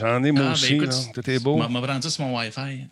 J'en 0.00 0.24
ai 0.24 0.32
moi 0.32 0.42
Ah, 0.42 0.46
ben, 0.48 0.52
aussi. 0.52 0.74
écoute, 0.74 0.88
là. 0.88 0.94
Tout 1.14 1.30
est 1.30 1.38
beau. 1.38 1.56
m'a- 1.58 1.68
m'a 1.68 1.80
brandi 1.80 2.10
sur 2.10 2.24
mon 2.24 2.36
Wi-Fi. 2.38 2.88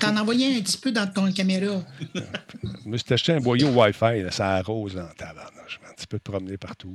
T'en 0.00 0.16
envoyer 0.16 0.56
un 0.56 0.60
petit 0.62 0.78
peu 0.78 0.90
dans 0.90 1.06
ton 1.12 1.30
caméra. 1.32 1.82
Je 2.14 2.88
me 2.88 2.96
suis 2.96 3.12
acheté 3.12 3.32
un 3.34 3.40
boyau 3.40 3.68
Wi-Fi, 3.68 4.22
là, 4.22 4.30
ça 4.30 4.54
arrose 4.54 4.94
dans 4.94 5.08
ta 5.16 5.34
Je 5.68 5.78
vais 5.78 5.86
un 5.90 5.92
petit 5.94 6.06
peu 6.06 6.18
te 6.18 6.30
promener 6.30 6.56
partout. 6.56 6.94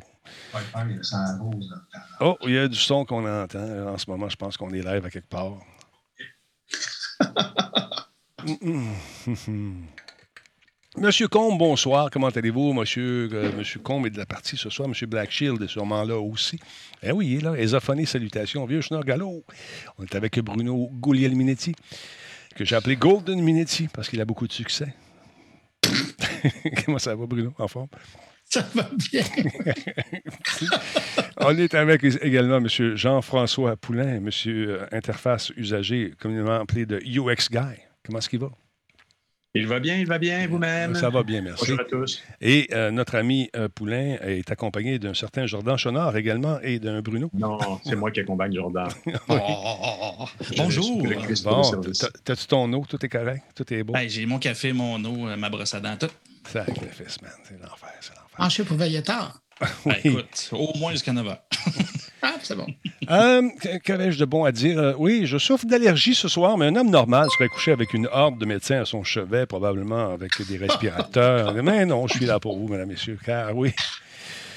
Oh, 2.19 2.35
il 2.47 2.53
y 2.53 2.57
a 2.57 2.67
du 2.67 2.77
son 2.77 3.05
qu'on 3.05 3.25
entend. 3.25 3.87
En 3.93 3.97
ce 3.97 4.09
moment, 4.09 4.27
je 4.29 4.35
pense 4.35 4.57
qu'on 4.57 4.71
est 4.71 4.81
live 4.81 5.05
à 5.05 5.09
quelque 5.09 5.29
part. 5.29 5.53
Monsieur 10.97 11.29
Combe, 11.29 11.57
bonsoir. 11.57 12.09
Comment 12.11 12.27
allez-vous? 12.27 12.73
Monsieur, 12.73 13.29
euh, 13.31 13.51
Monsieur 13.57 13.79
Combe 13.79 14.07
est 14.07 14.09
de 14.09 14.17
la 14.17 14.25
partie 14.25 14.57
ce 14.57 14.69
soir. 14.69 14.89
Monsieur 14.89 15.07
Black 15.07 15.31
Shield 15.31 15.61
est 15.61 15.69
sûrement 15.69 16.03
là 16.03 16.17
aussi. 16.19 16.59
Eh 17.01 17.13
oui, 17.13 17.29
il 17.29 17.37
est 17.37 17.41
là. 17.41 17.57
Ésophonie, 17.57 18.05
salutations. 18.05 18.65
Vieux 18.65 18.81
Schnorr 18.81 19.05
Gallo. 19.05 19.45
On 19.97 20.03
est 20.03 20.15
avec 20.15 20.37
Bruno 20.39 20.89
Guglielminetti, 20.91 21.73
que 22.55 22.65
j'ai 22.65 22.75
appelé 22.75 22.97
Golden 22.97 23.41
Minetti 23.41 23.87
parce 23.87 24.09
qu'il 24.09 24.19
a 24.19 24.25
beaucoup 24.25 24.47
de 24.47 24.51
succès. 24.51 24.93
Comment 26.85 26.99
ça 26.99 27.15
va, 27.15 27.25
Bruno? 27.25 27.53
En 27.57 27.69
forme? 27.69 27.87
Ça 28.43 28.67
va 28.75 28.89
bien. 29.11 29.23
On 31.37 31.57
est 31.57 31.73
avec 31.73 32.03
également 32.03 32.57
M. 32.57 32.67
Jean-François 32.97 33.77
Poulain, 33.77 34.17
M. 34.17 34.29
Interface 34.91 35.51
usager, 35.55 36.13
communément 36.19 36.59
appelé 36.59 36.85
de 36.85 36.97
UX 36.97 37.49
Guy. 37.49 37.79
Comment 38.03 38.19
est-ce 38.19 38.29
qu'il 38.29 38.39
va? 38.39 38.51
Il 39.53 39.67
va 39.67 39.81
bien, 39.81 39.97
il 39.97 40.07
va 40.07 40.17
bien, 40.17 40.47
vous-même? 40.47 40.95
Ça 40.95 41.09
va 41.09 41.23
bien, 41.23 41.41
merci. 41.41 41.65
Bonjour 41.67 41.81
à 41.81 41.83
tous. 41.83 42.23
Et 42.39 42.69
euh, 42.71 42.89
notre 42.89 43.15
ami 43.15 43.49
euh, 43.57 43.67
Poulain 43.67 44.15
est 44.21 44.49
accompagné 44.49 44.97
d'un 44.97 45.13
certain 45.13 45.45
Jordan 45.45 45.77
Chonard 45.77 46.15
également 46.15 46.61
et 46.61 46.79
d'un 46.79 47.01
Bruno. 47.01 47.29
Non, 47.33 47.59
c'est 47.83 47.97
moi 47.97 48.11
qui 48.11 48.21
accompagne 48.21 48.53
Jordan. 48.53 48.87
Oh. 49.27 50.25
Je 50.39 50.55
Bonjour. 50.55 51.03
Bon, 51.43 51.61
t'as-tu 52.23 52.47
ton 52.47 52.71
eau? 52.73 52.85
Tout 52.87 53.05
est 53.05 53.09
correct? 53.09 53.43
Tout 53.55 53.73
est 53.73 53.83
beau? 53.83 53.93
Hey, 53.95 54.09
J'ai 54.09 54.25
mon 54.25 54.39
café, 54.39 54.71
mon 54.71 55.03
eau, 55.03 55.27
euh, 55.27 55.35
ma 55.35 55.49
brosse 55.49 55.73
à 55.73 55.79
dents, 55.79 55.97
tout. 55.97 56.07
Sacrifice, 56.47 57.21
man. 57.21 57.31
C'est 57.43 57.61
l'enfer, 57.61 57.89
c'est 57.99 58.13
l'enfer. 58.15 58.37
Penché 58.37 58.63
pour 58.63 58.77
veiller 58.77 59.03
tard. 59.03 59.40
Ben, 59.85 59.95
écoute, 60.03 60.49
au 60.53 60.77
moins 60.77 60.91
jusqu'à 60.91 61.13
9 61.13 61.25
h. 61.27 61.37
Ah, 62.23 62.35
c'est 62.43 62.55
bon. 62.55 62.67
Euh, 63.09 63.41
qu- 63.59 63.79
Qu'avais-je 63.79 64.19
de 64.19 64.25
bon 64.25 64.43
à 64.43 64.51
dire? 64.51 64.77
Euh, 64.77 64.93
oui, 64.99 65.25
je 65.25 65.39
souffre 65.39 65.65
d'allergie 65.65 66.13
ce 66.13 66.27
soir, 66.27 66.55
mais 66.55 66.67
un 66.67 66.75
homme 66.75 66.91
normal 66.91 67.27
serait 67.35 67.47
couché 67.47 67.71
avec 67.71 67.95
une 67.95 68.07
horde 68.11 68.37
de 68.37 68.45
médecins 68.45 68.79
à 68.79 68.85
son 68.85 69.03
chevet, 69.03 69.47
probablement 69.47 70.11
avec 70.13 70.29
des 70.47 70.57
respirateurs. 70.57 71.51
mais 71.63 71.83
non, 71.87 72.05
je 72.07 72.17
suis 72.17 72.25
là 72.27 72.39
pour 72.39 72.59
vous, 72.59 72.67
mesdames, 72.67 72.89
messieurs, 72.89 73.17
car 73.25 73.57
oui, 73.57 73.73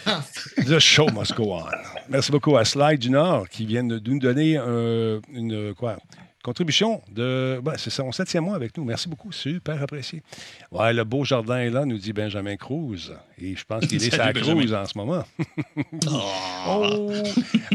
Ah, 0.05 0.21
the 0.59 0.79
show 0.79 1.07
must 1.15 1.35
go 1.35 1.55
on. 1.55 1.65
Merci 2.11 2.31
beaucoup 2.33 2.55
à 2.59 2.67
Slide 2.67 2.99
du 2.99 3.09
Nord 3.09 3.49
qui 3.49 3.65
vient 3.65 3.83
de 3.85 3.99
nous 3.99 4.19
donner 4.19 4.59
euh, 4.59 5.21
une 5.33 5.73
quoi, 5.73 5.97
contribution 6.45 7.01
de. 7.11 7.59
ben, 7.65 7.73
c'est 7.77 7.91
son 7.91 8.13
septième 8.13 8.45
mois 8.45 8.55
avec 8.55 8.77
nous. 8.77 8.85
Merci 8.85 9.09
beaucoup, 9.09 9.33
super 9.33 9.83
apprécié. 9.83 10.23
Ouais, 10.71 10.93
le 10.93 11.03
beau 11.03 11.25
jardin 11.25 11.59
est 11.59 11.71
là, 11.71 11.87
nous 11.87 11.97
dit 11.97 12.13
Benjamin 12.13 12.57
Cruz. 12.57 13.13
Et 13.39 13.57
je 13.57 13.65
pense 13.65 13.87
qu'il 13.87 13.97
est 14.05 14.15
sa. 14.15 14.33
Cruz 14.33 14.75
en 14.75 14.85
ce 14.85 14.97
moment. 14.97 15.25
Oh! 16.67 17.11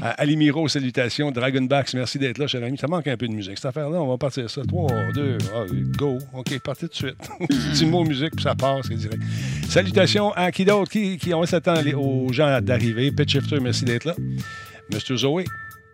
À 0.01 0.09
Alimiro, 0.21 0.67
salutations. 0.67 1.31
Dragonbacks, 1.31 1.93
merci 1.93 2.17
d'être 2.17 2.37
là, 2.37 2.47
cher 2.47 2.63
ami. 2.63 2.77
Ça 2.77 2.87
manque 2.87 3.07
un 3.07 3.17
peu 3.17 3.27
de 3.27 3.33
musique. 3.33 3.57
Cette 3.57 3.65
affaire-là, 3.65 4.01
on 4.01 4.07
va 4.07 4.17
partir 4.17 4.49
ça. 4.49 4.61
3, 4.67 5.11
2, 5.13 5.37
go. 5.97 6.17
OK, 6.33 6.59
partez 6.63 6.87
tout 6.87 6.91
de 6.91 6.95
suite. 6.95 7.29
Petit 7.47 7.85
mot 7.85 8.03
musique, 8.03 8.35
puis 8.35 8.43
ça 8.43 8.55
part, 8.55 8.79
c'est 8.83 8.95
direct. 8.95 9.21
Salutations 9.67 10.31
à 10.31 10.51
qui 10.51 10.65
d'autre 10.65 10.91
qui, 10.91 11.17
qui 11.17 11.33
on 11.33 11.45
s'attend 11.45 11.75
aux 11.95 12.31
gens 12.33 12.59
d'arriver. 12.61 13.11
Pitch 13.11 13.33
Shifter, 13.33 13.59
merci 13.59 13.85
d'être 13.85 14.05
là. 14.05 14.15
Mr. 14.91 15.17
Zoé. 15.17 15.45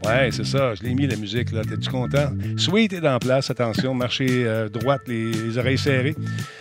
Ouais, 0.03 0.29
c'est 0.31 0.45
ça. 0.45 0.75
Je 0.75 0.83
l'ai 0.83 0.93
mis, 0.93 1.07
la 1.07 1.15
musique, 1.15 1.51
là. 1.51 1.61
T'es-tu 1.63 1.89
content? 1.89 2.29
Sweet 2.57 2.93
est 2.93 3.07
en 3.07 3.17
place. 3.17 3.49
Attention, 3.49 3.93
marchez 3.93 4.45
euh, 4.45 4.67
droite, 4.67 5.01
les, 5.07 5.31
les 5.31 5.57
oreilles 5.57 5.77
serrées. 5.77 6.15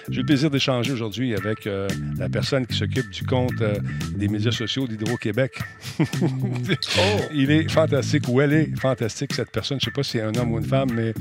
J'ai 0.08 0.20
le 0.20 0.26
plaisir 0.26 0.50
d'échanger 0.50 0.92
aujourd'hui 0.92 1.34
avec 1.34 1.66
euh, 1.66 1.88
la 2.16 2.28
personne 2.28 2.66
qui 2.66 2.76
s'occupe 2.76 3.10
du 3.10 3.24
compte 3.24 3.60
euh, 3.60 3.74
des 4.16 4.28
médias 4.28 4.52
sociaux 4.52 4.86
d'Hydro-Québec. 4.86 5.58
Il 7.34 7.50
est 7.50 7.70
fantastique, 7.70 8.24
ou 8.28 8.40
elle 8.40 8.52
est 8.52 8.78
fantastique, 8.78 9.34
cette 9.34 9.50
personne. 9.50 9.78
Je 9.80 9.86
ne 9.86 9.90
sais 9.90 9.94
pas 9.94 10.02
si 10.02 10.12
c'est 10.12 10.22
un 10.22 10.34
homme 10.36 10.52
ou 10.52 10.58
une 10.58 10.66
femme, 10.66 10.90
mais 10.94 11.12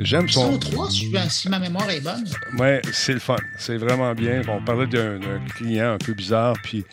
j'aime 0.00 0.28
son... 0.28 0.58
trois, 0.58 0.90
si, 0.90 1.12
si 1.28 1.48
ma 1.48 1.58
mémoire 1.58 1.90
est 1.90 2.00
bonne. 2.00 2.24
Ouais, 2.58 2.80
c'est 2.92 3.12
le 3.12 3.20
fun. 3.20 3.36
C'est 3.58 3.76
vraiment 3.76 4.14
bien. 4.14 4.42
On 4.48 4.62
parlait 4.64 4.86
d'un 4.86 5.18
client 5.54 5.92
un 5.92 5.98
peu 5.98 6.14
bizarre, 6.14 6.56
puis 6.62 6.84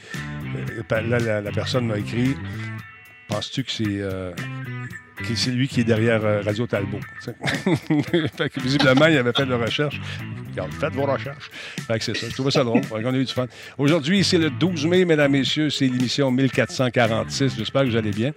là, 0.89 1.19
la, 1.19 1.41
la 1.41 1.51
personne 1.51 1.88
m'a 1.88 1.97
écrit 1.97 2.35
Penses-tu 3.27 3.63
que 3.63 3.71
c'est. 3.71 3.83
euh, 3.88 4.31
que 5.17 5.35
c'est 5.35 5.51
lui 5.51 5.67
qui 5.67 5.81
est 5.81 5.83
derrière 5.83 6.23
euh, 6.23 6.41
Radio 6.41 6.67
Talbot? 6.67 6.99
fait 8.38 8.49
que 8.49 8.61
visiblement, 8.61 9.07
il 9.07 9.17
avait 9.17 9.33
fait 9.33 9.45
de 9.45 9.51
la 9.51 9.57
recherche. 9.57 9.99
Faites 10.79 10.93
vos 10.93 11.05
recherches. 11.05 11.51
Fait 11.88 11.99
que 11.99 12.03
c'est 12.05 12.17
ça. 12.17 12.27
Je 12.29 12.33
trouvais 12.33 12.51
ça 12.51 12.63
drôle. 12.63 12.81
A 12.91 12.99
eu 12.99 13.25
du 13.25 13.33
fun. 13.33 13.47
Aujourd'hui, 13.77 14.23
c'est 14.23 14.38
le 14.38 14.49
12 14.49 14.85
mai, 14.88 15.05
mesdames, 15.05 15.31
messieurs. 15.31 15.69
C'est 15.69 15.85
l'émission 15.88 16.31
1446. 16.31 17.55
J'espère 17.57 17.83
que 17.83 17.89
vous 17.89 17.95
allez 17.95 18.11
bien. 18.11 18.31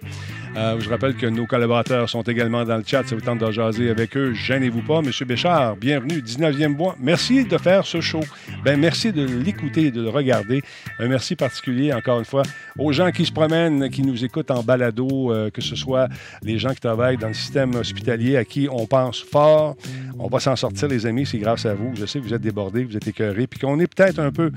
Euh, 0.57 0.77
je 0.81 0.89
rappelle 0.89 1.15
que 1.15 1.25
nos 1.27 1.45
collaborateurs 1.45 2.09
sont 2.09 2.23
également 2.23 2.65
dans 2.65 2.75
le 2.75 2.83
chat. 2.85 3.07
Ça 3.07 3.15
vous 3.15 3.21
tente 3.21 3.39
de 3.39 3.51
jaser 3.51 3.89
avec 3.89 4.17
eux. 4.17 4.33
Gênez-vous 4.33 4.81
pas. 4.81 5.01
Monsieur 5.01 5.25
Béchard, 5.25 5.77
bienvenue. 5.77 6.19
19e 6.19 6.75
mois. 6.75 6.95
Merci 6.99 7.45
de 7.45 7.57
faire 7.57 7.85
ce 7.85 8.01
show. 8.01 8.19
Ben, 8.65 8.77
merci 8.77 9.13
de 9.13 9.23
l'écouter 9.23 9.85
et 9.85 9.91
de 9.91 10.01
le 10.01 10.09
regarder. 10.09 10.61
Un 10.99 11.07
merci 11.07 11.37
particulier, 11.37 11.93
encore 11.93 12.19
une 12.19 12.25
fois, 12.25 12.43
aux 12.77 12.91
gens 12.91 13.11
qui 13.11 13.25
se 13.25 13.31
promènent, 13.31 13.89
qui 13.89 14.01
nous 14.01 14.25
écoutent 14.25 14.51
en 14.51 14.61
balado, 14.61 15.31
euh, 15.31 15.49
que 15.49 15.61
ce 15.61 15.77
soit 15.77 16.09
les 16.41 16.57
gens 16.57 16.73
qui 16.73 16.81
travaillent 16.81 17.17
dans 17.17 17.29
le 17.29 17.33
système 17.33 17.73
hospitalier 17.75 18.35
à 18.35 18.43
qui 18.43 18.67
on 18.69 18.85
pense 18.87 19.21
fort. 19.21 19.77
On 20.19 20.27
va 20.27 20.41
s'en 20.41 20.57
sortir, 20.57 20.89
les 20.89 21.05
amis. 21.05 21.25
C'est 21.25 21.39
grâce 21.39 21.65
à 21.65 21.73
vous. 21.73 21.93
Je 21.95 22.05
sais 22.05 22.19
que 22.19 22.25
vous 22.25 22.33
êtes 22.33 22.41
débordés, 22.41 22.83
vous 22.83 22.97
êtes 22.97 23.07
écœurés, 23.07 23.47
puis 23.47 23.59
qu'on 23.59 23.79
est 23.79 23.87
peut-être 23.87 24.19
un 24.19 24.31
peu, 24.31 24.51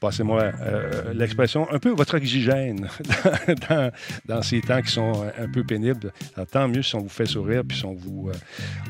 passez-moi 0.00 0.52
euh, 0.60 1.14
l'expression, 1.14 1.66
un 1.72 1.78
peu 1.78 1.90
votre 1.90 2.18
oxygène 2.18 2.88
dans 4.26 4.42
ces 4.42 4.60
temps 4.60 4.82
qui 4.82 4.92
sont 4.92 5.13
un 5.22 5.48
peu 5.48 5.64
pénibles. 5.64 6.12
Alors, 6.34 6.46
tant 6.46 6.68
mieux 6.68 6.82
si 6.82 6.94
on 6.94 7.00
vous 7.00 7.08
fait 7.08 7.26
sourire, 7.26 7.62
puis 7.66 7.78
si 7.78 7.84
on 7.84 7.94
vous, 7.94 8.28
euh, 8.28 8.32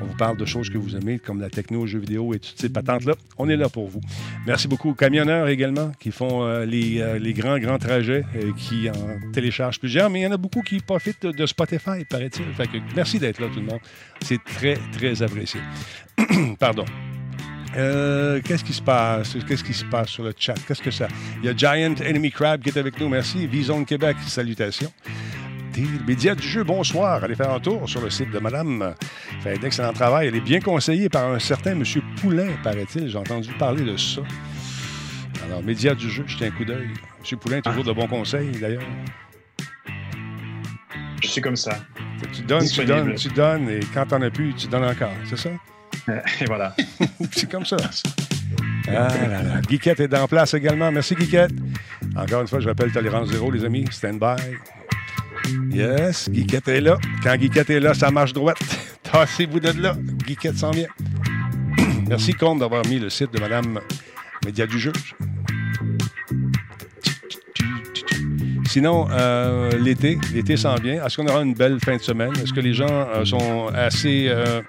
on 0.01 0.07
vous 0.07 0.17
parle 0.17 0.37
de 0.37 0.45
choses 0.45 0.71
que 0.71 0.79
vous 0.79 0.97
aimez, 0.97 1.19
comme 1.19 1.41
la 1.41 1.51
techno, 1.51 1.87
jeux 1.87 1.99
vidéo 1.99 2.35
et 2.35 2.39
toutes 2.39 2.59
ces 2.59 2.69
patentes-là. 2.69 3.15
On 3.39 3.49
est 3.49 3.57
là 3.57 3.69
pour 3.69 3.89
vous. 3.89 4.01
Merci 4.47 4.69
beaucoup 4.69 4.91
aux 4.91 4.95
camionneurs 4.95 5.49
également 5.49 5.93
qui 6.01 6.11
font 6.11 6.45
euh, 6.45 6.65
les, 6.65 7.01
euh, 7.01 7.19
les 7.19 7.33
grands, 7.33 7.59
grands 7.59 7.79
trajets, 7.79 8.25
et 8.35 8.53
qui 8.57 8.89
en 8.91 9.33
téléchargent 9.33 9.79
plusieurs, 9.79 10.11
mais 10.11 10.21
il 10.21 10.23
y 10.25 10.27
en 10.27 10.33
a 10.33 10.37
beaucoup 10.37 10.63
qui 10.63 10.81
profitent 10.81 11.27
de 11.27 11.47
Spotify, 11.47 12.05
paraît-il. 12.09 12.45
Merci 12.95 13.19
d'être 13.19 13.41
là, 13.41 13.49
tout 13.53 13.61
le 13.61 13.67
monde. 13.67 13.81
C'est 14.23 14.43
très, 14.43 14.79
très 14.93 15.23
apprécié. 15.23 15.61
Pardon. 16.59 16.85
Euh, 17.77 18.41
Qu'est-ce 18.45 18.65
qui 18.65 18.73
se 18.73 18.83
passe? 18.83 19.37
Qu'est-ce 19.47 19.65
qui 19.65 19.75
se 19.75 19.85
passe 19.85 20.09
sur 20.09 20.23
le 20.23 20.33
chat? 20.37 20.55
Qu'est-ce 20.67 20.83
que 20.83 20.91
ça? 20.91 21.09
Il 21.43 21.47
y 21.47 21.49
a 21.49 21.57
Giant 21.57 21.95
Enemy 22.01 22.31
Crab 22.31 22.63
qui 22.63 22.69
est 22.69 22.79
avec 22.79 22.99
nous. 23.01 23.09
Merci. 23.09 23.47
Vizone 23.47 23.85
Québec, 23.85 24.17
salutations. 24.27 24.93
Des 25.75 25.87
médias 26.07 26.37
du 26.37 26.47
jeu, 26.47 26.63
bonsoir. 26.63 27.25
Allez 27.25 27.35
faire 27.35 27.53
un 27.53 27.59
tour 27.59 27.89
sur 27.89 28.01
le 28.01 28.09
site 28.09 28.31
de 28.31 28.39
Madame. 28.39 28.95
Fait 29.41 29.59
d'excellent 29.59 29.93
travail. 29.93 30.29
Elle 30.29 30.37
est 30.37 30.41
bien 30.41 30.61
conseillée 30.61 31.09
par 31.09 31.33
un 31.33 31.41
certain 31.41 31.73
M. 31.73 31.83
Poulain, 32.21 32.51
paraît-il. 32.63 33.09
J'ai 33.09 33.19
entendu 33.19 33.53
parler 33.59 33.83
de 33.83 33.97
ça. 33.97 34.23
Alors, 35.45 35.63
médias 35.63 35.95
du 35.95 36.09
jeu, 36.09 36.25
jetez 36.27 36.47
un 36.47 36.51
coup 36.53 36.65
d'œil. 36.65 36.91
M. 37.31 37.39
Poulain, 37.39 37.61
toujours 37.61 37.83
de 37.83 37.93
bons 37.93 38.07
conseils, 38.07 38.53
d'ailleurs. 38.53 38.85
Je 41.21 41.29
suis 41.29 41.41
comme 41.41 41.57
ça. 41.57 41.79
Tu 42.33 42.43
donnes, 42.43 42.69
tu 42.69 42.85
donnes, 42.85 43.15
tu 43.15 43.29
donnes, 43.29 43.69
et 43.69 43.81
quand 43.93 44.07
t'en 44.07 44.23
as 44.23 44.31
plus, 44.31 44.55
tu 44.55 44.69
donnes 44.69 44.85
encore. 44.85 45.13
C'est 45.29 45.39
ça? 45.39 45.51
Et 46.41 46.45
voilà. 46.45 46.75
C'est 47.33 47.51
comme 47.51 47.65
ça. 47.65 47.77
Ah 48.87 49.09
là 49.29 49.43
là. 49.43 49.61
Guiquette 49.63 50.01
est 50.01 50.15
en 50.15 50.29
place 50.29 50.55
également. 50.55 50.93
Merci, 50.93 51.15
Guiquette. 51.15 51.53
Encore 52.15 52.43
une 52.43 52.49
fois, 52.49 52.61
je 52.61 52.69
rappelle 52.69 52.93
tolérance 52.93 53.31
zéro, 53.31 53.51
les 53.51 53.65
amis. 53.65 53.87
Stand 53.91 54.21
by. 54.21 54.37
Yes, 55.71 56.31
Guiquette 56.31 56.69
est 56.69 56.81
là. 56.81 56.97
Quand 57.23 57.37
Guiquette 57.37 57.71
est 57.71 57.81
là, 57.81 57.95
ça 57.95 58.11
marche 58.11 58.33
droite. 58.33 58.59
Tassez-vous 59.03 59.61
de 59.61 59.71
là. 59.81 59.97
Guiquette 60.27 60.57
s'en 60.57 60.71
vient. 60.71 60.89
Merci, 62.09 62.35
Comte, 62.35 62.61
d'avoir 62.61 62.85
mis 62.87 62.99
le 62.99 63.11
site 63.11 63.33
de 63.33 63.41
Madame 63.41 63.81
Média 64.45 64.67
du 64.67 64.79
Juge. 64.79 65.15
Sinon, 68.75 69.07
euh, 69.11 69.71
l'été, 69.79 70.19
l'été 70.33 70.57
s'en 70.57 70.75
vient. 70.75 71.05
Est-ce 71.07 71.17
qu'on 71.17 71.27
aura 71.29 71.43
une 71.43 71.55
belle 71.55 71.79
fin 71.81 71.97
de 71.97 72.03
semaine? 72.03 72.33
Est-ce 72.43 72.53
que 72.53 72.61
les 72.61 72.75
gens 72.75 72.89
euh, 72.91 73.25
sont 73.25 73.69
assez, 73.69 74.27
euh, 74.29 74.63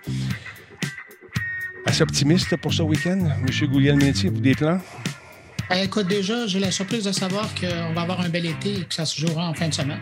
assez 1.86 2.04
optimistes 2.04 2.56
pour 2.58 2.72
ce 2.72 2.84
week-end? 2.84 3.18
Monsieur 3.42 3.68
Gouliel-Métier, 3.68 4.30
vous 4.30 4.40
des 4.40 4.54
plans? 4.54 4.80
Ben, 5.70 5.78
écoute, 5.84 6.08
déjà, 6.08 6.46
j'ai 6.46 6.60
la 6.60 6.70
surprise 6.70 7.06
de 7.06 7.12
savoir 7.12 7.50
qu'on 7.56 7.94
va 7.94 8.02
avoir 8.02 8.22
un 8.22 8.30
bel 8.30 8.46
été 8.46 8.74
et 8.74 8.84
que 8.84 8.94
ça 8.94 9.06
se 9.06 9.20
jouera 9.20 9.50
en 9.50 9.54
fin 9.56 9.70
de 9.70 9.74
semaine. 9.74 10.00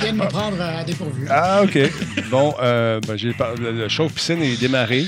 Viens 0.00 0.12
de 0.12 0.18
me 0.18 0.28
prendre 0.28 0.60
à 0.60 0.84
dépourvu. 0.84 1.26
Ah, 1.30 1.62
OK. 1.62 1.78
Bon, 2.30 2.54
euh, 2.60 3.00
ben, 3.06 3.16
j'ai 3.16 3.32
par- 3.32 3.54
le, 3.54 3.72
le 3.72 3.88
chauffe-piscine 3.88 4.42
est 4.42 4.58
démarré. 4.60 5.04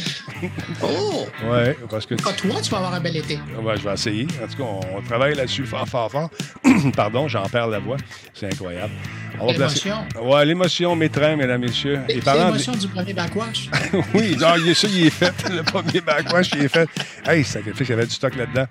Oh! 0.82 1.26
Ouais, 1.50 1.76
parce 1.90 2.06
que... 2.06 2.14
Pas 2.14 2.32
toi, 2.32 2.60
tu 2.62 2.70
vas 2.70 2.78
avoir 2.78 2.94
un 2.94 3.00
bel 3.00 3.16
été. 3.16 3.38
Je 3.76 3.82
vais 3.82 3.92
essayer. 3.94 4.26
En 4.42 4.46
tout 4.46 4.56
cas, 4.56 4.64
on, 4.64 4.98
on 4.98 5.02
travaille 5.02 5.34
là-dessus 5.34 5.64
fort, 5.66 5.86
fort, 5.88 6.10
fort. 6.10 6.30
Pardon, 6.96 7.28
j'en 7.28 7.42
perds 7.48 7.68
la 7.68 7.78
voix. 7.78 7.96
C'est 8.34 8.46
incroyable. 8.46 8.92
On 9.40 9.46
va 9.46 9.54
placer. 9.54 9.88
L'émotion. 9.88 10.22
Ouais, 10.28 10.44
l'émotion 10.46 10.96
m'étreint, 10.96 11.36
mesdames, 11.36 11.60
messieurs. 11.60 12.00
De- 12.08 12.14
l'émotion 12.14 12.72
du 12.72 12.88
premier 12.88 13.12
backwash. 13.12 13.70
oui, 14.14 14.36
non, 14.38 14.48
il 14.58 14.68
est- 14.68 14.74
ça, 14.74 14.88
il 14.88 15.06
est 15.06 15.10
fait. 15.10 15.32
Le 15.50 15.62
premier 15.62 16.00
backwash, 16.00 16.50
il 16.54 16.64
est 16.64 16.68
fait. 16.68 16.88
Hey, 17.26 17.44
sacrifice, 17.44 17.86
il 17.88 17.90
y 17.90 17.92
avait 17.94 18.06
du 18.06 18.14
stock 18.14 18.34
là-dedans. 18.36 18.66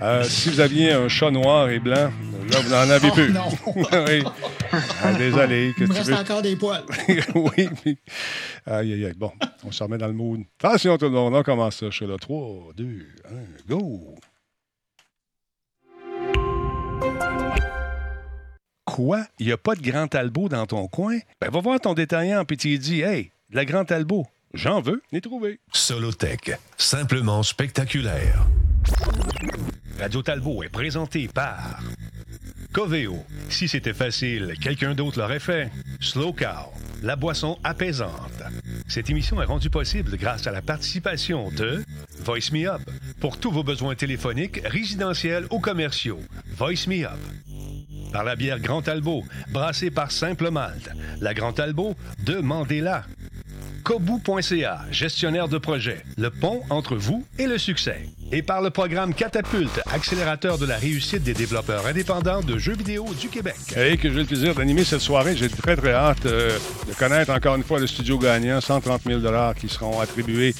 Euh, 0.00 0.24
si 0.24 0.50
vous 0.50 0.60
aviez 0.60 0.92
un 0.92 1.08
chat 1.08 1.30
noir 1.30 1.68
et 1.70 1.78
blanc, 1.78 2.10
là, 2.50 2.60
vous 2.62 2.70
n'en 2.70 2.90
avez 2.90 3.08
Oh, 3.10 3.14
plus. 3.14 3.32
non. 3.32 3.48
oui. 4.06 4.22
Ah, 5.02 5.12
désolé. 5.14 5.68
Il 5.68 5.74
Qu'est-ce 5.74 5.88
me 5.88 5.92
que 5.94 5.98
reste 5.98 6.10
veux? 6.10 6.16
encore 6.16 6.42
des 6.42 6.56
poils. 6.56 6.82
oui, 7.34 7.68
mais... 7.84 7.96
Aïe, 8.66 8.92
aïe, 8.92 9.04
aïe. 9.06 9.14
Bon, 9.16 9.30
on 9.66 9.70
se 9.72 9.82
remet 9.82 9.98
dans 9.98 10.06
le 10.08 10.12
mood. 10.12 10.40
Attention, 10.62 10.96
tout 10.98 11.04
le 11.06 11.10
monde, 11.12 11.34
on 11.34 11.42
commence 11.42 11.76
ça. 11.76 11.86
Je 11.90 11.94
suis 11.96 12.06
là. 12.06 12.16
3, 12.20 12.72
2, 12.76 12.84
1, 12.84 13.74
go! 13.74 14.13
Quoi? 18.94 19.26
Il 19.40 19.46
n'y 19.46 19.52
a 19.52 19.56
pas 19.56 19.74
de 19.74 19.82
Grand 19.82 20.06
Talbot 20.06 20.48
dans 20.48 20.66
ton 20.66 20.86
coin? 20.86 21.18
Ben, 21.40 21.50
va 21.50 21.58
voir 21.58 21.80
ton 21.80 21.94
détaillant, 21.94 22.44
puis 22.44 22.56
tu 22.56 22.68
lui 22.68 22.78
dis, 22.78 23.00
hey, 23.00 23.32
de 23.50 23.56
la 23.56 23.64
Grand 23.64 23.84
Talbot, 23.84 24.24
j'en 24.52 24.80
veux, 24.80 25.02
l'ai 25.10 25.20
trouvé. 25.20 25.58
Solotech, 25.72 26.52
simplement 26.76 27.42
spectaculaire. 27.42 28.46
Radio 29.98 30.22
Talbot 30.22 30.62
est 30.62 30.68
présenté 30.68 31.26
par 31.26 31.80
Coveo. 32.74 33.24
Si 33.50 33.68
c'était 33.68 33.94
facile, 33.94 34.54
quelqu'un 34.60 34.96
d'autre 34.96 35.20
l'aurait 35.20 35.38
fait. 35.38 35.70
Slow 36.00 36.32
Cow, 36.32 36.72
la 37.04 37.14
boisson 37.14 37.56
apaisante. 37.62 38.42
Cette 38.88 39.08
émission 39.08 39.40
est 39.40 39.44
rendue 39.44 39.70
possible 39.70 40.16
grâce 40.16 40.48
à 40.48 40.50
la 40.50 40.60
participation 40.60 41.52
de 41.52 41.84
Voice 42.24 42.50
Me 42.52 42.68
Up 42.68 42.82
pour 43.20 43.38
tous 43.38 43.52
vos 43.52 43.62
besoins 43.62 43.94
téléphoniques, 43.94 44.60
résidentiels 44.64 45.46
ou 45.52 45.60
commerciaux. 45.60 46.18
Voice 46.56 46.88
Me 46.88 47.04
Up. 47.04 47.20
Par 48.12 48.24
la 48.24 48.34
bière 48.34 48.58
Grand 48.58 48.82
Talbot, 48.82 49.22
brassée 49.52 49.92
par 49.92 50.10
Simple 50.10 50.50
Malte. 50.50 50.90
La 51.20 51.32
Grand 51.32 51.52
Talbot, 51.52 51.94
demandez-la. 52.24 53.04
Kobu.ca, 53.84 54.80
gestionnaire 54.90 55.46
de 55.46 55.58
projet, 55.58 56.02
le 56.16 56.30
pont 56.30 56.62
entre 56.70 56.96
vous 56.96 57.22
et 57.38 57.46
le 57.46 57.58
succès. 57.58 58.08
Et 58.32 58.40
par 58.40 58.62
le 58.62 58.70
programme 58.70 59.12
Catapulte, 59.12 59.82
accélérateur 59.92 60.56
de 60.56 60.64
la 60.64 60.78
réussite 60.78 61.22
des 61.22 61.34
développeurs 61.34 61.86
indépendants 61.86 62.40
de 62.40 62.56
jeux 62.56 62.74
vidéo 62.74 63.06
du 63.20 63.28
Québec. 63.28 63.56
Et 63.76 63.98
que 63.98 64.10
j'ai 64.10 64.20
le 64.20 64.24
plaisir 64.24 64.54
d'animer 64.54 64.84
cette 64.84 65.02
soirée. 65.02 65.36
J'ai 65.36 65.50
très, 65.50 65.76
très 65.76 65.92
hâte 65.92 66.24
euh, 66.24 66.58
de 66.88 66.94
connaître 66.94 67.30
encore 67.30 67.56
une 67.56 67.62
fois 67.62 67.78
le 67.78 67.86
studio 67.86 68.18
gagnant, 68.18 68.58
130 68.62 69.02
000 69.06 69.20
qui 69.54 69.68
seront 69.68 70.00
attribués 70.00 70.54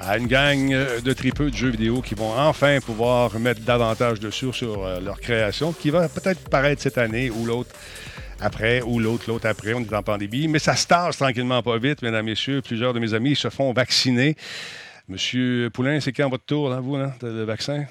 à 0.00 0.18
une 0.18 0.26
gang 0.26 0.72
euh, 0.72 1.00
de 1.00 1.12
tripeux 1.12 1.52
de 1.52 1.56
jeux 1.56 1.70
vidéo 1.70 2.02
qui 2.02 2.16
vont 2.16 2.36
enfin 2.36 2.80
pouvoir 2.80 3.38
mettre 3.38 3.60
davantage 3.60 4.18
dessus 4.18 4.52
sur 4.52 4.84
euh, 4.84 4.98
leur 5.00 5.20
création, 5.20 5.72
qui 5.72 5.90
va 5.90 6.08
peut-être 6.08 6.48
paraître 6.48 6.82
cette 6.82 6.98
année 6.98 7.30
ou 7.30 7.46
l'autre 7.46 7.70
après, 8.40 8.82
ou 8.82 8.98
l'autre, 8.98 9.24
l'autre 9.28 9.46
après. 9.46 9.74
On 9.74 9.80
est 9.80 9.94
en 9.94 10.02
pandémie. 10.02 10.48
Mais 10.48 10.58
ça 10.58 10.76
se 10.76 10.86
tasse 10.86 11.16
tranquillement 11.16 11.62
pas 11.62 11.78
vite, 11.78 12.02
mesdames, 12.02 12.26
messieurs. 12.26 12.62
Plusieurs 12.62 12.92
de 12.92 12.98
mes 12.98 13.14
amis 13.14 13.36
se 13.36 13.50
font 13.50 13.72
vacciner. 13.72 14.36
Monsieur 15.08 15.70
Poulain, 15.70 16.00
c'est 16.00 16.12
quand 16.12 16.28
votre 16.28 16.44
tour, 16.44 16.68
là, 16.68 16.80
vous, 16.80 16.96
là, 16.96 17.14
le 17.22 17.44
vaccin? 17.44 17.84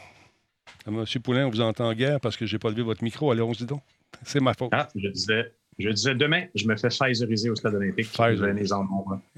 Monsieur 0.87 1.19
Poulain, 1.19 1.47
on 1.47 1.49
vous 1.49 1.61
entend 1.61 1.91
guère 1.93 2.19
parce 2.19 2.37
que 2.37 2.45
j'ai 2.45 2.59
pas 2.59 2.69
levé 2.69 2.83
votre 2.83 3.03
micro. 3.03 3.31
Alors, 3.31 3.49
on 3.49 3.53
se 3.53 3.59
dit 3.59 3.65
donc. 3.65 3.81
C'est 4.23 4.39
ma 4.39 4.53
faute. 4.53 4.69
Ah, 4.71 4.87
je 4.95 5.09
disais, 5.09 5.51
je 5.77 5.89
disais 5.89 6.15
demain, 6.15 6.43
je 6.55 6.65
me 6.67 6.75
fais 6.75 6.87
Pfizeriser 6.89 7.49
au 7.49 7.55
stade 7.55 7.75
olympique. 7.75 8.09
Pfizer. 8.11 8.53
Les. 8.53 8.71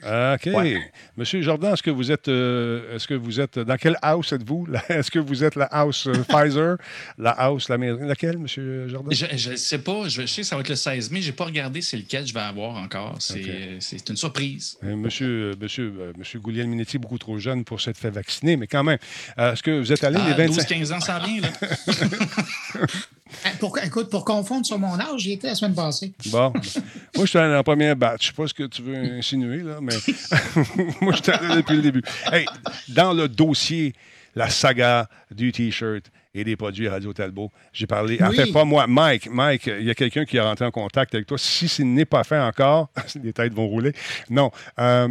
Ah, 0.04 0.36
OK. 0.36 0.54
Ouais. 0.54 0.80
Monsieur 1.16 1.42
Jordan, 1.42 1.74
est-ce 1.74 1.84
que 1.84 1.92
vous 1.92 2.12
êtes 2.12 2.28
euh, 2.28 2.96
est-ce 2.96 3.08
que 3.08 3.14
vous 3.16 3.40
êtes 3.40 3.60
dans 3.60 3.78
quelle 3.78 3.98
house 4.02 4.32
êtes-vous? 4.34 4.68
Est-ce 4.90 5.10
que 5.12 5.20
vous 5.20 5.44
êtes 5.44 5.56
la 5.56 5.66
house 5.66 6.08
euh, 6.08 6.14
Pfizer, 6.28 6.78
la 7.18 7.32
house, 7.32 7.70
la 7.70 7.78
maison? 7.78 8.00
Laquelle, 8.02 8.38
Monsieur 8.38 8.88
Jordan? 8.88 9.12
Je 9.14 9.50
ne 9.52 9.56
sais 9.56 9.80
pas. 9.80 10.08
Je, 10.08 10.22
je 10.22 10.26
sais 10.28 10.42
que 10.42 10.48
ça 10.48 10.56
va 10.56 10.62
être 10.62 10.70
le 10.70 10.76
16 10.76 11.12
mai. 11.12 11.22
Je 11.22 11.28
n'ai 11.28 11.36
pas 11.36 11.46
regardé 11.46 11.82
c'est 11.82 11.98
lequel 11.98 12.26
je 12.28 12.34
vais 12.34 12.40
avoir 12.40 12.76
encore. 12.76 13.16
C'est 13.20 13.78
c'est 13.80 14.10
une 14.10 14.18
surprise. 14.18 14.78
Euh, 14.84 14.96
Monsieur, 14.96 15.52
euh, 15.52 15.56
monsieur, 15.60 15.94
euh, 16.00 16.14
monsieur 16.18 16.40
Gouliel 16.40 16.68
Minetti, 16.68 16.98
beaucoup 16.98 17.18
trop 17.18 17.38
jeune 17.38 17.64
pour 17.64 17.82
s'être 17.82 17.98
fait 17.98 18.10
vacciner, 18.10 18.58
mais 18.58 18.68
quand 18.68 18.84
même, 18.84 18.98
euh, 19.38 19.54
est-ce 19.54 19.64
que 19.64 19.80
vous 19.80 19.92
êtes 19.92 20.04
allé 20.04 20.18
Ah, 20.20 20.36
les 20.38 20.48
25... 20.48 20.70
12-15 20.70 20.94
ans, 20.94 21.00
ça 21.00 21.20
vient. 21.20 21.42
Là. 21.42 21.50
Eh, 23.46 23.58
Pour, 23.60 23.78
écoute, 23.80 24.10
pour 24.10 24.24
confondre 24.26 24.66
sur 24.66 24.80
mon 24.80 25.00
âge, 25.00 25.20
j'y 25.20 25.34
étais 25.34 25.48
la 25.48 25.56
semaine 25.56 25.76
passée. 25.76 26.14
Bon, 26.32 26.52
moi, 27.16 27.26
je 27.26 27.26
suis 27.26 27.38
allé 27.40 27.50
dans 27.50 27.56
la 27.56 27.64
première 27.64 27.96
batch. 27.96 28.22
Je 28.24 28.28
sais 28.28 28.34
pas 28.34 28.48
ce 28.48 28.54
que 28.54 28.64
tu 28.64 28.82
veux 28.82 28.96
insinuer, 28.96 29.64
là, 29.64 29.78
mais 29.82 29.94
moi, 31.02 31.14
je 31.16 31.24
suis 31.24 31.32
allé 31.32 31.56
depuis 31.56 31.76
le 31.78 31.82
début. 31.82 32.02
Hey, 32.32 32.46
dans 32.90 33.14
le 33.14 33.28
dossier, 33.28 33.94
la 34.36 34.50
saga 34.50 35.08
du 35.32 35.52
T-shirt 35.52 36.06
et 36.34 36.44
des 36.44 36.56
produits 36.56 36.88
Radio 36.88 37.14
Talbot, 37.14 37.52
j'ai 37.74 37.88
parlé, 37.88 38.22
en 38.22 38.30
Oui. 38.30 38.36
fait, 38.36 38.52
pas 38.52 38.64
moi, 38.66 38.86
Mike. 38.88 39.30
Mike, 39.32 39.68
il 39.80 39.86
y 39.86 39.90
a 39.90 39.96
quelqu'un 39.96 40.26
qui 40.26 40.38
est 40.38 40.42
rentré 40.42 40.66
en 40.66 40.72
contact 40.72 41.16
avec 41.16 41.26
toi. 41.28 41.38
Si 41.38 41.68
ce 41.68 41.82
n'est 41.82 42.06
pas 42.06 42.24
fait 42.24 42.38
encore, 42.40 42.90
les 43.24 43.34
têtes 43.34 43.54
vont 43.54 43.68
rouler. 43.68 43.94
Non, 44.30 44.52
euh, 44.80 45.08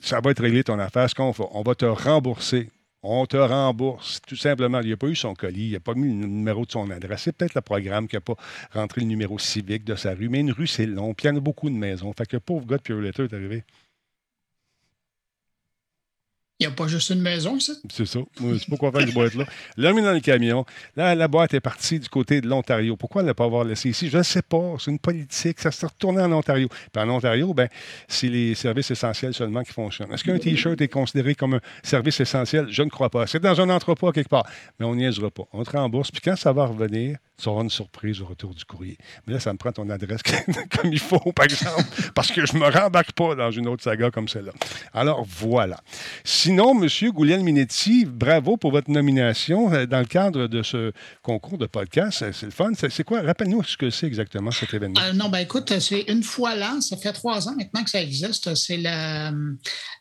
ça 0.00 0.20
va 0.20 0.30
être 0.32 0.42
réglé 0.42 0.64
ton 0.64 0.78
affaire. 0.78 1.08
Ce 1.08 1.14
qu'on 1.14 1.30
va, 1.30 1.44
on 1.52 1.62
va 1.62 1.74
te 1.74 1.84
rembourser. 1.84 2.68
On 3.06 3.26
te 3.26 3.36
rembourse, 3.36 4.22
tout 4.26 4.34
simplement. 4.34 4.80
Il 4.80 4.88
n'a 4.88 4.96
pas 4.96 5.08
eu 5.08 5.14
son 5.14 5.34
colis, 5.34 5.66
il 5.66 5.72
n'a 5.74 5.80
pas 5.80 5.92
mis 5.92 6.08
le 6.08 6.26
numéro 6.26 6.64
de 6.64 6.72
son 6.72 6.88
adresse. 6.90 7.24
C'est 7.24 7.32
peut-être 7.36 7.54
le 7.54 7.60
programme 7.60 8.08
qui 8.08 8.16
n'a 8.16 8.22
pas 8.22 8.34
rentré 8.72 9.02
le 9.02 9.06
numéro 9.06 9.38
civique 9.38 9.84
de 9.84 9.94
sa 9.94 10.14
rue. 10.14 10.30
Mais 10.30 10.40
une 10.40 10.52
rue, 10.52 10.66
c'est 10.66 10.86
long. 10.86 11.12
Puis 11.12 11.26
il 11.26 11.30
y 11.30 11.34
en 11.34 11.36
a 11.36 11.40
beaucoup 11.40 11.68
de 11.68 11.74
maisons. 11.74 12.14
Fait 12.16 12.24
que 12.24 12.36
le 12.36 12.40
pauvre 12.40 12.66
gars 12.66 12.78
de 12.78 12.82
Pure 12.82 13.00
Letter 13.00 13.24
est 13.24 13.34
arrivé. 13.34 13.62
Il 16.60 16.68
n'y 16.68 16.72
a 16.72 16.76
pas 16.76 16.86
juste 16.86 17.10
une 17.10 17.20
maison, 17.20 17.58
ça. 17.58 17.72
C'est 17.92 18.06
ça. 18.06 18.20
C'est 18.38 18.70
pas 18.70 18.76
quoi 18.76 18.92
faire 18.92 19.00
cette 19.00 19.12
boîte-là? 19.12 19.44
L'a 19.76 19.92
mis 19.92 20.02
dans 20.02 20.12
le 20.12 20.20
camion. 20.20 20.64
Là, 20.94 21.16
la 21.16 21.26
boîte 21.26 21.52
est 21.52 21.60
partie 21.60 21.98
du 21.98 22.08
côté 22.08 22.40
de 22.40 22.46
l'Ontario. 22.46 22.96
Pourquoi 22.96 23.24
ne 23.24 23.32
pas 23.32 23.44
avoir 23.44 23.64
laissé 23.64 23.88
ici? 23.88 24.08
Je 24.08 24.18
ne 24.18 24.22
sais 24.22 24.40
pas. 24.42 24.76
C'est 24.78 24.92
une 24.92 25.00
politique. 25.00 25.58
Ça 25.58 25.72
s'est 25.72 25.86
retourné 25.86 26.22
en 26.22 26.30
Ontario. 26.30 26.68
Puis 26.68 27.02
en 27.02 27.10
Ontario, 27.10 27.52
ben, 27.54 27.68
c'est 28.06 28.28
les 28.28 28.54
services 28.54 28.92
essentiels 28.92 29.34
seulement 29.34 29.64
qui 29.64 29.72
fonctionnent. 29.72 30.12
Est-ce 30.12 30.22
qu'un 30.22 30.38
T-shirt 30.38 30.80
est 30.80 30.86
considéré 30.86 31.34
comme 31.34 31.54
un 31.54 31.60
service 31.82 32.20
essentiel? 32.20 32.66
Je 32.70 32.84
ne 32.84 32.88
crois 32.88 33.10
pas. 33.10 33.26
C'est 33.26 33.40
dans 33.40 33.60
un 33.60 33.68
entrepôt 33.68 34.12
quelque 34.12 34.30
part. 34.30 34.46
Mais 34.78 34.86
on 34.86 34.94
n'y 34.94 35.02
niaisera 35.02 35.32
pas. 35.32 35.44
On 35.52 35.64
te 35.64 35.76
rembourse. 35.76 36.12
Puis 36.12 36.20
quand 36.20 36.36
ça 36.36 36.52
va 36.52 36.66
revenir, 36.66 37.18
tu 37.36 37.48
auras 37.48 37.62
une 37.62 37.70
surprise 37.70 38.20
au 38.20 38.26
retour 38.26 38.54
du 38.54 38.64
courrier. 38.64 38.96
Mais 39.26 39.34
là, 39.34 39.40
ça 39.40 39.52
me 39.52 39.58
prend 39.58 39.72
ton 39.72 39.88
adresse 39.90 40.22
comme 40.70 40.92
il 40.92 41.00
faut, 41.00 41.32
par 41.32 41.46
exemple, 41.46 41.82
parce 42.14 42.30
que 42.30 42.46
je 42.46 42.54
ne 42.54 42.60
me 42.60 42.70
rembarque 42.70 43.12
pas 43.12 43.34
dans 43.34 43.50
une 43.50 43.66
autre 43.66 43.82
saga 43.82 44.10
comme 44.10 44.28
celle-là. 44.28 44.52
Alors, 44.92 45.24
voilà. 45.24 45.80
M. 46.58 47.10
Gouliel 47.10 47.42
Minetti, 47.42 48.04
bravo 48.04 48.56
pour 48.56 48.70
votre 48.70 48.90
nomination 48.90 49.72
euh, 49.72 49.86
dans 49.86 49.98
le 49.98 50.06
cadre 50.06 50.46
de 50.46 50.62
ce 50.62 50.92
concours 51.22 51.58
de 51.58 51.66
podcast. 51.66 52.24
C'est 52.32 52.46
le 52.46 52.52
fun. 52.52 52.70
C'est 52.74 53.02
quoi? 53.04 53.22
Rappelle-nous 53.22 53.64
ce 53.64 53.76
que 53.76 53.90
c'est 53.90 54.06
exactement 54.06 54.50
cet 54.52 54.72
événement. 54.72 55.00
Euh, 55.00 55.12
non, 55.12 55.28
ben 55.28 55.38
écoute, 55.38 55.78
c'est 55.80 56.02
une 56.02 56.22
fois 56.22 56.54
l'an, 56.54 56.80
ça 56.80 56.96
fait 56.96 57.12
trois 57.12 57.48
ans 57.48 57.54
maintenant 57.56 57.82
que 57.82 57.90
ça 57.90 58.00
existe. 58.00 58.54
C'est 58.54 58.76
le, 58.76 59.56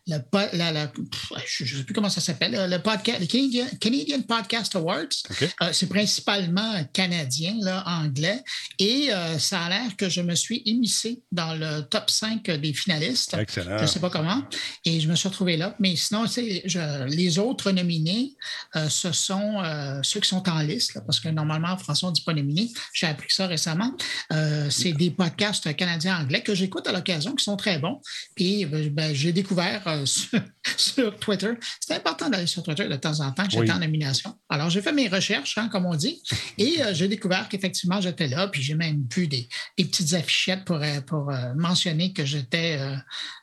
la- 0.08 0.20
pff, 0.20 1.32
je 1.48 1.64
ne 1.64 1.80
sais 1.80 1.84
plus 1.84 1.94
comment 1.94 2.10
ça 2.10 2.22
s'appelle, 2.22 2.52
le, 2.70 2.78
podcast, 2.78 3.20
le 3.20 3.26
Canadian, 3.26 3.66
Canadian 3.80 4.22
Podcast 4.22 4.76
Awards. 4.76 5.08
OK. 5.32 5.50
Euh, 5.62 5.70
c'est 5.72 5.90
principalement 5.90 6.84
canadien, 6.94 7.56
là, 7.62 7.84
anglais. 7.88 8.44
Et 8.80 9.12
euh, 9.12 9.40
ça 9.40 9.62
a 9.62 9.70
l'air 9.70 9.96
que 9.98 10.10
je 10.10 10.22
me 10.22 10.36
suis 10.36 10.62
émissé 10.66 11.22
dans 11.32 11.56
le 11.56 11.82
top 11.82 12.10
5 12.10 12.44
des 12.44 12.74
finalistes. 12.74 13.36
Excellent. 13.40 13.78
Je 13.78 13.84
ne 13.84 13.88
sais 13.88 14.00
pas 14.00 14.10
comment. 14.10 14.44
Et 14.86 15.00
je 15.00 15.08
me 15.08 15.16
suis 15.16 15.30
retrouvé 15.30 15.58
là. 15.58 15.76
Mais 15.80 15.96
sinon, 15.96 16.28
je- 16.66 17.06
les 17.06 17.40
autres 17.40 17.72
nominés, 17.72 18.36
euh, 18.76 18.90
ce 18.90 19.12
sont 19.12 19.62
euh, 19.64 20.00
ceux 20.04 20.20
qui 20.20 20.30
sont 20.30 20.48
en 20.50 20.60
liste, 20.60 20.94
là, 20.96 21.02
parce 21.02 21.20
que 21.20 21.30
normalement, 21.30 21.70
en 21.70 21.78
français, 21.78 22.06
on 22.06 22.10
ne 22.10 22.14
dit 22.16 22.22
pas 22.22 22.34
nominé. 22.34 22.70
J'ai 22.94 23.08
appris 23.08 23.28
ça 23.32 23.48
récemment. 23.48 23.92
Euh, 24.32 24.70
c'est 24.70 24.94
des 24.94 25.12
podcasts 25.12 25.76
canadiens-anglais 25.76 26.42
que 26.42 26.56
j'écoute 26.56 26.88
à 26.88 26.92
l'occasion, 26.92 27.36
qui 27.36 27.44
sont 27.44 27.58
très 27.58 27.80
bons. 27.80 28.02
Puis, 28.36 28.66
ben, 28.66 29.14
j'ai 29.14 29.32
découvert 29.34 29.84
sur, 30.06 30.40
sur 30.78 31.18
Twitter. 31.20 31.52
C'est 31.80 31.96
important 31.96 32.30
d'aller 32.30 32.48
sur 32.48 32.64
Twitter 32.64 32.88
de 32.88 32.96
temps 32.96 33.20
en 33.22 33.32
temps, 33.32 33.46
que 33.46 33.52
j'étais 33.52 33.64
Oui. 33.64 33.72
en 33.72 33.80
nomination. 33.80 34.36
Alors, 34.50 34.70
j'ai 34.70 34.82
fait 34.82 34.94
mes 34.94 35.08
recherches, 35.08 35.58
hein, 35.58 35.70
comme 35.72 35.86
on 35.86 35.96
dit, 35.96 36.22
et 36.58 36.80
j'ai 36.94 37.08
découvert 37.08 37.48
qu'effectivement, 37.50 38.02
j'étais 38.02 38.28
là. 38.28 38.48
Puis, 38.48 38.62
j'ai 38.62 38.76
même 38.76 39.06
vu 39.14 39.28
des, 39.28 39.48
des 39.78 39.86
petites 39.86 40.14
affichettes 40.14 40.66
pour, 40.66 40.80
pour 41.08 41.32
mentionner 41.56 42.14
que 42.14 42.26
j'étais 42.26 42.80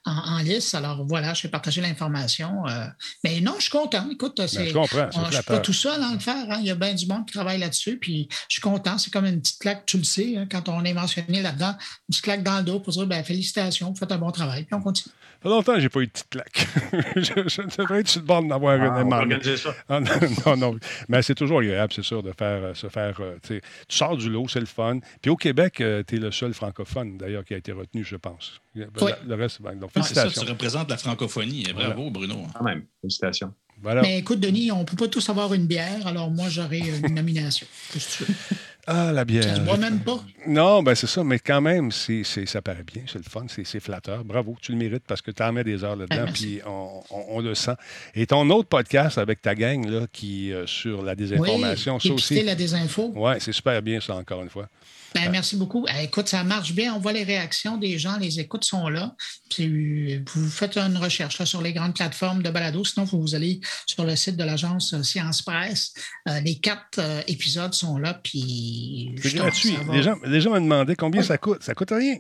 en, 0.05 0.13
en 0.13 0.39
liste. 0.39 0.75
Alors, 0.75 1.05
voilà, 1.07 1.35
j'ai 1.35 1.49
partagé 1.49 1.81
l'information. 1.81 2.67
euh, 2.69 2.80
mais 3.25 3.41
non, 3.41 3.55
je 3.59 3.63
suis 3.63 3.71
content. 3.71 4.09
Écoute, 4.11 4.35
Ben, 4.37 4.49
c'est. 4.49 4.69
je 4.69 4.73
comprends. 4.75 5.07
on- 5.09 5.11
c'est 5.13 5.21
je 5.21 5.27
ne 5.27 5.33
suis 5.33 5.43
pas 5.43 5.59
tout 5.59 5.73
seul 5.73 6.03
à 6.03 6.13
le 6.13 6.19
faire. 6.19 6.47
hein. 6.51 6.59
Il 6.61 6.67
y 6.67 6.71
a 6.71 6.75
bien 6.75 6.95
du 6.95 7.07
monde 7.07 7.27
qui 7.27 7.33
travaille 7.35 7.59
là-dessus. 7.59 7.99
Puis 7.99 8.29
je 8.49 8.55
suis 8.55 8.63
content. 8.63 8.99
C'est 8.99 9.13
comme 9.13 9.27
une 9.27 9.41
petite 9.41 9.59
claque, 9.61 9.87
tu 9.87 9.99
le 9.99 10.05
sais, 10.05 10.37
hein, 10.37 10.47
quand 10.51 10.69
on 10.69 10.85
est 10.85 10.95
mentionné 10.95 11.43
là-dedans, 11.43 11.71
une 11.73 12.07
petite 12.09 12.25
claque 12.25 12.43
dans 12.43 12.59
le 12.59 12.65
dos 12.65 12.81
pour 12.81 12.93
dire 12.93 13.07
ben, 13.07 13.23
félicitations, 13.25 13.91
vous 13.91 13.97
faites 13.97 14.13
un 14.13 14.19
bon 14.19 14.31
travail. 14.31 14.65
Puis 14.65 14.75
on 14.75 14.81
continue. 14.81 15.13
Ça 15.43 15.49
fait 15.49 15.55
longtemps 15.55 15.75
que 15.75 15.81
j'ai 15.81 15.89
pas 15.89 16.01
eu 16.01 16.07
de 16.07 16.11
petite 16.13 16.29
claque. 16.29 16.67
je, 17.17 17.23
je 17.49 17.77
devrais 17.79 18.01
être 18.01 18.09
sur 18.09 18.21
le 18.21 18.27
bord 18.27 18.43
d'en 18.43 18.55
avoir 18.57 18.75
Ah, 18.75 18.85
une 18.85 18.91
on 18.91 18.95
va 18.95 18.99
demande. 19.05 19.21
organiser 19.21 19.57
ça. 19.57 19.75
Ah, 19.89 19.99
non, 20.01 20.11
non, 20.47 20.57
non. 20.73 20.79
Mais 21.09 21.23
c'est 21.23 21.35
toujours 21.35 21.61
agréable, 21.61 21.93
c'est 21.97 22.03
sûr, 22.05 22.23
de 22.23 22.33
faire, 22.39 22.63
euh, 22.63 22.75
se 22.75 22.89
faire. 22.91 23.19
euh, 23.21 23.39
tu 23.43 23.59
sors 23.89 24.19
du 24.19 24.29
lot, 24.29 24.49
c'est 24.49 24.61
le 24.61 24.67
fun. 24.67 24.99
Puis 25.23 25.31
au 25.31 25.37
Québec, 25.37 25.77
tu 25.77 25.83
es 26.17 26.19
le 26.19 26.31
seul 26.31 26.53
francophone, 26.53 27.17
d'ailleurs, 27.17 27.45
qui 27.47 27.55
a 27.55 27.57
été 27.57 27.73
retenu, 27.73 28.05
je 28.05 28.17
pense. 28.17 28.61
Le, 28.75 28.87
Oui. 29.01 29.11
le 29.27 29.35
reste, 29.35 29.61
ben, 29.61 29.75
donc, 29.75 29.91
c'est 29.95 30.01
ça, 30.01 30.05
félicitations. 30.23 30.43
tu 30.45 30.51
représentes 30.51 30.91
la 30.91 30.97
francophonie. 30.97 31.65
Bravo, 31.75 32.11
Bruno. 32.11 32.47
Quand 32.57 32.65
même. 32.65 32.85
Félicitations. 33.01 33.53
Voilà. 33.83 34.03
Mais 34.03 34.19
écoute, 34.19 34.41
Denis, 34.41 34.71
on 34.71 34.81
ne 34.81 34.85
peut 34.85 34.97
pas 34.97 35.09
tous 35.09 35.29
avoir 35.31 35.53
une 35.55 35.67
bière, 35.67 36.07
alors 36.07 36.31
moi, 36.31 36.49
j'aurai 36.51 36.79
une 36.81 37.15
nomination. 37.15 37.67
Qu'est-ce 37.93 38.19
que 38.19 38.25
tu 38.25 38.31
veux? 38.33 38.39
Ah, 38.87 39.13
la 39.13 39.25
bière. 39.25 39.45
Ça 39.45 39.57
se 39.57 39.61
boit 39.61 39.77
même 39.77 40.01
pas? 40.01 40.21
Non, 40.47 40.83
ben 40.83 40.95
c'est 40.95 41.07
ça, 41.07 41.23
mais 41.23 41.39
quand 41.39 41.61
même, 41.61 41.93
c'est, 41.93 42.23
c'est- 42.25 42.47
ça 42.47 42.61
paraît 42.63 42.83
bien, 42.83 43.03
c'est 43.07 43.19
le 43.19 43.25
fun, 43.25 43.45
c'est, 43.49 43.65
c'est 43.65 43.79
flatteur. 43.81 44.25
Bravo, 44.25 44.57
tu 44.61 44.73
le 44.73 44.79
mérites 44.79 45.05
parce 45.07 45.21
que 45.23 45.31
tu 45.31 45.43
en 45.43 45.53
mets 45.53 45.65
des 45.65 45.85
heures 45.85 45.97
là-dedans, 45.97 46.25
Ah, 46.29 46.33
puis 46.33 46.61
on, 46.67 47.03
on- 47.11 47.25
on 47.37 47.41
le 47.41 47.55
sent. 47.55 47.75
Et 48.15 48.27
ton 48.27 48.49
autre 48.51 48.69
podcast 48.69 49.19
avec 49.19 49.43
ta 49.43 49.55
gang, 49.55 49.87
là, 49.89 50.07
qui 50.13 50.53
euh, 50.53 50.67
sur 50.67 51.03
la 51.03 51.15
désinformation, 51.15 51.97
oui, 52.03 52.09
ça 52.09 52.15
aussi. 52.15 52.43
la 52.43 52.55
désinfo. 52.55 53.13
Oui, 53.15 53.33
c'est 53.39 53.53
super 53.53 53.81
bien, 53.83 54.01
ça, 54.01 54.15
encore 54.17 54.43
une 54.43 54.51
fois. 54.51 54.69
Ben, 55.15 55.29
merci 55.31 55.57
beaucoup. 55.57 55.87
Eh, 55.89 56.05
écoute, 56.05 56.29
ça 56.29 56.45
marche 56.45 56.73
bien. 56.73 56.95
On 56.95 56.99
voit 57.01 57.13
les 57.13 57.25
réactions 57.25 57.77
des 57.77 57.99
gens, 57.99 58.17
les 58.19 58.39
écoutes 58.39 58.65
sont 58.65 58.89
là. 58.89 59.15
Puis, 59.51 60.19
vous 60.19 60.49
faites 60.49 60.77
une 60.77 60.97
recherche 60.97 61.39
là, 61.39 61.47
sur 61.47 61.61
les 61.63 61.73
grandes 61.73 61.95
plateformes 61.95 62.43
de 62.43 62.51
balado. 62.51 62.85
Sinon, 62.85 63.05
vous, 63.07 63.35
allez 63.35 63.61
sur 63.87 64.05
le 64.05 64.15
site 64.15 64.37
de 64.37 64.45
l'agence 64.45 64.95
euh, 64.95 65.03
Science 65.03 65.43
Presse. 65.43 65.93
Euh, 66.29 66.41
les 66.41 66.59
quatre 66.59 66.99
euh, 66.99 67.23
épisodes 67.27 67.75
sont 67.75 67.99
là. 67.99 68.15
Puis, 68.15 69.15
C'est 69.21 69.31
je 69.31 69.37
pense 69.37 69.43
gratuit. 69.47 69.77
va- 69.85 69.95
Les 69.95 70.03
gens, 70.03 70.15
les 70.25 70.41
gens 70.41 70.51
me 70.53 70.61
demandaient 70.61 70.97
combien 70.97 71.23
ça 71.23 71.39
coûte. 71.39 71.63
Ça 71.63 71.75
coûte 71.75 71.91
rien. 71.91 72.19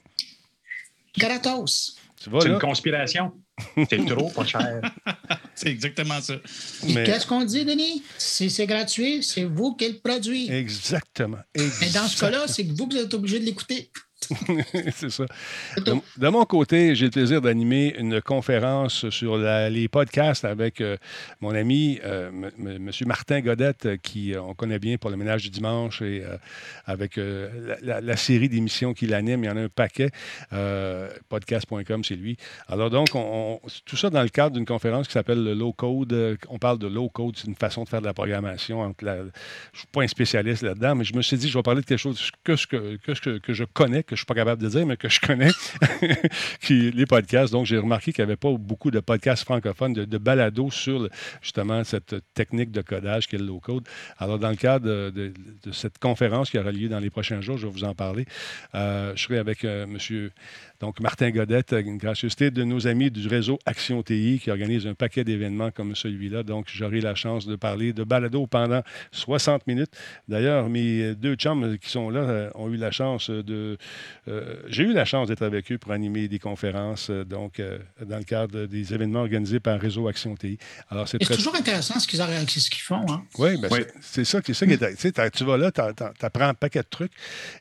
Gratos. 1.17 1.97
C'est 2.17 2.31
une 2.47 2.59
conspiration. 2.59 3.33
C'est 3.89 4.05
trop 4.07 4.29
pas 4.31 4.45
cher. 4.45 4.81
C'est 5.61 5.69
exactement 5.69 6.21
ça. 6.23 6.37
Mais- 6.85 7.05
Qu'est-ce 7.05 7.27
qu'on 7.27 7.45
dit, 7.45 7.65
Denis? 7.67 8.03
Si 8.17 8.49
c'est 8.49 8.67
gratuit, 8.67 9.23
c'est 9.23 9.45
vous 9.45 9.75
qui 9.75 9.89
le 9.89 9.99
produit. 9.99 10.51
Exactement. 10.51 11.37
Mais 11.55 11.91
dans 11.93 12.09
ce 12.09 12.19
cas-là, 12.19 12.47
c'est 12.49 12.65
que 12.67 12.73
vous, 12.73 12.89
vous 12.91 12.97
êtes 12.97 13.13
obligé 13.13 13.39
de 13.41 13.45
l'écouter. 13.45 13.91
c'est 14.95 15.11
ça. 15.11 15.25
De, 15.77 16.29
mon 16.29 16.45
côté, 16.45 16.95
j'ai 16.95 17.07
le 17.07 17.11
plaisir 17.11 17.41
d'animer 17.41 17.95
une 17.99 18.21
conférence 18.21 19.09
sur 19.11 19.37
les 19.39 19.89
podcasts 19.89 20.45
avec 20.45 20.81
euh, 20.81 20.97
mon 21.41 21.55
ami 21.55 21.99
euh, 22.05 22.31
M. 22.59 22.91
Martin 23.07 23.41
Godette, 23.41 23.87
euh, 23.87 23.97
qui 23.97 24.35
euh, 24.35 24.43
on 24.43 24.55
connaît 24.55 24.79
bien 24.79 24.97
pour 24.97 25.11
le 25.11 25.17
ménage 25.17 25.43
du 25.43 25.51
dimanche 25.51 26.03
et 26.03 26.23
avec 26.87 27.19
la, 27.83 28.17
série 28.17 28.49
d'émissions 28.49 28.95
qu'il 28.95 29.15
anime. 29.15 29.45
Il 29.45 29.47
y 29.47 29.51
en 29.51 29.57
a 29.57 29.63
un 29.63 29.69
paquet. 29.69 30.11
Podcast.com, 31.29 32.05
c'est 32.05 32.15
lui. 32.15 32.37
Alors 32.69 32.91
donc, 32.91 33.09
on, 33.15 33.59
on- 33.63 33.69
tout 33.85 33.97
ça 33.97 34.11
dans 34.11 34.23
le 34.23 34.29
cadre 34.29 34.57
d'une 34.57 34.67
conférence 34.67 35.07
qui 35.07 35.13
s'appelle 35.13 35.43
le 35.43 35.55
Low 35.55 35.73
Code. 35.73 36.39
On 36.49 36.59
parle 36.59 36.79
de 36.79 36.87
Low 36.87 37.09
Code, 37.09 37.37
c'est 37.37 37.47
une 37.47 37.55
façon 37.55 37.85
de 37.85 37.89
faire 37.89 38.01
de 38.01 38.07
la 38.07 38.15
programmation. 38.15 38.95
je 39.01 39.07
ne 39.07 39.31
suis 39.75 39.87
pas 39.93 40.03
un 40.03 40.09
spécialiste 40.09 40.63
là-dedans, 40.63 40.95
mais 40.95 41.05
je 41.05 41.15
me 41.15 41.23
suis 41.23 41.37
dit, 41.37 41.49
je 41.49 41.57
vais 41.59 41.63
parler 41.63 41.81
de 41.81 41.87
quelque 41.87 41.99
chose 41.99 42.31
que, 42.45 42.53
que, 42.67 43.13
que, 43.13 43.39
que, 43.39 43.53
je 43.53 43.65
connais, 43.65 44.03
que 44.03 44.17
je 44.17 44.20
suis 44.21 44.27
pas 44.27 44.35
capable 44.35 44.63
de 44.63 44.69
dire, 44.69 44.87
mais 44.87 44.97
que 44.97 45.09
je 45.09 45.21
connais, 45.21 45.51
les 46.71 47.07
podcasts. 47.07 47.53
Donc, 47.53 47.67
j'ai 47.67 47.79
remarqué 47.79 48.13
qu'il 48.13 48.25
n'y 48.25 48.31
avait 48.31 48.37
pas 48.37 48.53
beaucoup 48.53 48.91
de 48.91 49.01
podcasts 49.01 49.45
francophones, 49.45 49.93
de, 49.93 50.05
de 50.05 50.19
balados 50.19 50.71
sur 50.71 51.09
justement 51.43 51.85
cette 51.85 52.17
technique 52.35 52.71
de 52.71 52.83
codage 52.83 53.27
qui 53.29 53.37
est 53.37 53.39
le 53.39 53.47
low 53.47 53.61
code. 53.61 53.87
Alors, 54.19 54.39
dans 54.39 54.51
le 54.51 54.57
cadre 54.57 55.11
de, 55.11 55.33
cette 55.73 55.99
conférence 55.99 56.51
qui 56.51 56.59
aura 56.59 56.73
lieu 56.73 56.89
dans 56.89 56.99
les 56.99 57.11
prochains 57.11 57.41
jours, 57.41 57.59
je 57.59 57.67
vais 57.67 57.73
vous 57.73 57.85
en 57.85 57.95
parler. 57.95 58.27
Euh, 58.75 59.13
je 59.17 59.23
serai 59.23 59.39
avec 59.39 59.65
euh, 59.65 59.87
monsieur 59.87 60.33
donc, 60.81 60.99
Martin 61.01 61.31
Godette, 61.31 61.73
une 61.73 61.99
gracieuseté 61.99 62.51
de 62.51 62.65
nos 62.65 62.87
amis 62.87 63.11
du 63.11 63.29
réseau 63.29 63.59
Action 63.67 64.03
TI 64.03 64.41
qui 64.43 64.51
organise 64.51 64.87
un 64.87 64.95
paquet 64.95 65.25
d'événements 65.25 65.71
comme 65.71 65.95
celui-là. 65.95 66.43
Donc, 66.43 66.67
j'aurai 66.73 67.01
la 67.01 67.15
chance 67.15 67.47
de 67.47 67.55
parler 67.57 67.93
de 67.93 68.03
balado 68.03 68.47
pendant 68.47 68.83
60 69.13 69.67
minutes. 69.67 69.91
D'ailleurs, 70.29 70.69
mes 70.69 71.15
deux 71.15 71.35
chums 71.35 71.77
qui 71.79 71.91
sont 71.91 72.09
là 72.11 72.21
euh, 72.21 72.51
ont 72.55 72.71
eu 72.73 72.77
la 72.77 72.91
chance 72.91 73.29
de. 73.31 73.77
euh, 74.29 74.57
J'ai 74.69 74.85
eu 74.85 74.93
la 74.93 75.05
chance 75.05 75.29
d'être 75.29 75.43
avec 75.43 75.71
eux 75.71 75.79
pour 75.79 75.93
animer 75.93 76.29
des 76.29 76.39
conférences, 76.39 77.11
euh, 77.11 77.25
donc, 77.25 77.61
euh, 77.61 77.79
dans 78.05 78.19
le 78.19 78.25
cadre 78.25 78.67
des 78.67 78.95
événements 78.95 79.21
organisés 79.21 79.61
par 79.61 79.79
Réseau 79.81 80.09
Action 80.09 80.35
TI. 80.35 80.59
Alors, 80.89 81.09
c'est 81.09 81.19
très. 81.19 81.37
toujours 81.37 81.55
intéressant 81.57 81.99
ce 82.01 82.07
qu'ils 82.09 82.81
font. 82.81 83.05
Hein? 83.11 83.23
Oui, 83.39 83.57
ben 83.61 83.69
Oui. 83.71 83.81
c'est- 83.83 83.93
c'est 84.01 84.25
ça, 84.25 84.39
ça 84.55 84.67
qui 84.67 84.73
est. 84.73 84.79
Tu 84.79 84.97
sais, 84.97 85.13
t'as- 85.13 85.31
tu 85.31 85.45
vas 85.45 85.57
là, 85.57 85.71
tu 85.71 85.81
apprends 86.25 86.49
un 86.49 86.55
paquet 86.55 86.81
de 86.81 86.89
trucs. 86.89 87.13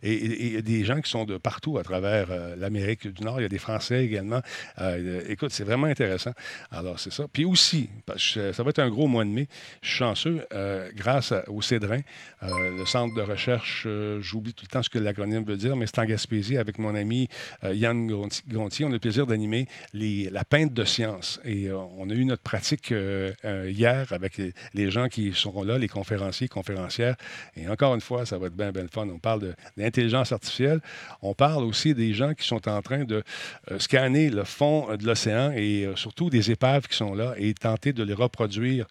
Et 0.03 0.13
il 0.47 0.53
y 0.53 0.57
a 0.57 0.61
des 0.61 0.83
gens 0.85 1.01
qui 1.01 1.09
sont 1.09 1.25
de 1.25 1.37
partout 1.37 1.77
à 1.77 1.83
travers 1.83 2.27
euh, 2.31 2.55
l'Amérique 2.55 3.07
du 3.09 3.23
Nord. 3.23 3.39
Il 3.39 3.43
y 3.43 3.45
a 3.45 3.49
des 3.49 3.57
Français 3.57 4.03
également. 4.05 4.41
Euh, 4.79 5.21
écoute, 5.27 5.51
c'est 5.51 5.63
vraiment 5.63 5.87
intéressant. 5.87 6.31
Alors, 6.71 6.99
c'est 6.99 7.11
ça. 7.11 7.25
Puis 7.31 7.45
aussi, 7.45 7.89
ça 8.17 8.63
va 8.63 8.69
être 8.69 8.79
un 8.79 8.89
gros 8.89 9.07
mois 9.07 9.23
de 9.23 9.29
mai, 9.29 9.47
je 9.81 9.89
suis 9.89 9.97
chanceux, 9.97 10.45
euh, 10.53 10.89
grâce 10.95 11.33
au 11.47 11.61
Cédrin, 11.61 11.99
euh, 12.43 12.77
le 12.77 12.85
centre 12.85 13.15
de 13.15 13.21
recherche, 13.21 13.83
euh, 13.85 14.19
j'oublie 14.21 14.53
tout 14.53 14.65
le 14.65 14.71
temps 14.71 14.83
ce 14.83 14.89
que 14.89 14.99
l'acronyme 14.99 15.43
veut 15.43 15.57
dire, 15.57 15.75
mais 15.75 15.85
c'est 15.85 15.99
en 15.99 16.05
Gaspésie 16.05 16.57
avec 16.57 16.79
mon 16.79 16.95
ami 16.95 17.27
euh, 17.63 17.73
Yann 17.73 18.07
Gonti- 18.09 18.43
Gontier. 18.47 18.85
On 18.85 18.89
a 18.89 18.93
le 18.93 18.99
plaisir 18.99 19.27
d'animer 19.27 19.67
la 19.93 20.43
peinte 20.43 20.73
de 20.73 20.83
science. 20.83 21.39
Et 21.45 21.67
euh, 21.67 21.77
on 21.97 22.09
a 22.09 22.13
eu 22.13 22.25
notre 22.25 22.43
pratique 22.43 22.91
euh, 22.91 23.31
euh, 23.45 23.69
hier 23.69 24.11
avec 24.11 24.41
les, 24.73 24.91
gens 24.91 25.07
qui 25.07 25.33
seront 25.33 25.63
là, 25.63 25.77
les 25.77 25.87
conférenciers, 25.87 26.47
conférencières. 26.47 27.15
Et 27.55 27.67
encore 27.67 27.93
une 27.95 28.01
fois, 28.01 28.25
ça 28.25 28.37
va 28.37 28.47
être 28.47 28.55
bien, 28.55 28.71
bien 28.71 28.83
le 28.83 28.89
fun. 28.89 29.07
On 29.09 29.19
parle 29.19 29.55
d'intelligence 29.77 30.31
artificielle. 30.31 30.81
On 31.21 31.33
parle 31.33 31.63
aussi 31.63 31.93
des 31.93 32.13
gens 32.13 32.33
qui 32.33 32.47
sont 32.47 32.67
en 32.67 32.81
train 32.81 32.98
de 33.05 33.23
euh, 33.71 33.79
scanner 33.79 34.29
le 34.29 34.43
fond 34.43 34.87
euh, 34.89 34.97
de 34.97 35.05
l'océan 35.05 35.51
et 35.55 35.85
euh, 35.85 35.95
surtout 35.95 36.29
des 36.29 36.51
épaves 36.51 36.87
qui 36.87 36.95
sont 36.95 37.13
là 37.13 37.33
et 37.37 37.53
tenter 37.53 37.93
de 37.93 38.03
les 38.03 38.13
reproduire 38.13 38.85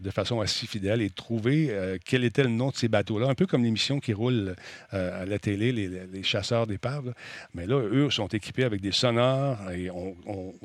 de 0.00 0.10
façon 0.10 0.40
assez 0.40 0.66
fidèle 0.66 1.00
et 1.00 1.08
de 1.08 1.14
trouver 1.14 1.72
quel 2.04 2.24
était 2.24 2.42
le 2.42 2.48
nom 2.48 2.70
de 2.70 2.76
ces 2.76 2.88
bateaux-là. 2.88 3.28
Un 3.28 3.34
peu 3.34 3.46
comme 3.46 3.64
l'émission 3.64 4.00
qui 4.00 4.12
roule 4.12 4.54
à 4.90 5.24
la 5.24 5.38
télé, 5.38 5.72
les, 5.72 6.22
chasseurs 6.22 6.66
d'épaves. 6.66 7.14
Mais 7.54 7.66
là, 7.66 7.76
eux 7.76 8.10
sont 8.10 8.28
équipés 8.28 8.64
avec 8.64 8.80
des 8.80 8.92
sonars 8.92 9.70
et 9.72 9.90
on, 9.90 10.14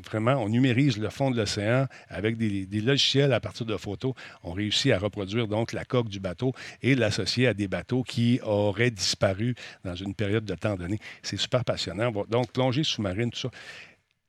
vraiment, 0.03 0.34
on 0.34 0.50
numérise 0.50 0.98
le 0.98 1.10
fond 1.10 1.32
de 1.32 1.38
l'océan 1.38 1.86
avec 2.10 2.38
des, 2.38 2.82
logiciels 2.82 3.34
à 3.34 3.39
partir 3.39 3.65
de 3.65 3.77
photos. 3.77 4.13
On 4.44 4.51
réussit 4.51 4.91
à 4.91 5.00
reproduire 5.00 5.48
donc 5.48 5.74
la 5.74 5.86
coque 5.86 6.10
du 6.10 6.20
bateau 6.20 6.53
et 6.82 6.96
l'associer 6.96 7.48
à 7.48 7.53
des 7.53 7.68
bateaux 7.68 8.03
qui 8.03 8.39
auraient 8.44 8.91
disparu 8.91 9.56
dans 9.84 9.96
une 9.96 10.13
période 10.13 10.46
de 10.46 10.56
temps 10.56 10.75
donné. 10.75 11.00
C'est 11.22 11.38
super 11.38 11.63
passionnant. 11.63 12.12
Donc, 12.29 12.51
plongée 12.51 12.84
sous-marine, 12.89 13.29
tout 13.31 13.39
ça. 13.39 13.50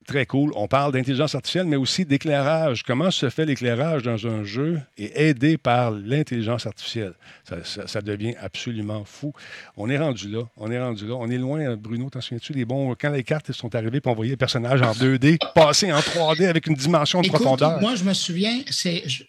Très 0.06 0.24
cool. 0.24 0.50
On 0.56 0.66
parle 0.66 0.92
d'intelligence 0.92 1.34
artificielle, 1.34 1.66
mais 1.66 1.76
aussi 1.76 2.04
d'éclairage. 2.06 2.82
Comment 2.82 3.10
se 3.10 3.28
fait 3.28 3.44
l'éclairage 3.44 4.02
dans 4.02 4.26
un 4.26 4.42
jeu 4.44 4.80
et 4.96 5.28
aidé 5.28 5.58
par 5.58 5.90
l'intelligence 5.92 6.66
artificielle? 6.66 7.12
Ça, 7.44 7.62
ça- 7.64 7.86
ça 7.86 8.00
devient 8.00 8.34
absolument 8.40 9.04
fou. 9.04 9.32
On 9.76 9.88
est 9.90 9.98
rendu 9.98 10.28
là. 10.30 10.40
On 10.56 10.70
est 10.70 10.80
rendu 10.80 11.06
là. 11.06 11.14
On 11.16 11.30
est 11.30 11.36
loin, 11.36 11.76
Bruno, 11.76 12.08
t'en 12.08 12.20
souviens-tu? 12.22 12.54
Les 12.54 12.64
bons, 12.64 12.96
quand 12.98 13.10
les 13.10 13.22
cartes 13.22 13.52
sont 13.52 13.72
arrivées, 13.74 14.00
puis 14.00 14.10
on 14.10 14.14
voyait 14.14 14.32
les 14.32 14.36
personnages 14.38 14.80
en 14.82 14.92
2D 14.94 15.38
passer 15.54 15.92
en 15.92 16.00
3D 16.00 16.46
avec 16.46 16.66
une 16.66 16.74
dimension 16.74 17.20
de 17.20 17.26
Écoute, 17.26 17.40
profondeur. 17.42 17.80
moi, 17.80 17.94
je 17.94 18.02
me 18.02 18.14
souviens, 18.14 18.58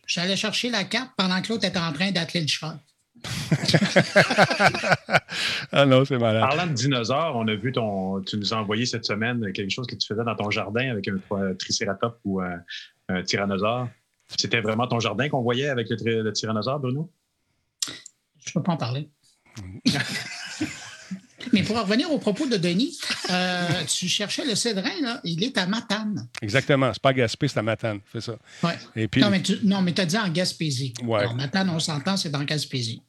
j'allais 0.07 0.35
chercher 0.37 0.69
la 0.69 0.85
carte 0.85 1.11
pendant 1.17 1.41
que 1.41 1.49
l'autre 1.49 1.65
était 1.67 1.77
en 1.79 1.91
train 1.91 2.11
d'atteler 2.11 2.41
le 2.41 2.47
cheval. 2.47 2.77
ah 5.71 5.85
non, 5.85 6.03
c'est 6.05 6.17
malade. 6.17 6.41
Parlant 6.41 6.67
de 6.67 6.73
dinosaures, 6.73 7.35
on 7.35 7.47
a 7.47 7.55
vu 7.55 7.71
ton. 7.71 8.21
Tu 8.21 8.37
nous 8.37 8.53
as 8.53 8.57
envoyé 8.57 8.85
cette 8.85 9.05
semaine 9.05 9.51
quelque 9.53 9.69
chose 9.69 9.87
que 9.87 9.95
tu 9.95 10.07
faisais 10.07 10.23
dans 10.23 10.35
ton 10.35 10.49
jardin 10.49 10.91
avec 10.91 11.07
un 11.07 11.17
euh, 11.33 11.53
tricératops 11.53 12.17
ou 12.25 12.41
un, 12.41 12.61
un 13.09 13.23
tyrannosaure. 13.23 13.89
C'était 14.37 14.61
vraiment 14.61 14.87
ton 14.87 14.99
jardin 14.99 15.29
qu'on 15.29 15.41
voyait 15.41 15.69
avec 15.69 15.89
le, 15.89 16.31
tyrannosaure, 16.31 16.79
Bruno? 16.79 17.11
Je 17.87 18.49
ne 18.49 18.53
peux 18.53 18.63
pas 18.63 18.73
en 18.73 18.77
parler. 18.77 19.09
Mais 21.53 21.63
pour 21.63 21.75
en 21.75 21.83
revenir 21.83 22.11
au 22.11 22.19
propos 22.19 22.47
de 22.47 22.55
Denis, 22.55 22.99
euh, 23.29 23.67
tu 23.87 24.07
cherchais 24.07 24.45
le 24.45 24.55
cédrin, 24.55 25.01
là, 25.01 25.19
il 25.23 25.43
est 25.43 25.57
à 25.57 25.65
Matane. 25.65 26.29
Exactement. 26.41 26.91
C'est 26.93 27.01
pas 27.01 27.13
Gaspé, 27.13 27.47
c'est 27.47 27.57
à 27.57 27.63
Matane. 27.63 27.99
C'est 28.11 28.21
ça. 28.21 28.37
Ouais. 28.63 28.77
Et 28.95 29.07
puis, 29.07 29.21
Non, 29.21 29.31
mais 29.31 29.41
tu 29.41 29.57
non, 29.63 29.81
mais 29.81 29.99
as 29.99 30.05
dit 30.05 30.17
en 30.17 30.29
Gaspésie. 30.29 30.93
Ouais. 31.03 31.21
Alors, 31.21 31.35
Matane, 31.35 31.69
on 31.71 31.79
s'entend, 31.79 32.15
c'est 32.15 32.29
dans 32.29 32.43
Gaspésie. 32.43 33.01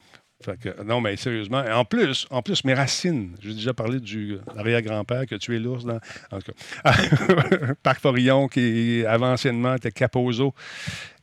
Que- 0.61 0.83
non, 0.83 1.01
mais 1.01 1.17
sérieusement. 1.17 1.63
En 1.73 1.85
plus, 1.85 2.27
en 2.31 2.43
plus, 2.43 2.65
mes 2.65 2.75
racines. 2.75 3.35
J'ai 3.41 3.55
déjà 3.55 3.73
parlé 3.75 4.01
du 4.01 4.39
arrière-grand-père 4.57 5.27
qui 5.27 5.35
a 5.35 5.39
tué 5.39 5.59
l'ours 5.59 5.85
dans. 5.85 5.99
En 6.31 6.39
tout 6.41 6.53
cas. 6.53 6.93
Parc 7.83 8.01
Forillon, 8.01 8.49
qui 8.49 9.05
avant 9.07 9.33
anciennement 9.33 9.75
était 9.75 9.91
Capozo. 9.93 10.55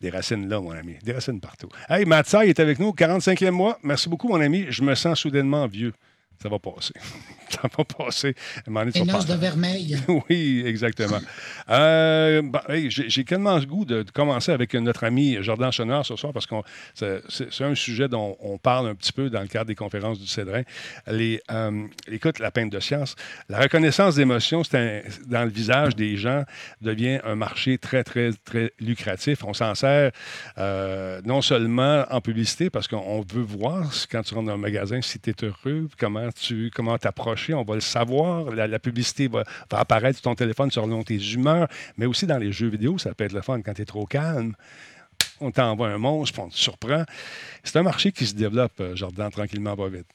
Des 0.02 0.10
racines 0.10 0.48
là, 0.48 0.60
mon 0.60 0.72
ami. 0.72 0.96
Des 1.04 1.12
racines 1.14 1.40
partout. 1.40 1.70
Hey, 1.90 2.06
Matsai 2.06 2.50
est 2.50 2.60
avec 2.60 2.80
nous, 2.80 2.92
45e 2.92 3.52
mois. 3.52 3.78
Merci 3.84 4.10
beaucoup, 4.10 4.28
mon 4.30 4.40
ami. 4.42 4.66
Je 4.70 4.82
me 4.84 4.96
sens 4.96 5.20
soudainement 5.20 5.68
vieux. 5.68 5.94
Ça 6.42 6.50
va 6.50 6.58
passer. 6.60 6.94
Ça 7.62 7.62
va 7.78 7.84
passer. 7.84 8.36
À 8.58 8.60
un 8.60 8.72
moment 8.72 8.80
donné, 8.82 8.92
tu 8.92 9.00
Les 9.00 9.06
vas 9.06 9.14
noces 9.14 9.26
de 9.26 9.36
vermeil. 9.36 9.98
oui, 10.30 10.64
exactement. 10.66 11.20
Euh, 11.70 12.42
hey, 12.68 12.90
J'ai 12.90 13.24
tellement 13.24 13.58
le 13.58 13.66
goût 13.66 13.86
de, 13.86 14.04
de 14.04 14.12
commencer 14.12 14.52
avec 14.52 14.74
notre 14.76 15.04
ami 15.04 15.38
Jordan 15.42 15.72
Chenard 15.72 16.06
ce 16.06 16.16
soir 16.16 16.34
parce 16.34 16.46
que 16.46 16.56
c'est 16.96 17.64
un 17.64 17.76
sujet 17.76 18.08
dont 18.08 18.38
on 18.42 18.58
parle 18.58 18.88
un 18.88 18.96
petit 18.96 19.12
peu 19.12 19.30
dans 19.30 19.42
le 19.42 19.48
cadre 19.48 19.66
des 19.66 19.76
conférences 19.76 20.20
du 20.20 20.28
Cédrin. 20.28 20.64
Les, 21.08 21.42
euh, 21.52 21.86
écoute, 22.08 22.40
la 22.40 22.52
peinte 22.52 22.72
de 22.72 22.80
science. 22.80 23.16
La 23.48 23.60
reconnaissance 23.60 24.16
d'émotions 24.16 24.62
dans 24.72 25.44
le 25.44 25.50
visage 25.50 25.96
des 25.96 26.18
gens 26.18 26.44
devient 26.82 27.20
un 27.24 27.36
marché 27.36 27.78
très, 27.78 28.04
très, 28.04 28.32
très 28.46 28.72
lucratif. 28.80 29.44
On 29.44 29.54
s'en 29.54 29.76
sert 29.76 30.12
euh, 30.58 31.22
non 31.26 31.42
seulement 31.42 32.06
en 32.10 32.22
publicité 32.22 32.70
parce 32.70 32.88
qu'on 32.88 33.22
veut 33.22 33.42
voir 33.42 33.92
quand 34.12 34.22
tu 34.24 34.34
rentres 34.34 34.48
dans 34.48 34.54
un 34.54 34.58
magasin 34.58 35.02
si 35.02 35.20
tu 35.20 35.30
es 35.32 35.36
heureux, 35.44 35.88
comment 35.98 36.30
tu 36.32 36.72
comment 36.74 36.98
on 37.54 37.64
va 37.64 37.76
le 37.76 37.82
savoir. 37.82 38.52
La, 38.52 38.80
publicité 38.80 39.28
va, 39.28 39.44
apparaître 39.72 40.20
sur 40.20 40.24
ton 40.24 40.36
téléphone 40.36 40.72
selon 40.72 41.04
tes 41.04 41.18
humeurs, 41.34 41.68
mais 41.98 42.06
aussi 42.06 42.26
dans 42.26 42.38
les 42.38 42.52
jeux 42.52 42.70
vidéo, 42.70 42.98
ça 42.98 43.14
peut 43.14 43.24
être 43.24 43.34
le 43.34 43.42
fun 43.42 43.62
quand 43.62 43.74
tu 43.74 43.82
es 43.82 43.86
trop 43.86 44.06
calme. 44.06 44.54
On 45.42 45.52
t'envoie 45.52 45.90
un 45.90 45.98
monstre, 45.98 46.40
on 46.40 46.50
te 46.50 46.56
surprend. 46.56 47.04
C'est 47.64 47.78
un 47.78 47.84
marché 47.84 48.12
qui 48.12 48.26
se 48.26 48.36
développe, 48.36 48.80
euh, 48.80 48.96
Jordan, 48.96 49.30
tranquillement, 49.32 49.76
pas 49.76 49.88
vite. 49.88 50.08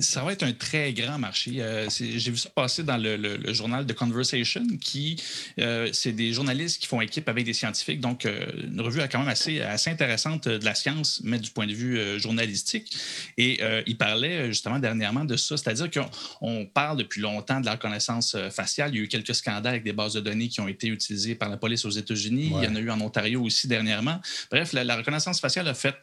Ça 0.00 0.22
va 0.24 0.32
être 0.32 0.42
un 0.42 0.52
très 0.52 0.92
grand 0.92 1.18
marché. 1.18 1.60
Euh, 1.60 1.88
j'ai 1.90 2.30
vu 2.30 2.36
ça 2.36 2.48
passer 2.50 2.82
dans 2.82 2.96
le, 2.96 3.52
journal 3.52 3.86
The 3.86 3.92
Conversation, 3.92 4.64
qui 4.80 5.16
euh, 5.58 5.90
c'est 5.92 6.12
des 6.12 6.32
journalistes 6.32 6.80
qui 6.80 6.86
font 6.86 7.00
équipe 7.00 7.28
avec 7.28 7.44
des 7.44 7.52
scientifiques. 7.52 8.00
Donc, 8.00 8.24
euh, 8.24 8.46
une 8.64 8.80
revue 8.80 9.00
quand 9.10 9.18
même 9.18 9.28
assez, 9.28 9.60
assez 9.60 9.90
intéressante 9.90 10.48
de 10.48 10.64
la 10.64 10.74
science, 10.74 11.20
mais 11.22 11.38
du 11.38 11.50
point 11.50 11.66
de 11.66 11.72
vue 11.72 12.18
journalistique. 12.18 12.96
Et 13.36 13.60
il 13.86 13.96
parlait 13.96 14.46
justement 14.46 14.78
dernièrement 14.78 15.24
de 15.24 15.36
ça, 15.36 15.56
c'est-à-dire 15.56 15.90
qu'on 15.90 16.66
parle 16.66 16.98
depuis 16.98 17.20
longtemps 17.20 17.60
de 17.60 17.66
la 17.66 17.72
reconnaissance 17.72 18.36
faciale. 18.50 18.90
Il 18.94 18.98
y 18.98 19.00
a 19.00 19.04
eu 19.04 19.08
quelques 19.08 19.34
scandales 19.34 19.74
avec 19.74 19.84
des 19.84 19.92
bases 19.92 20.14
de 20.14 20.20
données 20.20 20.48
qui 20.48 20.60
ont 20.60 20.68
été 20.68 20.88
utilisées 20.88 21.34
par 21.34 21.48
la 21.48 21.56
police 21.56 21.84
aux 21.84 21.90
États-Unis. 21.90 22.52
Il 22.56 22.64
y 22.64 22.66
en 22.66 22.74
a 22.74 22.80
eu 22.80 22.90
en 22.90 23.00
Ontario 23.00 23.42
aussi 23.42 23.68
dernièrement. 23.68 24.20
Bref, 24.50 24.72
la 24.72 24.96
reconnaissance 24.96 25.40
faciale 25.40 25.68
a 25.68 25.74
fait 25.74 25.94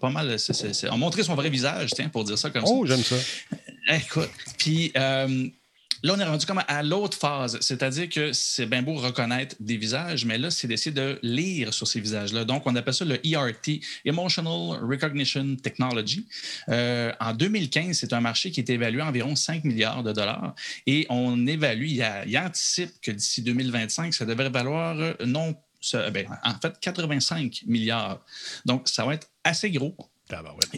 pas, 0.00 0.10
mal. 0.10 0.38
C'est, 0.38 0.88
On 0.90 0.98
montrait 0.98 1.22
son 1.22 1.34
vrai 1.34 1.50
visage, 1.50 1.90
tiens, 1.94 2.08
pour 2.08 2.24
dire 2.24 2.38
ça 2.38 2.50
comme 2.50 2.66
ça. 2.66 2.72
Oh, 2.72 2.86
j'aime 2.86 3.02
ça. 3.02 3.16
Écoute, 3.94 4.30
puis 4.58 4.92
euh, 4.96 5.48
là, 6.04 6.14
on 6.14 6.20
est 6.20 6.24
rendu 6.24 6.46
comme 6.46 6.62
à 6.68 6.82
l'autre 6.82 7.16
phase, 7.16 7.58
c'est-à-dire 7.60 8.08
que 8.08 8.32
c'est 8.32 8.66
bien 8.66 8.82
beau 8.82 8.94
reconnaître 8.94 9.56
des 9.58 9.76
visages, 9.76 10.24
mais 10.24 10.38
là, 10.38 10.50
c'est 10.50 10.68
d'essayer 10.68 10.94
de 10.94 11.18
lire 11.22 11.72
sur 11.72 11.88
ces 11.88 11.98
visages-là. 11.98 12.44
Donc, 12.44 12.66
on 12.66 12.76
appelle 12.76 12.94
ça 12.94 13.04
le 13.04 13.18
ERT, 13.26 13.80
Emotional 14.04 14.78
Recognition 14.82 15.56
Technology. 15.56 16.26
Euh, 16.68 17.12
en 17.20 17.32
2015, 17.32 17.98
c'est 17.98 18.12
un 18.12 18.20
marché 18.20 18.50
qui 18.50 18.60
est 18.60 18.70
évalué 18.70 19.00
à 19.00 19.06
environ 19.06 19.34
5 19.34 19.64
milliards 19.64 20.02
de 20.02 20.12
dollars 20.12 20.54
et 20.86 21.06
on 21.08 21.46
évalue, 21.46 21.86
il, 21.86 22.06
il 22.26 22.38
anticipe 22.38 23.00
que 23.00 23.10
d'ici 23.10 23.42
2025, 23.42 24.12
ça 24.12 24.26
devrait 24.26 24.50
valoir 24.50 24.96
euh, 24.98 25.14
ben, 25.92 26.26
en 26.42 26.54
fait 26.54 26.78
85 26.80 27.62
milliards. 27.66 28.24
Donc, 28.64 28.88
ça 28.88 29.04
va 29.04 29.14
être 29.14 29.28
assez 29.44 29.70
gros. 29.70 29.96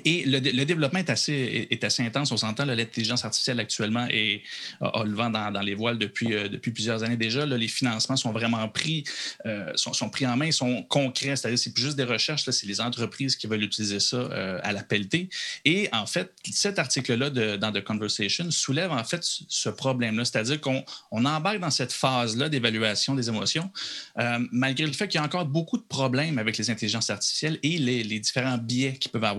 Et 0.04 0.24
le, 0.26 0.64
développement 0.64 0.98
est 0.98 1.10
assez, 1.10 1.68
intense. 2.00 2.32
On 2.32 2.36
s'entend, 2.36 2.64
l'intelligence 2.64 3.24
artificielle 3.24 3.60
actuellement 3.60 4.06
est, 4.10 4.42
a, 4.80 5.04
le 5.04 5.14
vent 5.14 5.30
dans, 5.30 5.60
les 5.60 5.74
voiles 5.74 5.98
depuis, 5.98 6.34
euh, 6.34 6.48
plusieurs 6.58 7.04
années 7.04 7.16
déjà. 7.16 7.46
les 7.46 7.68
financements 7.68 8.16
sont 8.16 8.32
vraiment 8.32 8.68
pris, 8.68 9.04
euh, 9.46 9.72
sont, 9.76 10.10
pris 10.10 10.26
en 10.26 10.36
main, 10.36 10.50
sont 10.50 10.82
concrets. 10.82 11.36
C'est-à-dire, 11.36 11.58
c'est 11.58 11.72
plus 11.72 11.84
juste 11.84 11.96
des 11.96 12.04
recherches, 12.04 12.48
c'est 12.50 12.66
les 12.66 12.80
entreprises 12.80 13.36
qui 13.36 13.46
veulent 13.46 13.62
utiliser 13.62 14.00
ça 14.00 14.16
euh, 14.16 14.58
à 14.62 14.72
la 14.72 14.82
pelletée. 14.82 15.28
Et 15.64 15.88
en 15.92 16.06
fait, 16.06 16.32
cet 16.50 16.78
article-là 16.78 17.30
dans 17.30 17.72
The 17.72 17.84
Conversation 17.84 18.50
soulève 18.50 18.90
en 18.90 19.04
fait 19.04 19.20
ce 19.22 19.68
problème-là. 19.68 20.24
C'est-à-dire 20.24 20.60
qu'on 20.60 20.84
on 21.12 21.24
embarque 21.24 21.60
dans 21.60 21.70
cette 21.70 21.92
phase-là 21.92 22.48
d'évaluation 22.48 23.14
des 23.14 23.28
émotions, 23.28 23.70
malgré 24.50 24.86
le 24.86 24.92
fait 24.92 25.06
qu'il 25.08 25.18
y 25.18 25.22
a 25.22 25.24
encore 25.24 25.46
beaucoup 25.46 25.78
de 25.78 25.84
problèmes 25.84 26.38
avec 26.38 26.58
les 26.58 26.68
intelligences 26.70 27.10
artificielles 27.10 27.58
et 27.62 27.78
les, 27.78 28.02
les 28.02 28.18
différents 28.18 28.58
biais 28.58 28.94
qu'ils 28.94 29.10
peuvent 29.10 29.22
avoir 29.24 29.35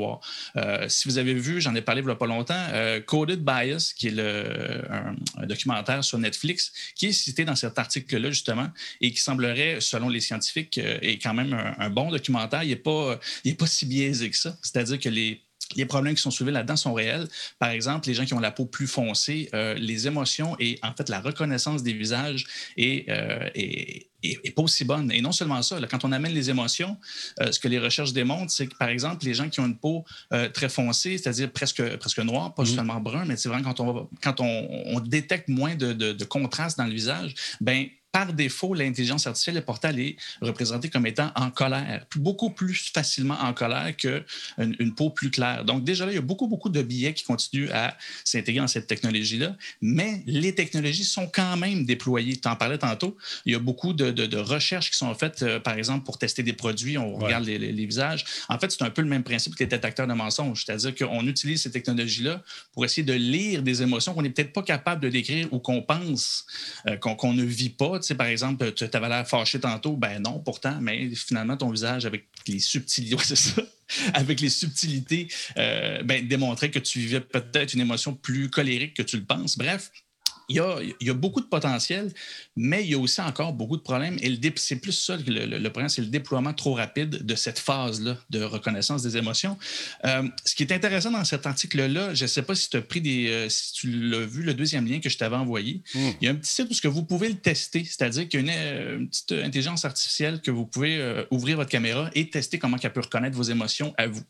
euh, 0.55 0.87
si 0.89 1.07
vous 1.07 1.17
avez 1.17 1.33
vu, 1.33 1.61
j'en 1.61 1.75
ai 1.75 1.81
parlé 1.81 2.01
il 2.01 2.05
n'y 2.05 2.11
a 2.11 2.15
pas 2.15 2.27
longtemps, 2.27 2.67
euh, 2.73 3.01
Coded 3.01 3.43
Bias, 3.43 3.93
qui 3.95 4.07
est 4.07 4.11
le, 4.11 4.81
un, 4.91 5.45
documentaire 5.45 6.03
sur 6.03 6.17
Netflix, 6.17 6.71
qui 6.95 7.07
est 7.07 7.11
cité 7.11 7.45
dans 7.45 7.55
cet 7.55 7.79
article-là, 7.79 8.29
justement, 8.29 8.69
et 9.01 9.11
qui 9.11 9.19
semblerait, 9.19 9.77
selon 9.81 10.09
les 10.09 10.21
scientifiques, 10.21 10.77
euh, 10.77 10.99
est 11.01 11.21
quand 11.21 11.33
même 11.33 11.53
un, 11.77 11.89
bon 11.89 12.11
documentaire. 12.11 12.63
Il 12.63 12.69
n'est 12.69 12.75
pas, 12.75 13.19
pas 13.57 13.67
si 13.67 13.85
biaisé 13.85 14.29
que 14.29 14.37
ça. 14.37 14.57
C'est-à-dire 14.61 14.99
que 14.99 15.09
les 15.09 15.46
les 15.75 15.85
problèmes 15.85 16.15
qui 16.15 16.21
sont 16.21 16.31
soulevés 16.31 16.53
là-dedans 16.53 16.75
sont 16.75 16.93
réels. 16.93 17.27
Par 17.59 17.69
exemple, 17.69 18.07
les 18.07 18.13
gens 18.13 18.25
qui 18.25 18.33
ont 18.33 18.39
la 18.39 18.51
peau 18.51 18.65
plus 18.65 18.87
foncée, 18.87 19.49
les 19.77 20.07
émotions 20.07 20.55
et 20.59 20.79
en 20.83 20.93
fait 20.93 21.09
la 21.09 21.19
reconnaissance 21.19 21.83
des 21.83 21.93
visages 21.93 22.45
est, 22.77 23.07
est, 24.23 24.55
pas 24.55 24.63
aussi 24.63 24.83
bonne. 24.83 25.11
Et 25.11 25.21
non 25.21 25.31
seulement 25.31 25.61
ça, 25.61 25.79
quand 25.89 26.03
on 26.03 26.11
amène 26.11 26.33
les 26.33 26.49
émotions, 26.49 26.97
euh, 27.41 27.51
ce 27.51 27.59
que 27.59 27.67
les 27.67 27.79
recherches 27.79 28.13
démontrent, 28.13 28.51
c'est 28.51 28.67
que, 28.67 28.75
par 28.75 28.89
exemple, 28.89 29.25
les 29.25 29.33
gens 29.33 29.49
qui 29.49 29.59
ont 29.59 29.65
une 29.65 29.77
peau 29.77 30.05
euh, 30.33 30.49
très 30.49 30.69
foncée, 30.69 31.17
c'est-à-dire 31.17 31.51
presque, 31.51 31.97
presque 31.97 32.19
noire, 32.19 32.53
pas 32.53 32.65
seulement 32.65 32.99
mmh. 32.99 33.03
brun, 33.03 33.25
mais 33.25 33.37
c'est 33.37 33.49
vraiment 33.49 33.73
quand 33.73 33.79
on, 33.79 34.09
quand 34.21 34.41
on, 34.41 34.99
détecte 34.99 35.47
moins 35.47 35.75
de, 35.75 35.93
de, 35.93 36.25
contraste 36.25 36.77
dans 36.77 36.85
le 36.85 36.91
visage, 36.91 37.33
ben 37.61 37.87
par 38.11 38.33
défaut, 38.33 38.73
l'intelligence 38.73 39.27
artificielle 39.27 39.57
est 39.57 39.61
portée 39.61 39.87
à 39.89 39.91
les 39.91 40.17
représenter 40.41 40.89
comme 40.89 41.05
étant 41.05 41.31
en 41.35 41.51
colère, 41.51 42.05
beaucoup 42.15 42.49
plus 42.49 42.91
facilement 42.93 43.37
en 43.39 43.53
colère 43.53 43.95
qu'une 43.95 44.23
une 44.57 44.95
peau 44.95 45.09
plus 45.09 45.29
claire. 45.29 45.65
Donc, 45.65 45.83
déjà 45.83 46.05
là, 46.05 46.11
il 46.11 46.15
y 46.15 46.19
a 46.19 46.21
beaucoup, 46.21 46.47
beaucoup 46.47 46.69
de 46.69 46.81
billets 46.81 47.13
qui 47.13 47.23
continuent 47.23 47.69
à 47.71 47.95
s'intégrer 48.23 48.61
dans 48.61 48.67
cette 48.67 48.87
technologie-là, 48.87 49.55
mais 49.81 50.23
les 50.25 50.55
technologies 50.55 51.03
sont 51.03 51.27
quand 51.27 51.57
même 51.57 51.85
déployées. 51.85 52.37
Tu 52.37 52.47
en 52.47 52.55
parlais 52.55 52.77
tantôt, 52.77 53.17
il 53.45 53.53
y 53.53 53.55
a 53.55 53.59
beaucoup 53.59 53.93
de, 53.93 54.11
de, 54.11 54.37
recherches 54.37 54.91
qui 54.91 54.97
sont 54.97 55.13
faites, 55.13 55.43
euh, 55.43 55.59
par 55.59 55.77
exemple, 55.77 56.05
pour 56.05 56.17
tester 56.17 56.43
des 56.43 56.53
produits, 56.53 56.97
on 56.97 57.15
regarde 57.15 57.45
les, 57.45 57.57
les, 57.57 57.85
visages. 57.85 58.25
En 58.49 58.57
fait, 58.57 58.71
c'est 58.71 58.83
un 58.83 58.89
peu 58.89 59.01
le 59.01 59.09
même 59.09 59.23
principe 59.23 59.55
que 59.55 59.63
les 59.63 59.69
détecteurs 59.69 60.07
de 60.07 60.13
mensonges, 60.13 60.65
c'est-à-dire 60.65 60.95
qu'on 60.95 61.25
utilise 61.27 61.61
ces 61.61 61.71
technologies-là 61.71 62.41
pour 62.73 62.85
essayer 62.85 63.03
de 63.03 63.13
lire 63.13 63.61
des 63.61 63.81
émotions 63.81 64.13
qu'on 64.13 64.21
n'est 64.21 64.29
peut-être 64.29 64.53
pas 64.53 64.63
capable 64.63 65.01
de 65.01 65.09
décrire 65.09 65.47
ou 65.51 65.59
qu'on 65.59 65.81
pense 65.81 66.45
euh, 66.87 66.97
qu'on 66.97 67.33
ne 67.33 67.43
vit 67.43 67.69
pas 67.69 67.96
par 68.17 68.27
exemple, 68.27 68.73
tu 68.73 68.85
avais 68.91 69.09
l'air 69.09 69.27
fâché 69.27 69.59
tantôt, 69.59 69.95
ben 69.95 70.21
non, 70.21 70.39
pourtant, 70.39 70.79
mais 70.81 71.13
finalement, 71.15 71.57
ton 71.57 71.69
visage 71.69 72.05
avec 72.05 72.25
les 72.47 72.59
subtilités, 72.59 73.15
avec 74.13 74.39
les 74.41 74.49
subtilités, 74.49 75.27
euh, 75.57 76.03
ben, 76.03 76.27
démontrait 76.27 76.71
que 76.71 76.79
tu 76.79 76.99
vivais 76.99 77.21
peut-être 77.21 77.73
une 77.73 77.81
émotion 77.81 78.13
plus 78.13 78.49
colérique 78.49 78.95
que 78.95 79.03
tu 79.03 79.17
le 79.17 79.23
penses. 79.23 79.57
Bref, 79.57 79.91
il 80.49 80.55
y, 81.01 81.09
a, 81.09 81.13
beaucoup 81.13 81.41
de 81.41 81.45
potentiel, 81.45 82.09
mais 82.55 82.83
il 82.85 82.91
y 82.91 82.93
a 82.93 82.97
aussi 82.97 83.19
encore 83.19 83.51
beaucoup 83.51 83.75
de 83.75 83.81
problèmes. 83.81 84.17
Et 84.21 84.39
c'est 84.55 84.77
plus 84.77 84.93
ça 84.93 85.17
que 85.17 85.29
le, 85.29 85.69
problème, 85.69 85.89
c'est 85.89 86.01
le 86.01 86.07
déploiement 86.07 86.53
trop 86.53 86.73
rapide 86.73 87.25
de 87.25 87.35
cette 87.35 87.59
phase-là 87.59 88.17
de 88.29 88.43
reconnaissance 88.43 89.03
des 89.03 89.17
émotions. 89.17 89.57
Euh, 90.05 90.23
ce 90.45 90.55
qui 90.55 90.63
est 90.63 90.71
intéressant 90.71 91.11
dans 91.11 91.25
cet 91.25 91.45
article-là, 91.45 92.13
je 92.13 92.23
ne 92.23 92.27
sais 92.27 92.43
pas 92.43 92.55
si 92.55 92.69
tu 92.69 92.77
as 92.77 92.81
pris 92.81 93.01
des. 93.01 93.27
Euh, 93.27 93.49
si 93.49 93.73
tu 93.73 93.91
l'as 93.91 94.25
vu, 94.25 94.41
le 94.41 94.53
deuxième 94.53 94.87
lien 94.87 94.99
que 94.99 95.09
je 95.09 95.17
t'avais 95.17 95.35
envoyé. 95.35 95.81
Hmm. 95.93 96.11
Il 96.21 96.25
y 96.25 96.27
a 96.29 96.31
un 96.31 96.35
petit 96.35 96.51
site 96.51 96.85
où 96.85 96.91
vous 96.91 97.03
pouvez 97.03 97.27
le 97.27 97.35
tester, 97.35 97.83
c'est-à-dire 97.83 98.29
qu'il 98.29 98.45
y 98.45 98.49
a 98.49 98.53
une, 98.53 98.57
euh, 98.57 99.05
petite 99.05 99.33
intelligence 99.33 99.83
artificielle 99.83 100.39
que 100.39 100.51
vous 100.51 100.65
pouvez 100.65 101.25
ouvrir 101.31 101.57
votre 101.57 101.69
caméra 101.69 102.09
et 102.15 102.29
tester 102.29 102.57
comment 102.57 102.77
elle 102.81 102.93
peut 102.93 103.01
reconnaître 103.01 103.35
vos 103.35 103.43
émotions 103.43 103.93
à 103.97 104.07
vous. 104.07 104.23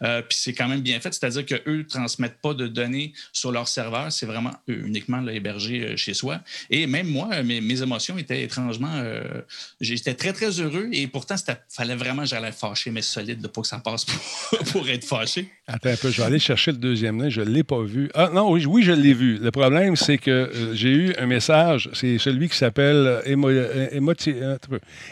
Puis 0.00 0.38
c'est 0.38 0.52
quand 0.52 0.68
même 0.68 0.80
bien 0.80 1.00
fait, 1.00 1.12
c'est-à-dire 1.12 1.44
qu'eux 1.44 1.78
ne 1.78 1.82
transmettent 1.82 2.40
pas 2.40 2.54
de 2.54 2.68
données 2.68 3.12
sur 3.32 3.50
leur 3.50 3.68
serveur, 3.68 4.12
c'est 4.12 4.26
vraiment 4.26 4.52
uniquement 4.66 5.26
hébergé 5.26 5.63
euh, 5.72 5.96
chez 5.96 6.14
soi. 6.14 6.40
Et 6.70 6.86
même 6.86 7.06
moi, 7.06 7.42
mes, 7.42 7.60
mes 7.60 7.82
émotions 7.82 8.16
étaient 8.18 8.42
étrangement. 8.42 8.92
Euh, 8.94 9.42
j'étais 9.80 10.14
très, 10.14 10.32
très 10.32 10.60
heureux 10.60 10.88
et 10.92 11.06
pourtant, 11.06 11.34
il 11.36 11.56
fallait 11.68 11.96
vraiment 11.96 12.22
que 12.22 12.28
j'allais 12.28 12.52
fâcher, 12.52 12.90
mais 12.90 13.02
solide, 13.02 13.40
de 13.40 13.48
pas 13.48 13.62
que 13.62 13.66
ça 13.66 13.78
passe 13.78 14.04
pour, 14.72 14.88
être 14.88 15.04
fâché. 15.04 15.48
Attends 15.66 15.90
un 15.90 15.96
peu, 15.96 16.10
je 16.10 16.18
vais 16.18 16.26
aller 16.26 16.38
chercher 16.38 16.72
le 16.72 16.78
deuxième 16.78 17.22
lien. 17.22 17.28
Je 17.28 17.40
ne 17.40 17.50
l'ai 17.50 17.62
pas 17.62 17.82
vu. 17.82 18.10
Ah 18.14 18.30
non, 18.32 18.50
oui, 18.50 18.64
oui 18.66 18.82
je 18.82 18.92
l'ai 18.92 19.14
vu. 19.14 19.38
Le 19.38 19.50
problème, 19.50 19.96
c'est 19.96 20.18
que 20.18 20.30
euh, 20.30 20.74
j'ai 20.74 20.90
eu 20.90 21.14
un 21.18 21.26
message. 21.26 21.90
C'est 21.92 22.18
celui 22.18 22.48
qui 22.48 22.56
s'appelle 22.56 23.22
Emojify. 23.26 24.34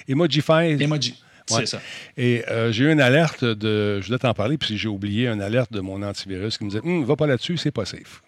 Emoji. 0.09 1.15
C'est 1.47 1.67
ça. 1.67 1.81
Et 2.17 2.45
j'ai 2.71 2.85
eu 2.85 2.93
une 2.93 3.01
alerte 3.01 3.45
de. 3.45 4.01
Je 4.01 4.07
voulais 4.07 4.19
t'en 4.19 4.33
parler, 4.33 4.57
puis 4.59 4.79
j'ai 4.79 4.89
oublié 4.89 5.29
une 5.29 5.43
alerte 5.43 5.73
de 5.73 5.81
mon 5.81 6.03
antivirus 6.03 6.57
qui 6.57 6.65
me 6.65 6.71
disait 6.71 6.83
hum, 6.83 7.05
Va 7.05 7.17
pas 7.17 7.27
là-dessus, 7.27 7.57
c'est 7.57 7.73
pas 7.73 7.85
safe. 7.85 8.23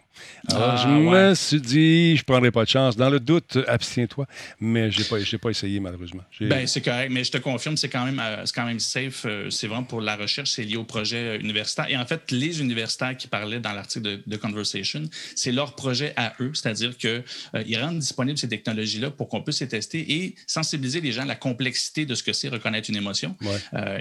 Alors, 0.49 0.71
ah, 0.73 0.83
je 0.83 0.89
me 0.89 1.35
suis 1.35 1.61
dit, 1.61 2.17
je 2.17 2.21
ne 2.21 2.25
prendrai 2.25 2.51
pas 2.51 2.65
de 2.65 2.69
chance. 2.69 2.97
Dans 2.97 3.11
le 3.11 3.19
doute, 3.21 3.59
abstiens-toi. 3.67 4.27
Mais 4.61 4.91
je 4.91 5.01
n'ai 5.01 5.05
pas, 5.05 5.39
pas 5.39 5.51
essayé, 5.51 5.81
malheureusement. 5.81 6.23
Ben, 6.41 6.67
c'est 6.67 6.83
correct, 6.83 7.11
mais 7.11 7.25
je 7.25 7.33
te 7.33 7.39
confirme, 7.39 7.77
c'est 7.77 7.89
quand 7.89 8.05
même, 8.05 8.21
euh, 8.23 8.45
quand 8.55 8.65
même 8.65 8.81
safe. 8.81 9.25
Euh, 9.25 9.51
c'est 9.51 9.67
vraiment 9.67 9.85
pour 9.85 10.01
la 10.01 10.17
recherche, 10.17 10.51
c'est 10.51 10.65
lié 10.65 10.77
au 10.77 10.85
projet 10.85 11.39
universitaire. 11.39 11.87
Et 11.89 11.97
en 11.97 12.07
fait, 12.07 12.31
les 12.31 12.61
universitaires 12.61 13.17
qui 13.17 13.27
parlaient 13.27 13.61
dans 13.61 13.73
l'article 13.73 14.21
de, 14.27 14.37
Conversation, 14.45 15.03
c'est 15.37 15.53
leur 15.53 15.75
projet 15.75 16.13
à 16.17 16.35
eux, 16.41 16.51
c'est-à-dire 16.53 16.99
qu'ils 16.99 17.25
euh, 17.55 17.81
rendent 17.81 18.01
disponibles 18.01 18.37
ces 18.37 18.49
technologies-là 18.49 19.11
pour 19.11 19.29
qu'on 19.29 19.41
puisse 19.41 19.61
les 19.61 19.69
tester 19.69 20.01
et 20.17 20.35
sensibiliser 20.47 21.01
les 21.01 21.13
gens 21.13 21.23
à 21.23 21.27
la 21.27 21.35
complexité 21.35 22.05
de 22.05 22.15
ce 22.15 22.23
que 22.23 22.35
c'est 22.35 22.49
reconnaître 22.49 22.91
une 22.91 22.97
émotion. 22.97 23.37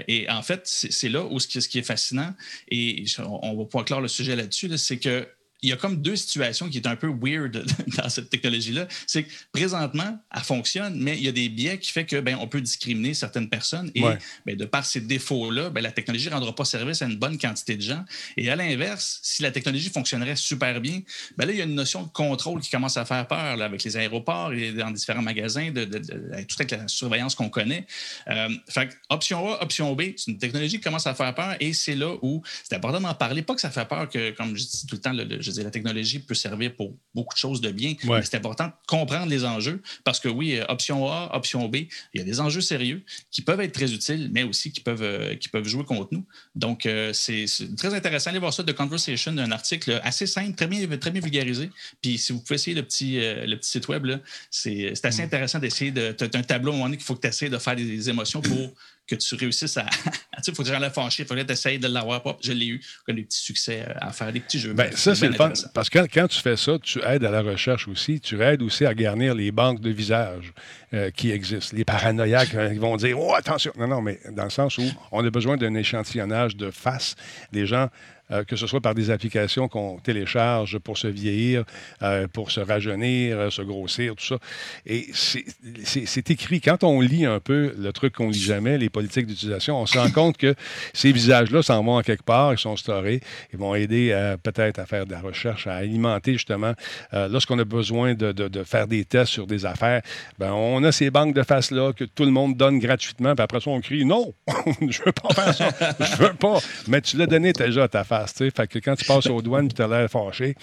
et 0.06 0.28
en 0.28 0.42
fait, 0.42 0.62
c'est 0.64 1.08
là 1.08 1.24
où 1.24 1.40
ce 1.40 1.48
qui, 1.48 1.62
ce 1.62 1.68
qui 1.68 1.78
est 1.78 1.82
fascinant, 1.82 2.34
et 2.68 3.04
on 3.20 3.56
va 3.56 3.64
pouvoir 3.64 3.84
clore 3.86 4.00
le 4.02 4.08
sujet 4.08 4.36
là-dessus, 4.36 4.76
c'est 4.76 4.98
que 4.98 5.26
il 5.64 5.70
y 5.70 5.72
a 5.72 5.76
comme 5.76 6.00
deux 6.02 6.14
situations 6.14 6.68
qui 6.68 6.78
sont 6.78 6.88
un 6.88 6.96
peu 6.96 7.08
weird 7.08 7.64
dans 7.96 8.08
cette 8.10 8.28
technologie-là. 8.28 8.86
C'est 9.06 9.24
que 9.24 9.30
présentement, 9.50 10.18
elle 10.34 10.42
fonctionne, 10.42 11.00
mais 11.00 11.16
il 11.16 11.24
y 11.24 11.28
a 11.28 11.32
des 11.32 11.48
biais 11.48 11.78
qui 11.78 11.90
font 11.90 12.04
que 12.04 12.20
ben, 12.20 12.36
on 12.38 12.46
peut 12.46 12.60
discriminer 12.60 13.14
certaines 13.14 13.48
personnes 13.48 13.90
et 13.94 14.02
ben, 14.02 14.56
de 14.56 14.64
par 14.66 14.84
ces 14.84 15.00
défauts-là, 15.00 15.70
ben, 15.70 15.80
la 15.80 15.90
technologie 15.90 16.28
ne 16.28 16.34
rendra 16.34 16.54
pas 16.54 16.66
service 16.66 17.00
à 17.00 17.06
une 17.06 17.16
bonne 17.16 17.38
quantité 17.38 17.76
de 17.76 17.82
gens. 17.82 18.04
Et 18.36 18.50
à 18.50 18.56
l'inverse, 18.56 19.20
si 19.22 19.42
la 19.42 19.50
technologie 19.50 19.88
fonctionnerait 19.88 20.36
super 20.36 20.80
bien, 20.82 21.00
ben 21.38 21.46
là, 21.46 21.52
il 21.52 21.58
y 21.58 21.62
a 21.62 21.64
une 21.64 21.74
notion 21.74 22.02
de 22.02 22.08
contrôle 22.08 22.60
qui 22.60 22.70
commence 22.70 22.98
à 22.98 23.06
faire 23.06 23.26
peur 23.26 23.60
avec 23.62 23.82
les 23.84 23.96
aéroports 23.96 24.52
et 24.52 24.72
dans 24.72 24.90
différents 24.90 25.22
magasins, 25.22 25.70
de, 25.70 25.86
de, 25.86 25.98
tout 25.98 26.56
avec 26.58 26.72
la 26.72 26.88
surveillance 26.88 27.34
qu'on 27.34 27.48
connaît. 27.48 27.86
Euh, 28.28 28.50
fait 28.68 28.90
option 29.08 29.54
A, 29.54 29.62
option 29.62 29.94
B, 29.94 30.02
c'est 30.16 30.30
une 30.30 30.38
technologie 30.38 30.76
qui 30.76 30.82
commence 30.82 31.06
à 31.06 31.14
faire 31.14 31.34
peur 31.34 31.56
et 31.58 31.72
c'est 31.72 31.94
là 31.94 32.14
où 32.20 32.42
c'est 32.62 32.74
important 32.74 33.00
d'en 33.00 33.14
parler. 33.14 33.40
Pas 33.40 33.54
que 33.54 33.62
ça 33.62 33.70
fait 33.70 33.86
peur 33.86 34.10
que, 34.10 34.32
comme 34.32 34.56
je 34.56 34.64
dis 34.64 34.86
tout 34.86 34.96
le 34.96 35.00
temps, 35.00 35.12
le, 35.12 35.40
je 35.40 35.50
veux 35.50 35.53
dire, 35.54 35.64
la 35.64 35.70
technologie 35.70 36.18
peut 36.18 36.34
servir 36.34 36.74
pour 36.74 36.94
beaucoup 37.14 37.34
de 37.34 37.38
choses 37.38 37.60
de 37.60 37.70
bien, 37.70 37.94
Ouais. 38.04 38.18
mais 38.20 38.24
c'est 38.24 38.36
important 38.36 38.66
de 38.66 38.72
comprendre 38.86 39.26
les 39.26 39.44
enjeux 39.44 39.82
parce 40.04 40.20
que 40.20 40.28
oui, 40.28 40.56
euh, 40.58 40.64
option 40.68 41.08
A, 41.10 41.30
option 41.34 41.68
B, 41.68 41.76
il 41.76 42.18
y 42.18 42.20
a 42.20 42.24
des 42.24 42.40
enjeux 42.40 42.60
sérieux 42.60 43.02
qui 43.30 43.42
peuvent 43.42 43.60
être 43.60 43.72
très 43.72 43.92
utiles, 43.92 44.30
mais 44.32 44.42
aussi 44.42 44.72
qui 44.72 44.80
peuvent, 44.80 45.02
euh, 45.02 45.34
qui 45.36 45.48
peuvent 45.48 45.66
jouer 45.66 45.84
contre 45.84 46.08
nous. 46.12 46.24
Donc, 46.54 46.86
euh, 46.86 47.12
c'est 47.12 47.46
très 47.76 47.94
intéressant. 47.94 48.30
Allez 48.30 48.38
voir 48.38 48.52
ça, 48.54 48.62
The 48.64 48.72
Conversation, 48.72 49.36
un 49.38 49.50
article 49.52 50.00
assez 50.02 50.26
simple, 50.26 50.54
très 50.54 50.66
bien, 50.66 50.86
très 50.98 51.10
bien 51.10 51.20
vulgarisé. 51.20 51.70
Puis, 52.02 52.18
si 52.18 52.32
vous 52.32 52.40
pouvez 52.40 52.56
essayer 52.56 52.74
le 52.76 52.82
petit, 52.82 53.18
euh, 53.18 53.46
le 53.46 53.56
petit 53.58 53.70
site 53.70 53.88
web, 53.88 54.06
c'est 54.50 54.92
c'est 54.94 55.06
assez 55.06 55.22
intéressant 55.22 55.58
d'essayer 55.58 55.90
de. 55.90 56.12
Tu 56.12 56.24
as 56.24 56.38
un 56.38 56.42
tableau 56.42 56.70
à 56.70 56.74
un 56.74 56.76
moment 56.76 56.86
donné 56.86 56.96
qu'il 56.96 57.06
faut 57.06 57.14
que 57.14 57.20
tu 57.22 57.28
essaies 57.28 57.48
de 57.48 57.58
faire 57.58 57.76
des, 57.76 57.84
des 57.84 58.08
émotions 58.10 58.40
pour 58.42 58.72
que 59.06 59.14
tu 59.14 59.34
réussisses 59.34 59.76
à. 59.76 59.84
tu 59.84 60.10
sais, 60.42 60.50
il 60.50 60.54
faut 60.54 60.62
que 60.62 60.68
j'en 60.68 60.78
l'aie 60.78 60.90
fâché, 60.90 61.22
il 61.22 61.26
fallait 61.26 61.42
que 61.42 61.48
tu 61.48 61.52
essayes 61.52 61.78
de 61.78 61.88
l'avoir. 61.88 62.22
Je 62.42 62.52
l'ai 62.52 62.66
eu, 62.66 62.80
comme 63.06 63.16
des 63.16 63.22
petits 63.22 63.40
succès 63.40 63.84
euh, 63.88 63.94
à 64.00 64.12
faire, 64.12 64.32
des 64.32 64.40
petits 64.40 64.58
jeux. 64.58 64.72
Ben, 64.72 64.90
ça, 64.92 65.14
c'est 65.14 65.28
le 65.28 65.34
fun. 65.34 65.52
Parce 65.74 65.90
que 65.90 65.98
quand, 65.98 66.06
quand 66.12 66.28
tu 66.28 66.40
fais 66.40 66.56
ça, 66.56 66.78
tu 66.82 67.00
aides 67.04 67.24
à 67.24 67.30
la 67.30 67.42
recherche 67.42 67.88
aussi. 67.88 68.20
Tu 68.20 68.42
aides 68.42 68.62
aussi 68.62 68.86
à 68.86 68.94
garnir 68.94 69.34
les 69.34 69.52
banques 69.52 69.80
de 69.80 69.90
visages 69.90 70.52
euh, 70.94 71.10
qui 71.10 71.30
existent. 71.30 71.76
Les 71.76 71.84
paranoïaques, 71.84 72.54
euh, 72.54 72.72
ils 72.72 72.80
vont 72.80 72.96
dire 72.96 73.18
Oh, 73.18 73.34
attention. 73.34 73.72
Non, 73.76 73.88
non, 73.88 74.00
mais 74.00 74.20
dans 74.32 74.44
le 74.44 74.50
sens 74.50 74.78
où 74.78 74.84
on 75.12 75.24
a 75.24 75.30
besoin 75.30 75.56
d'un 75.56 75.74
échantillonnage 75.74 76.56
de 76.56 76.70
face 76.70 77.14
des 77.52 77.66
gens. 77.66 77.88
Euh, 78.30 78.44
que 78.44 78.56
ce 78.56 78.66
soit 78.66 78.80
par 78.80 78.94
des 78.94 79.10
applications 79.10 79.68
qu'on 79.68 79.98
télécharge 79.98 80.78
pour 80.78 80.96
se 80.98 81.06
vieillir, 81.06 81.64
euh, 82.02 82.26
pour 82.28 82.50
se 82.50 82.60
rajeunir, 82.60 83.38
euh, 83.38 83.50
se 83.50 83.62
grossir, 83.62 84.14
tout 84.16 84.24
ça. 84.24 84.38
Et 84.86 85.06
c'est- 85.12 86.30
écrit. 86.30 86.60
Quand 86.60 86.84
on 86.84 87.00
lit 87.00 87.26
un 87.26 87.38
peu 87.40 87.74
le 87.78 87.92
truc 87.92 88.14
qu'on 88.14 88.30
lit 88.30 88.40
jamais, 88.40 88.78
les 88.78 88.88
politiques 88.88 89.26
d'utilisation, 89.26 89.78
on 89.80 89.86
se 89.86 89.98
rend 89.98 90.10
compte 90.10 90.36
que 90.38 90.54
ces 90.94 91.12
visages-là 91.12 91.62
s'en 91.62 91.82
vont 91.84 91.96
en 91.96 92.02
quelque 92.02 92.22
part, 92.24 92.52
ils 92.54 92.58
sont 92.58 92.76
storés, 92.76 93.20
ils 93.52 93.58
vont 93.58 93.74
aider 93.74 94.34
peut-être 94.42 94.78
à 94.78 94.86
faire 94.86 95.04
de 95.06 95.12
la 95.12 95.20
recherche, 95.20 95.66
à 95.66 95.74
alimenter 95.74 96.32
justement. 96.32 96.72
lorsqu'on 97.12 97.58
a 97.58 97.64
besoin 97.64 98.14
de 98.14 98.62
faire 98.64 98.86
des 98.86 99.04
tests 99.04 99.32
sur 99.32 99.46
des 99.46 99.66
affaires, 99.66 100.00
ben, 100.38 100.52
on 100.52 100.82
a 100.84 100.92
ces 100.92 101.10
banques 101.10 101.34
de 101.34 101.42
face-là 101.42 101.92
que 101.92 102.04
tout 102.04 102.24
le 102.24 102.30
monde 102.30 102.56
donne 102.56 102.78
gratuitement, 102.78 103.34
puis 103.34 103.42
après 103.42 103.60
ça, 103.60 103.70
on 103.70 103.80
crie 103.80 104.04
Non, 104.04 104.32
je 104.80 105.02
veux 105.04 105.12
pas 105.12 105.34
faire 105.34 105.54
ça, 105.54 105.68
je 106.00 106.16
veux 106.22 106.34
pas. 106.34 106.58
Mais 106.88 107.00
tu 107.00 107.16
l'as 107.16 107.26
donné 107.26 107.52
déjà 107.52 107.84
à 107.84 107.88
ta 107.88 108.04
face, 108.04 108.23
tu. 108.32 108.50
Fait 108.50 108.66
que 108.66 108.78
quand 108.78 108.96
tu 108.96 109.04
passes 109.04 109.26
aux 109.26 109.42
douanes 109.42 109.66
et 109.66 109.68
tu 109.68 109.82
as 109.82 109.88
l'air 109.88 110.08
fâché, 110.10 110.54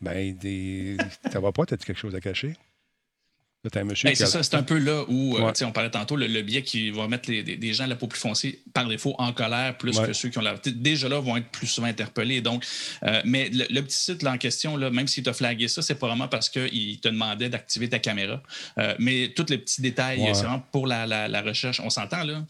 ben, 0.00 0.34
des... 0.36 0.96
va 1.40 1.52
pas, 1.52 1.66
t'as-tu 1.66 1.84
quelque 1.86 1.98
chose 1.98 2.14
à 2.14 2.20
cacher? 2.20 2.48
Là, 2.48 2.52
t'as 2.52 2.52
un 2.52 2.56
monsieur 2.56 3.53
Hey, 3.64 4.12
a- 4.12 4.14
c'est 4.14 4.26
ça, 4.26 4.42
c'est 4.42 4.54
un 4.56 4.62
peu 4.62 4.76
là 4.78 5.04
où, 5.08 5.36
euh, 5.36 5.40
Ouais. 5.40 5.64
on 5.64 5.72
parlait 5.72 5.88
tantôt, 5.90 6.16
le, 6.16 6.26
le 6.26 6.42
biais 6.42 6.62
qui 6.62 6.90
va 6.90 7.08
mettre 7.08 7.30
les- 7.30 7.42
des, 7.42 7.56
des 7.56 7.72
gens 7.72 7.84
à 7.84 7.86
la 7.86 7.96
peau 7.96 8.06
plus 8.06 8.20
foncée 8.20 8.60
par 8.74 8.86
défaut 8.86 9.14
en 9.18 9.32
colère, 9.32 9.78
plus 9.78 9.98
Ouais. 9.98 10.08
que 10.08 10.12
ceux 10.12 10.28
qui 10.28 10.36
ont 10.36 10.42
la. 10.42 10.54
Déjà 10.66 11.08
là, 11.08 11.18
vont 11.18 11.36
être 11.38 11.48
plus 11.48 11.66
souvent 11.66 11.86
interpellés. 11.86 12.42
Donc, 12.42 12.62
euh, 13.04 13.22
mais 13.24 13.48
le, 13.48 13.64
le 13.70 13.80
petit 13.82 13.96
site 13.96 14.22
là, 14.22 14.32
en 14.32 14.38
question, 14.38 14.76
là, 14.76 14.90
même 14.90 15.08
s'il 15.08 15.22
t'a 15.22 15.32
flagué 15.32 15.68
ça, 15.68 15.80
c'est 15.80 15.94
pas 15.94 16.08
vraiment 16.08 16.28
parce 16.28 16.50
qu'il 16.50 17.00
te 17.00 17.08
demandait 17.08 17.48
d'activer 17.48 17.88
ta 17.88 17.98
caméra. 17.98 18.42
Euh, 18.78 18.94
mais 18.98 19.32
tous 19.34 19.46
les 19.48 19.56
petits 19.58 19.80
détails, 19.80 20.20
Ouais. 20.20 20.34
c'est 20.34 20.42
vraiment 20.42 20.62
pour 20.70 20.86
la, 20.86 21.06
la- 21.06 21.28
la 21.28 21.40
recherche. 21.40 21.80
On 21.80 21.88
s'entend, 21.90 22.22
là. 22.22 22.44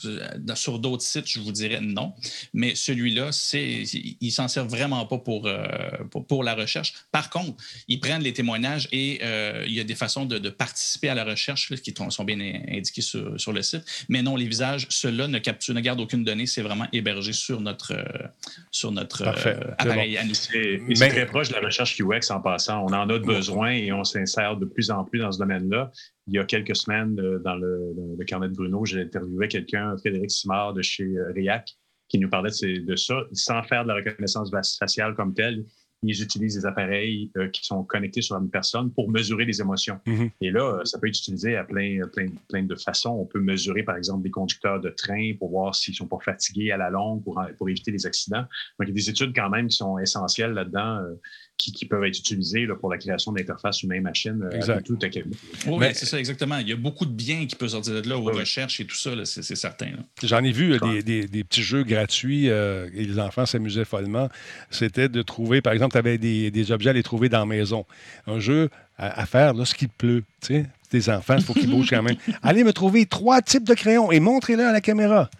Sur 0.56 0.80
d'autres 0.80 1.04
sites, 1.04 1.28
je 1.28 1.38
vous 1.38 1.52
dirais 1.52 1.80
non. 1.80 2.12
Mais 2.52 2.74
celui-là, 2.74 3.30
c'est, 3.30 3.84
il, 4.20 4.32
s'en 4.32 4.48
sert 4.48 4.66
vraiment 4.66 5.06
pas 5.06 5.18
pour, 5.18 5.46
euh, 5.46 5.64
pour, 6.10 6.26
pour 6.26 6.42
la 6.42 6.54
recherche. 6.56 6.94
Par 7.12 7.30
contre, 7.30 7.62
ils 7.86 8.00
prennent 8.00 8.22
les 8.22 8.32
témoignages 8.32 8.88
et 8.90 9.20
il 9.66 9.72
y 9.72 9.78
a 9.80 9.84
des 9.84 9.94
façons 9.94 10.24
de, 10.24 10.38
de 10.38 10.48
participer 10.50 11.03
à 11.08 11.14
la 11.14 11.24
recherche 11.24 11.70
là, 11.70 11.76
qui 11.76 11.94
sont 12.10 12.24
bien 12.24 12.38
indiquées 12.68 13.00
sur, 13.02 13.38
sur 13.40 13.52
le 13.52 13.62
site. 13.62 13.82
Mais 14.08 14.22
non, 14.22 14.36
les 14.36 14.46
visages, 14.46 14.86
ceux-là 14.90 15.28
ne, 15.28 15.38
capturent, 15.38 15.74
ne 15.74 15.80
gardent 15.80 16.00
aucune 16.00 16.24
donnée. 16.24 16.46
C'est 16.46 16.62
vraiment 16.62 16.86
hébergé 16.92 17.32
sur 17.32 17.60
notre, 17.60 17.92
euh, 17.92 18.26
sur 18.70 18.92
notre 18.92 19.24
Parfait. 19.24 19.56
euh, 19.56 19.60
C'est 19.80 19.86
appareil 19.88 20.18
nous. 20.26 20.34
C'est 20.34 20.80
Mais- 21.00 21.08
très 21.08 21.26
proche 21.26 21.48
de 21.48 21.54
la 21.54 21.60
recherche 21.60 21.98
UX 22.00 22.30
en 22.30 22.40
passant. 22.40 22.82
On 22.84 22.92
en 22.92 23.08
a 23.08 23.18
besoin 23.18 23.70
et 23.72 23.92
on 23.92 24.04
s'insère 24.04 24.56
de 24.56 24.64
plus 24.66 24.90
en 24.90 25.04
plus 25.04 25.20
dans 25.20 25.32
ce 25.32 25.38
domaine-là. 25.38 25.90
Il 26.26 26.34
y 26.34 26.38
a 26.38 26.44
quelques 26.44 26.76
semaines, 26.76 27.18
euh, 27.20 27.38
dans 27.44 27.54
le, 27.56 27.92
le- 27.96 28.16
le 28.18 28.24
carnet 28.24 28.48
de 28.48 28.54
Bruno, 28.54 28.84
j'ai 28.84 29.02
interviewé 29.02 29.48
quelqu'un, 29.48 29.96
Frédéric 29.98 30.30
Simard 30.30 30.72
de 30.74 30.82
chez 30.82 31.06
REAC, 31.34 31.76
qui 32.08 32.18
nous 32.18 32.28
parlait 32.28 32.50
de, 32.50 32.54
ces- 32.54 32.78
de 32.80 32.96
ça, 32.96 33.20
sans 33.32 33.62
faire 33.62 33.82
de 33.84 33.88
la 33.88 33.94
reconnaissance 33.96 34.50
faciale 34.78 35.14
comme 35.14 35.34
telle. 35.34 35.64
Ils 36.06 36.22
utilisent 36.22 36.54
des 36.54 36.66
appareils 36.66 37.30
euh, 37.36 37.48
qui 37.48 37.64
sont 37.64 37.82
connectés 37.84 38.22
sur 38.22 38.36
une 38.36 38.50
personne 38.50 38.90
pour 38.92 39.10
mesurer 39.10 39.44
les 39.44 39.60
émotions. 39.60 39.98
Mhm. 40.06 40.30
Et 40.40 40.50
là, 40.50 40.62
euh, 40.62 40.84
ça 40.84 40.98
peut 40.98 41.08
être 41.08 41.18
utilisé 41.18 41.56
à 41.56 41.64
plein, 41.64 42.00
plein, 42.12 42.28
plein 42.48 42.62
de 42.62 42.76
façons. 42.76 43.10
On 43.10 43.26
peut 43.26 43.40
mesurer, 43.40 43.82
par 43.82 43.96
exemple, 43.96 44.22
des 44.22 44.30
conducteurs 44.30 44.80
de 44.80 44.90
train 44.90 45.32
pour 45.38 45.50
voir 45.50 45.74
s'ils 45.74 45.94
sont 45.94 46.06
pas 46.06 46.18
fatigués 46.22 46.70
à 46.72 46.76
la 46.76 46.90
longue 46.90 47.22
pour, 47.22 47.42
pour 47.58 47.68
éviter 47.68 47.90
les 47.90 48.06
accidents. 48.06 48.44
Donc, 48.78 48.82
il 48.82 48.88
y 48.88 48.90
a 48.90 48.94
des 48.94 49.10
études 49.10 49.34
quand 49.34 49.50
même 49.50 49.68
qui 49.68 49.76
sont 49.76 49.98
essentielles 49.98 50.52
là-dedans, 50.52 50.98
euh, 50.98 51.14
qui, 51.56 51.72
qui 51.72 51.86
peuvent 51.86 52.02
être 52.04 52.18
utilisées 52.18 52.66
là, 52.66 52.74
pour 52.74 52.90
la 52.90 52.98
création 52.98 53.30
d'interfaces 53.32 53.82
humain-machine. 53.84 54.48
euh, 54.52 54.80
tout 54.84 54.98
à 55.02 55.08
Québec. 55.08 55.32
Oui, 55.66 55.76
Mais- 55.78 55.94
c'est 55.94 56.04
ça, 56.06 56.18
exactement. 56.18 56.58
Il 56.58 56.68
y 56.68 56.72
a 56.72 56.76
beaucoup 56.76 57.06
de 57.06 57.12
biens 57.12 57.46
qui 57.46 57.54
peuvent 57.56 57.68
sortir 57.68 58.02
de 58.02 58.08
là 58.08 58.18
aux 58.18 58.28
Oui. 58.30 58.36
recherches 58.38 58.80
et 58.80 58.84
tout 58.86 58.96
ça, 58.96 59.14
là, 59.14 59.24
c'est 59.24 59.42
c'est 59.42 59.54
certain. 59.56 59.86
là. 59.86 59.98
J'en 60.22 60.42
ai 60.42 60.50
vu 60.52 60.72
euh, 60.74 60.78
des, 60.80 61.02
des- 61.02 61.26
des 61.28 61.44
petits 61.44 61.62
jeux 61.62 61.84
gratuits 61.84 62.50
euh, 62.50 62.88
et 62.94 63.04
les 63.04 63.18
enfants 63.18 63.46
s'amusaient 63.46 63.84
follement. 63.84 64.28
C'était 64.70 65.08
de 65.08 65.22
trouver, 65.22 65.62
par 65.62 65.72
exemple, 65.72 65.92
tu 65.92 65.98
avais 65.98 66.18
des, 66.18 66.50
des 66.50 66.72
objets 66.72 66.90
à 66.90 66.92
les 66.92 67.02
trouver 67.04 67.28
dans 67.28 67.40
la 67.40 67.46
maison. 67.46 67.86
Un 68.26 68.40
jeu 68.40 68.68
à, 68.98 69.20
à 69.20 69.26
faire 69.26 69.54
lorsqu'il 69.54 69.88
pleut. 69.88 70.24
Tu 70.40 70.46
sais, 70.54 70.66
tes 70.90 71.08
enfants, 71.10 71.36
il 71.38 71.44
faut 71.44 71.54
qu'ils 71.54 71.70
bougent 71.70 71.90
quand 71.90 72.02
même. 72.02 72.16
Allez 72.42 72.64
me 72.64 72.72
trouver 72.72 73.06
trois 73.06 73.42
types 73.42 73.64
de 73.64 73.74
crayons 73.74 74.10
et 74.12 74.20
montrez-le 74.20 74.64
à 74.66 74.72
la 74.72 74.80
caméra. 74.80 75.30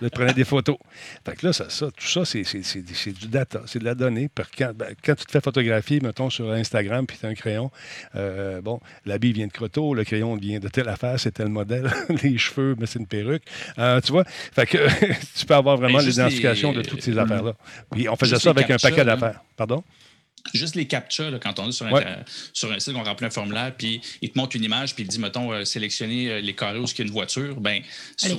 Tu 0.00 0.10
prenais 0.10 0.32
des 0.34 0.44
photos. 0.44 0.76
Fait 1.24 1.36
que 1.36 1.46
là, 1.46 1.52
ça, 1.52 1.68
ça- 1.70 1.86
tout 1.90 2.06
ça, 2.06 2.24
c'est, 2.24 2.44
c'est- 2.44 2.62
c'est- 2.62 2.84
c'est 2.94 3.12
du 3.12 3.26
data, 3.28 3.62
c'est 3.66 3.78
de 3.78 3.84
la 3.84 3.94
donnée. 3.94 4.28
Quand, 4.56 4.72
ben, 4.74 4.88
quand 5.04 5.14
tu 5.14 5.24
te 5.24 5.30
fais 5.30 5.40
photographier, 5.40 6.00
mettons, 6.00 6.30
sur 6.30 6.50
Instagram, 6.52 7.06
puis 7.06 7.16
tu 7.18 7.26
as 7.26 7.28
un 7.28 7.34
crayon, 7.34 7.70
euh, 8.16 8.60
bon, 8.60 8.80
l'habit 9.06 9.32
vient 9.32 9.46
de 9.46 9.52
Croteau, 9.52 9.94
le 9.94 10.04
crayon 10.04 10.36
vient 10.36 10.58
de 10.58 10.68
telle 10.68 10.88
affaire, 10.88 11.18
c'est 11.18 11.32
tel 11.32 11.48
modèle, 11.48 11.90
les 12.22 12.38
cheveux, 12.38 12.76
mais 12.78 12.86
c'est 12.86 12.98
une 12.98 13.06
perruque. 13.06 13.42
Euh, 13.78 14.00
tu 14.00 14.12
vois? 14.12 14.24
Fait 14.26 14.66
que 14.66 14.78
tu 15.38 15.46
peux 15.46 15.54
avoir 15.54 15.76
vraiment 15.76 15.98
juste 16.00 16.18
l'identification 16.18 16.72
les- 16.72 16.78
de 16.78 16.82
toutes 16.82 17.02
ces 17.02 17.18
affaires-là. 17.18 17.54
Puis 17.90 18.08
on 18.08 18.16
faisait 18.16 18.38
ça 18.38 18.50
avec 18.50 18.70
un 18.70 18.76
paquet 18.76 19.04
là. 19.04 19.16
d'affaires. 19.16 19.40
Pardon? 19.56 19.82
Juste 20.54 20.74
les 20.76 20.86
captcha, 20.86 21.30
là, 21.30 21.38
quand 21.38 21.58
on 21.58 21.68
est 21.68 21.72
sur 21.72 21.86
un, 21.86 21.92
Ouais. 21.92 22.04
sur 22.52 22.72
un 22.72 22.78
site, 22.78 22.94
on 22.96 23.02
remplit 23.02 23.26
un 23.26 23.30
formulaire, 23.30 23.74
puis 23.76 24.00
il 24.22 24.30
te 24.30 24.38
montre 24.38 24.56
une 24.56 24.64
image, 24.64 24.94
puis 24.94 25.04
il 25.04 25.06
te 25.06 25.12
dit, 25.12 25.18
mettons, 25.18 25.52
euh, 25.52 25.64
sélectionner 25.64 26.30
euh, 26.30 26.40
les 26.40 26.54
carrés 26.54 26.78
où 26.78 26.84
il 26.84 26.98
y 26.98 27.02
a 27.02 27.04
une 27.04 27.10
voiture. 27.10 27.60
Ben, 27.60 27.82
ça 28.16 28.28
les 28.28 28.36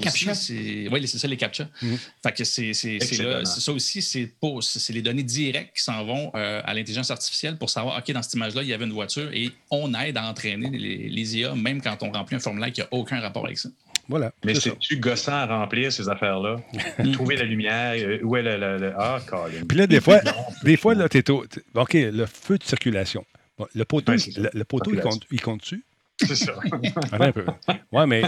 Oui, 0.91 1.07
c'est 1.07 1.17
ça, 1.19 1.27
les 1.27 1.38
captcha. 1.38 1.67
Mhm. 1.81 1.97
Fait 2.23 2.31
que 2.31 2.43
c'est 2.43 2.73
ça 2.73 3.71
aussi, 3.71 4.01
c'est 4.01 4.93
les 4.93 5.01
données 5.01 5.23
directes 5.23 5.75
qui 5.77 5.83
s'en 5.83 6.03
vont 6.05 6.31
euh, 6.35 6.62
à 6.63 6.73
l'intelligence 6.73 7.12
artificielle 7.12 7.57
pour 7.57 7.69
savoir, 7.69 7.97
OK, 7.97 8.12
dans 8.12 8.23
cette 8.23 8.33
image-là, 8.33 8.63
il 8.63 8.69
y 8.69 8.73
avait 8.73 8.85
une 8.85 8.93
voiture, 8.93 9.29
et 9.33 9.51
on 9.71 9.93
aide 9.93 10.17
à 10.17 10.23
entraîner 10.27 10.69
les, 10.69 11.09
les 11.09 11.38
IA, 11.38 11.55
même 11.55 11.81
quand 11.81 12.01
on 12.01 12.12
remplit 12.12 12.35
un 12.35 12.39
formulaire 12.39 12.71
qui 12.71 12.81
n'a 12.81 12.88
aucun 12.91 13.19
rapport 13.19 13.45
avec 13.45 13.57
ça. 13.57 13.69
Voilà. 14.10 14.32
Mais 14.43 14.56
c'est-tu 14.56 14.98
gossant 14.98 15.32
à 15.34 15.45
remplir 15.45 15.91
ces 15.93 16.10
affaires-là? 16.10 16.58
Trouver 17.13 17.38
la 17.38 17.43
lumière, 17.45 17.93
euh, 17.98 18.17
où 18.24 18.36
est 18.36 18.41
le. 18.41 18.58
le- 18.58 18.78
le- 18.78 18.93
Ah, 18.98 19.19
Colin. 19.26 19.63
Puis 19.67 19.78
là, 19.78 19.88
des 19.88 20.02
fois, 20.02 20.19
des 20.63 20.76
fois 20.78 20.95
là, 20.95 21.08
t'es 21.08 21.30
au- 21.30 21.45
OK, 21.76 21.93
le 21.93 22.26
feu 22.26 22.58
de 22.58 22.63
circulation. 22.63 23.24
Bon, 23.58 23.67
le 23.74 23.86
poteau, 23.86 24.12
Ouais, 24.13 24.17
le, 24.38 24.50
le 24.54 24.63
poteau 24.65 24.91
il, 24.91 24.95
Circulation. 24.95 25.10
compte, 25.19 25.28
il 25.32 25.41
compte-tu? 25.41 25.84
C'est 26.26 26.36
ça. 26.36 26.54
Attends 27.13 27.24
un 27.24 27.32
peu. 27.32 27.45
Ouais, 27.93 28.06
mais 28.08 28.22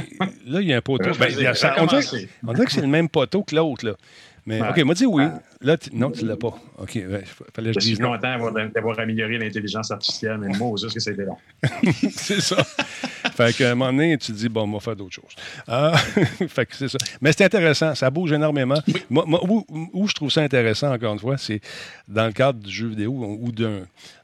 là, 0.46 0.62
il 0.62 0.68
y 0.68 0.74
a 0.74 0.78
un 0.78 0.82
poteau. 0.82 1.10
Euh, 1.10 1.14
Ben, 1.20 1.26
a- 1.48 1.82
on, 1.84 1.86
dirait, 1.88 2.28
on 2.48 2.54
dirait 2.54 2.66
que 2.66 2.72
c'est 2.72 2.82
le 2.82 2.88
même 2.88 3.10
poteau 3.10 3.44
que 3.44 3.56
l'autre, 3.56 3.86
là. 3.86 3.94
Mais, 4.46 4.60
Ouais. 4.62 4.70
OK, 4.70 4.84
m'a 4.86 4.94
dit 4.96 5.06
oui. 5.06 5.24
Là, 5.62 5.78
tu- 5.78 5.96
non, 5.96 6.10
tu 6.10 6.26
l'as 6.26 6.36
pas. 6.36 6.56
OK, 6.80 6.96
ouais, 6.96 7.24
fallait 7.54 7.72
que 7.72 7.74
Je 7.76 7.80
je 7.80 7.80
suis 7.80 7.90
dise 7.92 8.00
non. 8.00 8.14
content 8.14 8.32
d'avoir, 8.32 8.52
d'avoir 8.72 9.00
amélioré 9.00 9.38
l'intelligence 9.38 9.92
artificielle, 9.92 10.38
mais 10.40 10.48
moi, 10.58 10.72
juste 10.82 10.96
que 10.96 11.00
c'était 11.00 11.26
long. 11.26 11.38
c'est 12.12 12.42
ça. 12.42 12.64
fait 13.36 13.56
qu'à 13.56 13.72
un 13.72 13.76
moment 13.76 13.92
donné, 13.94 14.18
tu 14.18 14.32
te 14.32 14.38
dis, 14.38 14.50
bon, 14.50 14.64
on 14.64 14.72
va 14.74 14.80
faire 14.80 14.96
d'autres 14.96 15.14
choses. 15.14 15.36
Ah, 15.68 15.96
fait 16.48 16.66
que 16.66 16.76
c'est 16.76 16.88
ça. 16.88 16.98
Mais 17.22 17.32
c'est 17.34 17.46
intéressant, 17.46 17.94
ça 17.94 18.10
bouge 18.10 18.32
énormément. 18.32 18.80
Moi, 19.12 19.26
moi, 19.28 19.40
où, 19.48 19.64
où 19.94 20.08
je 20.08 20.14
trouve 20.14 20.32
ça 20.32 20.42
intéressant, 20.42 20.92
encore 20.92 21.14
une 21.14 21.20
fois, 21.20 21.38
c'est 21.38 21.62
dans 22.08 22.26
le 22.26 22.34
cadre 22.34 22.58
du 22.60 22.72
jeu 22.72 22.88
vidéo 22.88 23.12
ou 23.40 23.52
d'un 23.52 23.82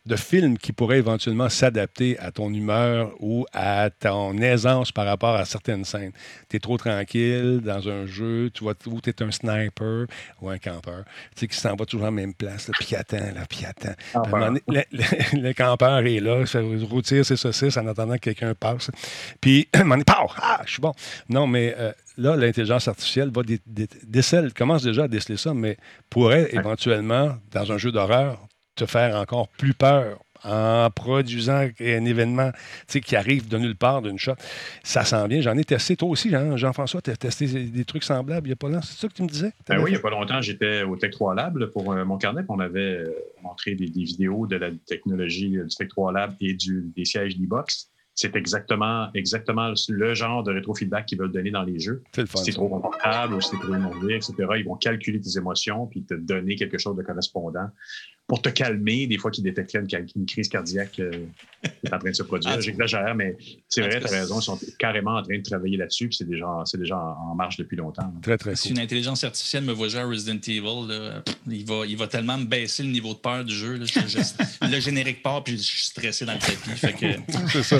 de 0.08 0.16
films 0.16 0.58
qui 0.58 0.72
pourraient 0.72 0.98
éventuellement 1.00 1.50
s'adapter 1.50 2.18
à 2.20 2.32
ton 2.32 2.54
humeur 2.54 3.12
ou 3.20 3.46
à 3.54 3.90
ton 3.90 4.38
aisance 4.38 4.92
par 4.92 5.06
rapport 5.06 5.36
à 5.36 5.46
certaines 5.46 5.84
scènes. 5.86 6.12
Tu 6.50 6.58
es 6.58 6.60
trop 6.60 6.78
tranquille 6.78 7.62
dans 7.64 7.88
un 7.90 8.06
jeu, 8.06 8.50
tu 8.54 8.64
vois, 8.64 8.74
où 8.88 9.02
tu 9.02 9.10
es 9.10 9.22
un 9.22 9.32
sniper 9.32 10.06
ou 10.42 10.50
un 10.50 10.58
campeur, 10.58 11.04
tu 11.36 11.42
sais, 11.42 11.48
qui 11.48 11.58
s'en 11.58 11.76
va 11.76 11.86
toujours 11.86 12.06
à 12.06 12.10
la 12.10 12.12
même 12.12 12.34
place, 12.34 12.72
puis 12.80 12.96
attend, 12.96 13.18
là, 13.18 13.46
puis 13.50 13.66
attend. 13.66 13.94
Le, 14.68 14.82
le- 14.92 15.42
le 15.42 15.54
campeur 15.54 16.00
est 16.00 16.20
là, 16.20 16.40
il 16.40 16.48
fait 16.48 16.62
rôtir 16.90 17.26
ses 17.26 17.36
saucisses 17.38 17.78
en 17.78 17.86
attendant 17.88 18.16
que 18.16 18.20
quelqu'un 18.22 18.54
passe. 18.56 18.90
Puis, 19.42 19.68
donné, 19.74 20.04
pow! 20.04 20.28
ah, 20.42 20.62
je 20.66 20.72
suis 20.72 20.82
bon. 20.82 20.94
Non, 21.30 21.48
mais 21.48 21.76
euh, 21.78 21.92
là, 22.18 22.36
l'intelligence 22.36 22.88
artificielle 22.88 23.30
va 23.32 23.44
dé- 23.44 23.60
dé- 23.66 23.88
décèle, 24.06 24.54
commence 24.54 24.84
déjà 24.84 25.04
à 25.04 25.08
déceler 25.08 25.38
ça, 25.38 25.54
mais 25.54 25.78
pourrait 26.10 26.50
éventuellement, 26.54 27.38
dans 27.52 27.72
un 27.72 27.78
jeu 27.78 27.92
d'horreur, 27.92 28.40
te 28.78 28.86
faire 28.86 29.16
encore 29.16 29.48
plus 29.50 29.74
peur 29.74 30.20
en 30.44 30.90
produisant 30.92 31.68
un 31.80 32.06
événement 32.06 32.52
qui 32.88 33.16
arrive 33.16 33.48
de 33.48 33.58
nulle 33.58 33.76
part, 33.76 34.02
d'une 34.02 34.18
shot. 34.18 34.36
Ça 34.84 35.04
sent 35.04 35.28
bien. 35.28 35.42
J'en 35.42 35.58
ai 35.58 35.64
testé. 35.64 35.96
Toi 35.96 36.10
aussi, 36.10 36.32
Jean-François, 36.56 37.02
tu 37.02 37.12
as 37.12 37.18
testé 37.18 37.48
des 37.48 37.86
trucs 37.86 38.04
semblables 38.04 38.48
il 38.48 38.50
n'y 38.50 38.54
a 38.54 38.56
pas 38.56 38.68
longtemps. 38.68 38.82
C'est 38.84 39.00
ça 39.00 39.08
que 39.08 39.14
tu 39.14 39.24
me 39.24 39.28
disais? 39.28 39.52
Ben 39.68 39.78
oui, 39.80 39.86
il 39.88 39.94
n'y 39.94 39.98
a 39.98 40.02
pas 40.02 40.10
longtemps, 40.10 40.42
j'étais 40.42 40.84
au 40.84 40.96
Tech 40.96 41.12
3 41.12 41.36
Lab 41.36 41.66
pour 41.68 41.92
euh, 41.92 42.06
mon 42.06 42.18
carnet. 42.18 42.44
On 42.50 42.60
avait 42.60 42.98
euh, 42.98 43.16
montré 43.42 43.76
des, 43.76 43.86
vidéos 43.86 44.48
de 44.48 44.56
la 44.56 44.70
technologie 44.86 45.50
du 45.50 45.68
Tech 45.76 45.88
3 45.90 46.12
Lab 46.12 46.36
et 46.40 46.56
des 46.96 47.06
sièges 47.06 47.38
d'e-box 47.38 47.92
c'est 48.18 48.36
exactement, 48.36 49.10
exactement 49.14 49.72
le 49.90 50.14
genre 50.16 50.42
de 50.42 50.52
rétrofeedback 50.52 51.06
qu'ils 51.06 51.20
veulent 51.20 51.32
donner 51.32 51.52
dans 51.52 51.62
les 51.62 51.80
jeux. 51.80 52.02
si 52.16 52.26
c'est 52.46 52.52
trop 52.52 52.68
confortable 52.68 53.36
ou 53.36 53.42
si 53.42 53.52
c'est 53.52 53.60
trop 53.60 53.76
énervé, 53.76 54.16
etc., 54.16 54.34
ils 54.58 54.66
vont 54.66 54.76
calculer 54.76 55.22
tes 55.22 55.38
émotions 55.38 55.86
puis 55.86 56.04
te 56.04 56.16
donner 56.16 56.56
quelque 56.56 56.80
chose 56.80 56.98
de 56.98 57.04
correspondant 57.04 57.70
pour 58.28 58.42
te 58.42 58.50
calmer 58.50 59.08
des 59.08 59.18
fois 59.18 59.32
qu'ils 59.32 59.46
détectent 59.46 59.78
une, 60.16 60.26
crise 60.26 60.50
cardiaque 60.50 61.00
euh, 61.00 61.12
qui 61.64 61.88
est 61.88 61.94
en 61.94 61.98
train 61.98 62.10
de 62.10 62.16
se 62.16 62.24
produire. 62.24 62.56
Ah, 62.58 62.60
J'exagère, 62.60 63.16
mais 63.16 63.38
c'est 63.70 63.82
vrai, 63.82 64.02
tu 64.02 64.08
as 64.08 64.20
raison, 64.20 64.40
ils 64.40 64.44
sont 64.44 64.60
carrément 64.78 65.16
en 65.16 65.24
train 65.24 65.38
de 65.38 65.44
travailler 65.44 65.78
là-dessus, 65.78 66.10
puis 66.10 66.18
c'est 66.18 66.28
déjà, 66.28 66.64
déjà 66.74 66.98
en, 66.98 67.36
marche 67.36 67.56
depuis 67.56 67.78
longtemps. 67.78 68.14
Très, 68.22 68.38
très 68.38 68.56
Si 68.58 68.72
une 68.72 68.80
intelligence 68.80 69.24
artificielle 69.24 69.64
me 69.64 69.72
voit 69.72 69.88
jouer 69.88 70.02
à 70.02 70.06
Resident 70.06 70.40
Evil, 70.46 71.22
il, 71.50 71.66
va, 71.66 71.86
il 71.88 71.96
va 71.96 72.08
tellement 72.08 72.38
me 72.38 72.46
baisser 72.46 72.84
le 72.84 72.90
niveau 72.90 73.14
de 73.14 73.20
peur 73.20 73.46
du 73.46 73.56
jeu. 73.56 73.80
le 74.62 74.80
générique 74.82 75.24
part, 75.24 75.44
puis 75.46 75.58
je 75.58 75.64
suis 75.64 75.84
stressé 75.84 76.26
dans 76.26 76.34
le 76.34 76.40
tapis. 76.40 77.22
c'est 77.50 77.64
ça. 77.64 77.78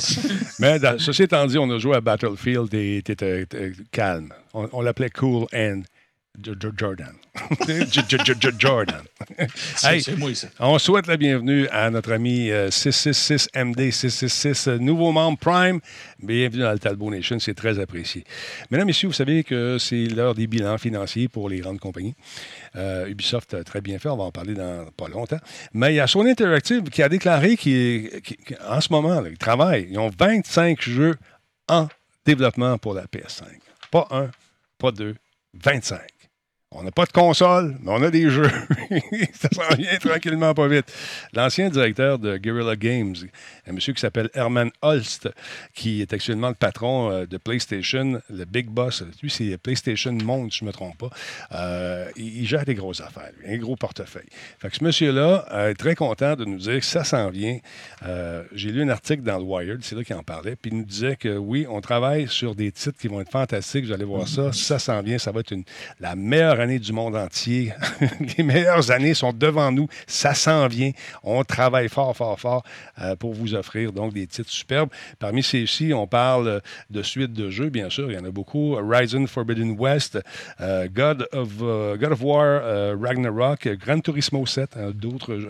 Mais 0.60 0.80
ceci 0.98 1.24
étant 1.24 1.46
dit, 1.46 1.58
on 1.58 1.70
a 1.70 1.78
joué 1.78 1.98
à 1.98 2.02
Battlefield 2.02 2.74
et 2.74 3.02
tu 3.04 3.12
étais 3.12 3.46
calme. 3.92 4.30
On, 4.54 4.70
on 4.72 4.82
l'appelait 4.82 5.10
Cool 5.10 5.46
and 5.54 5.82
Jordan. 6.40 7.14
Jordan. 8.60 9.02
c'est 9.76 10.18
moi, 10.18 10.36
ça. 10.36 10.50
On 10.60 10.78
souhaite 10.78 11.08
la 11.08 11.18
bienvenue 11.18 11.68
à 11.70 11.90
notre 11.90 12.12
ami 12.12 12.50
666MD 12.50 13.90
666, 13.90 14.68
nouveau 14.80 15.12
membre 15.12 15.40
Prime. 15.40 15.80
Bienvenue 16.20 16.62
dans 16.62 16.74
le 16.74 16.80
Talbot 16.80 17.10
Nation, 17.10 17.40
c'est 17.40 17.56
très 17.56 17.80
apprécié. 17.80 18.24
Mesdames, 18.70 18.86
Messieurs, 18.86 19.08
vous 19.08 19.14
savez 19.14 19.44
que 19.44 19.78
c'est 19.80 20.06
l'heure 20.06 20.36
des 20.36 20.46
bilans 20.46 20.78
financiers 20.78 21.28
pour 21.28 21.50
les 21.50 21.60
grandes 21.60 21.80
compagnies. 21.80 22.16
Euh, 22.76 23.08
Ubisoft 23.08 23.56
a 23.56 23.64
très 23.64 23.82
bien 23.82 23.98
fait, 23.98 24.10
on 24.10 24.18
va 24.18 24.26
en 24.26 24.32
parler 24.32 24.54
dans 24.54 24.86
pas 24.96 25.08
longtemps. 25.08 25.40
Mais 25.74 25.94
il 25.94 25.96
y 25.96 26.00
a 26.00 26.06
Sony 26.06 26.32
Interactive 26.32 26.84
qui 26.84 27.02
a 27.02 27.10
déclaré 27.10 27.58
qu'en 27.58 28.80
ce 28.80 28.92
moment, 28.92 29.26
ils 29.26 29.38
travaillent. 29.40 29.88
Ils 29.90 29.98
ont 29.98 30.12
25 30.16 30.80
jeux 30.82 31.16
en 31.68 31.88
développement 32.26 32.78
pour 32.78 32.94
la 32.94 33.06
PS5. 33.06 33.46
Pas 33.90 34.08
un, 34.12 34.30
pas 34.78 34.92
deux, 34.92 35.16
25. 35.56 36.00
On 36.72 36.84
n'a 36.84 36.92
pas 36.92 37.06
de 37.06 37.14
console, 37.14 37.78
mais 37.82 37.92
on 37.92 38.02
a 38.04 38.12
des 38.12 38.30
jeux. 38.30 38.52
ça 39.34 39.48
s'en 39.54 39.76
vient 39.76 39.98
tranquillement 40.00 40.54
pas 40.54 40.68
vite. 40.68 40.94
L'ancien 41.34 41.70
directeur 41.70 42.20
de 42.20 42.36
Guerrilla 42.36 42.76
Games, 42.76 43.16
un 43.68 43.74
monsieur 43.74 43.94
qui 43.94 44.02
s'appelle 44.02 44.30
Herman 44.34 44.72
Holst, 44.82 45.30
qui 45.74 46.02
est 46.02 46.14
actuellement 46.14 46.50
le 46.50 46.56
patron 46.56 47.12
euh, 47.12 47.26
de 47.26 47.38
PlayStation, 47.38 48.22
le 48.30 48.46
Big 48.46 48.68
Boss. 48.68 49.04
Lui, 49.22 49.30
c'est 49.30 49.58
PlayStation 49.58 50.14
Monde, 50.14 50.52
si 50.52 50.60
je 50.60 50.64
ne 50.64 50.68
me 50.68 50.74
trompe 50.74 50.98
pas. 50.98 51.10
Euh, 51.52 52.10
il, 52.16 52.48
gère 52.48 52.66
des 52.66 52.76
grosses 52.76 53.02
affaires, 53.02 53.32
un 53.46 53.58
gros 53.58 53.76
portefeuille. 53.76 54.30
Fait 54.60 54.70
que 54.70 54.76
ce 54.76 54.84
monsieur-là 54.84 55.70
est 55.70 55.76
très 55.76 55.96
content 55.96 56.36
de 56.36 56.46
nous 56.46 56.58
dire 56.58 56.80
que 56.80 56.86
ça 56.86 57.04
s'en 57.04 57.30
vient. 57.30 57.60
Euh, 58.06 58.44
j'ai 58.54 58.72
lu 58.72 58.84
un 58.84 58.90
article 58.90 59.24
dans 59.24 59.38
le 59.38 59.44
Wired, 59.44 59.84
c'est 59.84 59.96
là 59.96 60.04
qu'il 60.04 60.16
en 60.16 60.24
parlait, 60.24 60.56
puis 60.56 60.72
il 60.72 60.78
nous 60.78 60.86
disait 60.86 61.16
que 61.16 61.38
oui, 61.38 61.66
on 61.70 61.82
travaille 61.82 62.28
sur 62.28 62.56
des 62.56 62.72
titres 62.72 62.98
qui 63.00 63.08
vont 63.08 63.22
être 63.22 63.32
fantastiques. 63.32 63.86
Vous 63.86 63.92
allez 63.92 64.06
voir 64.06 64.28
ça. 64.28 64.52
Ça 64.54 64.80
s'en 64.80 65.02
vient. 65.02 65.18
Ça 65.18 65.32
va 65.32 65.42
être 65.42 65.52
une, 65.52 65.64
la 66.00 66.16
meilleure 66.16 66.60
année 66.60 66.80
du 66.80 66.94
monde 66.94 67.16
entier. 67.16 67.74
les 68.38 68.44
meilleures 68.44 68.92
années 68.92 69.14
sont 69.14 69.34
devant 69.34 69.72
nous. 69.72 69.88
Ça 70.06 70.34
s'en 70.34 70.68
vient. 70.68 70.92
On 71.24 71.44
travaille 71.44 71.90
fort, 71.90 72.16
fort, 72.16 72.40
fort 72.40 72.64
euh, 73.02 73.16
pour 73.16 73.34
vous 73.34 73.56
offrir 73.58 73.92
donc 73.92 74.14
des 74.14 74.28
titres 74.28 74.50
superbes. 74.50 74.90
Parmi 75.20 75.44
ceux-ci, 75.44 75.94
on 75.94 76.08
parle 76.08 76.62
de 76.90 77.02
suites 77.02 77.34
de 77.34 77.50
jeux, 77.50 77.70
bien 77.70 77.90
sûr. 77.90 78.12
Il 78.12 78.16
y 78.16 78.20
en 78.20 78.26
a 78.26 78.32
beaucoup. 78.32 78.76
Horizon 78.76 79.28
Forbidden 79.28 79.76
West, 79.78 80.20
euh, 80.62 80.88
God, 80.92 81.28
of, 81.32 81.50
euh, 81.62 81.98
God 81.98 82.12
of 82.12 82.22
War, 82.22 82.98
Ragnarok, 83.00 83.68
Gran 83.80 84.00
Turismo 84.00 84.46
7, 84.46 84.78
un, 84.78 84.92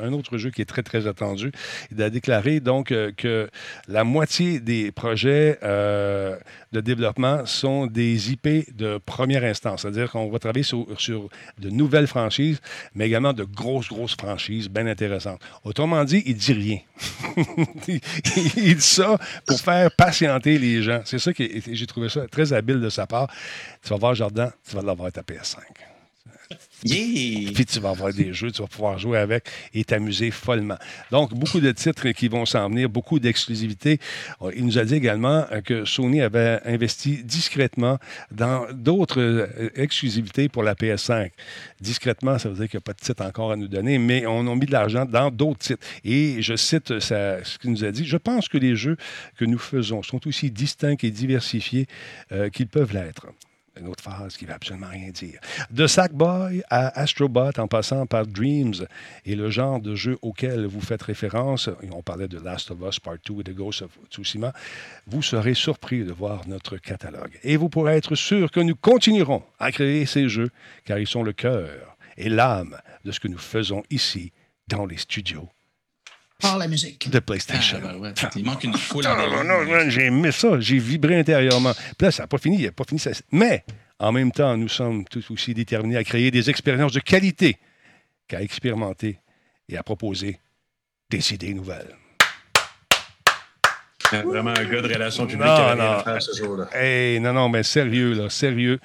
un 0.01 0.13
autre 0.13 0.37
jeu 0.37 0.49
qui 0.51 0.61
est 0.61 0.65
très, 0.65 0.83
très 0.83 1.07
attendu. 1.07 1.51
Il 1.91 2.01
a 2.01 2.09
déclaré 2.09 2.59
donc 2.59 2.87
que 2.87 3.49
la 3.87 4.03
moitié 4.03 4.59
des 4.59 4.91
projets 4.91 5.59
de 5.61 6.81
développement 6.81 7.45
sont 7.45 7.87
des 7.87 8.31
IP 8.31 8.75
de 8.75 8.99
première 9.05 9.43
instance. 9.43 9.81
C'est-à-dire 9.81 10.11
qu'on 10.11 10.29
va 10.29 10.39
travailler 10.39 10.63
sur, 10.63 10.85
sur, 10.97 11.29
de 11.57 11.69
nouvelles 11.69 12.07
franchises, 12.07 12.61
mais 12.95 13.07
également 13.07 13.33
de 13.33 13.43
grosses, 13.43 13.89
grosses 13.89 14.15
franchises 14.15 14.69
bien 14.69 14.87
intéressantes. 14.87 15.41
Autrement 15.63 16.03
dit, 16.03 16.23
il 16.25 16.35
dit 16.35 16.53
rien. 16.53 16.79
il, 18.55 18.75
dit 18.75 18.81
ça 18.81 19.17
pour 19.45 19.59
faire 19.59 19.91
patienter 19.91 20.57
les 20.57 20.81
gens. 20.81 21.01
C'est 21.05 21.19
ça 21.19 21.33
que 21.33 21.43
j'ai 21.71 21.87
trouvé 21.87 22.09
ça 22.09 22.27
très 22.27 22.53
habile 22.53 22.79
de 22.79 22.89
sa 22.89 23.07
part. 23.07 23.29
Tu 23.83 23.89
vas 23.89 23.97
voir 23.97 24.15
Jordan, 24.15 24.51
tu 24.67 24.75
vas 24.75 24.81
l'avoir 24.81 25.11
ta 25.11 25.21
PS5. 25.21 25.57
Puis 26.81 27.65
tu 27.65 27.79
vas 27.79 27.89
avoir 27.89 28.13
des 28.13 28.33
jeux, 28.33 28.51
tu 28.51 28.61
vas 28.61 28.67
pouvoir 28.67 28.99
jouer 28.99 29.17
avec 29.17 29.45
et 29.73 29.83
t'amuser 29.83 30.31
follement. 30.31 30.77
Donc, 31.11 31.33
beaucoup 31.33 31.59
de 31.59 31.71
titres 31.71 32.09
qui 32.09 32.27
vont 32.27 32.45
s'en 32.45 32.69
venir, 32.69 32.89
beaucoup 32.89 33.19
d'exclusivités. 33.19 33.99
Il 34.55 34.65
nous 34.65 34.77
a 34.77 34.85
dit 34.85 34.95
également 34.95 35.45
que 35.65 35.85
Sony 35.85 36.21
avait 36.21 36.59
investi 36.65 37.23
discrètement 37.23 37.97
dans 38.31 38.67
d'autres 38.71 39.19
euh, 39.19 39.69
exclusivités 39.75 40.49
pour 40.49 40.63
la 40.63 40.75
PS5. 40.75 41.31
Discrètement, 41.81 42.37
ça 42.37 42.49
veut 42.49 42.55
dire 42.55 42.69
qu'il 42.69 42.77
n'y 42.77 42.83
a 42.83 42.87
pas 42.87 42.93
de 42.93 42.99
titre 42.99 43.23
encore 43.23 43.51
à 43.51 43.55
nous 43.55 43.67
donner, 43.67 43.97
mais 43.97 44.25
on 44.25 44.47
a 44.51 44.55
mis 44.55 44.65
de 44.65 44.71
l'argent 44.71 45.05
dans 45.05 45.31
d'autres 45.31 45.59
titres. 45.59 45.85
Et 46.03 46.41
je 46.41 46.55
cite 46.55 46.99
ce 46.99 47.57
qu'il 47.57 47.71
nous 47.71 47.83
a 47.83 47.91
dit. 47.91 48.05
Je 48.05 48.17
pense 48.17 48.47
que 48.47 48.57
les 48.57 48.75
jeux 48.75 48.97
que 49.37 49.45
nous 49.45 49.59
faisons 49.59 50.03
sont 50.03 50.27
aussi 50.27 50.51
distincts 50.51 50.95
et 51.01 51.11
diversifiés 51.11 51.87
euh, 52.31 52.49
qu'ils 52.49 52.67
peuvent 52.67 52.93
l'être 52.93 53.27
une 53.79 53.87
autre 53.87 54.03
phase 54.03 54.37
qui 54.37 54.45
ne 54.45 54.49
veut 54.49 54.55
absolument 54.55 54.89
rien 54.89 55.09
dire. 55.09 55.39
De 55.69 55.87
Sackboy 55.87 56.63
à 56.69 56.99
Astrobot, 56.99 57.57
en 57.57 57.67
passant 57.67 58.05
par 58.05 58.25
Dreams 58.25 58.85
et 59.25 59.35
le 59.35 59.49
genre 59.49 59.79
de 59.79 59.95
jeu 59.95 60.17
auquel 60.21 60.65
vous 60.65 60.81
faites 60.81 61.01
référence, 61.03 61.69
on 61.91 62.01
parlait 62.01 62.27
de 62.27 62.39
Last 62.39 62.71
of 62.71 62.79
Us 62.87 62.99
Part 62.99 63.17
2 63.25 63.39
et 63.39 63.43
de 63.43 63.53
Ghost 63.53 63.81
of 63.81 63.91
Tsushima, 64.09 64.53
vous 65.07 65.21
serez 65.21 65.53
surpris 65.53 66.03
de 66.03 66.11
voir 66.11 66.47
notre 66.47 66.77
catalogue. 66.77 67.37
Et 67.43 67.57
vous 67.57 67.69
pourrez 67.69 67.95
être 67.95 68.15
sûr 68.15 68.51
que 68.51 68.59
nous 68.59 68.75
continuerons 68.75 69.43
à 69.59 69.71
créer 69.71 70.05
ces 70.05 70.29
jeux, 70.29 70.49
car 70.85 70.99
ils 70.99 71.07
sont 71.07 71.23
le 71.23 71.33
cœur 71.33 71.97
et 72.17 72.29
l'âme 72.29 72.77
de 73.05 73.11
ce 73.11 73.19
que 73.19 73.27
nous 73.27 73.37
faisons 73.37 73.83
ici 73.89 74.31
dans 74.67 74.85
les 74.85 74.97
studios 74.97 75.49
par 76.39 76.57
la 76.57 76.67
musique. 76.67 77.09
De 77.09 77.19
PlayStation. 77.19 77.79
Ah, 77.83 77.93
ben 77.99 78.13
il 78.35 78.45
manque 78.45 78.63
une 78.63 78.77
foule 78.77 79.03
non, 79.03 79.43
non, 79.43 79.89
j'ai 79.89 80.05
aimé 80.05 80.31
ça. 80.31 80.59
J'ai 80.59 80.77
vibré 80.77 81.19
intérieurement. 81.19 81.73
Puis 81.73 82.05
là, 82.05 82.11
ça 82.11 82.23
n'a 82.23 82.27
pas 82.27 82.37
fini. 82.37 82.57
Il 82.59 82.65
n'a 82.65 82.71
pas 82.71 82.83
fini. 82.83 82.99
Ça... 82.99 83.11
Mais, 83.31 83.63
en 83.99 84.11
même 84.11 84.31
temps, 84.31 84.55
nous 84.55 84.69
sommes 84.69 85.05
tous 85.05 85.31
aussi 85.31 85.53
déterminés 85.53 85.97
à 85.97 86.03
créer 86.03 86.31
des 86.31 86.49
expériences 86.49 86.93
de 86.93 86.99
qualité 86.99 87.57
qu'à 88.27 88.41
expérimenter 88.41 89.19
et 89.69 89.77
à 89.77 89.83
proposer 89.83 90.39
des 91.09 91.33
idées 91.33 91.53
nouvelles. 91.53 91.95
Vraiment 94.11 94.51
un 94.51 94.65
gars 94.65 94.81
de 94.81 94.93
relations 94.93 95.25
publiques 95.25 95.45
non, 95.45 95.75
non. 95.75 96.19
ce 96.19 96.37
jour-là. 96.37 96.69
Hey, 96.73 97.19
non, 97.19 97.33
non, 97.33 97.49
mais 97.49 97.63
sérieux, 97.63 98.13
là, 98.13 98.29
sérieux. 98.29 98.79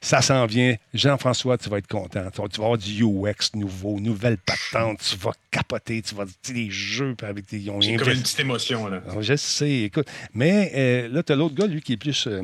Ça 0.00 0.20
s'en 0.20 0.46
vient. 0.46 0.74
Jean-François, 0.92 1.58
tu 1.58 1.68
vas 1.68 1.78
être 1.78 1.86
content. 1.86 2.24
Tu 2.32 2.40
vas, 2.40 2.66
avoir 2.66 2.78
du 2.78 3.04
UX 3.04 3.54
nouveau, 3.54 4.00
nouvelle 4.00 4.38
patente. 4.38 5.00
Tu 5.00 5.16
vas 5.16 5.32
capoter. 5.50 6.02
Tu 6.02 6.14
vas 6.14 6.24
dire 6.24 6.54
des 6.54 6.70
jeux 6.70 7.14
avec 7.22 7.48
des. 7.48 7.60
J'ai 7.80 7.96
comme 7.96 8.08
une 8.08 8.20
petite 8.20 8.40
émotion, 8.40 8.88
là. 8.88 9.02
je 9.20 9.36
sais, 9.36 9.82
écoute. 9.82 10.08
Mais 10.32 10.72
euh, 10.74 11.08
là, 11.08 11.22
tu 11.22 11.32
as 11.32 11.36
l'autre 11.36 11.54
gars, 11.54 11.66
lui, 11.66 11.80
qui 11.80 11.94
est 11.94 11.96
plus 11.96 12.26
euh, 12.26 12.42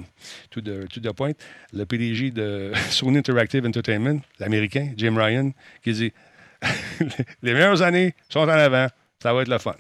tout, 0.51 0.61
de, 0.61 0.87
tout 0.93 1.01
de 1.01 1.11
point, 1.11 1.33
le 1.73 1.85
PDG 1.85 2.31
de 2.31 2.73
Sony 2.91 3.19
Interactive 3.19 3.67
Entertainment, 3.67 4.21
l'Américain, 4.39 4.91
Jim 4.97 5.17
Ryan, 5.17 5.53
qui 5.83 5.93
dit 5.93 6.13
Les 7.43 7.53
meilleures 7.53 7.83
années 7.83 8.15
sont 8.29 8.41
en 8.41 8.49
avant. 8.49 8.87
Ça 9.23 9.35
va 9.35 9.43
être 9.43 9.49
le 9.49 9.59
fun. 9.59 9.75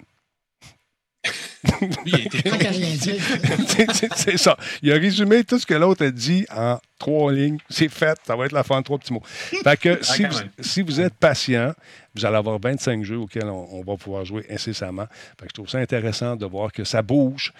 c'est 4.16 4.38
ça. 4.38 4.56
Il 4.82 4.92
a 4.92 4.96
résumé 4.96 5.44
tout 5.44 5.58
ce 5.58 5.66
que 5.66 5.74
l'autre 5.74 6.06
a 6.06 6.10
dit 6.10 6.46
en 6.54 6.78
trois 6.98 7.32
lignes. 7.32 7.58
C'est 7.68 7.88
fait. 7.88 8.18
Ça 8.26 8.36
va 8.36 8.46
être 8.46 8.52
la 8.52 8.62
fin 8.62 8.78
de 8.78 8.84
trois 8.84 8.98
petits 8.98 9.12
mots. 9.12 9.22
Fait 9.24 9.78
que 9.78 10.02
si, 10.02 10.24
vous, 10.24 10.38
si, 10.60 10.82
vous, 10.82 11.00
êtes 11.00 11.14
patient, 11.14 11.74
vous 12.14 12.24
allez 12.24 12.36
avoir 12.36 12.58
25 12.58 13.04
jeux 13.04 13.18
auxquels 13.18 13.48
on, 13.48 13.82
va 13.82 13.96
pouvoir 13.96 14.24
jouer 14.24 14.46
incessamment. 14.50 15.06
Fait 15.38 15.46
que 15.46 15.50
je 15.50 15.54
trouve 15.54 15.68
ça 15.68 15.78
intéressant 15.78 16.36
de 16.36 16.46
voir 16.46 16.72
que 16.72 16.84
ça 16.84 17.02
bouge. 17.02 17.52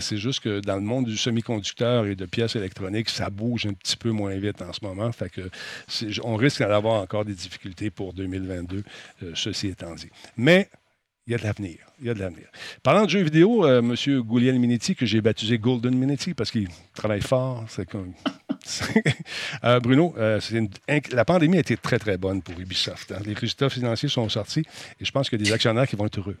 C'est 0.00 0.16
juste 0.16 0.40
que 0.40 0.60
dans 0.60 0.76
le 0.76 0.82
monde 0.82 1.06
du 1.06 1.16
semi-conducteur 1.16 2.06
et 2.06 2.14
de 2.14 2.26
pièces 2.26 2.56
électroniques, 2.56 3.10
ça 3.10 3.30
bouge 3.30 3.66
un 3.66 3.74
petit 3.74 3.96
peu 3.96 4.10
moins 4.10 4.36
vite 4.36 4.62
en 4.62 4.72
ce 4.72 4.80
moment. 4.82 5.10
Fait 5.12 5.28
que 5.28 5.50
on 6.22 6.36
risque 6.36 6.60
d'avoir 6.60 7.02
encore 7.02 7.24
des 7.24 7.34
difficultés 7.34 7.90
pour 7.90 8.14
2022, 8.14 8.82
euh, 9.22 9.32
ceci 9.34 9.68
étant 9.68 9.94
dit. 9.94 10.08
Mais 10.36 10.68
il 11.26 11.32
y 11.32 11.34
a 11.34 11.38
de 11.38 11.44
l'avenir. 11.44 11.78
Il 12.00 12.06
y 12.06 12.10
a 12.10 12.14
de 12.14 12.20
l'avenir. 12.20 12.46
Parlant 12.82 13.04
de 13.04 13.10
jeux 13.10 13.22
vidéo, 13.22 13.66
euh, 13.66 13.78
M. 13.80 14.20
Gouliel 14.20 14.58
Minetti, 14.58 14.94
que 14.94 15.06
j'ai 15.06 15.20
baptisé 15.20 15.58
Golden 15.58 15.94
Minetti 15.94 16.34
parce 16.34 16.50
qu'il 16.50 16.68
travaille 16.94 17.22
fort. 17.22 17.64
Euh, 19.62 19.78
Bruno, 19.78 20.14
euh, 20.16 20.40
la 21.12 21.24
pandémie 21.26 21.58
a 21.58 21.60
été 21.60 21.76
très, 21.76 21.98
très 21.98 22.16
bonne 22.16 22.40
pour 22.40 22.58
Ubisoft. 22.58 23.12
Hein. 23.12 23.20
Les 23.26 23.34
résultats 23.34 23.68
financiers 23.68 24.08
sont 24.08 24.26
sortis 24.30 24.64
et 25.00 25.04
je 25.04 25.10
pense 25.12 25.28
qu'il 25.28 25.38
y 25.38 25.42
a 25.42 25.44
des 25.44 25.52
actionnaires 25.52 25.86
qui 25.86 25.96
vont 25.96 26.06
être 26.06 26.18
heureux. 26.18 26.38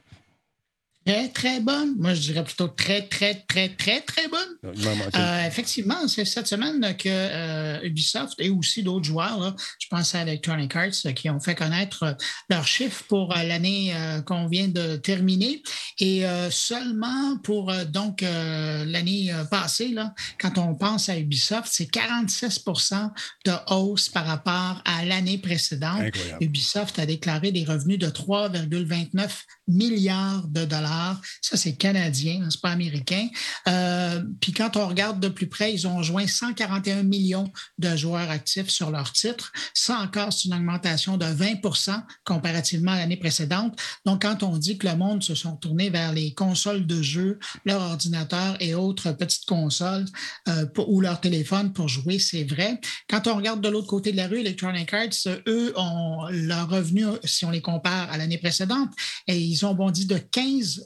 Très, 1.04 1.28
très 1.28 1.60
bonne. 1.60 1.94
Moi, 1.98 2.14
je 2.14 2.20
dirais 2.20 2.44
plutôt 2.44 2.68
très, 2.68 3.02
très, 3.02 3.34
très, 3.34 3.68
très, 3.68 4.00
très 4.00 4.28
bonne. 4.28 4.74
Euh, 5.14 5.46
effectivement, 5.46 6.08
c'est 6.08 6.24
cette 6.24 6.46
semaine 6.46 6.96
que 6.96 7.08
euh, 7.08 7.80
Ubisoft 7.82 8.34
et 8.38 8.50
aussi 8.50 8.82
d'autres 8.82 9.04
joueurs, 9.04 9.54
je 9.78 9.86
pense 9.88 10.14
à 10.14 10.22
Electronic 10.22 10.74
Arts, 10.76 11.06
euh, 11.06 11.12
qui 11.12 11.28
ont 11.30 11.40
fait 11.40 11.54
connaître 11.54 12.16
leurs 12.48 12.66
chiffres 12.66 13.04
pour 13.08 13.34
l'année 13.34 13.94
qu'on 14.26 14.46
vient 14.46 14.68
de 14.68 14.96
terminer. 14.96 15.62
Et 15.98 16.24
seulement 16.50 17.38
pour 17.42 17.72
donc 17.86 18.22
l'année 18.22 19.32
passée, 19.50 19.88
là, 19.88 20.14
quand 20.40 20.58
on 20.58 20.74
pense 20.74 21.08
à 21.08 21.18
Ubisoft, 21.18 21.68
c'est 21.70 21.90
46% 21.90 23.10
de 23.44 23.52
hausse 23.70 24.08
par 24.08 24.26
rapport 24.26 24.82
à 24.84 25.04
l'année 25.04 25.38
précédente. 25.38 26.02
Ubisoft 26.40 26.98
a 26.98 27.06
déclaré 27.06 27.52
des 27.52 27.64
revenus 27.64 27.98
de 27.98 28.08
3,29 28.08 29.28
milliards 29.68 30.46
de 30.48 30.64
dollars. 30.64 30.93
Ça, 31.40 31.56
c'est 31.56 31.74
canadien, 31.74 32.42
hein, 32.42 32.48
c'est 32.50 32.60
pas 32.60 32.70
américain. 32.70 33.28
Euh, 33.68 34.22
puis 34.40 34.52
quand 34.52 34.76
on 34.76 34.86
regarde 34.86 35.20
de 35.20 35.28
plus 35.28 35.48
près, 35.48 35.72
ils 35.72 35.86
ont 35.86 36.02
joint 36.02 36.26
141 36.26 37.02
millions 37.02 37.52
de 37.78 37.96
joueurs 37.96 38.30
actifs 38.30 38.68
sur 38.68 38.90
leur 38.90 39.12
titre. 39.12 39.52
Ça 39.72 39.98
encore, 39.98 40.32
c'est 40.32 40.48
une 40.48 40.54
augmentation 40.54 41.16
de 41.16 41.26
20% 41.26 42.02
comparativement 42.24 42.92
à 42.92 42.98
l'année 42.98 43.16
précédente. 43.16 43.78
Donc, 44.04 44.22
quand 44.22 44.42
on 44.42 44.56
dit 44.56 44.78
que 44.78 44.86
le 44.86 44.96
monde 44.96 45.22
se 45.22 45.34
sont 45.34 45.56
tournés 45.56 45.90
vers 45.90 46.12
les 46.12 46.34
consoles 46.34 46.86
de 46.86 47.02
jeux, 47.02 47.38
leur 47.64 47.80
ordinateur 47.80 48.56
et 48.60 48.74
autres 48.74 49.12
petites 49.12 49.46
consoles 49.46 50.06
euh, 50.48 50.66
ou 50.86 51.00
leur 51.00 51.20
téléphone 51.20 51.72
pour 51.72 51.88
jouer, 51.88 52.18
c'est 52.18 52.44
vrai. 52.44 52.80
Quand 53.08 53.26
on 53.26 53.36
regarde 53.36 53.60
de 53.60 53.68
l'autre 53.68 53.86
côté 53.86 54.12
de 54.12 54.16
la 54.16 54.28
rue, 54.28 54.40
Electronic 54.40 54.92
Arts, 54.92 55.38
eux 55.46 55.72
ont 55.76 56.26
leur 56.30 56.68
revenu, 56.68 57.04
si 57.24 57.44
on 57.44 57.50
les 57.50 57.60
compare 57.60 58.10
à 58.10 58.18
l'année 58.18 58.38
précédente, 58.38 58.90
et 59.26 59.38
ils 59.38 59.64
ont 59.66 59.74
bondi 59.74 60.06
de 60.06 60.18
15 60.18 60.83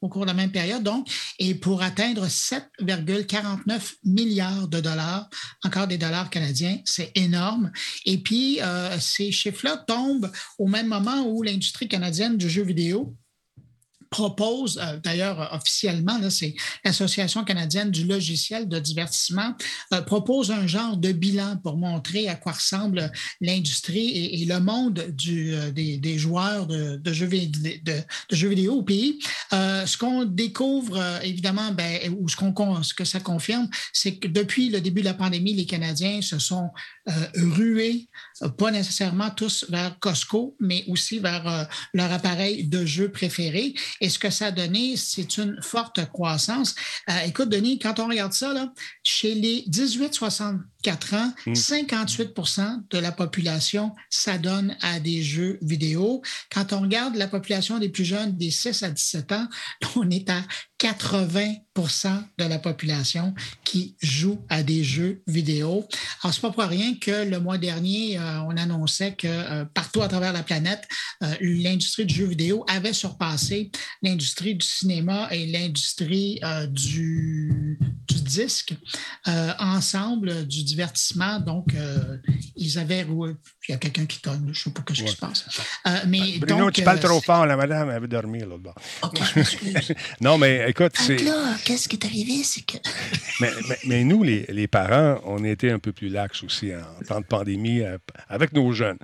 au 0.00 0.08
cours 0.08 0.22
de 0.22 0.26
la 0.26 0.34
même 0.34 0.50
période, 0.50 0.82
donc, 0.82 1.08
et 1.38 1.54
pour 1.54 1.82
atteindre 1.82 2.26
7,49 2.26 3.94
milliards 4.04 4.68
de 4.68 4.80
dollars, 4.80 5.28
encore 5.62 5.86
des 5.86 5.98
dollars 5.98 6.30
canadiens, 6.30 6.78
c'est 6.84 7.12
énorme. 7.14 7.70
Et 8.04 8.18
puis, 8.18 8.60
euh, 8.60 8.98
ces 8.98 9.30
chiffres-là 9.30 9.84
tombent 9.86 10.30
au 10.58 10.66
même 10.66 10.88
moment 10.88 11.26
où 11.28 11.42
l'industrie 11.42 11.88
canadienne 11.88 12.36
du 12.36 12.50
jeu 12.50 12.62
vidéo 12.62 13.16
propose, 14.10 14.78
euh, 14.78 14.98
d'ailleurs 14.98 15.50
officiellement, 15.52 16.18
c'est 16.30 16.54
l'Association 16.84 17.44
canadienne 17.44 17.90
du 17.90 18.04
logiciel 18.04 18.68
de 18.68 18.78
divertissement, 18.78 19.54
euh, 19.92 20.00
propose 20.02 20.50
un 20.50 20.66
genre 20.66 20.96
de 20.96 21.12
bilan 21.12 21.56
pour 21.62 21.76
montrer 21.76 22.28
à 22.28 22.34
quoi 22.34 22.52
ressemble 22.52 23.10
l'industrie 23.40 24.40
et, 24.42 24.44
le 24.44 24.60
monde 24.60 25.06
du, 25.10 25.54
euh, 25.54 25.70
des, 25.72 26.18
joueurs 26.18 26.66
de, 26.66 27.00
jeux, 27.12 27.26
vidéo 27.26 28.74
au 28.74 28.82
pays. 28.82 29.18
ce 29.50 29.96
qu'on 29.96 30.24
découvre, 30.24 31.02
évidemment, 31.22 31.72
ben, 31.72 32.14
ou 32.18 32.28
ce 32.28 32.94
que 32.94 33.04
ça 33.04 33.20
confirme, 33.20 33.68
c'est 33.92 34.16
que 34.16 34.28
depuis 34.28 34.70
le 34.70 34.80
début 34.80 35.00
de 35.00 35.06
la 35.06 35.14
pandémie, 35.14 35.54
les 35.54 35.66
Canadiens 35.66 36.22
se 36.22 36.38
sont 36.38 36.70
rués, 37.34 38.08
pas 38.58 38.70
nécessairement 38.70 39.30
tous 39.30 39.66
vers 39.68 39.98
Costco, 39.98 40.56
mais 40.60 40.84
aussi 40.88 41.18
vers 41.18 41.68
leur 41.94 42.12
appareil 42.12 42.66
de 42.66 42.84
jeu 42.84 43.10
préféré. 43.10 43.74
Et 44.00 44.08
ce 44.08 44.18
que 44.18 44.30
ça 44.30 44.46
a 44.46 44.50
donné, 44.50 44.96
c'est 44.96 45.38
une 45.38 45.60
forte 45.62 46.04
croissance. 46.12 46.74
Euh, 47.10 47.20
écoute, 47.26 47.48
Denis, 47.48 47.78
quand 47.78 47.98
on 48.00 48.08
regarde 48.08 48.32
ça, 48.32 48.52
là, 48.52 48.72
chez 49.02 49.34
les 49.34 49.64
18-64 49.68 51.14
ans, 51.14 51.32
58 51.54 52.32
mm. 52.36 52.84
de 52.90 52.98
la 52.98 53.12
population 53.12 53.92
s'adonne 54.10 54.76
à 54.82 55.00
des 55.00 55.22
jeux 55.22 55.58
vidéo. 55.62 56.22
Quand 56.52 56.72
on 56.72 56.80
regarde 56.80 57.16
la 57.16 57.28
population 57.28 57.78
des 57.78 57.88
plus 57.88 58.04
jeunes, 58.04 58.36
des 58.36 58.50
6 58.50 58.82
à 58.82 58.90
17 58.90 59.32
ans, 59.32 59.48
on 59.96 60.08
est 60.10 60.28
à 60.30 60.42
80% 60.78 62.22
de 62.38 62.44
la 62.44 62.58
population 62.58 63.34
qui 63.64 63.96
joue 64.02 64.38
à 64.48 64.62
des 64.62 64.84
jeux 64.84 65.22
vidéo. 65.26 65.86
Alors, 66.22 66.34
c'est 66.34 66.42
pas 66.42 66.50
pour 66.50 66.64
rien 66.64 66.94
que 67.00 67.24
le 67.24 67.40
mois 67.40 67.58
dernier, 67.58 68.18
euh, 68.18 68.25
on 68.46 68.56
annonçait 68.56 69.14
que 69.14 69.26
euh, 69.26 69.64
partout 69.64 70.02
à 70.02 70.08
travers 70.08 70.32
la 70.32 70.42
planète, 70.42 70.86
euh, 71.22 71.34
l'industrie 71.40 72.06
du 72.06 72.14
jeu 72.14 72.26
vidéo 72.26 72.64
avait 72.68 72.92
surpassé 72.92 73.70
l'industrie 74.02 74.54
du 74.54 74.66
cinéma 74.66 75.28
et 75.30 75.46
l'industrie 75.46 76.40
du, 76.70 77.78
du, 78.08 78.20
disque 78.22 78.74
ensemble 79.24 80.46
du 80.46 80.64
divertissement. 80.64 81.38
Donc, 81.40 81.74
ils 82.56 82.78
avaient 82.78 83.06
il 83.06 83.72
y 83.72 83.74
a 83.74 83.78
quelqu'un 83.78 84.06
qui 84.06 84.20
tonne, 84.20 84.50
je 84.52 84.68
ne 84.68 84.74
sais 84.74 84.82
pas 84.82 84.82
ce 84.88 85.02
qui 85.02 85.08
se 85.08 85.16
passe. 85.16 85.44
mais 86.06 86.38
Bruno, 86.38 86.64
donc, 86.64 86.72
tu 86.72 86.82
parles 86.82 87.00
trop 87.00 87.20
fort, 87.20 87.46
la 87.46 87.56
madame, 87.56 87.90
elle 87.90 88.00
veut 88.00 88.08
dormir 88.08 88.48
là-bas. 88.48 88.74
non, 90.20 90.38
mais 90.38 90.68
écoute, 90.68 90.92
c'est 90.94 91.16
qu'est-ce 91.64 91.88
qui 91.88 91.96
est 91.96 92.04
arrivé, 92.04 92.42
c'est 92.42 92.64
que. 92.64 92.78
mais, 93.86 94.04
nous, 94.04 94.22
les, 94.22 94.68
parents, 94.68 95.20
on 95.24 95.44
était 95.44 95.70
un 95.70 95.78
peu 95.78 95.92
plus 95.92 96.08
lax 96.08 96.42
aussi 96.42 96.72
en 96.74 97.04
temps 97.04 97.20
de 97.20 97.26
pandémie 97.26 97.82
euh, 97.82 97.98
avec 98.28 98.52
nos 98.52 98.72
jeunes. 98.72 98.98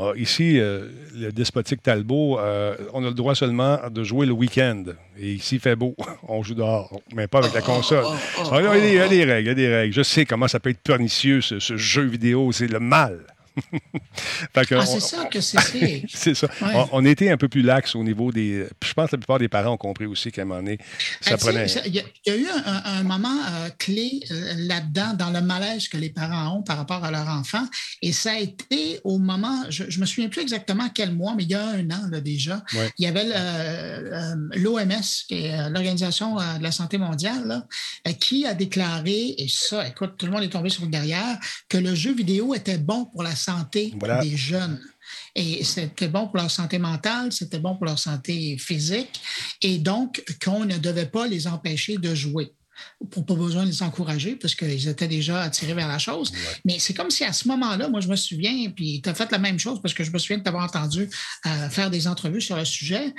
Ah, 0.00 0.12
ici, 0.16 0.60
euh, 0.60 0.86
le 1.16 1.32
despotique 1.32 1.82
Talbot, 1.82 2.38
euh, 2.38 2.76
on 2.92 3.04
a 3.04 3.08
le 3.08 3.14
droit 3.14 3.34
seulement 3.34 3.80
de 3.90 4.04
jouer 4.04 4.26
le 4.26 4.32
week-end. 4.32 4.84
Et 5.18 5.32
ici, 5.32 5.56
il 5.56 5.60
fait 5.60 5.74
beau. 5.74 5.96
On 6.28 6.40
joue 6.44 6.54
dehors, 6.54 7.00
mais 7.16 7.26
pas 7.26 7.38
avec 7.38 7.52
la 7.52 7.62
console. 7.62 8.04
Oh, 8.06 8.12
oh, 8.38 8.42
oh, 8.44 8.48
ah, 8.52 8.78
il, 8.78 8.94
y 8.94 9.00
a 9.00 9.08
des, 9.08 9.24
règles, 9.24 9.40
il 9.40 9.46
y 9.48 9.50
a 9.50 9.54
des 9.54 9.74
règles. 9.74 9.92
Je 9.92 10.02
sais 10.02 10.24
comment 10.24 10.46
ça 10.46 10.60
peut 10.60 10.70
être 10.70 10.82
pernicieux, 10.82 11.40
ce 11.40 11.76
jeu 11.76 12.02
vidéo. 12.02 12.52
C'est 12.52 12.68
le 12.68 12.78
mal. 12.78 13.24
Ah, 14.54 14.86
c'est 14.86 15.00
ça 15.00 15.24
que 15.26 15.40
c'est. 15.40 16.04
c'est 16.08 16.34
ça. 16.34 16.48
On, 16.92 17.04
était 17.04 17.30
un 17.30 17.36
peu 17.36 17.48
plus 17.48 17.62
lax 17.62 17.94
au 17.94 18.04
niveau 18.04 18.32
des. 18.32 18.66
Je 18.84 18.92
pense 18.92 19.10
que 19.10 19.16
la 19.16 19.18
plupart 19.18 19.38
des 19.38 19.48
parents 19.48 19.72
ont 19.72 19.78
compris 19.78 20.06
aussi 20.06 20.30
qu'à 20.30 20.42
un 20.42 20.44
moment 20.44 20.60
donné, 20.60 20.78
ça 21.20 21.36
prenait. 21.36 21.66
Il 21.86 21.94
y, 21.94 22.30
a 22.30 22.36
eu 22.36 22.46
un, 22.64 23.02
moment 23.02 23.28
euh, 23.28 23.68
clé 23.78 24.20
euh, 24.30 24.54
là-dedans, 24.56 25.14
dans 25.14 25.30
le 25.30 25.40
malaise 25.40 25.88
que 25.88 25.96
les 25.96 26.10
parents 26.10 26.58
ont 26.58 26.62
par 26.62 26.76
rapport 26.76 27.04
à 27.04 27.10
leur 27.10 27.28
enfant. 27.28 27.64
Et 28.02 28.12
ça 28.12 28.32
a 28.32 28.38
été 28.38 29.00
au 29.04 29.18
moment, 29.18 29.64
je 29.70 29.84
ne 29.84 30.00
me 30.00 30.06
souviens 30.06 30.28
plus 30.28 30.42
exactement 30.42 30.88
quel 30.94 31.12
mois, 31.12 31.34
mais 31.36 31.44
il 31.44 31.50
y 31.50 31.54
a 31.54 31.66
un 31.66 31.90
an 31.90 32.08
déjà, 32.22 32.62
il 32.98 33.04
y 33.04 33.06
avait 33.06 33.24
l'OMS, 34.54 34.90
euh, 35.32 35.68
l'Organisation 35.68 36.36
de 36.36 36.62
la 36.62 36.72
santé 36.72 36.98
mondiale, 36.98 37.62
qui 38.20 38.46
a 38.46 38.54
déclaré, 38.54 39.34
et 39.38 39.46
ça, 39.48 39.86
écoute, 39.86 40.14
tout 40.16 40.26
le 40.26 40.32
monde 40.32 40.42
est 40.42 40.48
tombé 40.48 40.68
sur 40.68 40.84
le 40.84 40.90
derrière, 40.90 41.38
que 41.68 41.78
le 41.78 41.94
jeu 41.94 42.14
vidéo 42.14 42.54
était 42.54 42.78
bon 42.78 43.06
pour 43.06 43.22
la 43.22 43.34
santé 43.34 43.47
des 44.22 44.36
jeunes. 44.36 44.80
Et 45.34 45.64
c'était 45.64 46.08
bon 46.08 46.26
pour 46.26 46.36
leur 46.36 46.50
santé 46.50 46.78
mentale, 46.78 47.32
c'était 47.32 47.58
bon 47.58 47.76
pour 47.76 47.86
leur 47.86 47.98
santé 47.98 48.58
physique, 48.58 49.20
et 49.62 49.78
donc 49.78 50.22
qu'on 50.44 50.64
ne 50.64 50.76
devait 50.76 51.06
pas 51.06 51.26
les 51.26 51.46
empêcher 51.46 51.96
de 51.96 52.14
jouer 52.14 52.52
pour 53.10 53.24
pas 53.24 53.34
besoin 53.34 53.64
de 53.64 53.70
les 53.70 53.82
encourager 53.82 54.36
parce 54.36 54.54
qu'ils 54.54 54.88
étaient 54.88 55.08
déjà 55.08 55.42
attirés 55.42 55.74
vers 55.74 55.88
la 55.88 55.98
chose. 55.98 56.32
Mais 56.64 56.78
c'est 56.78 56.94
comme 56.94 57.10
si 57.10 57.24
à 57.24 57.32
ce 57.32 57.46
moment-là, 57.48 57.88
moi, 57.88 58.00
je 58.00 58.08
me 58.08 58.16
souviens, 58.16 58.70
puis 58.70 59.00
tu 59.02 59.08
as 59.08 59.14
fait 59.14 59.30
la 59.30 59.38
même 59.38 59.58
chose 59.58 59.80
parce 59.80 59.94
que 59.94 60.04
je 60.04 60.10
me 60.10 60.18
souviens 60.18 60.38
de 60.38 60.42
t'avoir 60.42 60.64
entendu 60.64 61.08
euh, 61.46 61.68
faire 61.70 61.90
des 61.90 62.08
entrevues 62.08 62.40
sur 62.40 62.56
le 62.56 62.64
sujet. 62.64 63.14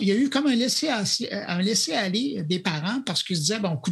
il 0.00 0.06
y 0.06 0.12
a 0.12 0.14
eu 0.14 0.30
comme 0.30 0.46
un 0.46 0.54
laisser-aller 0.54 2.42
des 2.44 2.58
parents 2.58 3.02
parce 3.04 3.22
qu'ils 3.22 3.36
se 3.36 3.40
disaient, 3.42 3.58
bon, 3.58 3.76
coup 3.76 3.90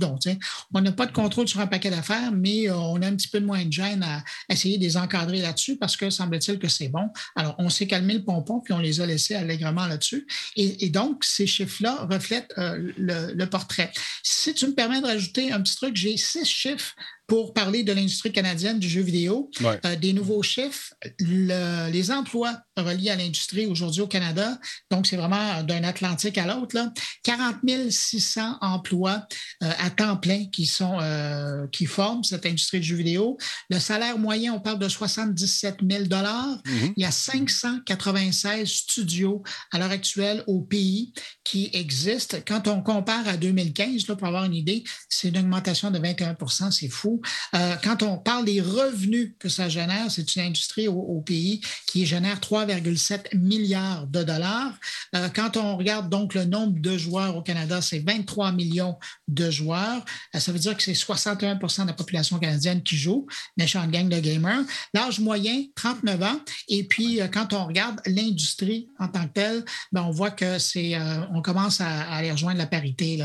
on 0.72 0.80
n'a 0.80 0.92
pas 0.92 1.06
de 1.06 1.12
contrôle 1.12 1.48
sur 1.48 1.60
un 1.60 1.66
paquet 1.66 1.90
d'affaires, 1.90 2.32
mais 2.32 2.70
on 2.70 3.00
a 3.02 3.06
un 3.06 3.16
petit 3.16 3.28
peu 3.28 3.40
de 3.40 3.46
moins 3.46 3.64
de 3.64 3.72
gêne 3.72 4.02
à 4.02 4.22
essayer 4.48 4.78
de 4.78 4.82
les 4.82 4.96
encadrer 4.96 5.40
là-dessus 5.40 5.76
parce 5.76 5.96
que 5.96 6.10
semble-t-il 6.10 6.58
que 6.58 6.68
c'est 6.68 6.88
bon. 6.88 7.08
Alors, 7.36 7.54
on 7.58 7.68
s'est 7.68 7.86
calmé 7.86 8.14
le 8.14 8.24
pompon 8.24 8.60
puis 8.60 8.72
on 8.72 8.78
les 8.78 9.00
a 9.00 9.06
laissés 9.06 9.34
allègrement 9.34 9.86
là-dessus. 9.86 10.26
Et, 10.56 10.88
donc, 10.90 11.24
ces 11.24 11.46
chiffres-là 11.46 12.06
reflètent 12.10 12.52
euh, 12.58 12.92
le, 12.96 13.32
le 13.34 13.46
portrait. 13.46 13.92
Si 14.22 14.54
tu 14.54 14.66
me 14.66 14.74
permets 14.74 15.00
rajouter 15.04 15.52
un 15.52 15.60
petit 15.62 15.76
truc. 15.76 15.96
J'ai 15.96 16.16
six 16.16 16.44
chiffres 16.44 16.94
pour 17.26 17.54
parler 17.54 17.82
de 17.82 17.92
l'industrie 17.92 18.32
canadienne 18.32 18.78
du 18.78 18.88
jeu 18.88 19.00
vidéo. 19.00 19.50
Euh, 19.62 19.96
des 19.96 20.12
nouveaux 20.12 20.42
chiffres, 20.42 20.92
les 21.20 22.10
emplois 22.10 22.60
reliés 22.76 23.10
à 23.10 23.16
l'industrie 23.16 23.66
aujourd'hui 23.66 24.02
au 24.02 24.06
Canada, 24.06 24.58
donc 24.90 25.06
c'est 25.06 25.16
vraiment 25.16 25.62
d'un 25.62 25.84
Atlantique 25.84 26.38
à 26.38 26.46
l'autre, 26.46 26.76
40 27.22 27.56
600 27.90 28.58
emplois 28.60 29.26
euh, 29.62 29.70
à 29.78 29.90
temps 29.90 30.16
plein 30.16 30.46
qui, 30.46 30.66
sont, 30.66 30.98
euh, 31.00 31.66
qui 31.68 31.86
forment 31.86 32.24
cette 32.24 32.46
industrie 32.46 32.80
du 32.80 32.86
jeu 32.86 32.96
vidéo. 32.96 33.38
Le 33.70 33.78
salaire 33.78 34.18
moyen, 34.18 34.52
on 34.54 34.60
parle 34.60 34.78
de 34.78 34.88
77 34.88 35.78
000 35.88 36.04
mm-hmm. 36.04 36.92
Il 36.96 37.02
y 37.02 37.06
a 37.06 37.10
596 37.10 38.68
studios 38.68 39.42
à 39.72 39.78
l'heure 39.78 39.90
actuelle 39.90 40.44
au 40.46 40.60
pays 40.60 41.12
qui 41.44 41.70
existent. 41.72 42.38
Quand 42.46 42.68
on 42.68 42.82
compare 42.82 43.26
à 43.28 43.36
2015, 43.36 44.08
là, 44.08 44.16
pour 44.16 44.26
avoir 44.26 44.44
une 44.44 44.54
idée, 44.54 44.84
c'est 45.08 45.28
une 45.28 45.38
augmentation 45.38 45.90
de 45.90 45.98
21% 45.98 46.70
c'est 46.70 46.88
fou. 46.88 47.13
Euh, 47.54 47.76
quand 47.82 48.02
on 48.02 48.18
parle 48.18 48.44
des 48.44 48.60
revenus 48.60 49.32
que 49.38 49.48
ça 49.48 49.68
génère, 49.68 50.10
c'est 50.10 50.36
une 50.36 50.42
industrie 50.42 50.88
au, 50.88 51.20
pays 51.20 51.60
qui 51.86 52.06
génère 52.06 52.40
3,7 52.40 53.36
milliards 53.36 54.06
de 54.06 54.22
dollars. 54.22 54.72
Euh, 55.14 55.28
quand 55.34 55.56
on 55.56 55.76
regarde 55.76 56.10
donc 56.10 56.34
le 56.34 56.44
nombre 56.44 56.78
de 56.80 56.98
joueurs 56.98 57.36
au 57.36 57.42
Canada, 57.42 57.80
c'est 57.80 58.00
23 58.00 58.52
millions 58.52 58.98
de 59.28 59.50
joueurs. 59.50 60.04
Euh, 60.34 60.40
ça 60.40 60.52
veut 60.52 60.58
dire 60.58 60.76
que 60.76 60.82
c'est 60.82 60.92
61% 60.92 61.82
de 61.82 61.86
la 61.86 61.92
population 61.92 62.38
canadienne 62.38 62.82
qui 62.82 62.96
joue, 62.96 63.26
méchant 63.56 63.86
gang 63.86 64.08
de 64.08 64.18
gamers. 64.18 64.64
L'âge 64.92 65.20
moyen, 65.20 65.64
39 65.76 66.22
ans. 66.22 66.40
Et 66.68 66.84
puis, 66.84 67.20
quand 67.32 67.52
on 67.52 67.66
regarde 67.66 68.00
l'industrie 68.06 68.88
en 68.98 69.08
tant 69.08 69.26
que 69.26 69.32
telle, 69.32 69.64
ben, 69.92 70.02
on 70.02 70.10
voit 70.10 70.30
que 70.30 70.58
c'est, 70.58 70.96
on 71.32 71.42
commence 71.42 71.80
à, 71.80 72.02
aller 72.12 72.32
rejoindre 72.32 72.58
la 72.58 72.66
parité 72.66 73.18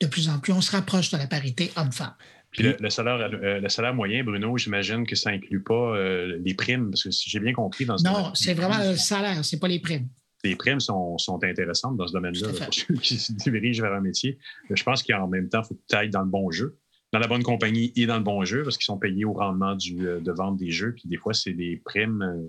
de 0.00 0.06
plus 0.06 0.28
en 0.28 0.38
plus. 0.38 0.52
On 0.52 0.60
se 0.60 0.70
rapproche 0.70 1.10
de 1.10 1.16
la 1.16 1.26
parité 1.26 1.72
homme-femme. 1.76 2.14
Puis 2.50 2.64
le, 2.78 2.90
salaire, 2.90 3.30
euh, 3.32 3.60
le 3.60 3.68
salaire 3.68 3.94
moyen, 3.94 4.24
Bruno, 4.24 4.56
j'imagine 4.56 5.06
que 5.06 5.14
ça 5.14 5.30
n'inclut 5.30 5.62
pas 5.62 5.96
euh, 5.96 6.38
les 6.42 6.54
primes, 6.54 6.90
parce 6.90 7.04
que 7.04 7.10
si 7.10 7.28
j'ai 7.28 7.40
bien 7.40 7.52
compris 7.52 7.84
dans 7.84 7.98
ce 7.98 8.04
Non, 8.04 8.34
c'est 8.34 8.54
vraiment 8.54 8.78
le 8.78 8.96
salaire, 8.96 9.44
ce 9.44 9.54
n'est 9.54 9.60
pas 9.60 9.68
les 9.68 9.80
primes. 9.80 10.08
Les 10.44 10.56
primes 10.56 10.80
sont, 10.80 11.18
sont 11.18 11.42
intéressantes 11.44 11.96
dans 11.96 12.06
ce 12.06 12.12
domaine-là 12.12 12.48
pour 12.64 12.72
ceux 12.72 12.94
qui 12.94 13.18
se 13.18 13.32
dirigent 13.32 13.82
vers 13.82 13.92
un 13.92 14.00
métier. 14.00 14.38
Je 14.70 14.82
pense 14.82 15.02
qu'en 15.02 15.28
même 15.28 15.48
temps, 15.48 15.62
il 15.62 15.68
faut 15.68 15.74
que 15.74 15.82
tu 15.88 15.96
ailles 15.96 16.10
dans 16.10 16.22
le 16.22 16.30
bon 16.30 16.50
jeu, 16.50 16.78
dans 17.12 17.18
la 17.18 17.26
bonne 17.26 17.42
compagnie 17.42 17.92
et 17.96 18.06
dans 18.06 18.16
le 18.16 18.24
bon 18.24 18.44
jeu, 18.44 18.62
parce 18.62 18.76
qu'ils 18.78 18.84
sont 18.84 18.98
payés 18.98 19.24
au 19.24 19.34
rendement 19.34 19.74
du, 19.74 20.06
euh, 20.06 20.20
de 20.20 20.32
vente 20.32 20.56
des 20.56 20.70
jeux. 20.70 20.92
Puis 20.92 21.04
des 21.06 21.16
fois, 21.16 21.34
c'est 21.34 21.52
des 21.52 21.82
primes 21.84 22.48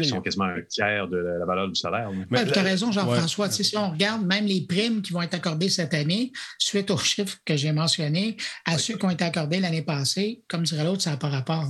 qui 0.00 0.08
sont 0.08 0.20
quasiment 0.20 0.44
un 0.44 0.62
tiers 0.68 1.08
de 1.08 1.16
la, 1.16 1.44
valeur 1.44 1.68
du 1.68 1.74
salaire. 1.74 2.10
tu 2.30 2.58
as 2.58 2.62
raison, 2.62 2.92
Jean-François. 2.92 3.50
Si 3.50 3.76
on 3.76 3.90
regarde 3.90 4.24
même 4.24 4.46
les 4.46 4.62
primes 4.62 5.02
qui 5.02 5.12
vont 5.12 5.22
être 5.22 5.34
accordées 5.34 5.68
cette 5.68 5.94
année, 5.94 6.32
suite 6.58 6.90
aux 6.90 6.98
chiffres 6.98 7.38
que 7.44 7.56
j'ai 7.56 7.72
mentionnés, 7.72 8.36
à 8.64 8.78
ceux 8.78 8.96
qui 8.96 9.04
ont 9.04 9.10
été 9.10 9.24
accordés 9.24 9.60
l'année 9.60 9.82
passée, 9.82 10.42
comme 10.48 10.62
dirait 10.62 10.84
l'autre, 10.84 11.02
ça 11.02 11.10
n'a 11.10 11.16
pas 11.16 11.28
rapport. 11.28 11.66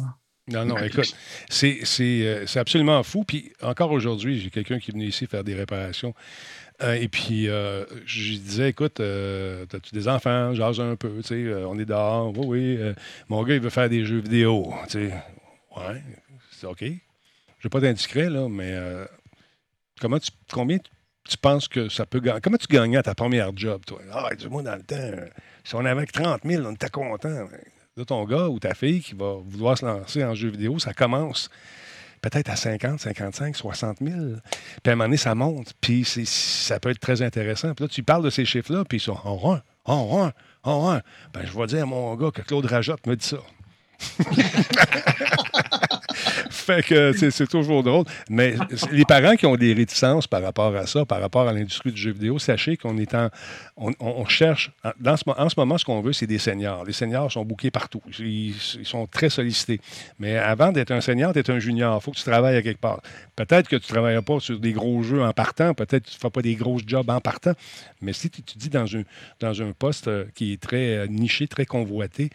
Non, 0.48 0.64
non, 0.64 0.76
écoute, 0.78 1.14
euh, 1.62 2.44
c'est 2.46 2.58
absolument 2.58 3.02
fou. 3.02 3.24
Puis 3.24 3.52
encore 3.62 3.92
aujourd'hui, 3.92 4.40
j'ai 4.40 4.50
quelqu'un 4.50 4.78
qui 4.78 4.90
est 4.90 4.94
venu 4.94 5.06
ici 5.06 5.26
faire 5.26 5.44
des 5.44 5.54
réparations. 5.54 6.14
Euh, 6.82 6.94
et 6.94 7.06
puis, 7.06 7.48
euh, 7.48 7.84
je 8.06 8.32
disais, 8.32 8.70
écoute, 8.70 8.98
as-tu 8.98 9.94
des 9.94 10.08
enfants? 10.08 10.52
Jase 10.52 10.80
un 10.80 10.96
peu, 10.96 11.20
tu 11.22 11.28
sais, 11.28 11.54
on 11.64 11.78
est 11.78 11.84
dehors. 11.84 12.36
Oui, 12.36 12.76
oui. 12.78 12.92
mon 13.28 13.42
gars, 13.44 13.54
il 13.54 13.60
veut 13.60 13.70
faire 13.70 13.88
des 13.88 14.04
jeux 14.04 14.18
vidéo. 14.18 14.72
Tu 14.88 15.08
sais, 15.08 15.14
ouais, 15.76 16.02
c'est 16.50 16.66
OK. 16.66 16.84
Je 17.62 17.68
ne 17.68 17.70
vais 17.70 17.80
pas 17.80 17.86
d'indiscret, 17.86 18.28
là, 18.28 18.48
mais 18.48 18.72
euh, 18.72 19.04
combien 20.00 20.78
tu, 20.78 21.36
penses 21.38 21.68
que 21.68 21.88
ça 21.88 22.04
peut 22.06 22.18
gagner? 22.18 22.40
Comment 22.40 22.56
tu 22.56 22.66
gagnais 22.66 22.96
à 22.96 23.04
ta 23.04 23.14
première 23.14 23.56
job, 23.56 23.82
toi? 23.86 24.00
Ah, 24.10 24.30
dis-moi, 24.36 24.64
dans 24.64 24.74
le 24.74 24.82
temps, 24.82 25.24
si 25.62 25.76
on 25.76 25.84
avait 25.84 26.04
30 26.06 26.40
000, 26.44 26.66
on 26.66 26.72
était 26.72 26.90
content. 26.90 27.46
Là, 27.96 28.04
ton 28.04 28.24
gars 28.24 28.48
ou 28.48 28.58
ta 28.58 28.74
fille 28.74 29.00
qui 29.00 29.14
va 29.14 29.36
vouloir 29.46 29.78
se 29.78 29.86
lancer 29.86 30.24
en 30.24 30.34
jeu 30.34 30.48
vidéo, 30.48 30.80
ça 30.80 30.92
commence 30.92 31.50
peut-être 32.20 32.50
à 32.50 32.56
50, 32.56 32.98
55, 32.98 33.54
60 33.54 33.98
000. 34.00 34.16
Puis 34.16 34.24
à 34.86 34.90
un 34.90 34.96
moment 34.96 35.04
donné, 35.04 35.16
ça 35.16 35.36
monte. 35.36 35.72
Puis 35.80 36.04
ça 36.04 36.80
peut 36.80 36.90
être 36.90 36.98
très 36.98 37.22
intéressant. 37.22 37.74
Puis 37.74 37.84
là, 37.84 37.88
tu 37.88 38.02
parles 38.02 38.24
de 38.24 38.30
ces 38.30 38.44
chiffres-là, 38.44 38.84
puis 38.84 38.98
ils 38.98 39.02
sont 39.02 39.20
en 39.22 39.36
rang, 39.36 39.60
en 39.84 40.04
rang, 40.04 40.32
en 40.64 40.80
rang. 40.80 41.00
Ben, 41.32 41.46
je 41.46 41.56
vais 41.56 41.66
dire 41.66 41.84
à 41.84 41.86
mon 41.86 42.16
gars 42.16 42.32
que 42.32 42.42
Claude 42.42 42.66
Rajotte 42.66 43.06
me 43.06 43.14
dit 43.14 43.24
ça. 43.24 43.38
fait 46.62 46.82
que 46.82 47.12
c'est 47.12 47.46
toujours 47.46 47.82
drôle. 47.82 48.04
Mais 48.28 48.54
les 48.90 49.04
parents 49.04 49.36
qui 49.36 49.46
ont 49.46 49.56
des 49.56 49.72
réticences 49.72 50.26
par 50.26 50.42
rapport 50.42 50.74
à 50.74 50.86
ça, 50.86 51.04
par 51.04 51.20
rapport 51.20 51.48
à 51.48 51.52
l'industrie 51.52 51.92
du 51.92 52.00
jeu 52.00 52.12
vidéo, 52.12 52.38
sachez 52.38 52.76
qu'on 52.76 52.96
est 52.98 53.14
en, 53.14 53.28
on, 53.76 54.24
cherche, 54.26 54.70
dans 55.00 55.16
ce, 55.16 55.24
en 55.26 55.48
ce 55.48 55.54
moment, 55.58 55.78
ce 55.78 55.84
qu'on 55.84 56.00
veut, 56.00 56.12
c'est 56.12 56.26
des 56.26 56.38
seniors. 56.38 56.84
Les 56.84 56.92
seniors 56.92 57.30
sont 57.30 57.44
bouqués 57.44 57.70
partout. 57.70 58.02
Ils, 58.18 58.54
sont 58.84 59.06
très 59.06 59.30
sollicités. 59.30 59.80
Mais 60.18 60.36
avant 60.36 60.72
d'être 60.72 60.90
un 60.90 61.00
senior, 61.00 61.32
tu 61.32 61.40
es 61.40 61.50
un 61.50 61.58
junior. 61.58 61.98
Il 62.00 62.04
faut 62.04 62.10
que 62.10 62.16
tu 62.16 62.24
travailles 62.24 62.62
quelque 62.62 62.80
part. 62.80 63.00
Peut-être 63.36 63.68
que 63.68 63.76
tu 63.76 63.86
ne 63.86 63.94
travailleras 63.94 64.22
pas 64.22 64.40
sur 64.40 64.58
des 64.58 64.72
gros 64.72 65.02
jeux 65.02 65.22
en 65.22 65.32
partant. 65.32 65.74
Peut-être 65.74 66.04
que 66.04 66.10
tu 66.10 66.16
ne 66.16 66.20
fais 66.20 66.30
pas 66.30 66.42
des 66.42 66.54
gros 66.54 66.78
jobs 66.86 67.08
en 67.10 67.20
partant. 67.20 67.52
Mais 68.00 68.12
si 68.12 68.30
tu 68.30 68.40
étudies 68.40 68.68
dans 68.68 68.96
un, 68.96 69.02
dans 69.40 69.62
un 69.62 69.72
poste 69.72 70.08
euh, 70.08 70.24
qui 70.34 70.52
est 70.52 70.60
très 70.60 70.98
euh, 70.98 71.06
niché, 71.06 71.48
très 71.48 71.66
convoité, 71.66 72.30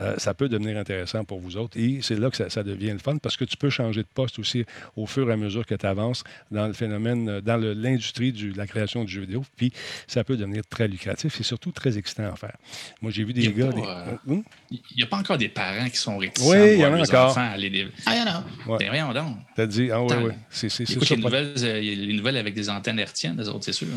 euh, 0.00 0.14
ça 0.18 0.34
peut 0.34 0.48
devenir 0.48 0.76
intéressant 0.76 1.24
pour 1.24 1.40
vous 1.40 1.56
autres. 1.56 1.78
Et 1.78 2.00
c'est 2.02 2.16
là 2.16 2.30
que 2.30 2.48
ça 2.48 2.62
devient 2.62 2.90
le 2.90 2.98
fun 2.98 3.18
parce 3.18 3.36
que 3.36 3.44
tu 3.44 3.56
peux 3.56 3.69
changer 3.70 4.02
de 4.02 4.08
poste 4.12 4.38
aussi 4.38 4.64
au 4.96 5.06
fur 5.06 5.28
et 5.30 5.32
à 5.32 5.36
mesure 5.36 5.66
que 5.66 5.74
tu 5.74 5.86
avances 5.86 6.24
dans 6.50 6.66
le 6.66 6.72
phénomène, 6.72 7.40
dans 7.40 7.56
l'industrie 7.56 8.32
de 8.32 8.56
la 8.56 8.66
création 8.66 9.04
du 9.04 9.12
jeu 9.12 9.22
vidéo. 9.22 9.44
Puis 9.56 9.72
ça 10.06 10.24
peut 10.24 10.36
devenir 10.36 10.62
très 10.68 10.88
lucratif 10.88 11.40
et 11.40 11.42
surtout 11.42 11.72
très 11.72 11.98
excitant 11.98 12.32
à 12.32 12.36
faire. 12.36 12.56
Moi, 13.00 13.10
j'ai 13.10 13.24
vu 13.24 13.32
des 13.32 13.52
gars. 13.52 13.66
Euh, 13.66 14.16
hum? 14.26 14.42
Il 14.70 14.80
n'y 14.96 15.02
a 15.02 15.06
pas 15.06 15.16
encore 15.16 15.38
des 15.38 15.48
parents 15.48 15.88
qui 15.88 15.96
sont 15.96 16.18
réticents 16.18 16.50
oui, 16.50 16.74
il 16.74 16.80
y 16.80 16.84
en 16.84 16.94
a 16.94 17.00
encore. 17.00 17.36
à 17.38 17.50
aller. 17.50 17.88
Ah, 18.06 18.14
il 18.14 18.18
y 18.18 18.22
en 18.22 18.26
a. 18.26 18.44
Ouais. 18.66 18.90
Ben, 18.90 19.12
donc. 19.12 19.36
T'as 19.54 19.66
dit, 19.66 19.90
ah 19.90 20.02
oui, 20.02 20.14
oui. 20.24 20.32
C'est 20.50 20.68
ça. 20.68 20.84
Les 20.84 21.16
nouvelles, 21.16 21.54
euh, 21.58 21.80
les 21.80 22.12
nouvelles 22.12 22.36
avec 22.36 22.54
des 22.54 22.68
antennes 22.68 22.98
hertziennes, 22.98 23.36
les 23.38 23.48
autres, 23.48 23.64
c'est 23.64 23.72
sûr. 23.72 23.88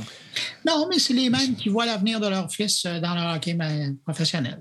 Non, 0.66 0.88
mais 0.90 1.00
c'est 1.00 1.14
les 1.14 1.30
mêmes 1.30 1.56
qui 1.56 1.70
voient 1.70 1.86
l'avenir 1.86 2.20
de 2.20 2.28
leur 2.28 2.52
fils 2.52 2.86
euh, 2.86 3.00
dans 3.00 3.14
le 3.14 3.36
hockey 3.36 3.58
professionnel. 4.04 4.60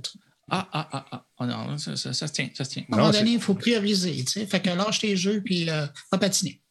Ah, 0.51 0.69
ah, 0.73 0.89
ah, 0.93 1.05
ah. 1.13 1.25
Oh 1.43 1.47
non, 1.47 1.79
ça, 1.79 1.97
ça, 1.97 2.13
ça, 2.13 2.27
se 2.27 2.33
tient, 2.33 2.49
ça 2.55 2.65
se 2.65 2.71
tient. 2.71 2.83
À 2.91 2.95
un 2.95 2.99
moment 2.99 3.11
donné, 3.11 3.33
il 3.33 3.41
faut 3.41 3.55
prioriser. 3.55 4.25
Tu 4.25 4.33
sais. 4.33 4.47
Fait 4.47 4.61
que 4.61 4.71
lâche 4.71 5.01
tes 5.01 5.17
jeux 5.17 5.43
puis 5.45 5.69
euh, 5.69 5.87
va 6.11 6.19
patiner. 6.19 6.62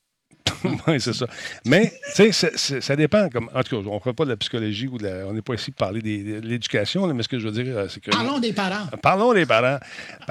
oui, 0.87 0.99
c'est 0.99 1.13
ça. 1.13 1.25
Mais, 1.65 1.93
tu 2.15 2.31
sais, 2.31 2.81
ça 2.81 2.95
dépend. 2.95 3.29
Comme, 3.29 3.49
en 3.53 3.63
tout 3.63 3.81
cas, 3.81 3.89
on 3.89 3.95
ne 3.95 3.99
parle 3.99 4.15
pas 4.15 4.25
de 4.25 4.29
la 4.29 4.37
psychologie 4.37 4.87
ou 4.87 4.97
de 4.97 5.03
la, 5.03 5.27
on 5.27 5.33
n'est 5.33 5.41
pas 5.41 5.53
ici 5.53 5.71
pour 5.71 5.87
parler 5.87 6.01
de 6.01 6.39
l'éducation, 6.39 7.11
mais 7.13 7.23
ce 7.23 7.27
que 7.27 7.39
je 7.39 7.47
veux 7.47 7.63
dire, 7.63 7.77
euh, 7.77 7.87
c'est 7.89 7.99
que. 7.99 8.11
Parlons 8.11 8.39
des 8.39 8.53
parents. 8.53 8.87
Parlons 9.01 9.33
des 9.33 9.45
parents. 9.45 9.79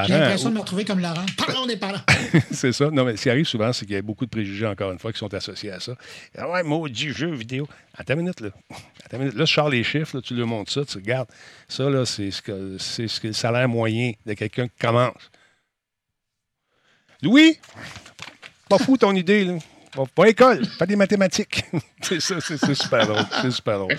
J'ai 0.06 0.12
l'impression 0.12 0.50
de 0.50 0.54
me 0.54 0.61
retrouver 0.61 0.84
comme 0.84 1.00
Laurent. 1.00 1.26
Parlons 1.36 1.66
des 1.66 1.76
parents. 1.76 2.00
c'est 2.50 2.72
ça. 2.72 2.90
Non, 2.90 3.04
mais 3.04 3.16
ce 3.16 3.22
qui 3.22 3.30
arrive 3.30 3.46
souvent, 3.46 3.72
c'est 3.72 3.86
qu'il 3.86 3.94
y 3.94 3.98
a 3.98 4.02
beaucoup 4.02 4.24
de 4.24 4.30
préjugés, 4.30 4.66
encore 4.66 4.92
une 4.92 4.98
fois, 4.98 5.12
qui 5.12 5.18
sont 5.18 5.32
associés 5.34 5.72
à 5.72 5.80
ça. 5.80 5.94
Ah 6.36 6.48
ouais, 6.50 6.62
maudit 6.62 7.11
jeu 7.11 7.32
vidéo. 7.32 7.68
Attends 7.96 8.14
une 8.14 8.20
minute, 8.20 8.40
là. 8.40 8.50
Attends 9.04 9.16
une 9.16 9.24
minute. 9.24 9.36
Là, 9.36 9.44
je 9.44 9.52
sors 9.52 9.68
les 9.68 9.84
chiffres, 9.84 10.16
là, 10.16 10.22
tu 10.22 10.34
lui 10.34 10.44
montres 10.44 10.72
ça, 10.72 10.84
tu 10.84 10.98
regardes. 10.98 11.28
Ça, 11.68 11.88
là, 11.90 12.04
c'est 12.06 12.30
ce 12.30 12.42
que, 12.42 12.76
c'est 12.78 13.08
ce 13.08 13.20
que 13.20 13.28
le 13.28 13.32
salaire 13.32 13.68
moyen 13.68 14.12
de 14.26 14.34
quelqu'un 14.34 14.68
qui 14.68 14.78
commence. 14.80 15.30
Louis, 17.22 17.58
pas 18.68 18.78
fou 18.78 18.96
ton 18.96 19.14
idée, 19.14 19.44
là. 19.44 19.58
Pas 20.14 20.28
école, 20.28 20.62
pas 20.78 20.86
des 20.86 20.95
mathématiques. 20.95 21.64
c'est 22.01 22.20
ça, 22.20 22.41
c'est 22.41 22.74
super 22.74 23.07
drôle. 23.09 23.24
C'est 23.43 23.51
super 23.51 23.78
drôle. 23.78 23.97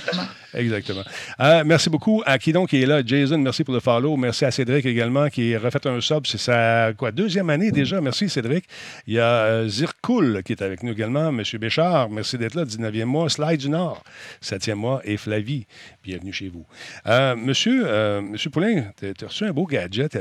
Exactement. 0.53 1.03
Euh, 1.39 1.63
merci 1.65 1.89
beaucoup 1.89 2.23
à 2.25 2.39
qui 2.39 2.53
donc 2.53 2.69
qui 2.69 2.81
est 2.81 2.85
là. 2.85 3.01
Jason, 3.05 3.37
merci 3.37 3.65
pour 3.65 3.73
le 3.73 3.81
follow. 3.81 4.15
Merci 4.15 4.45
à 4.45 4.51
Cédric 4.51 4.85
également 4.85 5.27
qui 5.29 5.53
a 5.53 5.59
refait 5.59 5.85
un 5.87 5.99
sub. 5.99 6.25
C'est 6.27 6.37
sa 6.37 6.93
quoi, 6.97 7.11
deuxième 7.11 7.49
année 7.49 7.71
déjà. 7.71 7.99
Merci 7.99 8.29
Cédric. 8.29 8.65
Il 9.05 9.15
y 9.15 9.19
a 9.19 9.23
euh, 9.23 9.67
Zirkoul 9.67 10.43
qui 10.43 10.53
est 10.53 10.61
avec 10.61 10.81
nous 10.83 10.93
également. 10.93 11.29
Monsieur 11.31 11.57
Béchard, 11.57 12.09
merci 12.09 12.37
d'être 12.37 12.55
là. 12.55 12.63
19e 12.63 13.03
mois. 13.05 13.29
Slide 13.29 13.59
du 13.59 13.69
Nord, 13.69 14.01
7e 14.41 14.75
mois. 14.75 15.01
Et 15.03 15.17
Flavie, 15.17 15.67
bienvenue 16.03 16.31
chez 16.31 16.47
vous. 16.47 16.65
Euh, 17.07 17.35
monsieur, 17.35 18.21
monsieur 18.21 18.49
Poulain, 18.49 18.91
tu 18.97 19.07
as 19.07 19.27
reçu 19.27 19.45
un 19.45 19.51
beau 19.51 19.65
gadget. 19.65 20.17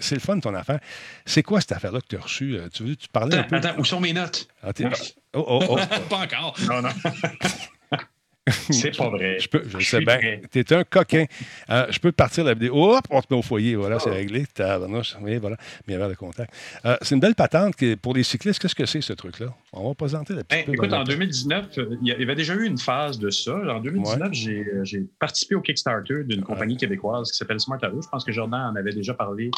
C'est 0.00 0.14
le 0.14 0.20
fun 0.20 0.40
ton 0.40 0.54
affaire. 0.54 0.80
C'est 1.26 1.42
quoi 1.42 1.60
cette 1.60 1.72
affaire-là 1.72 2.00
que 2.00 2.06
tu 2.08 2.16
as 2.16 2.20
reçue? 2.20 2.58
Tu, 2.72 2.84
veux, 2.84 2.96
tu 2.96 3.08
parlais 3.08 3.36
un 3.36 3.42
peu? 3.42 3.56
Attends, 3.56 3.78
où 3.78 3.84
sont 3.84 4.00
mes 4.00 4.14
notes? 4.14 4.48
Ah, 4.62 4.72
oh, 5.34 5.44
oh, 5.46 5.66
oh. 5.70 5.76
Pas 6.08 6.18
encore. 6.18 6.54
Non, 6.68 6.82
non. 6.82 6.90
C'est 8.70 8.94
pas 8.94 9.08
vrai. 9.08 9.38
Je, 9.38 9.48
peux, 9.48 9.62
je, 9.66 9.86
sais 9.86 10.00
bien. 10.00 10.18
Tu 10.52 10.58
es 10.58 10.72
un 10.74 10.84
coquin. 10.84 11.24
Euh, 11.70 11.86
je 11.88 11.98
peux 11.98 12.12
partir 12.12 12.44
la 12.44 12.52
vidéo. 12.52 12.94
Hop, 12.94 13.06
on 13.08 13.22
te 13.22 13.26
met 13.30 13.38
au 13.38 13.42
foyer. 13.42 13.74
Voilà, 13.74 13.98
c'est 13.98 14.10
oh. 14.10 14.14
réglé. 14.14 14.44
Oui, 15.22 15.38
voilà. 15.38 15.56
Mais 15.88 15.96
de 15.96 16.14
contact. 16.14 16.52
Euh, 16.84 16.96
c'est 17.00 17.14
une 17.14 17.22
belle 17.22 17.34
patente 17.34 17.74
pour 18.02 18.12
les 18.12 18.22
cyclistes. 18.22 18.60
Qu'est-ce 18.60 18.74
que 18.74 18.84
c'est, 18.84 19.00
ce 19.00 19.14
truc-là? 19.14 19.46
On 19.72 19.88
va 19.88 19.94
présenter 19.94 20.34
la 20.34 20.44
petite. 20.44 20.66
Ben, 20.66 20.74
écoute, 20.74 20.92
en 20.92 21.04
2019, 21.04 21.78
euh, 21.78 21.96
il 22.02 22.08
y 22.08 22.22
avait 22.22 22.34
déjà 22.34 22.54
eu 22.54 22.66
une 22.66 22.76
phase 22.76 23.18
de 23.18 23.30
ça. 23.30 23.54
En 23.54 23.80
2019, 23.80 24.32
j'ai 24.32 25.06
participé 25.18 25.54
au 25.54 25.62
Kickstarter 25.62 26.24
d'une 26.24 26.42
compagnie 26.42 26.76
québécoise 26.76 27.30
qui 27.30 27.38
s'appelle 27.38 27.60
Smart 27.60 27.78
Arrow. 27.82 28.02
Je 28.02 28.08
pense 28.08 28.24
que 28.24 28.32
Jordan 28.32 28.72
en 28.72 28.76
avait 28.76 28.92
déjà 28.92 29.14
parlé 29.14 29.50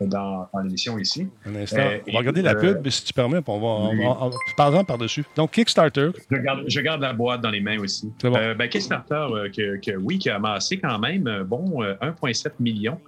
dans, 0.00 0.48
l'émission 0.64 0.98
ici. 0.98 1.28
Un 1.46 1.54
instant. 1.54 1.82
on 2.08 2.12
va 2.12 2.18
regarder 2.18 2.42
la 2.42 2.56
pub, 2.56 2.88
si 2.88 3.04
tu 3.04 3.12
permets. 3.12 3.40
On 3.46 3.60
va, 3.60 4.30
on, 4.58 4.84
par-dessus. 4.84 5.24
Donc, 5.36 5.52
Kickstarter. 5.52 6.10
Je 6.30 6.36
garde, 6.38 6.64
je 6.66 6.80
garde 6.80 7.00
la 7.00 7.12
boîte 7.12 7.40
dans 7.40 7.50
les 7.50 7.60
mains 7.60 7.78
aussi. 7.78 8.10
Euh, 8.36 8.54
ben, 8.54 8.68
Kickstarter, 8.68 9.14
euh, 9.14 9.48
que, 9.48 9.96
oui, 9.96 10.18
qui 10.18 10.30
a 10.30 10.36
amassé 10.36 10.78
quand 10.78 10.98
même, 10.98 11.26
euh, 11.26 11.44
bon, 11.44 11.82
1,7 11.82 12.52
million. 12.60 12.98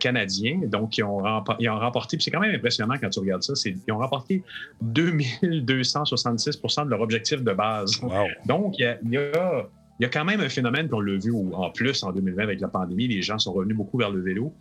canadiens. 0.00 0.62
Donc, 0.64 0.96
ils 0.96 1.04
ont, 1.04 1.18
remporté, 1.18 1.68
remporté, 1.68 2.16
puis 2.16 2.24
c'est 2.24 2.30
quand 2.30 2.40
même 2.40 2.54
impressionnant 2.54 2.94
quand 2.98 3.10
tu 3.10 3.20
regardes 3.20 3.42
ça, 3.42 3.52
ils 3.66 3.92
ont 3.92 3.98
remporté 3.98 4.42
2266 4.80 6.62
de 6.62 6.88
leur 6.88 7.02
objectif 7.02 7.42
de 7.42 7.52
base. 7.52 8.00
Donc, 8.46 8.78
il 8.78 8.96
y 9.10 9.18
a, 9.18 10.08
quand 10.08 10.24
même 10.24 10.40
un 10.40 10.48
phénomène 10.48 10.88
qu'on 10.88 11.00
l'a 11.00 11.18
vu 11.18 11.30
en 11.52 11.70
plus 11.70 12.02
en 12.04 12.12
2020 12.12 12.42
avec 12.42 12.60
la 12.60 12.68
pandémie. 12.68 13.06
Les 13.06 13.20
gens 13.20 13.38
sont 13.38 13.52
revenus 13.52 13.76
beaucoup 13.76 13.98
vers 13.98 14.10
le 14.10 14.22
vélo. 14.22 14.54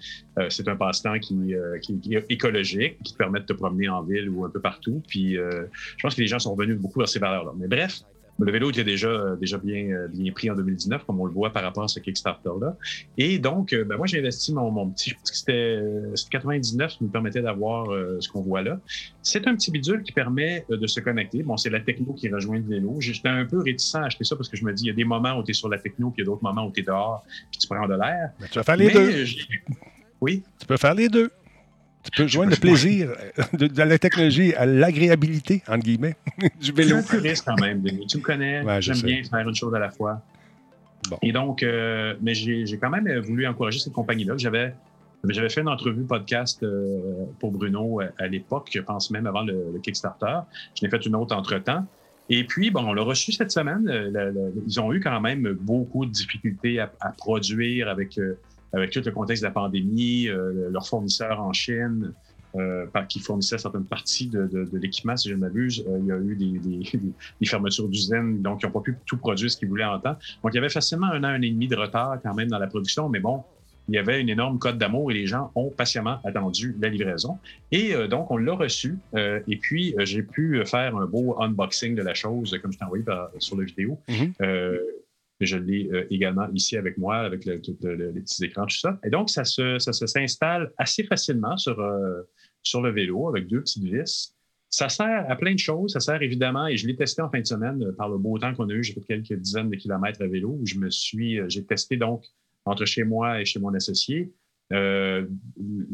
c'est 0.49 0.67
un 0.67 0.75
passe-temps 0.75 1.17
qui, 1.19 1.53
est 1.53 2.25
écologique, 2.29 3.01
qui 3.01 3.13
te 3.13 3.17
permet 3.17 3.39
de 3.39 3.45
te 3.45 3.53
promener 3.53 3.87
en 3.87 4.03
ville 4.03 4.27
ou 4.27 4.43
un 4.43 4.49
peu 4.49 4.59
partout. 4.59 5.01
Puis, 5.07 5.35
je 5.35 6.01
pense 6.01 6.15
que 6.15 6.21
les 6.21 6.27
gens 6.27 6.39
sont 6.39 6.53
revenus 6.53 6.77
beaucoup 6.77 6.99
vers 6.99 7.07
ces 7.07 7.19
valeurs-là. 7.19 7.53
Mais 7.57 7.69
bref, 7.69 8.01
Le 8.39 8.51
vélo 8.51 8.69
était 8.69 8.83
déjà, 8.83 9.35
déjà 9.39 9.57
bien, 9.57 10.07
bien 10.13 10.31
pris 10.33 10.49
en 10.49 10.55
2019, 10.55 11.05
comme 11.05 11.19
on 11.21 11.25
le 11.25 11.31
voit 11.31 11.51
par 11.51 11.63
rapport 11.63 11.83
à 11.83 11.87
ce 11.87 11.99
Kickstarter-là. 11.99 12.75
Et 13.17 13.39
donc, 13.39 13.73
ben 13.73 13.95
moi, 13.95 14.07
j'ai 14.07 14.19
investi 14.19 14.53
mon, 14.53 14.71
mon, 14.71 14.89
petit, 14.89 15.11
je 15.11 15.15
pense 15.15 15.31
que 15.31 15.37
c'était 15.37 15.81
99 16.31 16.91
qui 16.91 17.03
nous 17.05 17.09
permettait 17.09 17.41
d'avoir 17.41 17.87
ce 18.19 18.27
qu'on 18.29 18.41
voit 18.41 18.61
là. 18.61 18.79
C'est 19.21 19.47
un 19.47 19.55
petit 19.55 19.71
bidule 19.71 20.03
qui 20.03 20.11
permet 20.11 20.65
de 20.69 20.87
se 20.87 20.99
connecter. 20.99 21.43
Bon, 21.43 21.55
c'est 21.55 21.69
la 21.69 21.79
techno 21.79 22.13
qui 22.13 22.29
rejoint 22.29 22.57
le 22.57 22.65
vélo. 22.65 22.97
J'étais 22.99 23.29
un 23.29 23.45
peu 23.45 23.59
réticent 23.59 23.95
à 23.95 24.05
acheter 24.05 24.23
ça 24.23 24.35
parce 24.35 24.49
que 24.49 24.57
je 24.57 24.65
me 24.65 24.73
dis, 24.73 24.83
il 24.83 24.87
y 24.87 24.91
a 24.91 24.93
des 24.93 25.05
moments 25.05 25.37
où 25.37 25.43
tu 25.43 25.51
es 25.51 25.53
sur 25.53 25.69
la 25.69 25.77
techno, 25.77 26.09
puis 26.09 26.21
il 26.21 26.25
y 26.25 26.27
a 26.27 26.31
d'autres 26.31 26.43
moments 26.43 26.65
où 26.67 26.71
tu 26.71 26.81
es 26.81 26.83
dehors, 26.83 27.23
puis 27.51 27.59
tu 27.59 27.67
prends 27.67 27.87
de 27.87 27.95
l'air. 27.95 28.31
tu 28.51 28.59
vas 28.59 28.63
faire 28.63 28.77
les 28.77 28.91
deux. 28.91 29.25
Oui? 30.21 30.43
Tu 30.59 30.65
peux 30.65 30.77
faire 30.77 30.93
les 30.93 31.09
deux. 31.09 31.31
Tu 32.05 32.11
peux 32.21 32.27
joindre 32.27 32.51
le 32.51 32.57
plaisir 32.57 33.09
de, 33.53 33.81
la 33.81 33.97
technologie 33.97 34.53
à 34.53 34.65
l'agréabilité, 34.65 35.63
entre 35.67 35.83
guillemets, 35.83 36.15
du 36.61 36.71
vélo. 36.71 36.97
C'est 37.01 37.15
un 37.15 37.19
puriste 37.19 37.45
quand 37.45 37.59
même, 37.59 37.83
Tu 38.07 38.17
me 38.17 38.21
connais. 38.21 38.81
J'aime 38.81 39.01
bien 39.01 39.23
faire 39.23 39.47
une 39.47 39.55
chose 39.55 39.73
à 39.73 39.79
la 39.79 39.89
fois. 39.89 40.21
Et 41.21 41.31
donc, 41.31 41.61
euh, 41.61 42.15
mais 42.21 42.33
j'ai 42.33 42.77
quand 42.81 42.89
même 42.89 43.07
voulu 43.19 43.45
encourager 43.47 43.79
cette 43.79 43.93
compagnie-là. 43.93 44.35
J'avais 44.37 44.73
j'avais 45.29 45.49
fait 45.49 45.61
une 45.61 45.69
entrevue 45.69 46.03
podcast 46.03 46.61
euh, 46.63 47.25
pour 47.39 47.51
Bruno 47.51 47.99
à, 48.17 48.27
l'époque, 48.27 48.69
je 48.73 48.79
pense 48.79 49.11
même 49.11 49.25
avant 49.27 49.43
le, 49.43 49.79
Kickstarter. 49.81 50.39
Je 50.75 50.85
n'ai 50.85 50.89
fait 50.89 51.03
une 51.05 51.15
autre 51.15 51.35
entre-temps. 51.35 51.85
Et 52.29 52.43
puis, 52.43 52.71
bon, 52.71 52.85
on 52.85 52.93
l'a 52.93 53.03
reçu 53.03 53.31
cette 53.31 53.51
semaine. 53.51 53.89
ils 54.67 54.79
ont 54.79 54.93
eu 54.93 54.99
quand 54.99 55.21
même 55.21 55.53
beaucoup 55.53 56.05
de 56.05 56.11
difficultés 56.11 56.79
à, 56.79 56.87
produire 57.17 57.87
avec 57.87 58.17
euh, 58.17 58.37
avec 58.73 58.91
tout 58.91 59.01
le 59.03 59.11
contexte 59.11 59.43
de 59.43 59.47
la 59.47 59.53
pandémie, 59.53 60.27
euh, 60.27 60.69
leurs 60.69 60.87
fournisseurs 60.87 61.39
en 61.41 61.53
Chine, 61.53 62.13
euh, 62.55 62.85
qui 63.09 63.19
fournissaient 63.19 63.57
certaines 63.57 63.85
parties 63.85 64.27
de, 64.27 64.69
l'équipement, 64.73 65.17
si 65.17 65.29
je 65.29 65.33
ne 65.33 65.39
m'abuse, 65.39 65.85
euh, 65.87 65.99
il 65.99 66.05
y 66.05 66.11
a 66.11 66.17
eu 66.17 66.35
des, 67.41 67.47
fermetures 67.47 67.87
d'usines, 67.87 68.41
donc 68.41 68.61
ils 68.61 68.65
n'ont 68.65 68.71
pas 68.71 68.79
pu 68.79 68.95
tout 69.05 69.17
produire 69.17 69.51
ce 69.51 69.57
qu'ils 69.57 69.67
voulaient 69.67 69.83
en 69.83 69.99
temps. 69.99 70.15
Donc, 70.43 70.53
il 70.53 70.55
y 70.55 70.57
avait 70.59 70.69
facilement 70.69 71.07
un 71.07 71.23
an, 71.23 71.27
un 71.27 71.39
an 71.39 71.41
et 71.41 71.49
demi 71.49 71.67
de 71.67 71.75
retard 71.75 72.17
quand 72.23 72.33
même 72.33 72.49
dans 72.49 72.59
la 72.59 72.67
production, 72.67 73.09
mais 73.09 73.19
bon, 73.19 73.43
il 73.87 73.95
y 73.95 73.97
avait 73.99 74.19
une 74.19 74.29
énorme 74.29 74.57
cote 74.57 74.77
d'amour 74.79 75.11
et 75.11 75.13
les 75.13 75.27
gens 75.27 75.51
ont 75.53 75.69
patiemment 75.69 76.17
attendu 76.23 76.75
la 76.81 76.89
livraison. 76.89 77.37
Et 77.71 77.93
donc, 78.07 78.31
on 78.31 78.37
l'a 78.37 78.53
reçu. 78.53 78.97
et 79.15 79.57
puis, 79.57 79.93
j'ai 79.99 80.23
pu 80.23 80.59
faire 80.65 80.97
un 80.97 81.05
beau 81.05 81.39
unboxing 81.39 81.93
de 81.93 82.01
la 82.01 82.15
chose, 82.15 82.57
comme 82.63 82.71
je 82.71 82.79
t'ai 82.79 82.83
envoyé 82.83 83.03
sur 83.37 83.55
la 83.55 83.63
vidéo. 83.63 83.99
Je 85.41 85.57
l'ai 85.57 85.89
euh, 85.91 86.05
également 86.09 86.47
ici 86.53 86.77
avec 86.77 86.97
moi, 86.97 87.17
avec 87.17 87.45
le, 87.45 87.55
les 87.55 88.21
petits 88.21 88.45
écrans, 88.45 88.65
tout 88.65 88.77
ça. 88.77 88.99
Et 89.03 89.09
donc, 89.09 89.29
ça 89.29 89.43
se, 89.43 89.77
s'installe 89.79 90.71
assez 90.77 91.03
facilement 91.03 91.57
sur, 91.57 91.79
euh, 91.79 92.21
sur 92.63 92.81
le 92.81 92.91
vélo 92.91 93.27
avec 93.27 93.47
deux 93.47 93.59
petites 93.59 93.83
vis. 93.83 94.33
Ça 94.69 94.89
sert 94.89 95.25
à 95.29 95.35
plein 95.35 95.53
de 95.53 95.59
choses. 95.59 95.93
Ça 95.93 95.99
sert 95.99 96.21
évidemment, 96.21 96.67
et 96.67 96.77
je 96.77 96.87
l'ai 96.87 96.95
testé 96.95 97.21
en 97.21 97.29
fin 97.29 97.39
de 97.39 97.45
semaine 97.45 97.83
euh, 97.83 97.91
par 97.91 98.09
le 98.09 98.17
beau 98.17 98.37
temps 98.39 98.53
qu'on 98.53 98.69
a 98.69 98.73
eu. 98.73 98.83
J'ai 98.83 98.93
fait 98.93 99.01
quelques 99.01 99.33
dizaines 99.33 99.69
de 99.69 99.75
kilomètres 99.75 100.21
à 100.21 100.27
vélo 100.27 100.57
où 100.59 100.65
je 100.65 100.75
me 100.75 100.89
suis, 100.89 101.39
j'ai 101.49 101.65
testé 101.65 101.97
donc 101.97 102.25
entre 102.63 102.85
chez 102.85 103.03
moi 103.03 103.41
et 103.41 103.45
chez 103.45 103.59
mon 103.59 103.73
associé. 103.73 104.31
Euh, 104.73 105.27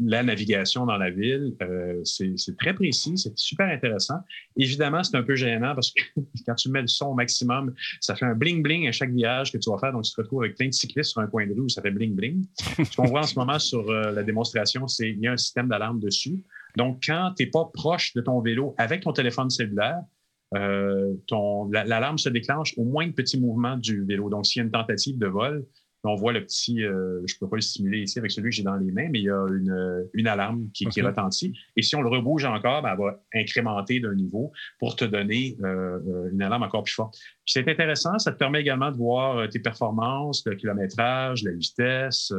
la 0.02 0.22
navigation 0.22 0.86
dans 0.86 0.96
la 0.96 1.10
ville, 1.10 1.54
euh, 1.60 2.00
c'est 2.04 2.56
très 2.56 2.72
précis, 2.72 3.18
c'est 3.18 3.36
super 3.36 3.68
intéressant. 3.68 4.16
Évidemment, 4.56 5.02
c'est 5.02 5.16
un 5.16 5.22
peu 5.22 5.34
gênant 5.34 5.74
parce 5.74 5.92
que 5.92 6.02
quand 6.46 6.54
tu 6.54 6.70
mets 6.70 6.80
le 6.80 6.86
son 6.86 7.08
au 7.08 7.14
maximum, 7.14 7.74
ça 8.00 8.16
fait 8.16 8.24
un 8.24 8.34
bling-bling 8.34 8.88
à 8.88 8.92
chaque 8.92 9.10
virage 9.10 9.52
que 9.52 9.58
tu 9.58 9.70
vas 9.70 9.78
faire. 9.78 9.92
Donc, 9.92 10.04
tu 10.04 10.12
te 10.12 10.20
retrouves 10.20 10.42
avec 10.42 10.56
plein 10.56 10.68
de 10.68 10.72
cyclistes 10.72 11.10
sur 11.10 11.20
un 11.20 11.26
coin 11.26 11.46
de 11.46 11.52
rue 11.52 11.60
où 11.60 11.68
ça 11.68 11.82
fait 11.82 11.90
bling-bling. 11.90 12.44
Ce 12.58 12.96
qu'on 12.96 13.04
voit 13.04 13.20
en 13.20 13.26
ce 13.26 13.38
moment 13.38 13.58
sur 13.58 13.88
euh, 13.90 14.10
la 14.12 14.22
démonstration, 14.22 14.88
c'est 14.88 15.12
qu'il 15.12 15.22
y 15.22 15.26
a 15.26 15.32
un 15.32 15.36
système 15.36 15.68
d'alarme 15.68 16.00
dessus. 16.00 16.42
Donc, 16.76 17.02
quand 17.06 17.34
tu 17.36 17.44
n'es 17.44 17.50
pas 17.50 17.70
proche 17.74 18.14
de 18.14 18.22
ton 18.22 18.40
vélo 18.40 18.74
avec 18.78 19.02
ton 19.02 19.12
téléphone 19.12 19.50
cellulaire, 19.50 20.00
l'alarme 20.54 22.18
se 22.18 22.28
déclenche 22.30 22.74
au 22.78 22.84
moins 22.84 23.06
de 23.06 23.12
petits 23.12 23.38
mouvements 23.38 23.76
du 23.76 24.04
vélo. 24.04 24.30
Donc, 24.30 24.46
s'il 24.46 24.60
y 24.60 24.62
a 24.62 24.64
une 24.64 24.70
tentative 24.70 25.18
de 25.18 25.26
vol, 25.26 25.66
on 26.10 26.16
voit 26.16 26.32
le 26.32 26.44
petit, 26.44 26.82
euh, 26.82 27.20
je 27.26 27.34
ne 27.34 27.38
peux 27.38 27.48
pas 27.48 27.56
le 27.56 27.62
simuler 27.62 28.00
ici 28.00 28.18
avec 28.18 28.30
celui 28.30 28.50
que 28.50 28.56
j'ai 28.56 28.62
dans 28.62 28.76
les 28.76 28.90
mains, 28.90 29.08
mais 29.10 29.20
il 29.20 29.24
y 29.24 29.30
a 29.30 29.46
une, 29.48 29.70
euh, 29.70 30.04
une 30.14 30.26
alarme 30.26 30.68
qui, 30.74 30.86
qui, 30.86 31.00
retentit. 31.00 31.56
Et 31.76 31.82
si 31.82 31.94
on 31.94 32.02
le 32.02 32.08
rebouge 32.08 32.44
encore, 32.44 32.82
ben, 32.82 32.92
elle 32.92 32.98
va 32.98 33.22
incrémenter 33.34 34.00
d'un 34.00 34.14
niveau 34.14 34.52
pour 34.78 34.96
te 34.96 35.04
donner 35.04 35.56
euh, 35.62 36.30
une 36.32 36.42
alarme 36.42 36.64
encore 36.64 36.82
plus 36.82 36.94
forte. 36.94 37.18
C'est 37.46 37.68
intéressant, 37.68 38.18
ça 38.18 38.32
te 38.32 38.38
permet 38.38 38.60
également 38.60 38.90
de 38.90 38.96
voir 38.96 39.48
tes 39.48 39.58
performances, 39.58 40.42
le 40.46 40.54
kilométrage, 40.54 41.42
la 41.42 41.52
vitesse, 41.52 42.32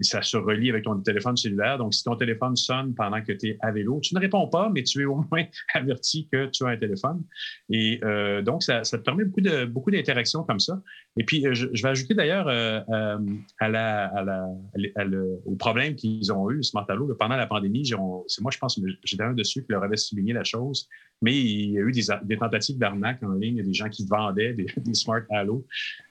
et 0.00 0.04
ça 0.04 0.22
se 0.22 0.36
relie 0.36 0.70
avec 0.70 0.84
ton 0.84 0.98
téléphone 1.00 1.36
cellulaire. 1.36 1.78
Donc, 1.78 1.94
si 1.94 2.02
ton 2.02 2.16
téléphone 2.16 2.56
sonne 2.56 2.94
pendant 2.94 3.22
que 3.22 3.32
tu 3.32 3.48
es 3.48 3.58
à 3.60 3.70
vélo, 3.72 4.00
tu 4.00 4.14
ne 4.14 4.20
réponds 4.20 4.48
pas, 4.48 4.70
mais 4.70 4.82
tu 4.82 5.02
es 5.02 5.04
au 5.04 5.24
moins 5.30 5.44
averti 5.74 6.28
que 6.32 6.46
tu 6.46 6.64
as 6.64 6.68
un 6.68 6.76
téléphone. 6.76 7.22
Et 7.68 8.00
donc, 8.42 8.62
ça, 8.62 8.84
ça, 8.84 8.98
te 8.98 9.02
permet 9.02 9.24
beaucoup 9.24 9.40
de 9.40 9.64
beaucoup 9.66 9.90
d'interactions 9.90 10.44
comme 10.44 10.60
ça. 10.60 10.80
Et 11.18 11.24
puis, 11.24 11.44
je, 11.52 11.68
je 11.72 11.82
vais 11.82 11.88
ajouter 11.90 12.14
d'ailleurs 12.14 12.48
euh, 12.48 13.18
à 13.58 13.68
la, 13.68 14.06
à 14.06 14.24
la, 14.24 14.46
au 15.44 15.56
problème 15.56 15.94
qu'ils 15.94 16.32
ont 16.32 16.50
eu, 16.50 16.62
Smartalo, 16.62 17.14
pendant 17.14 17.36
la 17.36 17.46
pandémie. 17.46 17.86
C'est 17.86 18.42
moi, 18.42 18.50
je 18.50 18.58
pense, 18.58 18.80
j'étais 19.04 19.22
un 19.22 19.34
dessus 19.34 19.64
qui 19.64 19.72
leur 19.72 19.82
avait 19.82 19.96
souligné 19.96 20.32
la 20.32 20.44
chose. 20.44 20.88
Mais 21.22 21.34
il 21.34 21.72
y 21.72 21.78
a 21.78 21.82
eu 21.82 21.92
des, 21.92 22.36
tentatives 22.36 22.78
d'arnaque 22.78 23.22
en 23.22 23.32
ligne. 23.32 23.56
Il 23.56 23.58
y 23.58 23.60
a 23.60 23.64
des 23.64 23.74
gens 23.74 23.88
qui 23.88 24.06
vendaient 24.06 24.52
des, 24.52 24.66
Smart 24.94 25.22
Halo 25.30 25.64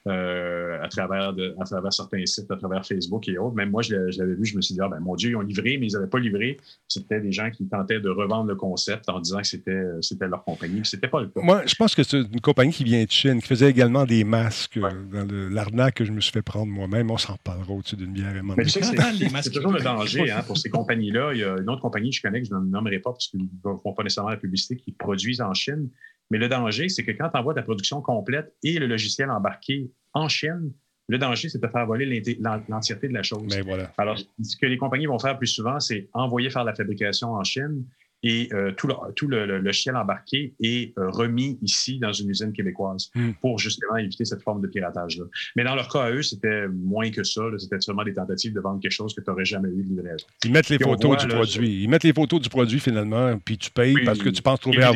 euh, 0.08 0.82
à, 0.82 0.88
travers 0.88 1.34
à 1.60 1.64
travers 1.64 1.92
certains 1.92 2.24
sites, 2.26 2.50
à 2.50 2.56
travers 2.56 2.84
Facebook 2.84 3.28
et 3.28 3.38
autres. 3.38 3.54
Même 3.54 3.70
moi, 3.70 3.82
je, 3.82 3.94
l'avais 3.94 4.34
vu, 4.34 4.44
je 4.44 4.56
me 4.56 4.62
suis 4.62 4.74
dit, 4.74 4.80
ah, 4.80 4.88
ben, 4.88 5.00
mon 5.00 5.14
Dieu, 5.14 5.30
ils 5.30 5.36
ont 5.36 5.42
livré, 5.42 5.78
mais 5.78 5.86
ils 5.86 5.92
n'avaient 5.92 6.08
pas 6.08 6.18
livré. 6.18 6.58
C'était 6.88 7.20
des 7.20 7.32
gens 7.32 7.50
qui 7.50 7.68
tentaient 7.68 8.00
de 8.00 8.08
revendre 8.08 8.48
le 8.48 8.56
concept 8.56 9.08
en 9.08 9.20
disant 9.20 9.40
que 9.40 9.46
c'était, 9.46 9.84
c'était 10.00 10.28
leur 10.28 10.44
compagnie. 10.44 10.80
Ce 10.84 10.96
n'était 10.96 11.08
pas 11.08 11.20
le 11.20 11.28
cas. 11.28 11.40
Moi, 11.42 11.62
je 11.66 11.74
pense 11.74 11.94
que 11.94 12.02
c'est 12.02 12.20
une 12.20 12.40
compagnie 12.40 12.72
qui 12.72 12.84
vient 12.84 13.04
de 13.04 13.10
Chine, 13.10 13.40
qui 13.40 13.46
faisait 13.46 13.70
également 13.70 14.04
des 14.04 14.24
masques 14.24 14.78
euh, 14.78 14.90
dans 15.12 15.26
l'arnaque 15.50 15.94
que 15.94 16.04
je 16.04 16.12
me 16.12 16.20
suis 16.20 16.32
fait 16.32 16.42
prendre 16.42 16.66
moi-même. 16.66 17.10
On 17.10 17.18
s'en 17.18 17.36
parlera 17.36 17.72
au-dessus 17.72 17.96
d'une 17.96 18.12
bière. 18.12 18.32
Mais 18.42 18.64
c'est, 18.68 19.50
toujours 19.50 19.72
le 19.72 19.80
danger 19.80 20.30
hein, 20.30 20.42
pour 20.46 20.56
ces 20.56 20.70
compagnies-là. 20.70 21.32
Il 21.34 21.40
y 21.40 21.44
a 21.44 21.56
une 21.58 21.68
autre 21.68 21.82
compagnie 21.82 22.10
que 22.10 22.16
je 22.16 22.22
connais 22.22 22.42
que 22.42 22.48
je 22.48 22.54
ne 22.54 22.60
nommerai 22.60 22.98
pas 22.98 23.12
parce 23.12 23.28
qu'ils 23.28 23.42
ne 23.42 23.76
font 23.82 23.92
pas 23.92 24.02
nécessairement 24.02 24.30
la 24.30 24.36
publicité 24.36 24.76
qui 24.76 24.92
produisent 25.02 25.40
en 25.40 25.54
Chine. 25.54 25.90
Mais 26.30 26.38
le 26.38 26.48
danger, 26.48 26.88
c'est 26.88 27.04
que 27.04 27.12
quand 27.12 27.28
tu 27.28 27.38
envoies 27.38 27.54
ta 27.54 27.62
production 27.62 28.00
complète 28.00 28.54
et 28.62 28.78
le 28.78 28.86
logiciel 28.86 29.30
embarqué 29.30 29.90
en 30.14 30.28
Chine, 30.28 30.72
le 31.08 31.18
danger, 31.18 31.48
c'est 31.48 31.60
de 31.60 31.66
faire 31.66 31.84
voler 31.84 32.22
l'entièreté 32.68 33.08
de 33.08 33.12
la 33.12 33.22
chose. 33.22 33.44
Mais 33.50 33.60
voilà. 33.60 33.92
Alors, 33.98 34.18
ce 34.18 34.56
que 34.56 34.66
les 34.66 34.78
compagnies 34.78 35.06
vont 35.06 35.18
faire 35.18 35.36
plus 35.36 35.48
souvent, 35.48 35.78
c'est 35.78 36.08
envoyer 36.12 36.48
faire 36.48 36.64
la 36.64 36.74
fabrication 36.74 37.32
en 37.34 37.44
Chine 37.44 37.84
et 38.22 38.48
euh, 38.52 38.72
tout, 38.72 38.86
le, 38.86 38.94
tout 39.14 39.26
le, 39.26 39.46
le, 39.46 39.96
embarqué 39.96 40.54
est 40.60 40.96
euh, 40.98 41.10
remis 41.10 41.58
ici 41.62 41.98
dans 41.98 42.12
une 42.12 42.30
usine 42.30 42.52
québécoise 42.52 43.10
hmm. 43.14 43.32
pour 43.40 43.58
justement 43.58 43.96
éviter 43.96 44.24
cette 44.24 44.42
forme 44.42 44.62
de 44.62 44.68
piratage-là. 44.68 45.24
Mais 45.56 45.64
dans 45.64 45.74
leur 45.74 45.88
cas 45.88 46.04
à 46.04 46.10
eux, 46.10 46.22
c'était 46.22 46.68
moins 46.68 47.10
que 47.10 47.24
ça. 47.24 47.42
C'était 47.58 47.80
seulement 47.80 48.04
des 48.04 48.14
tentatives 48.14 48.52
de 48.52 48.60
vendre 48.60 48.80
quelque 48.80 48.92
chose 48.92 49.14
que 49.14 49.20
tu 49.20 49.30
n'aurais 49.30 49.44
jamais 49.44 49.68
eu 49.68 49.82
de 49.82 49.88
livraison. 49.88 50.26
Ils 50.44 50.52
mettent 50.52 50.68
les 50.68 50.78
photos 50.78 51.18
du 51.18 51.28
produit. 51.28 51.82
Ils 51.82 51.88
mettent 51.88 52.04
les 52.04 52.12
photos 52.12 52.40
du 52.40 52.48
produit 52.48 52.80
finalement, 52.80 53.38
puis 53.38 53.58
tu 53.58 53.70
payes 53.70 53.96
parce 54.04 54.18
que 54.18 54.28
tu 54.28 54.42
penses 54.42 54.60
trouver 54.60 54.82
à 54.82 54.92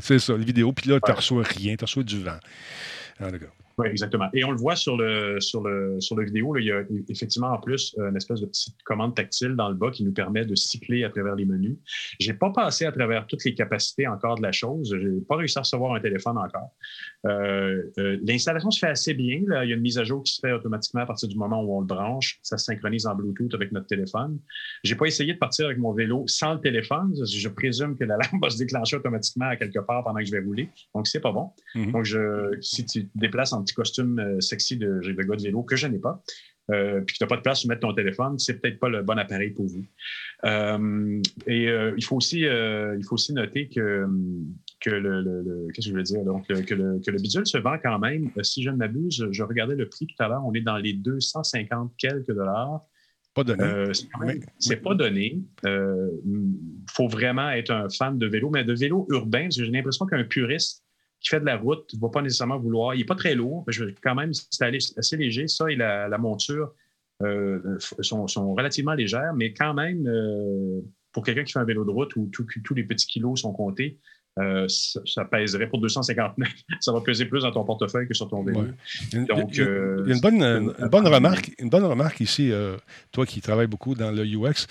C'est 0.00 0.18
ça, 0.18 0.36
les 0.36 0.44
vidéos. 0.44 0.72
Puis 0.72 0.90
là, 0.90 1.00
tu 1.04 1.10
ne 1.10 1.16
reçois 1.16 1.42
rien, 1.42 1.76
tu 1.76 1.84
reçois 1.84 2.02
du 2.02 2.22
vent. 2.22 2.38
Oui, 3.78 3.86
exactement. 3.88 4.28
Et 4.34 4.44
on 4.44 4.50
le 4.50 4.56
voit 4.56 4.74
sur 4.74 4.96
le, 4.96 5.40
sur 5.40 5.62
le, 5.62 6.00
sur 6.00 6.16
le 6.16 6.24
vidéo, 6.24 6.56
il 6.56 6.64
y 6.64 6.72
a 6.72 6.82
effectivement 7.08 7.52
en 7.52 7.58
plus 7.58 7.94
une 7.96 8.16
espèce 8.16 8.40
de 8.40 8.46
petite 8.46 8.82
commande 8.84 9.14
tactile 9.14 9.54
dans 9.54 9.68
le 9.68 9.76
bas 9.76 9.92
qui 9.92 10.04
nous 10.04 10.12
permet 10.12 10.44
de 10.44 10.56
cycler 10.56 11.04
à 11.04 11.10
travers 11.10 11.36
les 11.36 11.44
menus. 11.44 11.76
Je 12.18 12.30
n'ai 12.30 12.36
pas 12.36 12.50
passé 12.50 12.86
à 12.86 12.92
travers 12.92 13.26
toutes 13.28 13.44
les 13.44 13.54
capacités 13.54 14.08
encore 14.08 14.36
de 14.36 14.42
la 14.42 14.50
chose. 14.50 14.96
Je 15.00 15.08
n'ai 15.08 15.20
pas 15.20 15.36
réussi 15.36 15.58
à 15.58 15.60
recevoir 15.60 15.94
un 15.94 16.00
téléphone 16.00 16.38
encore. 16.38 16.70
Euh, 17.26 17.84
euh, 17.98 18.18
l'installation 18.22 18.70
se 18.72 18.80
fait 18.80 18.88
assez 18.88 19.14
bien. 19.14 19.40
Il 19.62 19.68
y 19.68 19.72
a 19.72 19.76
une 19.76 19.80
mise 19.80 19.98
à 19.98 20.04
jour 20.04 20.24
qui 20.24 20.32
se 20.32 20.40
fait 20.40 20.52
automatiquement 20.52 21.02
à 21.02 21.06
partir 21.06 21.28
du 21.28 21.36
moment 21.36 21.62
où 21.62 21.76
on 21.76 21.80
le 21.80 21.86
branche. 21.86 22.40
Ça 22.42 22.58
se 22.58 22.64
synchronise 22.64 23.06
en 23.06 23.14
Bluetooth 23.14 23.54
avec 23.54 23.70
notre 23.70 23.86
téléphone. 23.86 24.40
Je 24.82 24.92
n'ai 24.92 24.98
pas 24.98 25.06
essayé 25.06 25.34
de 25.34 25.38
partir 25.38 25.66
avec 25.66 25.78
mon 25.78 25.92
vélo 25.92 26.24
sans 26.26 26.54
le 26.54 26.60
téléphone. 26.60 27.14
Je 27.24 27.48
présume 27.48 27.96
que 27.96 28.04
la 28.04 28.16
lampe 28.16 28.42
va 28.42 28.50
se 28.50 28.58
déclencher 28.58 28.96
automatiquement 28.96 29.46
à 29.46 29.56
quelque 29.56 29.78
part 29.78 30.02
pendant 30.02 30.18
que 30.18 30.24
je 30.24 30.32
vais 30.32 30.40
rouler. 30.40 30.68
Donc, 30.96 31.06
c'est 31.06 31.20
pas 31.20 31.32
bon. 31.32 31.50
Mm-hmm. 31.76 31.92
Donc, 31.92 32.04
je, 32.04 32.58
si 32.60 32.84
tu 32.84 33.06
te 33.06 33.18
déplaces 33.18 33.52
en 33.52 33.62
petit 33.68 33.74
costume 33.74 34.18
euh, 34.18 34.40
sexy 34.40 34.76
de, 34.76 35.00
de 35.00 35.22
gars 35.22 35.36
de 35.36 35.42
vélo 35.42 35.62
que 35.62 35.76
je 35.76 35.86
n'ai 35.86 35.98
pas, 35.98 36.22
euh, 36.70 37.00
puis 37.00 37.14
que 37.14 37.18
tu 37.18 37.24
n'as 37.24 37.28
pas 37.28 37.36
de 37.36 37.42
place 37.42 37.62
pour 37.62 37.68
mettre 37.68 37.82
ton 37.82 37.94
téléphone, 37.94 38.38
c'est 38.38 38.60
peut-être 38.60 38.78
pas 38.78 38.88
le 38.88 39.02
bon 39.02 39.18
appareil 39.18 39.50
pour 39.50 39.66
vous. 39.66 39.84
Euh, 40.44 41.22
et 41.46 41.64
il, 41.96 42.04
faut 42.04 42.16
aussi, 42.16 42.40
il 42.40 43.04
faut 43.06 43.14
aussi 43.14 43.32
noter 43.32 43.68
que, 43.68 44.06
que 44.80 44.90
le, 44.90 45.68
qu'est-ce 45.72 45.88
que 45.88 45.92
je 45.92 45.96
veux 45.96 46.02
dire? 46.02 46.24
Donc, 46.24 46.46
que, 46.46 46.74
le, 46.74 47.00
que 47.00 47.10
le 47.10 47.18
bidule 47.18 47.46
se 47.46 47.58
vend 47.58 47.78
quand 47.82 47.98
même, 47.98 48.30
si 48.42 48.62
je 48.62 48.70
ne 48.70 48.76
m'abuse, 48.76 49.26
je 49.30 49.42
regardais 49.42 49.76
le 49.76 49.88
prix 49.88 50.06
tout 50.06 50.22
à 50.22 50.28
l'heure, 50.28 50.44
on 50.44 50.52
est 50.52 50.60
dans 50.60 50.76
les 50.76 50.92
250 50.92 51.92
quelques 51.96 52.32
dollars. 52.32 52.82
Pas 53.34 53.44
donné. 53.44 53.92
c'est 54.58 54.82
pas 54.82 54.94
donné. 54.94 55.40
Il 55.64 56.84
faut 56.90 57.08
vraiment 57.08 57.50
être 57.50 57.70
un 57.70 57.88
fan 57.88 58.18
de 58.18 58.26
vélo, 58.26 58.50
mais 58.50 58.64
de 58.64 58.74
vélo 58.74 59.06
urbain, 59.10 59.44
parce 59.44 59.56
que 59.56 59.64
j'ai 59.64 59.70
l'impression 59.70 60.06
qu'un 60.06 60.24
puriste 60.24 60.84
qui 61.20 61.30
fait 61.30 61.40
de 61.40 61.44
la 61.44 61.56
route 61.56 61.92
ne 61.94 62.00
va 62.00 62.08
pas 62.08 62.22
nécessairement 62.22 62.58
vouloir. 62.58 62.94
Il 62.94 62.98
n'est 62.98 63.04
pas 63.04 63.14
très 63.14 63.34
lourd, 63.34 63.64
mais 63.66 63.72
quand 64.02 64.14
même, 64.14 64.32
c'est 64.32 64.64
assez 64.96 65.16
léger. 65.16 65.48
Ça 65.48 65.70
et 65.70 65.76
la, 65.76 66.18
monture 66.18 66.72
euh, 67.22 67.78
sont, 68.00 68.26
relativement 68.54 68.94
légères, 68.94 69.34
mais 69.34 69.52
quand 69.52 69.74
même, 69.74 70.06
euh, 70.06 70.80
pour 71.12 71.24
quelqu'un 71.24 71.44
qui 71.44 71.52
fait 71.52 71.58
un 71.58 71.64
vélo 71.64 71.84
de 71.84 71.90
route 71.90 72.14
où 72.16 72.30
tous 72.30 72.74
les 72.74 72.84
petits 72.84 73.06
kilos 73.06 73.40
sont 73.40 73.52
comptés, 73.52 73.98
euh, 74.38 74.66
ça, 74.68 75.24
pèserait 75.24 75.68
pour 75.68 75.80
259. 75.80 76.48
ça 76.80 76.92
va 76.92 77.00
peser 77.00 77.26
plus 77.26 77.42
dans 77.42 77.52
ton 77.52 77.64
portefeuille 77.64 78.06
que 78.06 78.14
sur 78.14 78.28
ton 78.28 78.42
vélo. 78.42 78.64
Donc, 79.12 79.50
il 79.52 79.58
y 79.58 79.62
a, 79.62 79.66
une, 80.06 80.20
bonne, 80.20 80.74
bonne 80.90 81.06
remarque, 81.06 81.52
une 81.58 81.70
bonne 81.70 81.84
remarque 81.84 82.20
ici, 82.20 82.52
toi 83.12 83.26
qui 83.26 83.40
travailles 83.40 83.66
beaucoup 83.66 83.94
dans 83.94 84.10
le 84.10 84.24
UX. 84.24 84.66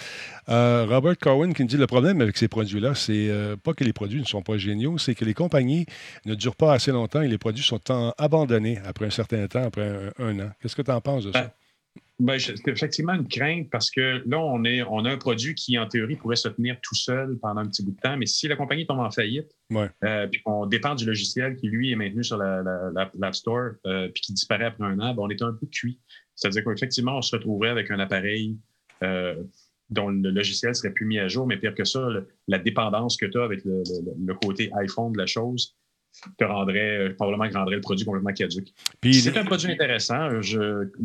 Robert 0.48 1.18
Corwin 1.18 1.54
qui 1.54 1.64
nous 1.64 1.68
dit 1.68 1.78
le 1.78 1.88
problème 1.88 2.22
avec 2.22 2.38
ces 2.38 2.48
produits-là, 2.48 2.96
c'est 2.96 3.32
pas 3.64 3.74
que 3.74 3.84
les 3.84 3.94
produits 3.94 4.22
ne 4.22 4.26
sont 4.26 4.42
pas 4.42 4.58
géniaux, 4.58 4.98
c'est 4.98 5.16
que 5.16 5.26
les 5.26 5.34
compagnies 5.34 5.86
ne 6.26 6.36
durent 6.36 6.56
pas 6.56 6.74
assez 6.74 6.92
longtemps 6.92 7.22
et 7.22 7.28
les 7.28 7.38
produits 7.38 7.64
sont 7.64 7.82
abandonnés 8.18 8.80
après 8.86 9.06
un 9.06 9.12
certain 9.12 9.48
temps, 9.48 9.64
après 9.64 10.12
un, 10.20 10.40
an. 10.40 10.52
Qu'est-ce 10.62 10.76
que 10.76 10.82
tu 10.82 10.92
en 10.92 11.02
penses 11.02 11.26
de 11.26 11.32
ça? 11.32 11.42
Ben, 11.42 11.52
ben, 12.20 12.40
c'est 12.40 12.68
effectivement 12.68 13.14
une 13.14 13.28
crainte 13.28 13.70
parce 13.70 13.92
que 13.92 14.24
là, 14.26 14.40
on, 14.40 14.64
est, 14.64 14.82
on 14.82 15.06
a 15.06 15.12
un 15.12 15.18
produit 15.18 15.54
qui, 15.54 15.78
en 15.78 15.88
théorie, 15.88 16.16
pourrait 16.16 16.36
se 16.36 16.48
tenir 16.48 16.78
tout 16.82 16.96
seul 16.96 17.38
pendant 17.40 17.62
un 17.62 17.68
petit 17.68 17.84
bout 17.84 17.92
de 17.92 18.00
temps, 18.00 18.18
mais 18.18 18.26
si 18.26 18.48
la 18.48 18.56
compagnie 18.56 18.88
tombe 18.88 19.00
en 19.00 19.12
faillite, 19.12 19.56
euh, 20.04 20.28
puis 20.28 20.42
qu'on 20.42 20.66
dépend 20.66 20.96
du 20.96 21.06
logiciel 21.06 21.56
qui, 21.58 21.68
lui, 21.68 21.92
est 21.92 21.96
maintenu 21.96 22.24
sur 22.24 22.38
l'App 22.38 23.36
Store, 23.36 23.74
euh, 23.86 24.10
puis 24.10 24.22
qui 24.22 24.34
disparaît 24.34 24.66
après 24.66 24.86
un 24.86 25.00
an, 25.00 25.14
ben, 25.14 25.24
on 25.24 25.30
est 25.30 25.42
un 25.44 25.54
peu 25.54 25.68
cuit. 25.68 26.00
C'est-à-dire 26.34 26.64
qu'effectivement, 26.64 27.18
on 27.18 27.22
se 27.22 27.36
retrouverait 27.36 27.70
avec 27.70 27.92
un 27.92 28.00
appareil 28.00 28.58
euh, 29.04 29.36
dont 29.92 30.10
le 30.10 30.32
logiciel 30.32 30.74
serait 30.74 30.92
plus 30.92 31.06
mis 31.06 31.20
à 31.20 31.28
jour, 31.28 31.46
mais 31.46 31.58
pire 31.58 31.76
que 31.76 31.86
ça, 31.86 32.08
la 32.48 32.58
dépendance 32.58 33.16
que 33.16 33.28
tu 33.28 33.40
as 33.40 33.44
avec 33.44 33.64
le, 33.64 34.34
côté 34.34 34.72
iPhone 34.74 35.14
de 35.14 35.20
la 35.20 35.28
chose 35.28 35.76
te 36.38 36.44
rendrait, 36.44 36.98
euh, 36.98 37.14
probablement 37.14 37.50
rendrait 37.60 37.76
le 37.76 37.82
produit 37.82 38.06
complètement 38.06 38.34
caduque. 38.34 38.74
C'est 39.04 39.38
un 39.38 39.46
produit 39.46 39.72
intéressant. 39.72 40.30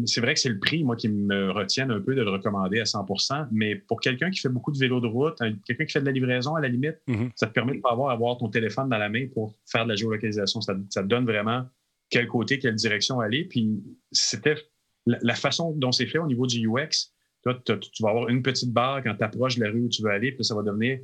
c'est 0.06 0.20
vrai 0.20 0.34
que 0.34 0.40
c'est 0.40 0.48
le 0.48 0.58
prix, 0.58 0.84
moi, 0.84 0.96
qui 0.96 1.08
me 1.08 1.50
retient 1.50 1.88
un 1.90 2.00
peu 2.00 2.14
de 2.14 2.22
le 2.22 2.30
recommander 2.30 2.80
à 2.80 2.84
100% 2.84 3.48
mais 3.50 3.76
pour 3.76 4.00
quelqu'un 4.00 4.30
qui 4.30 4.40
fait 4.40 4.48
beaucoup 4.48 4.72
de 4.72 4.78
vélo 4.78 5.00
de 5.00 5.06
route, 5.06 5.38
quelqu'un 5.66 5.84
qui 5.84 5.92
fait 5.92 6.00
de 6.00 6.06
la 6.06 6.12
livraison, 6.12 6.54
à 6.54 6.60
la 6.60 6.68
limite, 6.68 6.96
mm-hmm. 7.08 7.30
ça 7.34 7.46
te 7.46 7.52
permet 7.52 7.76
de 7.76 7.80
pas 7.80 7.92
avoir, 7.92 8.10
avoir 8.10 8.36
ton 8.38 8.48
téléphone 8.48 8.88
dans 8.88 8.98
la 8.98 9.08
main 9.08 9.26
pour 9.32 9.56
faire 9.66 9.84
de 9.84 9.90
la 9.90 9.96
géolocalisation. 9.96 10.60
Ça, 10.60 10.74
te 10.74 11.00
donne 11.00 11.24
vraiment 11.24 11.66
quel 12.10 12.26
côté, 12.26 12.58
quelle 12.58 12.74
direction 12.74 13.20
aller. 13.20 13.44
Puis 13.44 13.82
c'était 14.10 14.56
la, 15.06 15.34
façon 15.34 15.72
dont 15.76 15.92
c'est 15.92 16.06
fait 16.06 16.18
au 16.18 16.26
niveau 16.26 16.46
du 16.46 16.66
UX. 16.66 17.12
Toi, 17.42 17.60
tu 17.64 18.02
vas 18.02 18.10
avoir 18.10 18.28
une 18.28 18.42
petite 18.42 18.72
barre 18.72 19.02
quand 19.02 19.14
tu 19.14 19.24
approches 19.24 19.56
de 19.56 19.64
la 19.64 19.70
rue 19.70 19.82
où 19.82 19.88
tu 19.88 20.02
veux 20.02 20.10
aller, 20.10 20.32
puis 20.32 20.44
ça 20.44 20.54
va 20.54 20.62
devenir 20.62 21.00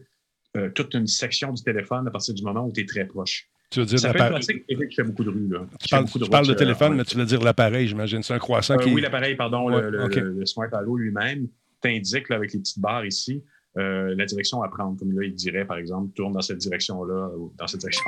euh, 0.57 0.71
toute 0.71 0.95
une 0.95 1.07
section 1.07 1.53
du 1.53 1.63
téléphone 1.63 2.07
à 2.07 2.11
partir 2.11 2.35
du 2.35 2.43
moment 2.43 2.67
où 2.67 2.73
tu 2.73 2.81
es 2.81 2.87
très 2.87 3.07
proche. 3.07 3.49
Tu 3.71 3.81
veux 3.81 3.87
dire 3.87 3.99
ça 3.99 4.13
fait 4.13 4.19
pratique 4.19 4.67
qui 4.67 4.95
fait 4.95 5.03
beaucoup 5.03 5.25
de 5.25 5.31
rues. 5.31 5.49
Là. 5.49 5.67
Tu, 5.81 5.91
parles, 6.31 6.47
de, 6.47 6.55
téléphone, 6.55 6.97
mais 6.97 7.05
tu 7.05 7.17
veux 7.17 7.27
dire 7.27 7.43
l'appareil, 7.43 7.87
j'imagine. 7.87 8.23
C'est 8.23 8.33
un 8.35 8.39
croissant 8.39 8.75
euh, 8.75 8.79
qui. 8.79 8.91
Oui, 8.91 9.03
l'appareil, 9.03 9.37
pardon. 9.37 9.69
le, 9.69 10.47
Smart 10.47 10.69
Halo 10.73 10.97
lui-même 10.97 11.49
t'indique 11.81 12.31
avec 12.31 12.53
les 12.53 12.61
petites 12.61 12.81
barres 12.81 13.05
ici 13.05 13.43
euh, 13.77 14.15
la 14.17 14.25
direction 14.25 14.63
à 14.63 14.69
prendre. 14.69 14.99
Comme 14.99 15.13
là, 15.13 15.25
il 15.25 15.35
dirait, 15.35 15.65
par 15.65 15.77
exemple, 15.77 16.13
tourne 16.15 16.33
dans 16.33 16.41
cette 16.41 16.59
direction-là 16.59 17.31
ou 17.37 17.53
dans 17.57 17.67
cette 17.67 17.81
direction 17.81 18.05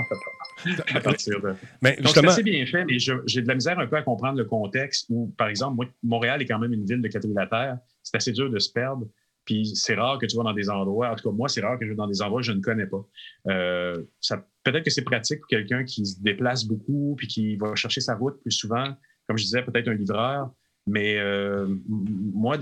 à 0.94 1.00
partir 1.00 1.40
de. 1.40 1.54
Mais 1.82 1.96
Donc, 1.96 2.12
c'est 2.14 2.26
assez 2.26 2.42
bien 2.42 2.64
fait, 2.66 2.84
mais 2.84 2.98
j'ai 2.98 3.42
de 3.42 3.48
la 3.48 3.54
misère 3.54 3.78
un 3.78 3.86
peu 3.86 3.96
à 3.96 4.02
comprendre 4.02 4.38
le 4.38 4.44
contexte 4.44 5.06
où, 5.11 5.32
par 5.36 5.48
exemple, 5.48 5.76
moi, 5.76 5.86
Montréal 6.02 6.42
est 6.42 6.46
quand 6.46 6.58
même 6.58 6.72
une 6.72 6.86
ville 6.86 7.00
de 7.00 7.08
quadrilatères. 7.08 7.78
C'est 8.02 8.16
assez 8.16 8.32
dur 8.32 8.50
de 8.50 8.58
se 8.58 8.72
perdre. 8.72 9.06
Puis 9.51 9.66
c'est 9.74 9.96
rare 9.96 10.16
que 10.16 10.26
tu 10.26 10.36
vas 10.36 10.44
dans 10.44 10.53
des 10.53 10.70
endroits, 10.70 11.11
en 11.11 11.16
tout 11.16 11.28
cas 11.28 11.34
moi, 11.34 11.48
c'est 11.48 11.61
rare 11.61 11.76
que 11.76 11.84
je 11.84 11.90
vais 11.90 11.96
dans 11.96 12.07
des 12.07 12.22
endroits 12.22 12.40
que 12.40 12.46
je 12.46 12.53
ne 12.53 12.61
connais 12.61 12.86
pas. 12.86 13.05
Euh, 13.48 14.01
peut-être 14.62 14.84
que 14.84 14.90
c'est 14.90 15.03
pratique 15.03 15.40
pour 15.40 15.48
quelqu'un 15.48 15.82
qui 15.82 16.07
se 16.07 16.22
déplace 16.22 16.64
beaucoup 16.64 17.16
puis 17.18 17.26
qui 17.26 17.57
va 17.57 17.74
chercher 17.74 18.01
sa 18.01 18.14
route 18.14 18.40
plus 18.42 18.53
souvent. 18.53 18.94
Comme 19.26 19.36
je 19.36 19.42
disais, 19.42 19.62
peut-être 19.62 19.88
un 19.88 19.94
livreur. 19.94 20.53
Mais 20.86 21.18
euh, 21.18 21.66
moi, 21.88 22.59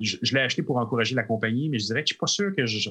je, 0.00 0.34
l'ai 0.34 0.40
acheté 0.40 0.62
pour 0.62 0.76
encourager 0.76 1.14
la 1.14 1.22
compagnie, 1.22 1.70
mais 1.70 1.78
je 1.78 1.86
dirais 1.86 2.02
que 2.04 2.10
je 2.10 2.12
ne 2.12 2.16
suis 2.16 2.18
pas 2.18 2.26
sûr 2.26 2.54
que 2.54 2.66
je. 2.66 2.90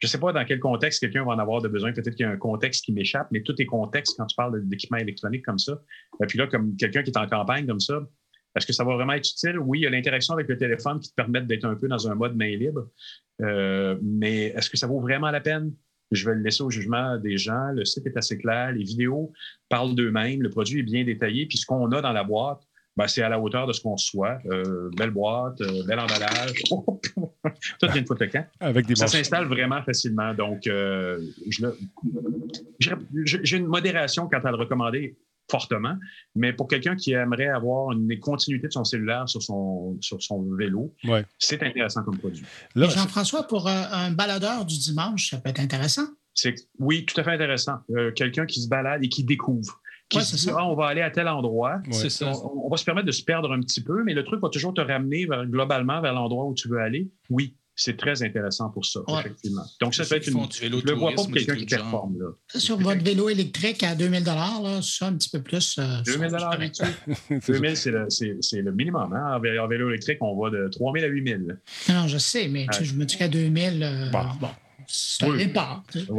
Je 0.00 0.06
ne 0.08 0.10
sais 0.10 0.18
pas 0.18 0.32
dans 0.32 0.44
quel 0.44 0.58
contexte 0.58 0.98
quelqu'un 0.98 1.24
va 1.24 1.30
en 1.30 1.38
avoir 1.38 1.62
de 1.62 1.68
besoin. 1.68 1.92
Peut-être 1.92 2.16
qu'il 2.16 2.26
y 2.26 2.28
a 2.28 2.32
un 2.32 2.36
contexte 2.36 2.84
qui 2.84 2.92
m'échappe, 2.92 3.28
mais 3.30 3.42
tout 3.42 3.54
est 3.62 3.66
contexte 3.66 4.16
quand 4.18 4.26
tu 4.26 4.34
parles 4.34 4.66
d'équipement 4.66 4.98
électronique 4.98 5.44
comme 5.44 5.60
ça. 5.60 5.80
Et 6.20 6.26
puis 6.26 6.38
là, 6.38 6.48
comme 6.48 6.74
quelqu'un 6.74 7.04
qui 7.04 7.10
est 7.10 7.16
en 7.16 7.28
campagne 7.28 7.68
comme 7.68 7.78
ça, 7.78 8.00
est-ce 8.54 8.66
que 8.66 8.72
ça 8.72 8.84
va 8.84 8.94
vraiment 8.94 9.14
être 9.14 9.28
utile? 9.28 9.58
Oui, 9.58 9.80
il 9.80 9.82
y 9.82 9.86
a 9.86 9.90
l'interaction 9.90 10.34
avec 10.34 10.48
le 10.48 10.56
téléphone 10.56 11.00
qui 11.00 11.10
te 11.10 11.14
permet 11.14 11.40
d'être 11.42 11.64
un 11.64 11.74
peu 11.74 11.88
dans 11.88 12.08
un 12.08 12.14
mode 12.14 12.36
main 12.36 12.56
libre. 12.56 12.88
Euh, 13.42 13.98
mais 14.02 14.46
est-ce 14.56 14.70
que 14.70 14.76
ça 14.76 14.86
vaut 14.86 15.00
vraiment 15.00 15.30
la 15.30 15.40
peine? 15.40 15.72
Je 16.12 16.28
vais 16.28 16.36
le 16.36 16.42
laisser 16.42 16.62
au 16.62 16.70
jugement 16.70 17.18
des 17.18 17.36
gens. 17.36 17.72
Le 17.72 17.84
site 17.84 18.06
est 18.06 18.16
assez 18.16 18.38
clair. 18.38 18.70
Les 18.72 18.84
vidéos 18.84 19.32
parlent 19.68 19.96
d'eux-mêmes. 19.96 20.42
Le 20.42 20.50
produit 20.50 20.80
est 20.80 20.84
bien 20.84 21.04
détaillé. 21.04 21.46
Puis 21.46 21.58
ce 21.58 21.66
qu'on 21.66 21.90
a 21.90 22.00
dans 22.00 22.12
la 22.12 22.22
boîte, 22.22 22.60
ben, 22.96 23.08
c'est 23.08 23.22
à 23.22 23.28
la 23.28 23.40
hauteur 23.40 23.66
de 23.66 23.72
ce 23.72 23.80
qu'on 23.80 23.96
soit. 23.96 24.38
Euh, 24.46 24.88
belle 24.96 25.10
boîte, 25.10 25.60
euh, 25.60 25.82
bel 25.84 25.98
emballage. 25.98 26.62
Tout 26.68 27.88
vient 27.92 28.02
de 28.02 28.06
foutre 28.06 28.24
Avec 28.60 28.86
des 28.86 28.94
Ça 28.94 29.08
s'installe 29.08 29.46
vraiment 29.46 29.82
facilement. 29.82 30.32
Donc, 30.32 30.68
j'ai 32.78 33.56
une 33.56 33.66
modération 33.66 34.28
quant 34.28 34.38
à 34.38 34.50
le 34.52 34.58
recommander 34.58 35.16
fortement. 35.50 35.96
Mais 36.34 36.52
pour 36.52 36.68
quelqu'un 36.68 36.96
qui 36.96 37.12
aimerait 37.12 37.48
avoir 37.48 37.92
une 37.92 38.18
continuité 38.20 38.68
de 38.68 38.72
son 38.72 38.84
cellulaire 38.84 39.28
sur 39.28 39.42
son, 39.42 39.96
sur 40.00 40.22
son 40.22 40.42
vélo, 40.54 40.94
c'est 41.38 41.62
intéressant 41.62 42.02
comme 42.02 42.18
produit. 42.18 42.44
Jean-François, 42.74 43.46
pour 43.46 43.68
euh, 43.68 43.82
un, 43.90 44.10
baladeur 44.10 44.64
du 44.64 44.78
dimanche, 44.78 45.30
ça 45.30 45.38
peut 45.38 45.50
être 45.50 45.60
intéressant? 45.60 46.06
Oui, 46.78 47.04
tout 47.04 47.18
à 47.20 47.24
fait 47.24 47.32
intéressant. 47.32 47.78
Euh, 47.90 48.10
quelqu'un 48.12 48.46
qui 48.46 48.60
se 48.60 48.68
balade 48.68 49.04
et 49.04 49.08
qui 49.08 49.24
découvre. 49.24 49.80
Qui 50.08 50.20
se 50.20 50.36
dit, 50.36 50.50
ah, 50.50 50.66
on 50.66 50.74
va 50.74 50.86
aller 50.86 51.00
à 51.00 51.10
tel 51.10 51.28
endroit. 51.28 51.80
On, 51.86 52.66
on, 52.66 52.68
va 52.68 52.76
se 52.76 52.84
permettre 52.84 53.06
de 53.06 53.12
se 53.12 53.22
perdre 53.22 53.52
un 53.52 53.60
petit 53.60 53.82
peu, 53.82 54.04
mais 54.04 54.12
le 54.12 54.22
truc 54.22 54.40
va 54.40 54.48
toujours 54.48 54.74
te 54.74 54.80
ramener 54.80 55.26
globalement 55.44 56.00
vers 56.00 56.12
l'endroit 56.12 56.44
où 56.44 56.54
tu 56.54 56.68
veux 56.68 56.78
aller. 56.78 57.10
Oui, 57.30 57.56
c'est 57.76 57.96
très 57.96 58.22
intéressant 58.22 58.70
pour 58.70 58.84
ça, 58.84 59.00
effectivement. 59.20 59.64
Donc, 59.80 59.94
ça 59.94 60.04
peut 60.04 60.16
être 60.16 60.28
une. 60.28 60.46
Je 60.50 60.68
le 60.68 60.92
vois 60.92 61.10
pas 61.10 61.16
pour 61.16 61.32
quelqu'un 61.32 61.56
qui 61.56 61.66
performe. 61.66 62.18
Là. 62.18 62.58
Sur 62.60 62.78
votre 62.78 63.02
vélo 63.02 63.28
électrique 63.28 63.82
à 63.82 63.94
2000 63.94 64.24
là, 64.24 64.80
ça, 64.82 65.06
un 65.06 65.14
petit 65.14 65.30
peu 65.30 65.42
plus. 65.42 65.78
2000 66.06 66.34
euh, 66.34 67.40
2000 67.46 67.76
c'est 67.76 67.90
le, 67.90 68.62
le, 68.62 68.72
minimum. 68.72 69.12
Hein? 69.12 69.36
En 69.36 69.40
vélo 69.68 69.88
électrique, 69.90 70.18
on 70.20 70.40
va 70.40 70.50
de 70.50 70.68
3000 70.68 71.04
à 71.04 71.08
8000. 71.08 71.60
Non, 71.88 72.06
je 72.06 72.18
sais, 72.18 72.48
mais 72.48 72.66
je 72.80 72.94
me 72.94 73.04
dis 73.04 73.16
qu'à 73.16 73.28
2000, 73.28 73.82
euh, 73.82 74.10
bon. 74.10 74.48
Ça 74.86 75.26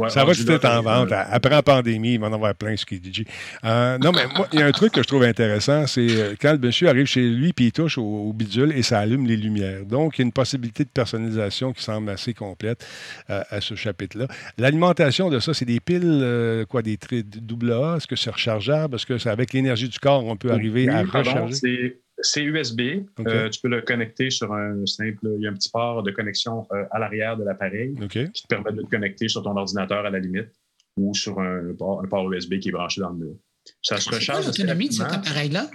ça 0.08 0.24
va 0.24 0.34
tout 0.34 0.50
être 0.50 0.64
en 0.64 0.82
vente. 0.82 1.12
Après 1.12 1.50
la 1.50 1.62
pandémie, 1.62 2.14
il 2.14 2.20
va 2.20 2.28
en 2.28 2.32
avoir 2.32 2.54
plein, 2.54 2.76
ce 2.76 2.86
qui 2.86 2.98
dit. 3.00 3.24
Euh, 3.64 3.98
non, 3.98 4.12
mais 4.12 4.26
moi, 4.36 4.48
il 4.52 4.60
y 4.60 4.62
a 4.62 4.66
un 4.66 4.72
truc 4.72 4.92
que 4.92 5.02
je 5.02 5.06
trouve 5.06 5.22
intéressant, 5.22 5.86
c'est 5.86 6.06
euh, 6.08 6.34
quand 6.40 6.52
le 6.52 6.58
monsieur 6.58 6.88
arrive 6.88 7.06
chez 7.06 7.22
lui, 7.28 7.52
puis 7.52 7.66
il 7.66 7.72
touche 7.72 7.98
au, 7.98 8.32
bidule 8.32 8.72
et 8.72 8.82
ça 8.82 9.00
allume 9.00 9.26
les 9.26 9.36
lumières. 9.36 9.84
Donc, 9.84 10.18
il 10.18 10.22
y 10.22 10.24
a 10.24 10.26
une 10.26 10.32
possibilité 10.32 10.84
de 10.84 10.90
personnalisation 10.90 11.72
qui 11.72 11.82
semble 11.82 12.10
assez 12.10 12.34
complète 12.34 12.86
euh, 13.30 13.42
à 13.50 13.60
ce 13.60 13.74
chapitre-là. 13.74 14.26
L'alimentation 14.58 15.30
de 15.30 15.38
ça, 15.40 15.54
c'est 15.54 15.64
des 15.64 15.80
piles, 15.80 16.64
quoi, 16.68 16.82
des 16.82 16.98
double 17.22 17.72
A? 17.72 17.96
Est-ce 17.96 18.06
que 18.06 18.16
c'est 18.16 18.30
rechargeable? 18.30 18.96
Est-ce 18.96 19.06
que 19.06 19.18
c'est 19.18 19.30
avec 19.30 19.52
l'énergie 19.52 19.88
du 19.88 19.98
corps, 19.98 20.24
on 20.24 20.36
peut 20.36 20.50
arriver 20.50 20.88
à 20.88 21.02
recharger? 21.02 22.00
C'est 22.18 22.42
USB. 22.42 22.80
Euh, 23.26 23.48
tu 23.50 23.60
peux 23.60 23.68
le 23.68 23.82
connecter 23.82 24.30
sur 24.30 24.52
un 24.52 24.86
simple. 24.86 25.34
Il 25.36 25.42
y 25.42 25.46
a 25.46 25.50
un 25.50 25.54
petit 25.54 25.70
port 25.70 26.02
de 26.02 26.10
connexion 26.10 26.66
euh, 26.72 26.84
à 26.90 26.98
l'arrière 26.98 27.36
de 27.36 27.44
l'appareil 27.44 27.94
qui 28.08 28.42
te 28.42 28.46
permet 28.48 28.72
de 28.72 28.78
le 28.78 28.86
connecter 28.86 29.28
sur 29.28 29.42
ton 29.42 29.56
ordinateur 29.56 30.06
à 30.06 30.10
la 30.10 30.18
limite 30.18 30.50
ou 30.96 31.14
sur 31.14 31.38
un 31.40 31.74
port, 31.74 32.32
USB 32.32 32.58
qui 32.58 32.70
est 32.70 32.72
branché 32.72 33.02
dans 33.02 33.10
le 33.10 33.16
mur. 33.16 33.34
Ça 33.82 33.98
se 33.98 34.08
recharge. 34.08 34.46
l'autonomie 34.46 34.88
de 34.88 34.94
cet 34.94 35.12
appareil-là? 35.12 35.68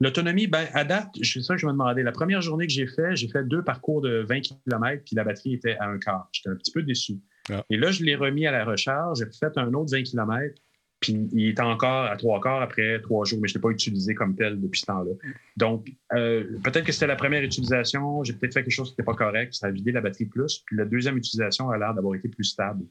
L'autonomie, 0.00 0.46
ben, 0.46 0.66
à 0.74 0.84
date, 0.84 1.08
c'est 1.22 1.40
ça 1.40 1.54
que 1.54 1.60
je 1.60 1.66
me 1.66 1.72
demandais. 1.72 2.02
La 2.04 2.12
première 2.12 2.40
journée 2.40 2.66
que 2.66 2.72
j'ai 2.72 2.86
fait, 2.86 3.16
j'ai 3.16 3.28
fait 3.28 3.42
deux 3.44 3.64
parcours 3.64 4.00
de 4.00 4.24
20 4.28 4.40
km, 4.42 5.02
puis 5.04 5.16
la 5.16 5.24
batterie 5.24 5.54
était 5.54 5.76
à 5.78 5.86
un 5.86 5.98
quart. 5.98 6.28
J'étais 6.32 6.50
un 6.50 6.54
petit 6.54 6.70
peu 6.70 6.82
déçu. 6.82 7.18
Ah. 7.50 7.64
Et 7.70 7.76
là, 7.76 7.90
je 7.90 8.04
l'ai 8.04 8.14
remis 8.14 8.46
à 8.46 8.52
la 8.52 8.64
recharge. 8.64 9.18
J'ai 9.18 9.26
fait 9.26 9.58
un 9.58 9.72
autre 9.74 9.90
20 9.90 10.04
km. 10.04 10.54
Puis 11.00 11.28
il 11.32 11.48
est 11.48 11.60
encore 11.60 12.06
à 12.06 12.16
trois 12.16 12.40
quarts 12.40 12.60
après 12.60 13.00
trois 13.02 13.24
jours, 13.24 13.38
mais 13.40 13.46
je 13.48 13.54
ne 13.54 13.58
l'ai 13.58 13.62
pas 13.62 13.70
utilisé 13.70 14.14
comme 14.14 14.34
tel 14.34 14.60
depuis 14.60 14.80
ce 14.80 14.86
temps-là. 14.86 15.12
Donc, 15.56 15.92
euh, 16.12 16.44
peut-être 16.64 16.84
que 16.84 16.92
c'était 16.92 17.06
la 17.06 17.16
première 17.16 17.42
utilisation, 17.42 18.24
j'ai 18.24 18.32
peut-être 18.32 18.54
fait 18.54 18.62
quelque 18.64 18.72
chose 18.72 18.88
qui 18.88 18.94
n'était 18.94 19.04
pas 19.04 19.14
correct, 19.14 19.54
ça 19.54 19.68
a 19.68 19.70
vidé 19.70 19.92
la 19.92 20.00
batterie 20.00 20.26
plus. 20.26 20.58
Puis 20.66 20.76
la 20.76 20.84
deuxième 20.84 21.16
utilisation 21.16 21.70
a 21.70 21.78
l'air 21.78 21.94
d'avoir 21.94 22.16
été 22.16 22.28
plus 22.28 22.44
stable. 22.44 22.84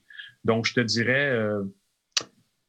Donc, 0.46 0.66
je 0.66 0.74
te 0.74 0.80
dirais, 0.80 1.32
euh, 1.32 1.64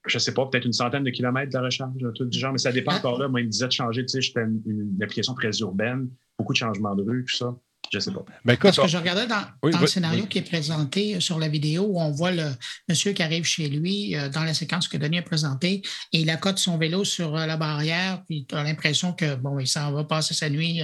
je 0.07 0.17
ne 0.17 0.21
sais 0.21 0.35
pas, 0.35 0.45
peut-être 0.47 0.65
une 0.65 0.73
centaine 0.73 1.05
de 1.05 1.11
kilomètres 1.11 1.53
de 1.53 1.59
la 1.59 1.65
recharge, 1.65 2.03
un 2.03 2.13
truc 2.13 2.31
du 2.31 2.39
genre, 2.39 2.53
mais 2.53 2.59
ça 2.59 2.73
dépend 2.73 2.93
ah. 2.95 2.99
encore 2.99 3.21
là. 3.21 3.29
Moi, 3.29 3.41
il 3.41 3.47
me 3.47 3.51
disait 3.51 3.67
de 3.67 3.73
changer, 3.73 4.05
tu 4.05 4.09
sais, 4.09 4.21
j'étais 4.21 4.43
une 4.43 4.99
application 5.01 5.35
très 5.35 5.57
urbaine, 5.61 6.09
beaucoup 6.37 6.53
de 6.53 6.59
changements 6.59 6.97
de 6.97 7.05
rue, 7.05 7.25
tout 7.25 7.37
ça. 7.37 7.55
Je 7.93 7.99
sais 7.99 8.13
pas. 8.13 8.25
Ben, 8.45 8.57
Parce 8.57 8.79
que 8.79 8.87
je 8.87 8.99
regardais 8.99 9.27
dans, 9.27 9.45
le 9.63 9.87
scénario 9.87 10.27
qui 10.27 10.39
est 10.39 10.49
présenté 10.49 11.17
euh, 11.17 11.21
sur 11.21 11.39
la 11.39 11.49
vidéo 11.49 11.85
où 11.85 12.01
on 12.01 12.11
voit 12.11 12.33
le 12.33 12.45
monsieur 12.89 13.13
qui 13.13 13.23
arrive 13.23 13.45
chez 13.45 13.69
lui 13.69 14.15
euh, 14.15 14.29
dans 14.29 14.45
la 14.45 14.53
séquence 14.53 14.89
que 14.89 14.99
Denis 14.99 15.19
a 15.19 15.23
présentée 15.23 15.83
et 16.13 16.21
il 16.21 16.31
accote 16.31 16.59
son 16.59 16.77
vélo 16.77 17.05
sur 17.05 17.35
euh, 17.37 17.47
la 17.47 17.57
barrière, 17.57 18.23
puis 18.27 18.47
tu 18.47 18.55
as 18.55 18.63
l'impression 18.63 19.13
que 19.13 19.37
bon, 19.37 19.59
il 19.59 19.67
s'en 19.67 19.93
va 19.93 20.05
passer 20.05 20.35
sa 20.35 20.51
nuit 20.51 20.81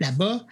là-bas. 0.00 0.46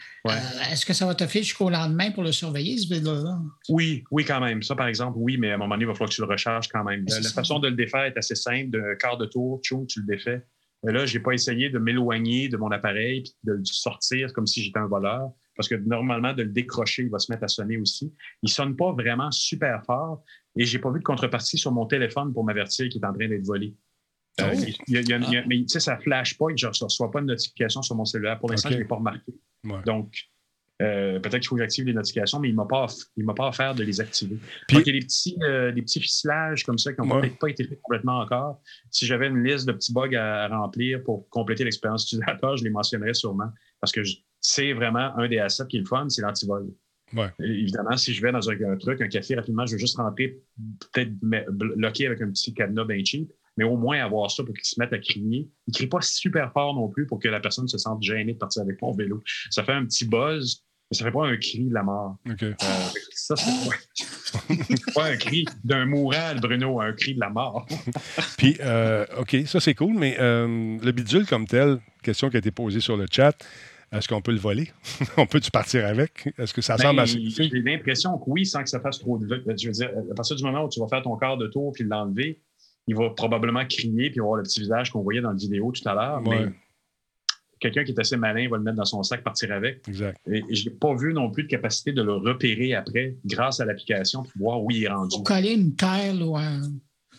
Est-ce 0.70 0.86
que 0.86 0.92
ça 0.92 1.07
va 1.07 1.14
te 1.14 1.26
faire 1.26 1.42
jusqu'au 1.42 1.70
lendemain 1.70 2.11
pour 2.11 2.22
le 2.22 2.32
surveiller, 2.32 2.78
ce 2.78 2.88
vélo-là? 2.88 3.38
Oui, 3.68 4.05
oui, 4.11 4.24
quand 4.24 4.40
même. 4.40 4.62
Ça, 4.62 4.74
par 4.74 4.86
exemple, 4.86 5.16
oui, 5.16 5.38
mais 5.38 5.51
à 5.51 5.55
un 5.55 5.59
moment 5.59 5.74
donné, 5.74 5.84
il 5.84 5.88
va 5.88 5.94
falloir 5.94 6.11
que 6.11 6.14
tu 6.14 6.20
le 6.20 6.28
recharges 6.28 6.68
quand 6.68 6.84
même. 6.84 7.05
La, 7.09 7.30
façon 7.30 7.59
de 7.59 7.68
le 7.68 7.74
défaire 7.74 8.05
est 8.05 8.16
assez 8.16 8.34
simple. 8.34 8.70
De 8.70 8.97
quart 8.99 9.16
de 9.16 9.26
tour, 9.26 9.61
tu 9.62 9.74
le 9.76 10.07
défais. 10.07 10.44
Mais 10.82 10.92
là, 10.92 11.07
je 11.07 11.16
n'ai 11.16 11.22
pas 11.22 11.32
essayé 11.32 11.70
de 11.70 11.78
m'éloigner 11.78 12.49
de 12.49 12.57
mon 12.57 12.70
appareil 12.70 13.18
et 13.18 13.24
de 13.44 13.53
le 13.55 13.64
sortir 13.64 14.32
comme 14.32 14.47
si 14.47 14.62
j'étais 14.62 14.78
un 14.78 14.86
voleur 14.86 15.30
parce 15.57 15.69
que 15.69 15.75
normalement, 15.77 16.33
de 16.35 16.43
le 16.43 16.51
décrocher, 16.51 17.03
il 17.05 17.11
va 17.11 17.19
se 17.19 17.31
mettre 17.33 17.45
à 17.45 17.49
sonner 17.49 17.77
aussi. 17.79 18.13
Il 18.43 18.47
ne 18.47 18.51
sonne 18.51 18.77
pas 18.77 18.93
vraiment 18.93 19.31
super 19.31 19.83
fort. 19.85 20.23
et 20.59 20.65
j'ai 20.65 20.79
pas 20.79 20.91
vu 20.91 21.01
de 21.01 21.05
contrepartie 21.05 21.59
sur 21.59 21.71
mon 21.71 21.85
téléphone 21.87 22.33
pour 22.33 22.43
m'avertir 22.43 22.89
qu'il 22.89 23.03
est 23.03 23.07
en 23.07 23.13
train 23.13 23.29
d'être 23.29 23.45
volé. 23.47 23.75
Euh, 24.41 24.45
Oh. 24.55 24.59
il 24.89 24.97
il 24.97 25.09
il 25.09 25.13
Ah. 25.15 25.45
mais 25.47 25.57
tu 25.63 25.69
sais, 25.69 25.81
ça 25.81 25.99
flash 25.99 26.39
pas 26.39 26.49
et 26.51 26.57
je 26.57 26.67
ne 26.67 26.85
reçois 26.85 27.11
pas 27.11 27.21
de 27.21 27.27
notification 27.27 27.83
sur 27.83 27.95
mon 27.95 28.05
cellulaire. 28.07 28.39
Pour 28.39 28.51
l'instant, 28.51 28.71
je 28.71 28.75
ne 28.75 28.81
l'ai 28.81 28.87
pas 28.87 28.97
remarqué. 28.97 29.35
Ouais. 29.65 29.83
Donc, 29.85 30.15
euh, 30.83 31.19
peut-être 31.21 31.41
qu'il 31.41 31.49
faut 31.49 31.57
que 31.57 31.63
j'active 31.63 31.87
les 31.87 31.93
notifications, 31.95 32.39
mais 32.41 32.49
il 32.49 32.53
ne 32.53 32.57
m'a 32.57 32.65
pas, 32.67 32.87
pas 33.35 33.49
offert 33.49 33.75
de 33.75 33.83
les 33.83 34.01
activer. 34.01 34.37
Puis- 34.69 34.77
Donc, 34.79 34.87
il 34.87 34.95
y 34.95 34.97
a 34.97 35.01
des 35.01 35.07
petits, 35.07 35.37
euh, 35.43 35.73
des 35.73 35.83
petits 35.83 36.01
ficelages 36.01 36.65
comme 36.65 36.79
ça 36.79 36.93
qui 36.93 37.01
n'ont 37.01 37.15
Ouais. 37.15 37.21
peut-être 37.23 37.39
pas 37.39 37.49
été 37.51 37.65
faits 37.65 37.81
complètement 37.83 38.19
encore. 38.21 38.61
Si 38.91 39.07
j'avais 39.07 39.29
une 39.29 39.43
liste 39.43 39.67
de 39.67 39.73
petits 39.73 39.93
bugs 39.93 40.15
à, 40.15 40.45
à 40.45 40.49
remplir 40.49 41.03
pour 41.03 41.29
compléter 41.31 41.65
l'expérience 41.65 42.05
utilisateur, 42.05 42.57
je 42.59 42.65
les 42.65 42.71
mentionnerais 42.71 43.15
sûrement. 43.15 43.51
Parce 43.81 43.93
que 43.93 44.03
je- 44.05 44.17
c'est 44.47 44.72
vraiment 44.72 45.16
un 45.18 45.26
des 45.26 45.38
assets 45.38 45.66
qui 45.66 45.76
est 45.78 45.80
le 45.80 45.86
fun, 45.86 46.09
c'est 46.09 46.22
l'antivol. 46.22 46.68
Ouais. 47.12 47.32
Évidemment, 47.40 47.97
si 47.97 48.14
je 48.14 48.22
vais 48.22 48.30
dans 48.30 48.49
un, 48.49 48.55
un 48.72 48.76
truc, 48.76 49.01
un 49.01 49.09
café 49.09 49.34
rapidement, 49.34 49.66
je 49.66 49.72
veux 49.72 49.78
juste 49.78 49.97
rentrer, 49.97 50.38
peut-être 50.92 51.11
bloquer 51.20 52.07
avec 52.07 52.22
un 52.22 52.30
petit 52.30 52.55
cadenas 52.55 52.84
bien 52.84 53.05
cheap, 53.05 53.32
mais 53.57 53.64
au 53.64 53.76
moins 53.76 53.99
avoir 53.99 54.30
ça 54.30 54.44
pour 54.44 54.55
qu'ils 54.55 54.64
se 54.64 54.78
mettent 54.78 54.92
à 54.92 54.99
crier. 54.99 55.51
Ils 55.66 55.70
ne 55.70 55.72
crient 55.72 55.86
pas 55.88 56.01
super 56.01 56.53
fort 56.53 56.74
non 56.74 56.88
plus 56.88 57.07
pour 57.07 57.18
que 57.18 57.26
la 57.26 57.40
personne 57.40 57.66
se 57.66 57.76
sente 57.76 58.03
gênée 58.03 58.34
de 58.34 58.38
partir 58.38 58.62
avec 58.62 58.80
mon 58.80 58.92
vélo. 58.92 59.22
Ça 59.51 59.64
fait 59.64 59.72
un 59.72 59.84
petit 59.84 60.07
buzz, 60.07 60.62
mais 60.90 60.97
ça 60.97 61.05
ne 61.05 61.11
fait 61.11 61.14
pas 61.14 61.26
un 61.26 61.36
cri 61.36 61.64
de 61.64 61.74
la 61.74 61.82
mort. 61.82 62.16
OK. 62.30 62.42
Euh, 62.44 62.55
ça, 63.11 63.34
c'est 63.34 63.51
pas, 63.68 64.55
pas 64.94 65.07
un 65.07 65.16
cri 65.16 65.44
d'un 65.64 65.86
mourant, 65.86 66.36
Bruno, 66.40 66.80
un 66.80 66.92
cri 66.92 67.14
de 67.14 67.20
la 67.20 67.30
mort. 67.30 67.66
Puis, 68.38 68.57
euh, 68.61 69.07
OK, 69.18 69.36
ça 69.47 69.59
c'est 69.59 69.74
cool, 69.74 69.94
mais 69.99 70.16
euh, 70.20 70.78
le 70.80 70.92
bidule 70.92 71.26
comme 71.26 71.49
tel, 71.49 71.80
question 72.05 72.30
qui 72.30 72.36
a 72.36 72.38
été 72.38 72.53
posée 72.53 72.80
sur 72.80 72.97
le 72.97 73.07
chat, 73.11 73.36
est-ce 73.97 74.09
qu'on 74.09 74.20
peut 74.20 74.32
le 74.32 74.38
voler? 74.38 74.70
On 75.16 75.26
peut-tu 75.26 75.51
partir 75.51 75.86
avec? 75.86 76.28
Est-ce 76.38 76.55
que 76.55 76.62
ça 76.62 76.76
Ben, 76.76 76.84
semble 76.84 77.01
assez. 77.01 77.20
J'ai 77.30 77.49
l'impression 77.61 78.18
que 78.18 78.24
oui, 78.28 78.47
sans 78.47 78.62
que 78.62 78.68
ça 78.68 78.80
fasse 78.80 78.99
trop 78.99 79.18
de. 79.18 79.26
Je 79.57 79.66
veux 79.66 79.72
dire, 79.72 79.90
à 80.11 80.14
partir 80.14 80.36
du 80.36 80.44
moment 80.44 80.64
où 80.64 80.68
tu 80.68 80.80
vas 80.80 80.88
faire 80.88 81.03
ton 81.03 81.16
quart 81.16 81.36
de 81.36 81.47
tour 81.47 81.72
puis 81.72 81.84
l'enlever, 81.84 82.40
il 82.86 82.94
va 82.94 83.11
probablement 83.11 83.64
crier 83.66 84.11
puis 84.11 84.20
avoir 84.20 84.36
le 84.36 84.42
petit 84.42 84.61
visage 84.61 84.90
qu'on 84.90 85.03
voyait 85.03 85.20
dans 85.20 85.30
la 85.30 85.36
vidéo 85.36 85.72
tout 85.72 85.88
à 85.88 85.94
l'heure. 85.94 86.26
Ouais. 86.26 86.47
Mais 86.47 86.53
quelqu'un 87.61 87.84
qui 87.84 87.92
est 87.92 88.01
assez 88.01 88.16
malin 88.16 88.49
va 88.49 88.57
le 88.59 88.62
mettre 88.62 88.76
dans 88.76 88.84
son 88.84 89.03
sac, 89.03 89.22
partir 89.22 89.53
avec. 89.53 89.86
Exact. 89.88 90.20
Et, 90.30 90.42
et 90.49 90.55
je 90.55 90.68
n'ai 90.68 90.74
pas 90.74 90.94
vu 90.94 91.12
non 91.12 91.30
plus 91.30 91.44
de 91.44 91.49
capacité 91.49 91.92
de 91.92 92.03
le 92.03 92.14
repérer 92.14 92.74
après 92.74 93.16
grâce 93.24 93.61
à 93.61 93.64
l'application 93.64 94.22
pour 94.22 94.32
voir 94.36 94.62
où 94.62 94.70
il 94.70 94.84
est 94.84 94.88
rendu. 94.88 95.16
Pour 95.16 95.24
coller 95.24 95.55
une 95.55 95.74
terre 95.74 96.14
ou 96.20 96.36
un. 96.36 96.62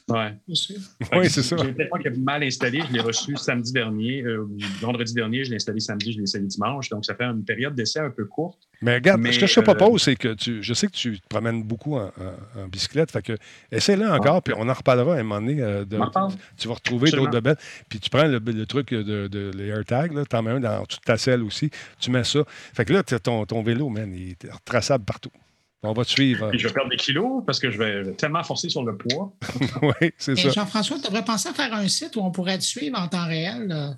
Ouais. 0.09 0.33
sais. 0.55 0.75
Oui, 1.13 1.29
c'est 1.29 1.43
ça. 1.43 1.57
J'ai 1.57 1.69
est 2.07 2.17
mal 2.17 2.41
installé. 2.43 2.81
Je 2.87 2.93
l'ai 2.93 3.01
reçu 3.01 3.35
samedi 3.35 3.73
dernier. 3.73 4.21
euh, 4.23 4.47
vendredi 4.79 5.13
dernier, 5.13 5.43
je 5.43 5.49
l'ai 5.49 5.57
installé 5.57 5.81
samedi, 5.81 6.13
je 6.13 6.17
l'ai 6.17 6.23
installé 6.23 6.45
dimanche. 6.45 6.87
Donc, 6.89 7.03
ça 7.05 7.13
fait 7.13 7.25
une 7.25 7.43
période 7.43 7.75
d'essai 7.75 7.99
un 7.99 8.09
peu 8.09 8.23
courte. 8.25 8.59
Mais 8.81 8.95
regarde, 8.95 9.19
Mais, 9.19 9.33
ce 9.33 9.39
que 9.39 9.47
je 9.47 9.55
te 9.55 9.59
euh, 9.59 9.63
propose, 9.63 10.03
c'est 10.03 10.15
que 10.15 10.33
tu, 10.33 10.63
je 10.63 10.73
sais 10.73 10.87
que 10.87 10.93
tu 10.93 11.19
te 11.19 11.27
promènes 11.27 11.61
beaucoup 11.63 11.95
en, 11.97 12.05
en- 12.05 12.61
en 12.61 12.67
bicyclette, 12.67 13.11
fait 13.11 13.21
que 13.21 13.33
essaie-le 13.71 14.07
encore, 14.07 14.41
puis 14.43 14.53
on 14.57 14.69
en 14.69 14.73
reparlera 14.73 15.15
à 15.15 15.19
un 15.19 15.23
moment 15.23 15.41
donné. 15.41 15.61
euh, 15.61 15.83
de- 15.83 15.97
en 15.97 16.09
tu 16.57 16.67
vas 16.69 16.75
retrouver 16.75 17.11
d'autres 17.11 17.31
bebelles. 17.31 17.57
Puis 17.89 17.99
tu 17.99 18.09
prends 18.09 18.27
le, 18.27 18.39
le 18.39 18.65
truc 18.65 18.91
de, 18.93 19.27
de 19.27 19.51
les 19.55 19.65
AirTags, 19.67 20.13
là, 20.13 20.23
t'en 20.25 20.41
mets 20.41 20.51
un 20.51 20.59
dans 20.61 20.85
toute 20.85 21.01
ta 21.03 21.17
selle 21.17 21.43
aussi, 21.43 21.69
tu 21.99 22.11
mets 22.11 22.23
ça. 22.23 22.39
Fait 22.47 22.85
que 22.85 22.93
là, 22.93 23.03
ton, 23.03 23.45
ton 23.45 23.61
vélo, 23.61 23.89
man, 23.89 24.13
il 24.15 24.31
est 24.31 24.51
retraçable 24.51 25.03
partout. 25.03 25.31
On 25.83 25.93
va 25.93 26.03
te 26.05 26.09
suivre. 26.09 26.49
Puis 26.49 26.59
je 26.59 26.67
vais 26.67 26.73
perdre 26.73 26.89
des 26.89 26.97
kilos 26.97 27.43
parce 27.45 27.59
que 27.59 27.69
je 27.69 27.77
vais 27.77 28.13
tellement 28.13 28.43
forcer 28.43 28.67
sur 28.69 28.83
le 28.83 28.97
poids. 28.97 29.33
oui, 29.81 30.11
c'est 30.17 30.35
ça. 30.35 30.49
Jean-François, 30.49 30.97
tu 30.97 31.03
devrais 31.03 31.23
penser 31.23 31.49
à 31.49 31.53
faire 31.53 31.73
un 31.73 31.87
site 31.87 32.15
où 32.15 32.21
on 32.21 32.31
pourrait 32.31 32.57
te 32.57 32.63
suivre 32.63 32.99
en 32.99 33.07
temps 33.07 33.27
réel. 33.27 33.67
là. 33.67 33.97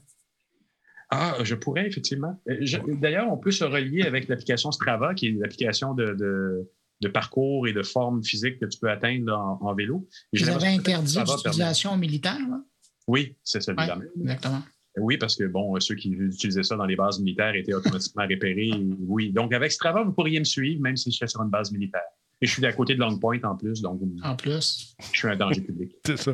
Ah, 1.09 1.37
je 1.41 1.55
pourrais, 1.55 1.87
effectivement. 1.87 2.39
Euh, 2.49 2.63
D'ailleurs, 2.99 3.31
on 3.31 3.37
peut 3.37 3.49
se 3.51 3.63
relier 3.63 4.03
avec 4.03 4.27
l'application 4.27 4.71
Strava, 4.71 5.13
qui 5.15 5.27
est 5.29 5.31
l'application 5.39 5.93
de, 5.93 6.13
de- 6.13 6.69
de 7.01 7.07
parcours 7.07 7.65
et 7.65 7.71
de 7.73 7.81
forme 7.81 8.21
physique 8.25 8.59
que 8.59 8.65
tu 8.65 8.77
peux 8.77 8.91
atteindre 8.91 9.33
en, 9.33 9.57
en 9.69 9.73
vélo. 9.73 10.05
Vous 10.33 10.49
avez 10.49 10.67
interdit 10.67 11.17
l'utilisation 11.17 11.95
militaire. 11.95 12.37
là? 12.49 12.61
Oui, 13.07 13.37
c'est 13.43 13.61
celui-là. 13.61 13.97
exactement. 14.21 14.61
Oui, 14.97 15.17
parce 15.17 15.35
que 15.35 15.43
bon, 15.45 15.79
ceux 15.79 15.95
qui 15.95 16.09
utilisaient 16.09 16.63
ça 16.63 16.75
dans 16.75 16.85
les 16.85 16.95
bases 16.95 17.19
militaires 17.19 17.53
étaient 17.55 17.73
automatiquement 17.73 18.23
repérés. 18.29 18.71
Oui. 18.99 19.31
Donc, 19.31 19.53
avec 19.53 19.71
Strava, 19.71 20.03
vous 20.03 20.11
pourriez 20.13 20.39
me 20.39 20.43
suivre, 20.45 20.81
même 20.81 20.97
si 20.97 21.11
je 21.11 21.17
suis 21.17 21.29
sur 21.29 21.41
une 21.41 21.49
base 21.49 21.71
militaire. 21.71 22.01
Et 22.41 22.45
je 22.47 22.53
suis 22.53 22.65
à 22.65 22.71
côté 22.71 22.95
de 22.95 22.99
Long 23.01 23.19
Point 23.19 23.39
en 23.43 23.55
plus, 23.57 23.81
donc 23.81 24.01
En 24.23 24.35
plus. 24.35 24.95
je 25.13 25.17
suis 25.17 25.27
un 25.27 25.35
danger 25.35 25.59
public. 25.61 25.91
C'est 26.05 26.17
ça. 26.17 26.33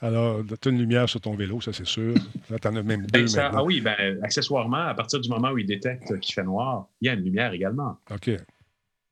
Alors, 0.00 0.42
tu 0.44 0.68
as 0.68 0.72
une 0.72 0.78
lumière 0.78 1.08
sur 1.08 1.20
ton 1.20 1.36
vélo, 1.36 1.60
ça 1.60 1.72
c'est 1.72 1.86
sûr. 1.86 2.14
Là, 2.50 2.58
tu 2.58 2.66
en 2.68 2.74
as 2.76 2.82
même 2.82 3.06
Ben, 3.06 3.20
deux 3.22 3.26
ça- 3.28 3.44
maintenant. 3.44 3.58
ah 3.60 3.64
oui, 3.64 3.80
ben, 3.80 4.18
accessoirement, 4.24 4.76
à 4.88 4.94
partir 4.94 5.20
du 5.20 5.28
moment 5.28 5.50
où 5.52 5.58
il 5.58 5.66
détecte 5.66 6.18
qu'il 6.18 6.34
fait 6.34 6.42
noir, 6.42 6.88
il 7.00 7.06
y 7.06 7.08
a 7.10 7.14
une 7.14 7.22
lumière 7.22 7.52
également. 7.52 7.96
OK. 8.10 8.30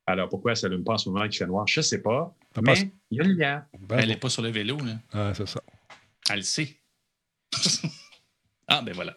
Alors, 0.07 0.27
pourquoi 0.29 0.55
ça 0.55 0.67
ne 0.67 0.75
pas 0.77 0.93
en 0.93 0.97
ce 0.97 1.09
moment 1.09 1.25
qu'il 1.27 1.37
fait 1.37 1.47
noir? 1.47 1.65
Je 1.67 1.79
ne 1.79 1.83
sais 1.83 2.01
pas. 2.01 2.35
Mais 2.57 2.73
pas- 2.73 2.79
il 3.11 3.17
y 3.17 3.21
a 3.21 3.23
une 3.23 3.29
lumière. 3.31 3.65
Ben, 3.79 3.99
Elle 3.99 4.09
n'est 4.09 4.17
pas 4.17 4.29
sur 4.29 4.41
le 4.41 4.49
vélo. 4.49 4.77
Là. 4.77 4.97
ah, 5.13 5.33
c'est 5.33 5.47
ça. 5.47 5.61
Elle 6.29 6.37
le 6.37 6.41
sait. 6.43 6.75
ah, 8.67 8.81
ben 8.85 8.93
voilà. 8.93 9.15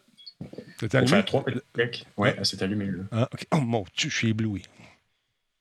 C'est 0.80 0.94
allumé? 0.94 1.10
faire 1.10 1.24
trois 1.24 1.44
petits 1.44 2.04
s'est 2.44 2.62
allumée, 2.62 2.86
là. 2.86 3.02
Ah, 3.10 3.28
OK. 3.32 3.46
Oh 3.52 3.60
mon 3.60 3.84
Dieu, 3.96 4.08
je 4.10 4.16
suis 4.16 4.28
ébloui. 4.28 4.62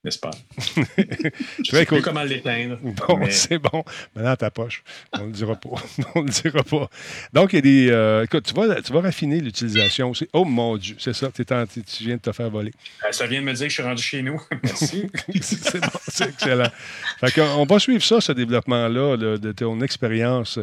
N'est-ce 0.04 0.20
pas? 0.20 0.32
Je 0.98 1.72
sais 1.72 1.86
plus 1.86 2.02
comment 2.02 2.24
l'éteindre. 2.24 2.78
Bon, 2.82 3.18
mais- 3.18 3.32
c'est 3.32 3.58
bon. 3.58 3.84
Maintenant, 4.16 4.36
ta 4.36 4.52
poche. 4.52 4.84
On 5.14 5.22
ne 5.22 5.26
le 5.26 5.32
dira 5.32 5.56
pas. 5.56 5.70
On 6.16 6.22
ne 6.22 6.28
le 6.28 6.32
dira 6.32 6.64
pas. 6.64 6.90
Donc, 7.34 7.52
il 7.52 7.56
y 7.56 7.60
a 7.60 7.62
des. 7.62 7.88
euh, 7.92 8.24
écoute, 8.24 8.46
tu 8.46 8.54
vas, 8.54 8.80
tu 8.82 8.94
vas 8.94 9.02
raffiner 9.02 9.42
l'utilisation 9.42 10.12
aussi. 10.12 10.30
Oh 10.34 10.46
mon 10.46 10.78
Dieu, 10.78 10.96
c'est 11.00 11.14
ça. 11.14 11.30
t'es 11.32 11.52
en- 11.52 11.66
tu 11.66 11.82
viens 12.06 12.16
de 12.16 12.22
te 12.22 12.32
faire 12.32 12.50
voler. 12.50 12.72
Euh, 13.06 13.12
Ça 13.12 13.26
vient 13.28 13.42
de 13.42 13.46
me 13.48 13.54
dire 13.54 13.66
que 13.66 13.70
je 13.70 13.74
suis 13.74 13.84
rendu 13.84 14.04
chez 14.04 14.22
nous. 14.22 14.40
Merci. 14.64 15.10
c'est 15.42 15.82
bon, 15.82 15.88
c'est 16.08 16.30
excellent. 16.30 16.72
Fait 17.20 17.42
on 17.42 17.66
va 17.66 17.80
suivre 17.80 18.04
ça, 18.04 18.22
ce 18.22 18.32
développement-là, 18.32 19.18
là, 19.18 19.38
de 19.38 19.52
ton 19.52 19.82
expérience. 19.82 20.60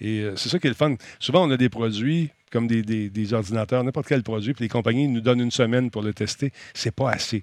Et 0.00 0.20
euh, 0.20 0.36
c'est 0.36 0.48
ça 0.48 0.58
qui 0.58 0.68
est 0.68 0.70
le 0.70 0.76
fun. 0.76 0.94
Souvent, 1.18 1.46
on 1.46 1.50
a 1.50 1.56
des 1.56 1.68
produits 1.68 2.30
comme 2.50 2.66
des, 2.66 2.82
des- 2.82 3.10
des 3.10 3.32
ordinateurs, 3.34 3.82
n'importe 3.84 4.06
quel 4.08 4.22
produit, 4.22 4.54
puis 4.54 4.64
les 4.64 4.68
compagnies 4.68 5.08
nous 5.08 5.20
donnent 5.20 5.40
une 5.40 5.50
semaine 5.50 5.90
pour 5.90 6.02
le 6.02 6.14
tester. 6.14 6.52
C'est 6.74 6.94
pas 6.94 7.10
assez. 7.10 7.42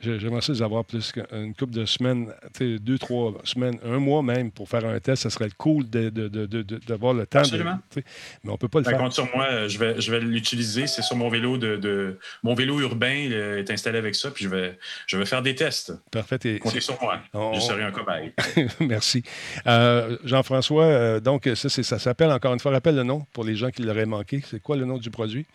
J'aimerais 0.00 0.42
ça 0.42 0.52
les 0.52 0.62
avoir 0.62 0.84
plus 0.84 1.10
qu'une 1.10 1.54
couple 1.56 1.72
de 1.74 1.84
semaines, 1.84 2.32
deux, 2.60 2.98
trois 2.98 3.34
semaines, 3.42 3.78
un 3.84 3.98
mois 3.98 4.22
même 4.22 4.52
pour 4.52 4.68
faire 4.68 4.84
un 4.86 5.00
test. 5.00 5.24
Ça 5.24 5.30
serait 5.30 5.48
cool 5.58 5.90
de- 5.90 6.08
de- 6.08 6.28
de- 6.28 6.46
de- 6.46 6.62
d'avoir 6.86 7.14
le 7.14 7.26
temps. 7.26 7.40
Absolument. 7.40 7.80
mais 7.96 8.52
on 8.52 8.56
peut 8.56 8.68
pas 8.68 8.78
le 8.78 8.84
Ben, 8.84 8.90
faire. 8.92 9.00
compte 9.00 9.12
sur 9.12 9.28
moi, 9.34 9.66
je 9.66 9.76
vais, 9.76 10.00
je 10.00 10.10
vais 10.12 10.20
l'utiliser. 10.20 10.86
C'est 10.86 11.02
sur 11.02 11.16
mon 11.16 11.28
vélo 11.28 11.58
de, 11.58 11.74
de- 11.76 12.16
mon 12.44 12.54
vélo 12.54 12.78
urbain 12.80 13.28
est 13.28 13.68
installé 13.72 13.98
avec 13.98 14.14
ça, 14.14 14.30
puis 14.30 14.44
je 14.44 14.48
vais, 14.50 14.78
je 15.08 15.16
vais 15.16 15.26
faire 15.26 15.42
des 15.42 15.56
tests. 15.56 15.92
Parfait. 16.12 16.38
Et- 16.44 16.60
Comptez 16.60 16.80
sur 16.80 16.96
moi. 17.02 17.18
On- 17.34 17.54
Je 17.54 17.60
serai 17.60 17.82
un 17.82 17.90
cobaye. 17.90 18.32
Merci. 18.80 19.24
Euh, 19.66 20.16
Jean-François, 20.22 20.84
euh, 20.84 21.18
donc 21.20 21.50
ça, 21.56 21.68
ça 21.68 21.98
s'appelle, 21.98 22.30
encore 22.30 22.54
une 22.54 22.60
fois, 22.60 22.70
rappelle 22.70 22.94
le 22.94 23.02
nom 23.02 23.26
pour 23.32 23.42
les 23.42 23.56
gens 23.56 23.70
qui 23.70 23.82
l'auraient 23.82 24.06
manqué. 24.06 24.27
C'est 24.44 24.62
quoi 24.62 24.76
le 24.76 24.84
nom 24.84 24.98
du 24.98 25.10
produit? 25.10 25.46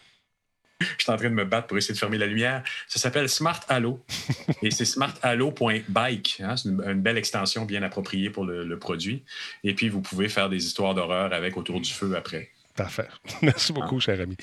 Je 0.82 1.04
suis 1.04 1.12
en 1.12 1.18
train 1.18 1.30
de 1.30 1.36
me 1.36 1.46
battre 1.46 1.68
pour 1.68 1.78
essayer 1.78 1.94
de 1.94 2.00
fermer 2.00 2.18
la 2.18 2.26
lumière. 2.26 2.64
Ça 2.88 3.00
s'appelle 3.00 3.30
Smart 3.30 3.60
Halo. 3.70 4.04
et 4.62 4.72
c'est 4.72 4.86
smarthalo.bike. 4.86 6.42
hein. 6.44 6.58
C'est 6.58 6.70
une, 6.70 7.02
belle 7.02 7.18
extension 7.18 7.66
bien 7.66 7.84
appropriée 7.84 8.30
pour 8.30 8.46
le 8.46 8.78
produit. 8.78 9.24
Et 9.64 9.76
puis, 9.76 9.90
vous 9.90 10.02
pouvez 10.02 10.28
faire 10.30 10.50
des 10.50 10.66
histoires 10.66 10.94
d'horreur 10.94 11.34
avec 11.34 11.56
autour 11.58 11.80
du 11.80 11.92
feu 11.92 12.16
après. 12.16 12.53
Parfait. 12.76 13.06
Merci 13.44 13.72
beaucoup, 13.72 14.00
cher 14.00 14.20
ami. 14.20 14.36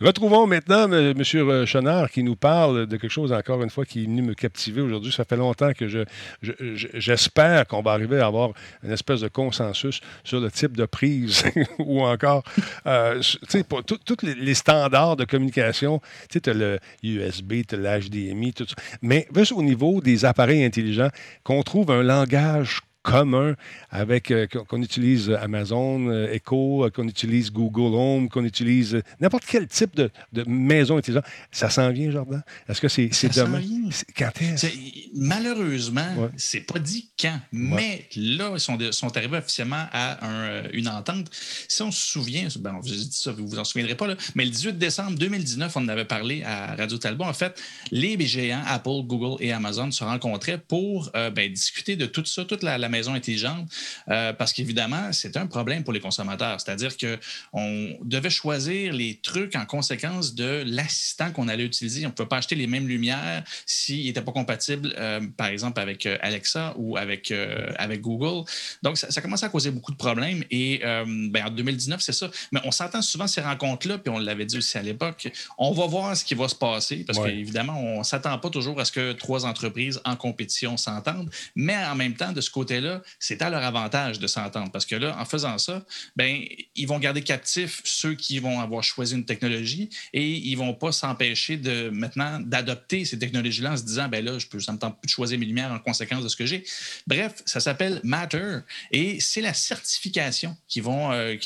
Retrouvons 0.00 0.46
maintenant 0.46 0.84
M. 0.92 1.14
Monsieur 1.16 1.66
Chenard 1.66 2.10
qui 2.12 2.22
nous 2.22 2.36
parle 2.36 2.86
de 2.86 2.96
quelque 2.96 3.10
chose, 3.10 3.32
encore 3.32 3.60
une 3.60 3.70
fois, 3.70 3.84
qui 3.84 4.02
est 4.02 4.06
venu 4.06 4.22
me 4.22 4.34
captiver 4.34 4.80
aujourd'hui. 4.80 5.10
Ça 5.10 5.24
fait 5.24 5.36
longtemps 5.36 5.72
que 5.72 5.88
je, 5.88 6.04
je- 6.42 6.52
je- 6.76 6.86
j'espère 6.94 7.66
qu'on 7.66 7.82
va 7.82 7.90
arriver 7.90 8.20
à 8.20 8.26
avoir 8.26 8.50
une 8.84 8.92
espèce 8.92 9.20
de 9.22 9.26
consensus 9.28 10.00
sur 10.22 10.38
le 10.38 10.48
type 10.48 10.76
de 10.76 10.84
prise 10.84 11.42
ou 11.80 12.02
encore, 12.02 12.44
euh, 12.86 13.20
tu 13.20 13.38
sais, 13.48 13.64
tous 14.04 14.16
les, 14.22 14.34
les 14.36 14.54
standards 14.54 15.16
de 15.16 15.24
communication. 15.24 15.98
Tu 16.30 16.34
sais, 16.34 16.40
tu 16.40 16.50
as 16.50 16.54
le 16.54 16.78
USB, 17.02 17.62
tu 17.68 17.74
as 17.74 17.78
l'HDMI, 17.98 18.52
tout 18.52 18.64
ça. 18.66 18.76
Mais 19.02 19.26
juste 19.34 19.50
au 19.52 19.62
niveau 19.62 20.00
des 20.00 20.24
appareils 20.24 20.62
intelligents, 20.64 21.10
qu'on 21.42 21.64
trouve 21.64 21.90
un 21.90 22.04
langage 22.04 22.80
commun 23.02 23.54
avec 23.90 24.30
euh, 24.30 24.46
qu'on 24.46 24.80
utilise 24.82 25.30
Amazon 25.30 26.08
euh, 26.08 26.32
Echo, 26.32 26.84
euh, 26.86 26.90
qu'on 26.90 27.06
utilise 27.08 27.50
Google 27.52 27.94
Home, 27.96 28.28
qu'on 28.28 28.44
utilise 28.44 28.94
euh, 28.94 29.02
n'importe 29.20 29.44
quel 29.46 29.66
type 29.66 29.94
de, 29.96 30.10
de 30.32 30.44
maison 30.46 30.96
intelligente. 30.96 31.24
Ça 31.50 31.68
s'en 31.70 31.90
vient, 31.90 32.10
Jordan? 32.10 32.42
Est-ce 32.68 32.80
que 32.80 32.88
c'est 32.88 33.12
s'en 33.12 33.28
demain? 33.44 33.58
vient. 33.58 33.90
C'est- 33.90 34.06
Quand 34.16 34.30
est-ce? 34.40 34.66
Malheureusement, 35.14 36.06
Ouais. 36.16 36.28
c'est 36.36 36.60
pas 36.60 36.78
dit 36.78 37.10
quand, 37.20 37.38
mais 37.52 38.06
là, 38.16 38.52
ils 38.54 38.60
sont, 38.92 39.16
arrivés 39.16 39.38
officiellement 39.38 39.86
à 39.92 40.24
un, 40.26 40.42
euh, 40.44 40.68
une 40.72 40.88
entente. 40.88 41.30
Si 41.68 41.82
on 41.82 41.90
se 41.90 42.06
souvient, 42.06 42.48
ben, 42.60 42.80
je 42.84 42.94
dis 42.94 43.08
ça, 43.12 43.32
vous 43.32 43.46
vous 43.46 43.58
en 43.58 43.64
souviendrez 43.64 43.94
pas, 43.94 44.06
là, 44.06 44.16
mais 44.34 44.44
le 44.44 44.50
18 44.50 44.78
décembre 44.78 45.18
2019, 45.18 45.76
on 45.76 45.80
en 45.80 45.88
avait 45.88 46.04
parlé 46.04 46.42
à 46.44 46.74
Radio 46.76 46.98
Talbot. 46.98 47.24
En 47.24 47.32
fait, 47.32 47.60
les 47.90 48.18
géants, 48.26 48.62
Apple, 48.66 49.02
Google 49.04 49.42
et 49.42 49.52
Amazon 49.52 49.90
se 49.90 50.04
rencontraient 50.04 50.58
pour 50.58 51.10
euh, 51.16 51.30
ben, 51.30 51.52
discuter 51.52 51.96
de 51.96 52.06
tout 52.06 52.24
ça, 52.24 52.44
toute 52.44 52.62
la, 52.62 52.78
la 52.78 52.88
maison 52.92 53.14
intelligente, 53.14 53.68
euh, 54.08 54.32
parce 54.32 54.52
qu'évidemment, 54.52 55.12
c'était 55.12 55.40
un 55.40 55.46
problème 55.46 55.82
pour 55.82 55.92
les 55.92 56.00
consommateurs. 56.00 56.60
C'est-à-dire 56.60 56.92
qu'on 56.96 57.98
devait 58.04 58.30
choisir 58.30 58.92
les 58.92 59.18
trucs 59.20 59.56
en 59.56 59.66
conséquence 59.66 60.34
de 60.34 60.62
l'assistant 60.66 61.32
qu'on 61.32 61.48
allait 61.48 61.64
utiliser. 61.64 62.06
On 62.06 62.10
ne 62.10 62.14
pouvait 62.14 62.28
pas 62.28 62.36
acheter 62.36 62.54
les 62.54 62.68
mêmes 62.68 62.86
lumières 62.86 63.42
s'il 63.66 64.06
n'était 64.06 64.22
pas 64.22 64.32
compatible, 64.32 64.94
euh, 64.98 65.20
par 65.36 65.48
exemple, 65.48 65.80
avec 65.80 66.06
euh, 66.06 66.16
Alexa 66.20 66.74
ou 66.76 66.96
avec, 66.96 67.32
avec 67.76 68.00
Google. 68.00 68.48
Donc, 68.82 68.98
ça, 68.98 69.10
ça 69.10 69.20
commençait 69.20 69.46
à 69.46 69.48
causer 69.48 69.70
beaucoup 69.70 69.92
de 69.92 69.96
problèmes. 69.96 70.44
Et 70.50 70.80
ben, 70.82 71.46
en 71.46 71.50
2019, 71.50 72.00
c'est 72.00 72.12
ça. 72.12 72.30
Mais 72.52 72.60
on 72.64 72.70
s'entend 72.70 73.02
souvent 73.02 73.26
ces 73.26 73.40
rencontres-là, 73.40 73.98
puis 73.98 74.12
on 74.12 74.18
l'avait 74.18 74.44
dit 74.44 74.58
aussi 74.58 74.76
à 74.76 74.82
l'époque. 74.82 75.30
On 75.58 75.72
va 75.72 75.86
voir 75.86 76.16
ce 76.16 76.24
qui 76.24 76.34
va 76.34 76.48
se 76.48 76.54
passer, 76.54 77.04
parce 77.04 77.18
qu'évidemment, 77.18 77.78
on 77.80 77.98
ne 78.00 78.04
s'attend 78.04 78.38
pas 78.38 78.50
toujours 78.50 78.78
à 78.80 78.84
ce 78.84 78.92
que 78.92 79.12
trois 79.12 79.46
entreprises 79.46 80.00
en 80.04 80.16
compétition 80.16 80.76
s'entendent. 80.76 81.30
Mais 81.54 81.76
en 81.76 81.94
même 81.94 82.14
temps, 82.14 82.32
de 82.32 82.40
ce 82.40 82.50
côté-là, 82.50 82.81
c'est 83.18 83.42
à 83.42 83.50
leur 83.50 83.62
avantage 83.62 84.18
de 84.18 84.26
s'entendre 84.26 84.70
parce 84.70 84.86
que 84.86 84.94
là, 84.96 85.16
en 85.18 85.24
faisant 85.24 85.58
ça, 85.58 85.84
ben, 86.16 86.44
ils 86.74 86.86
vont 86.86 86.98
garder 86.98 87.22
captifs 87.22 87.80
ceux 87.84 88.14
qui 88.14 88.38
vont 88.38 88.60
avoir 88.60 88.82
choisi 88.82 89.14
une 89.14 89.24
technologie 89.24 89.90
et 90.12 90.28
ils 90.30 90.56
vont 90.56 90.74
pas 90.74 90.92
s'empêcher 90.92 91.56
de 91.56 91.90
maintenant 91.90 92.40
d'adopter 92.40 93.04
ces 93.04 93.18
technologies-là 93.18 93.72
en 93.72 93.76
se 93.76 93.84
disant, 93.84 94.08
ben 94.08 94.24
là, 94.24 94.38
je 94.38 94.46
peux, 94.46 94.60
ça 94.60 94.72
me 94.72 94.78
tente 94.78 95.00
plus 95.00 95.06
de 95.06 95.12
choisir 95.12 95.38
mes 95.38 95.46
lumières 95.46 95.72
en 95.72 95.78
conséquence 95.78 96.22
de 96.22 96.28
ce 96.28 96.36
que 96.36 96.46
j'ai. 96.46 96.64
Bref, 97.06 97.42
ça 97.46 97.60
s'appelle 97.60 98.00
Matter 98.04 98.58
et 98.90 99.20
c'est 99.20 99.40
la 99.40 99.54
certification 99.54 100.56
qui 100.68 100.80
vont, 100.80 101.12
euh, 101.12 101.36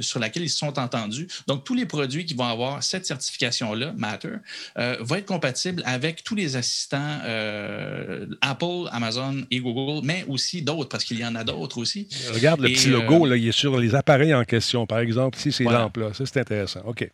sur 0.00 0.20
laquelle 0.20 0.42
ils 0.42 0.50
se 0.50 0.58
sont 0.58 0.78
entendus. 0.78 1.28
Donc, 1.46 1.64
tous 1.64 1.74
les 1.74 1.86
produits 1.86 2.24
qui 2.24 2.34
vont 2.34 2.44
avoir 2.44 2.82
cette 2.82 3.06
certification-là, 3.06 3.92
Matter, 3.96 4.36
euh, 4.78 4.96
vont 5.00 5.16
être 5.16 5.26
compatibles 5.26 5.82
avec 5.86 6.24
tous 6.24 6.34
les 6.34 6.56
assistants 6.56 7.20
euh, 7.24 8.26
Apple, 8.40 8.88
Amazon 8.90 9.44
et 9.50 9.60
Google, 9.60 10.04
mais 10.04 10.24
aussi 10.28 10.62
d'autres, 10.62 10.73
parce 10.88 11.04
qu'il 11.04 11.18
y 11.18 11.24
en 11.24 11.34
a 11.34 11.44
d'autres 11.44 11.78
aussi. 11.78 12.08
Regarde 12.32 12.60
le 12.60 12.68
petit 12.68 12.88
logo, 12.88 13.26
euh, 13.26 13.30
là, 13.30 13.36
il 13.36 13.48
est 13.48 13.52
sur 13.52 13.78
les 13.78 13.94
appareils 13.94 14.34
en 14.34 14.44
question. 14.44 14.86
Par 14.86 14.98
exemple, 14.98 15.38
ici, 15.38 15.52
ces 15.52 15.64
lampes-là. 15.64 16.12
Ça, 16.14 16.24
c'est 16.26 16.40
intéressant. 16.40 16.82
OK. 16.84 17.08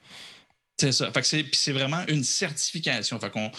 C'est 0.80 0.92
ça. 0.92 1.12
c'est 1.52 1.72
vraiment 1.72 2.02
une 2.08 2.24
certification. 2.24 3.20
Fait 3.20 3.30
qu'on, 3.30 3.50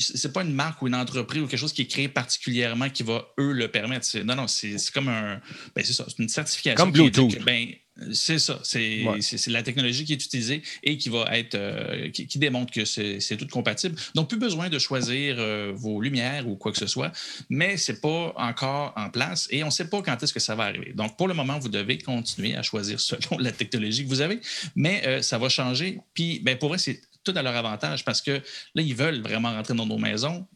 c'est 0.00 0.32
pas 0.32 0.42
une 0.42 0.52
marque 0.52 0.82
ou 0.82 0.88
une 0.88 0.94
entreprise 0.96 1.42
ou 1.42 1.46
quelque 1.46 1.60
chose 1.60 1.72
qui 1.72 1.82
est 1.82 1.86
créé 1.86 2.08
particulièrement 2.08 2.90
qui 2.90 3.04
va, 3.04 3.28
eux, 3.38 3.52
le 3.52 3.68
permettre. 3.68 4.06
Non, 4.24 4.34
non, 4.34 4.48
c'est, 4.48 4.76
comme 4.92 5.08
un. 5.08 5.40
Ben, 5.76 5.84
c'est 5.84 5.92
ça. 5.92 6.04
C'est 6.08 6.20
une 6.20 6.28
certification. 6.28 6.76
Comme 6.76 6.92
Bluetooth. 6.92 7.38
ben, 7.44 7.68
c'est 8.12 8.38
ça. 8.38 8.58
C'est 8.62 9.04
la 9.48 9.62
technologie 9.62 10.04
qui 10.04 10.12
est 10.12 10.24
utilisée 10.24 10.62
et 10.82 10.98
qui 10.98 11.08
va 11.08 11.26
être 11.36 11.54
euh, 11.54 12.10
qui, 12.10 12.38
démontre 12.38 12.72
que 12.72 12.84
c'est 12.84 13.36
tout 13.36 13.46
compatible. 13.46 13.94
Donc, 14.14 14.28
plus 14.28 14.38
besoin 14.38 14.68
de 14.68 14.78
choisir 14.78 15.36
euh, 15.38 15.72
vos 15.74 16.00
lumières 16.00 16.48
ou 16.48 16.56
quoi 16.56 16.72
que 16.72 16.78
ce 16.78 16.86
soit, 16.86 17.12
mais 17.48 17.76
ce 17.76 17.92
n'est 17.92 17.98
pas 17.98 18.32
encore 18.36 18.92
en 18.96 19.10
place 19.10 19.46
et 19.50 19.62
on 19.62 19.66
ne 19.66 19.72
sait 19.72 19.88
pas 19.88 20.02
quand 20.02 20.20
est-ce 20.22 20.32
que 20.32 20.40
ça 20.40 20.54
va 20.54 20.64
arriver. 20.64 20.92
Donc, 20.94 21.16
pour 21.16 21.28
le 21.28 21.34
moment, 21.34 21.58
vous 21.58 21.68
devez 21.68 21.98
continuer 21.98 22.56
à 22.56 22.62
choisir 22.62 22.98
selon 23.00 23.38
la 23.38 23.52
technologie 23.52 24.04
que 24.04 24.08
vous 24.08 24.20
avez, 24.20 24.40
mais 24.74 25.02
euh, 25.06 25.22
ça 25.22 25.38
va 25.38 25.48
changer. 25.48 26.00
Puis, 26.14 26.40
ben, 26.40 26.58
pour 26.58 26.70
vrai, 26.70 26.78
c'est 26.78 27.00
tout 27.24 27.32
à 27.34 27.42
leur 27.42 27.56
avantage 27.56 28.04
parce 28.04 28.20
que 28.20 28.30
là, 28.30 28.82
ils 28.82 28.94
veulent 28.94 29.20
vraiment 29.20 29.50
rentrer 29.50 29.74
dans 29.74 29.86
nos 29.86 29.98
maisons. 29.98 30.46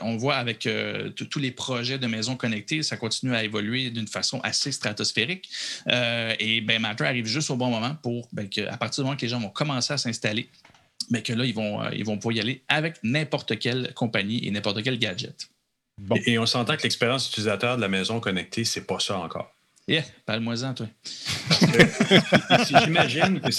on 0.00 0.16
voit 0.16 0.36
avec 0.36 0.66
euh, 0.66 1.10
tous 1.10 1.38
les 1.38 1.50
projets 1.50 1.98
de 1.98 2.06
maisons 2.06 2.36
connectées, 2.36 2.82
ça 2.82 2.96
continue 2.96 3.34
à 3.34 3.42
évoluer 3.42 3.90
d'une 3.90 4.06
façon 4.06 4.40
assez 4.42 4.70
stratosphérique. 4.70 5.48
Euh, 5.88 6.34
et 6.38 6.60
ben, 6.60 6.80
Matter 6.80 7.04
arrive 7.04 7.26
juste 7.26 7.50
au 7.50 7.56
bon 7.56 7.70
moment 7.70 7.96
pour 8.02 8.28
ben, 8.32 8.48
à 8.68 8.76
partir 8.76 9.02
du 9.02 9.06
moment 9.06 9.16
que 9.16 9.22
les 9.22 9.28
gens 9.28 9.40
vont 9.40 9.48
commencer 9.48 9.92
à 9.92 9.98
s'installer, 9.98 10.48
mais 11.10 11.22
que 11.22 11.32
là, 11.32 11.44
ils 11.44 11.54
vont, 11.54 11.82
euh, 11.82 11.90
ils 11.92 12.04
vont 12.04 12.16
pouvoir 12.16 12.36
y 12.36 12.40
aller 12.40 12.62
avec 12.68 12.96
n'importe 13.02 13.58
quelle 13.58 13.92
compagnie 13.94 14.46
et 14.46 14.50
n'importe 14.50 14.82
quel 14.82 14.98
gadget. 14.98 15.48
Et, 16.26 16.38
on 16.38 16.46
s'entend 16.46 16.76
que 16.76 16.82
l'expérience 16.82 17.28
utilisateur 17.28 17.76
de 17.76 17.82
la 17.82 17.88
maison 17.88 18.20
connectée, 18.20 18.64
c'est 18.64 18.86
pas 18.86 19.00
ça 19.00 19.18
encore. 19.18 19.52
Yeah, 19.88 20.04
parle-moi-en, 20.26 20.74
toi. 20.74 20.86
J'imagine 22.84 23.40
que 23.40 23.50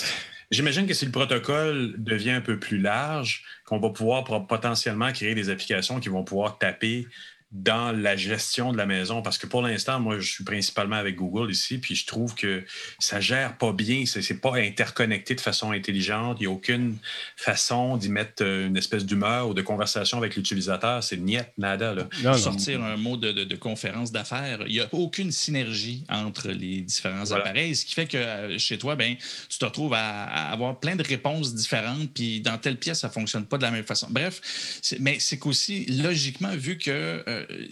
J'imagine 0.51 0.87
que 0.87 0.95
si 0.95 1.05
le 1.05 1.11
protocole 1.11 1.93
devient 1.97 2.31
un 2.31 2.41
peu 2.41 2.59
plus 2.59 2.79
large, 2.79 3.43
qu'on 3.65 3.79
va 3.79 3.89
pouvoir 3.91 4.23
potentiellement 4.47 5.11
créer 5.11 5.35
des 5.35 5.49
applications 5.49 5.99
qui 5.99 6.09
vont 6.09 6.23
pouvoir 6.23 6.57
taper 6.57 7.07
dans 7.51 7.91
la 7.91 8.15
gestion 8.15 8.71
de 8.71 8.77
la 8.77 8.85
maison. 8.85 9.21
Parce 9.21 9.37
que 9.37 9.47
pour 9.47 9.63
l'instant, 9.63 9.99
moi, 9.99 10.19
je 10.19 10.31
suis 10.31 10.43
principalement 10.43 10.97
avec 10.97 11.15
Google 11.15 11.49
ici, 11.49 11.79
puis 11.79 11.95
je 11.95 12.05
trouve 12.05 12.35
que 12.35 12.63
ça 12.99 13.19
gère 13.19 13.57
pas 13.57 13.73
bien. 13.73 14.05
C'est, 14.05 14.27
n'est 14.29 14.37
pas 14.37 14.55
interconnecté 14.57 15.33
de 15.33 15.41
façon 15.41 15.71
intelligente. 15.71 16.37
Il 16.39 16.43
n'y 16.43 16.47
a 16.47 16.51
aucune 16.51 16.97
façon 17.35 17.97
d'y 17.97 18.09
mettre 18.09 18.43
euh, 18.43 18.67
une 18.67 18.77
espèce 18.77 19.05
d'humeur 19.05 19.49
ou 19.49 19.53
de 19.53 19.61
conversation 19.63 20.17
avec 20.19 20.35
l'utilisateur. 20.35 21.03
C'est 21.03 21.17
niet, 21.17 21.45
nada. 21.57 21.95
Là. 21.95 22.37
Sortir 22.37 22.83
un 22.83 22.97
mot 22.97 23.17
de, 23.17 23.55
conférence 23.55 24.11
d'affaires, 24.11 24.59
il 24.67 24.73
n'y 24.73 24.79
a 24.79 24.87
aucune 24.91 25.31
synergie 25.31 26.05
entre 26.07 26.49
les 26.49 26.81
différents 26.81 27.31
appareils, 27.31 27.75
ce 27.75 27.83
qui 27.83 27.93
fait 27.93 28.05
que 28.05 28.17
euh, 28.17 28.57
chez 28.57 28.77
toi, 28.77 28.95
ben, 28.95 29.15
tu 29.49 29.57
te 29.57 29.65
retrouves 29.65 29.93
à, 29.93 30.23
avoir 30.51 30.79
plein 30.79 30.95
de 30.95 31.03
réponses 31.03 31.53
différentes, 31.55 32.11
puis 32.13 32.41
dans 32.41 32.57
telle 32.57 32.77
pièce, 32.77 32.99
ça 32.99 33.09
fonctionne 33.09 33.45
pas 33.45 33.57
de 33.57 33.63
la 33.63 33.71
même 33.71 33.83
façon. 33.83 34.07
Bref, 34.09 34.81
mais 34.99 35.17
c'est 35.19 35.37
qu'aussi, 35.37 35.85
logiquement, 35.87 36.55
vu 36.55 36.77
que 36.77 37.23
euh, 37.27 37.38
euh, 37.39 37.67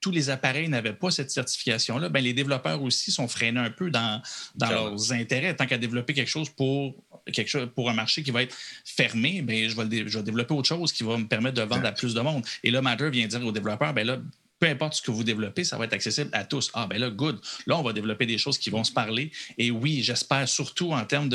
tous 0.00 0.10
les 0.10 0.30
appareils 0.30 0.68
n'avaient 0.68 0.92
pas 0.92 1.10
cette 1.10 1.30
certification-là, 1.30 2.08
ben, 2.08 2.22
les 2.22 2.32
développeurs 2.32 2.82
aussi 2.82 3.10
sont 3.10 3.28
freinés 3.28 3.60
un 3.60 3.70
peu 3.70 3.90
dans, 3.90 4.22
dans 4.54 4.70
leurs 4.70 5.12
intérêts. 5.12 5.54
Tant 5.54 5.66
qu'à 5.66 5.78
développer 5.78 6.14
quelque 6.14 6.28
chose 6.28 6.48
pour 6.50 6.94
quelque 7.32 7.48
chose 7.48 7.68
pour 7.74 7.90
un 7.90 7.94
marché 7.94 8.22
qui 8.22 8.30
va 8.30 8.42
être 8.42 8.56
fermé, 8.84 9.42
ben, 9.42 9.68
je, 9.68 9.76
vais 9.76 10.08
je 10.08 10.18
vais 10.18 10.24
développer 10.24 10.54
autre 10.54 10.68
chose 10.68 10.92
qui 10.92 11.04
va 11.04 11.16
me 11.16 11.26
permettre 11.26 11.56
de 11.56 11.62
vendre 11.62 11.86
à 11.86 11.92
plus 11.92 12.14
de 12.14 12.20
monde. 12.20 12.44
Et 12.62 12.70
là, 12.70 12.82
Matter 12.82 13.10
vient 13.10 13.26
dire 13.26 13.44
aux 13.44 13.52
développeurs, 13.52 13.94
ben 13.94 14.06
là, 14.06 14.18
peu 14.60 14.68
importe 14.68 14.94
ce 14.94 15.02
que 15.02 15.10
vous 15.10 15.24
développez, 15.24 15.64
ça 15.64 15.78
va 15.78 15.86
être 15.86 15.94
accessible 15.94 16.28
à 16.34 16.44
tous. 16.44 16.70
Ah, 16.74 16.86
ben 16.86 17.00
là, 17.00 17.08
good. 17.08 17.40
Là, 17.66 17.78
on 17.78 17.82
va 17.82 17.94
développer 17.94 18.26
des 18.26 18.36
choses 18.36 18.58
qui 18.58 18.68
vont 18.68 18.84
se 18.84 18.92
parler. 18.92 19.32
Et 19.56 19.70
oui, 19.70 20.02
j'espère 20.02 20.46
surtout 20.46 20.92
en 20.92 21.02
termes 21.04 21.30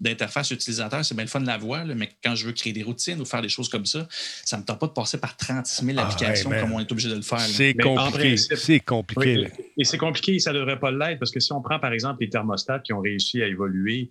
d'interface 0.00 0.48
de, 0.48 0.54
utilisateur, 0.54 1.04
c'est 1.04 1.14
bien 1.14 1.24
le 1.24 1.30
fun 1.30 1.40
de 1.40 1.46
la 1.46 1.56
voix, 1.56 1.84
mais 1.84 2.10
quand 2.22 2.34
je 2.34 2.46
veux 2.46 2.52
créer 2.52 2.72
des 2.72 2.82
routines 2.82 3.20
ou 3.20 3.24
faire 3.24 3.42
des 3.42 3.48
choses 3.48 3.68
comme 3.68 3.86
ça, 3.86 4.08
ça 4.44 4.56
ne 4.56 4.62
me 4.62 4.66
tente 4.66 4.80
pas 4.80 4.88
de 4.88 4.92
passer 4.92 5.18
par 5.18 5.36
36 5.36 5.84
000 5.84 5.98
ah, 5.98 6.06
applications 6.06 6.50
comme 6.50 6.72
on 6.72 6.80
est 6.80 6.90
obligé 6.90 7.08
de 7.08 7.14
le 7.14 7.22
faire. 7.22 7.38
C'est 7.40 7.74
compliqué. 7.74 8.36
C'est 8.36 8.80
compliqué. 8.80 9.48
et 9.76 9.84
c'est 9.84 9.98
compliqué, 9.98 10.38
ça 10.40 10.52
ne 10.52 10.58
devrait 10.58 10.80
pas 10.80 10.90
l'être, 10.90 11.20
parce 11.20 11.30
que 11.30 11.40
si 11.40 11.52
on 11.52 11.62
prend, 11.62 11.78
par 11.78 11.92
exemple, 11.92 12.18
les 12.22 12.28
thermostats 12.28 12.80
qui 12.80 12.92
ont 12.92 13.00
réussi 13.00 13.40
à 13.40 13.46
évoluer 13.46 14.10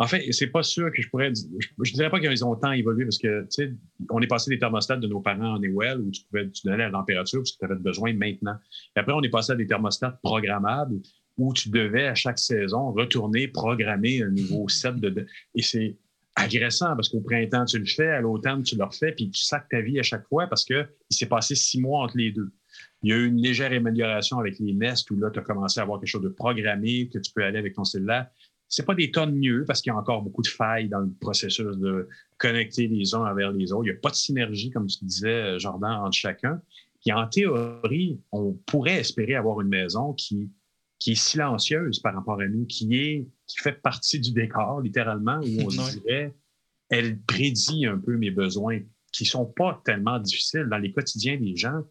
en 0.00 0.06
fait, 0.06 0.30
c'est 0.32 0.46
pas 0.46 0.62
sûr 0.62 0.92
que 0.92 1.02
je 1.02 1.08
pourrais. 1.08 1.32
Je, 1.34 1.66
ne 1.76 1.94
dirais 1.94 2.10
pas 2.10 2.20
qu'ils 2.20 2.44
ont 2.44 2.54
tant 2.54 2.70
évolué 2.70 3.04
parce 3.04 3.18
que, 3.18 3.42
tu 3.42 3.46
sais, 3.50 3.72
on 4.10 4.20
est 4.20 4.28
passé 4.28 4.48
des 4.50 4.58
thermostats 4.58 4.96
de 4.96 5.08
nos 5.08 5.20
parents 5.20 5.54
en 5.54 5.62
Ewell 5.62 5.98
où 6.00 6.10
tu 6.10 6.22
pouvais 6.24 6.48
tu 6.50 6.66
donnais 6.66 6.84
la 6.84 6.90
température 6.90 7.40
parce 7.40 7.52
que 7.52 7.58
tu 7.58 7.64
avais 7.64 7.80
besoin 7.80 8.12
maintenant. 8.14 8.56
Et 8.94 9.00
après, 9.00 9.12
on 9.12 9.22
est 9.22 9.28
passé 9.28 9.52
à 9.52 9.56
des 9.56 9.66
thermostats 9.66 10.18
programmables 10.22 11.00
où 11.36 11.52
tu 11.52 11.70
devais 11.70 12.06
à 12.06 12.14
chaque 12.14 12.38
saison 12.38 12.92
retourner 12.92 13.48
programmer 13.48 14.22
un 14.22 14.30
nouveau 14.30 14.68
set 14.68 14.96
de. 14.96 15.26
Et 15.56 15.62
c'est 15.62 15.96
agressant 16.36 16.94
parce 16.94 17.08
qu'au 17.08 17.20
printemps, 17.20 17.64
tu 17.64 17.80
le 17.80 17.86
fais, 17.86 18.08
à 18.08 18.20
l'automne, 18.20 18.62
tu 18.62 18.76
le 18.76 18.84
refais, 18.84 19.10
puis 19.10 19.30
tu 19.30 19.42
sacs 19.42 19.68
ta 19.68 19.80
vie 19.80 19.98
à 19.98 20.04
chaque 20.04 20.26
fois 20.28 20.46
parce 20.46 20.64
qu'il 20.64 20.86
s'est 21.10 21.26
passé 21.26 21.56
six 21.56 21.80
mois 21.80 22.04
entre 22.04 22.16
les 22.16 22.30
deux. 22.30 22.50
Il 23.02 23.10
y 23.10 23.12
a 23.12 23.16
eu 23.16 23.26
une 23.26 23.40
légère 23.40 23.72
amélioration 23.72 24.38
avec 24.38 24.58
les 24.60 24.74
Nest 24.74 25.10
où 25.10 25.16
là, 25.16 25.30
tu 25.30 25.40
as 25.40 25.42
commencé 25.42 25.80
à 25.80 25.82
avoir 25.82 25.98
quelque 25.98 26.08
chose 26.08 26.22
de 26.22 26.28
programmé 26.28 27.08
que 27.08 27.18
tu 27.18 27.32
peux 27.32 27.42
aller 27.42 27.58
avec 27.58 27.74
ton 27.74 27.84
cellulaire 27.84 28.28
c'est 28.68 28.84
pas 28.84 28.94
des 28.94 29.10
tonnes 29.10 29.34
mieux 29.34 29.64
parce 29.66 29.80
qu'il 29.80 29.90
y 29.90 29.94
a 29.94 29.98
encore 29.98 30.22
beaucoup 30.22 30.42
de 30.42 30.48
failles 30.48 30.88
dans 30.88 31.00
le 31.00 31.10
processus 31.20 31.76
de 31.76 32.08
connecter 32.36 32.86
les 32.86 33.14
uns 33.14 33.24
envers 33.24 33.50
les 33.52 33.72
autres. 33.72 33.84
Il 33.84 33.92
n'y 33.92 33.96
a 33.96 34.00
pas 34.00 34.10
de 34.10 34.14
synergie, 34.14 34.70
comme 34.70 34.86
tu 34.86 35.04
disais, 35.04 35.58
Jordan, 35.58 35.92
entre 35.92 36.16
chacun. 36.16 36.60
Puis 37.00 37.12
en 37.12 37.26
théorie, 37.26 38.20
on 38.32 38.52
pourrait 38.66 38.98
espérer 38.98 39.36
avoir 39.36 39.60
une 39.60 39.68
maison 39.68 40.12
qui, 40.12 40.50
qui 40.98 41.12
est 41.12 41.20
silencieuse 41.20 42.00
par 42.00 42.14
rapport 42.14 42.40
à 42.40 42.46
nous, 42.46 42.66
qui, 42.66 42.94
est, 42.94 43.26
qui 43.46 43.58
fait 43.58 43.80
partie 43.80 44.20
du 44.20 44.32
décor, 44.32 44.82
littéralement, 44.82 45.40
où 45.40 45.66
on 45.66 45.70
se 45.70 45.98
dirait, 46.00 46.34
elle 46.90 47.18
prédit 47.20 47.86
un 47.86 47.98
peu 47.98 48.16
mes 48.16 48.30
besoins 48.30 48.80
qui 49.12 49.24
sont 49.24 49.46
pas 49.46 49.80
tellement 49.84 50.18
difficiles 50.18 50.66
dans 50.70 50.78
les 50.78 50.92
quotidiens 50.92 51.38
des 51.38 51.56
gens 51.56 51.82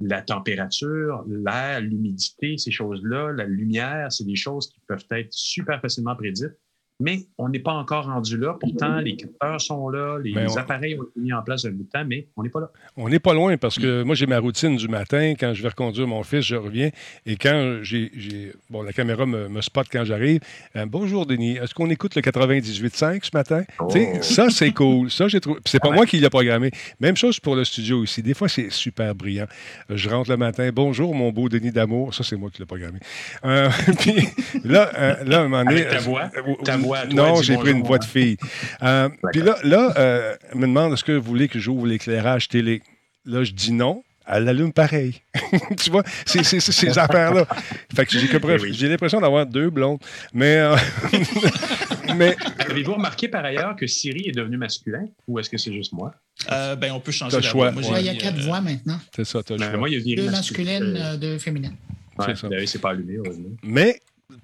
la 0.00 0.22
température, 0.22 1.24
l'air, 1.26 1.80
l'humidité, 1.80 2.56
ces 2.56 2.70
choses-là, 2.70 3.32
la 3.32 3.44
lumière, 3.44 4.12
c'est 4.12 4.24
des 4.24 4.36
choses 4.36 4.68
qui 4.68 4.80
peuvent 4.86 5.06
être 5.10 5.32
super 5.32 5.80
facilement 5.80 6.14
prédites 6.14 6.56
mais 7.00 7.20
on 7.38 7.48
n'est 7.48 7.60
pas 7.60 7.72
encore 7.72 8.06
rendu 8.06 8.36
là. 8.36 8.56
Pourtant, 8.58 8.98
les 8.98 9.14
capteurs 9.14 9.60
sont 9.60 9.88
là, 9.88 10.18
les 10.18 10.32
ben, 10.32 10.48
appareils 10.56 10.98
ont 10.98 11.04
été 11.04 11.20
mis 11.20 11.32
en 11.32 11.42
place 11.42 11.64
un 11.64 11.70
bout 11.70 11.84
de 11.84 11.88
temps, 11.88 12.04
mais 12.04 12.26
on 12.36 12.42
n'est 12.42 12.48
pas 12.48 12.60
là. 12.60 12.70
On 12.96 13.08
n'est 13.08 13.20
pas 13.20 13.34
loin 13.34 13.56
parce 13.56 13.78
que 13.78 14.02
moi, 14.02 14.16
j'ai 14.16 14.26
ma 14.26 14.40
routine 14.40 14.76
du 14.76 14.88
matin. 14.88 15.34
Quand 15.38 15.54
je 15.54 15.62
vais 15.62 15.68
reconduire 15.68 16.08
mon 16.08 16.24
fils, 16.24 16.44
je 16.44 16.56
reviens. 16.56 16.90
Et 17.24 17.36
quand 17.36 17.78
j'ai. 17.82 18.52
Bon, 18.68 18.82
la 18.82 18.92
caméra 18.92 19.26
me, 19.26 19.60
spot 19.60 19.86
quand 19.90 20.04
j'arrive. 20.04 20.40
Euh, 20.74 20.86
bonjour, 20.86 21.24
Denis. 21.24 21.56
Est-ce 21.56 21.72
qu'on 21.72 21.88
écoute 21.88 22.16
le 22.16 22.22
98.5 22.22 23.24
ce 23.24 23.30
matin? 23.32 23.62
Oh. 23.78 23.88
Ça, 24.20 24.50
c'est 24.50 24.72
cool. 24.72 25.10
Ça, 25.10 25.28
j'ai 25.28 25.40
trouvé. 25.40 25.60
C'est 25.66 25.80
pas 25.80 25.90
moi 25.90 26.04
qui 26.04 26.18
l'ai 26.18 26.30
programmé. 26.30 26.72
Même 26.98 27.16
chose 27.16 27.38
pour 27.38 27.54
le 27.54 27.64
studio 27.64 28.02
ici. 28.02 28.22
Des 28.22 28.34
fois, 28.34 28.48
c'est 28.48 28.72
super 28.72 29.14
brillant. 29.14 29.46
Je 29.88 30.08
rentre 30.08 30.30
le 30.30 30.36
matin. 30.36 30.70
Bonjour, 30.74 31.14
mon 31.14 31.30
beau 31.30 31.48
Denis 31.48 31.70
d'amour. 31.70 32.12
Ça, 32.12 32.24
c'est 32.24 32.36
moi 32.36 32.50
qui 32.50 32.58
l'ai 32.58 32.66
programmé. 32.66 32.98
Euh, 33.44 33.68
puis 34.00 34.28
là, 34.64 34.90
euh, 34.98 35.24
là, 35.24 35.38
à 35.38 35.42
un 35.42 35.48
moment 35.48 35.64
donné. 35.64 35.86
ta 35.86 35.98
voix? 35.98 36.30
Ta 36.64 36.76
voix 36.76 36.87
non, 37.12 37.42
j'ai 37.42 37.56
pris 37.56 37.72
une 37.72 37.82
voix 37.82 37.98
de 37.98 38.04
fille. 38.04 38.36
Euh, 38.82 39.08
puis 39.32 39.40
là, 39.42 39.56
là 39.64 39.92
euh, 39.98 40.36
elle 40.52 40.58
me 40.58 40.66
demande 40.66 40.92
est-ce 40.92 41.04
que 41.04 41.12
vous 41.12 41.22
voulez 41.28 41.48
que 41.48 41.58
j'ouvre 41.58 41.86
l'éclairage 41.86 42.48
télé? 42.48 42.82
Là, 43.24 43.44
je 43.44 43.52
dis 43.52 43.72
non. 43.72 44.02
elle 44.26 44.48
allume 44.48 44.72
pareil. 44.72 45.14
tu 45.78 45.90
vois, 45.90 46.02
c'est 46.26 46.42
ces 46.44 46.98
affaires-là. 46.98 47.46
Fait 47.94 48.04
que 48.06 48.12
j'ai 48.12 48.26
Eh 48.30 48.72
j'ai 48.72 48.88
l'impression 48.88 49.20
d'avoir 49.20 49.46
deux 49.46 49.70
blondes. 49.70 49.98
Mais. 50.32 50.56
euh, 50.58 50.76
mais 52.16 52.36
Avez-vous 52.70 52.94
remarqué 52.94 53.28
par 53.28 53.44
ailleurs 53.44 53.76
que 53.76 53.86
Siri 53.86 54.28
est 54.28 54.32
devenu 54.32 54.56
masculin 54.56 55.06
ou 55.26 55.38
est-ce 55.38 55.50
que 55.50 55.58
c'est 55.58 55.72
juste 55.72 55.92
moi? 55.92 56.12
Euh, 56.52 56.76
ben, 56.76 56.92
on 56.92 57.00
peut 57.00 57.12
changer 57.12 57.32
T'as 57.36 57.40
la 57.40 57.46
le 57.46 57.50
choix. 57.50 57.70
voix. 57.70 57.82
Moi, 57.82 57.92
Ouais, 57.92 58.00
il 58.00 58.06
y 58.06 58.08
a 58.10 58.14
quatre 58.14 58.38
euh, 58.38 58.42
voix 58.42 58.60
maintenant. 58.60 58.98
c'est 59.14 59.24
ça, 59.24 59.42
t'as 59.42 59.54
le 59.54 59.60
Ben, 59.60 59.70
choix. 59.70 59.78
moi, 59.78 59.88
il 59.90 60.06
y 60.08 60.12
a 60.12 60.16
Deux 60.16 60.30
masculin. 60.30 60.72
masculines, 60.80 60.96
Euh, 60.96 61.12
euh, 61.12 61.16
deux 61.16 61.38
féminines. 61.38 61.76
ouais, 62.18 62.26
c'est 62.28 62.36
ça. 62.36 62.48
d'ailleurs, 62.48 62.68
c'est 62.68 62.80
pas 62.80 62.90
allumé, 62.90 63.14
heureusement. 63.16 63.48
Mais 63.62 64.00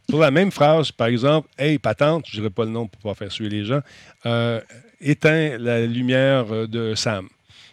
pour 0.09 0.21
la 0.21 0.31
même 0.31 0.51
phrase, 0.51 0.91
par 0.93 1.09
exemple, 1.09 1.49
Hey, 1.59 1.79
patente, 1.79 2.25
je 2.29 2.37
ne 2.37 2.43
dirai 2.43 2.51
pas 2.51 2.65
le 2.65 2.71
nom 2.71 2.87
pour 2.87 3.01
pas 3.03 3.15
faire 3.15 3.31
suer 3.33 3.49
les 3.49 3.65
gens, 3.65 3.81
euh, 4.27 4.61
éteins 5.01 5.59
la 5.59 5.85
lumière 5.87 6.53
euh, 6.53 6.67
de 6.67 6.95
Sam. 6.95 7.29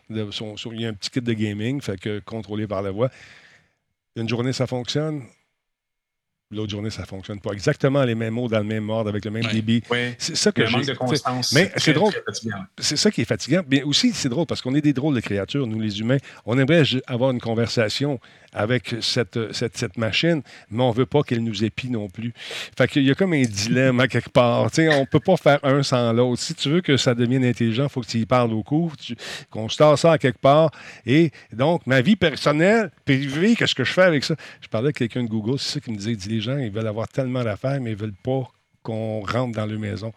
De 0.10 0.30
son- 0.32 0.58
son- 0.58 0.74
il 0.74 0.82
y 0.82 0.86
a 0.86 0.90
un 0.90 0.94
petit 0.94 1.10
kit 1.10 1.22
de 1.22 1.34
gaming, 1.34 1.82
fait 1.82 1.98
que 2.00 2.20
contrôlé 2.20 2.68
par 2.68 2.82
la 2.82 2.92
voix. 2.92 3.10
Une 4.18 4.28
journée, 4.28 4.52
ça 4.52 4.68
fonctionne. 4.68 5.24
L'autre 6.54 6.70
journée, 6.72 6.90
ça 6.90 7.04
ne 7.04 7.08
fonctionne 7.08 7.40
pas. 7.40 7.54
Exactement 7.54 8.04
les 8.04 8.14
mêmes 8.14 8.34
mots 8.34 8.50
dans 8.50 8.58
le 8.58 8.66
même 8.66 8.90
ordre, 8.90 9.10
avec 9.10 9.24
le 9.24 9.32
même 9.32 9.46
Ouais. 9.46 9.54
débit. 9.54 9.82
Oui. 9.90 10.14
C'est 10.18 10.36
ça 10.36 10.52
que 10.52 10.66
j'ai. 10.66 10.80
mais 11.54 11.72
c'est 11.78 11.94
drôle. 11.94 12.12
C'est 12.78 12.98
ça 12.98 13.10
qui 13.10 13.22
est 13.22 13.26
fatigant. 13.26 13.62
Mais 13.70 13.84
aussi, 13.84 14.12
c'est 14.12 14.28
drôle 14.28 14.46
parce 14.48 14.62
qu'on 14.62 14.76
est 14.76 14.82
des 14.82 14.92
drôles 14.92 15.16
de 15.16 15.22
créatures, 15.22 15.66
nous 15.66 15.80
les 15.80 16.02
humains. 16.02 16.18
On 16.46 16.58
aimerait 16.60 16.84
avoir 17.08 17.32
une 17.32 17.40
conversation 17.40 18.20
avec 18.54 18.96
cette, 19.02 19.54
cette, 19.54 19.98
machine, 19.98 20.42
mais 20.70 20.84
on 20.84 20.90
ne 20.90 20.96
veut 20.96 21.06
pas 21.06 21.24
qu'elle 21.24 21.44
nous 21.44 21.64
épie 21.64 21.90
non 21.90 22.10
plus. 22.10 22.34
Fait 22.78 22.88
qu'il 22.88 23.04
y 23.04 23.12
a 23.12 23.16
comme 23.16 23.34
un 23.34 23.44
dilemme 23.44 24.00
à 24.00 24.08
quelque 24.08 24.30
part. 24.30 24.64
On 24.78 25.00
ne 25.02 25.06
peut 25.06 25.20
pas 25.20 25.38
faire 25.38 25.60
un 25.64 25.84
sans 25.84 26.12
l'autre. 26.14 26.42
Si 26.42 26.54
tu 26.54 26.70
veux 26.70 26.82
que 26.82 26.98
ça 26.98 27.16
devienne 27.16 27.46
intelligent, 27.46 27.84
il 27.84 27.90
faut 27.90 28.02
que 28.02 28.08
tu 28.08 28.20
y 28.20 28.26
parles 28.26 28.54
au 28.54 28.64
cours, 28.64 28.94
qu'on 29.50 29.68
tasse 29.68 30.02
ça 30.02 30.14
à 30.14 30.18
quelque 30.18 30.40
part. 30.40 30.72
Et 31.06 31.32
donc, 31.54 31.86
ma 31.88 32.02
vie 32.02 32.16
personnelle, 32.16 32.92
privée, 33.06 33.56
qu'est-ce 33.56 33.76
que 33.76 33.84
je 33.84 33.94
fais 33.94 34.04
avec 34.04 34.24
ça? 34.24 34.36
Je 34.62 34.68
parlais 34.68 34.88
avec 34.88 34.98
quelqu'un 34.98 35.24
de 35.24 35.30
Google, 35.30 35.60
c'est 35.60 35.76
ça 35.76 35.80
qui 35.80 35.92
me 35.92 35.98
disait, 35.98 36.16
dit, 36.16 36.30
les 36.30 36.42
gens, 36.42 36.58
ils 36.58 36.72
veulent 36.72 36.88
avoir 36.88 37.08
tellement 37.08 37.44
d'affaires, 37.44 37.80
mais 37.82 37.92
ils 37.92 37.98
ne 37.98 38.02
veulent 38.02 38.14
pas 38.24 38.50
qu'on 38.84 39.22
rentre 39.22 39.56
dans 39.58 39.66
leur 39.66 39.80
maison. 39.80 40.12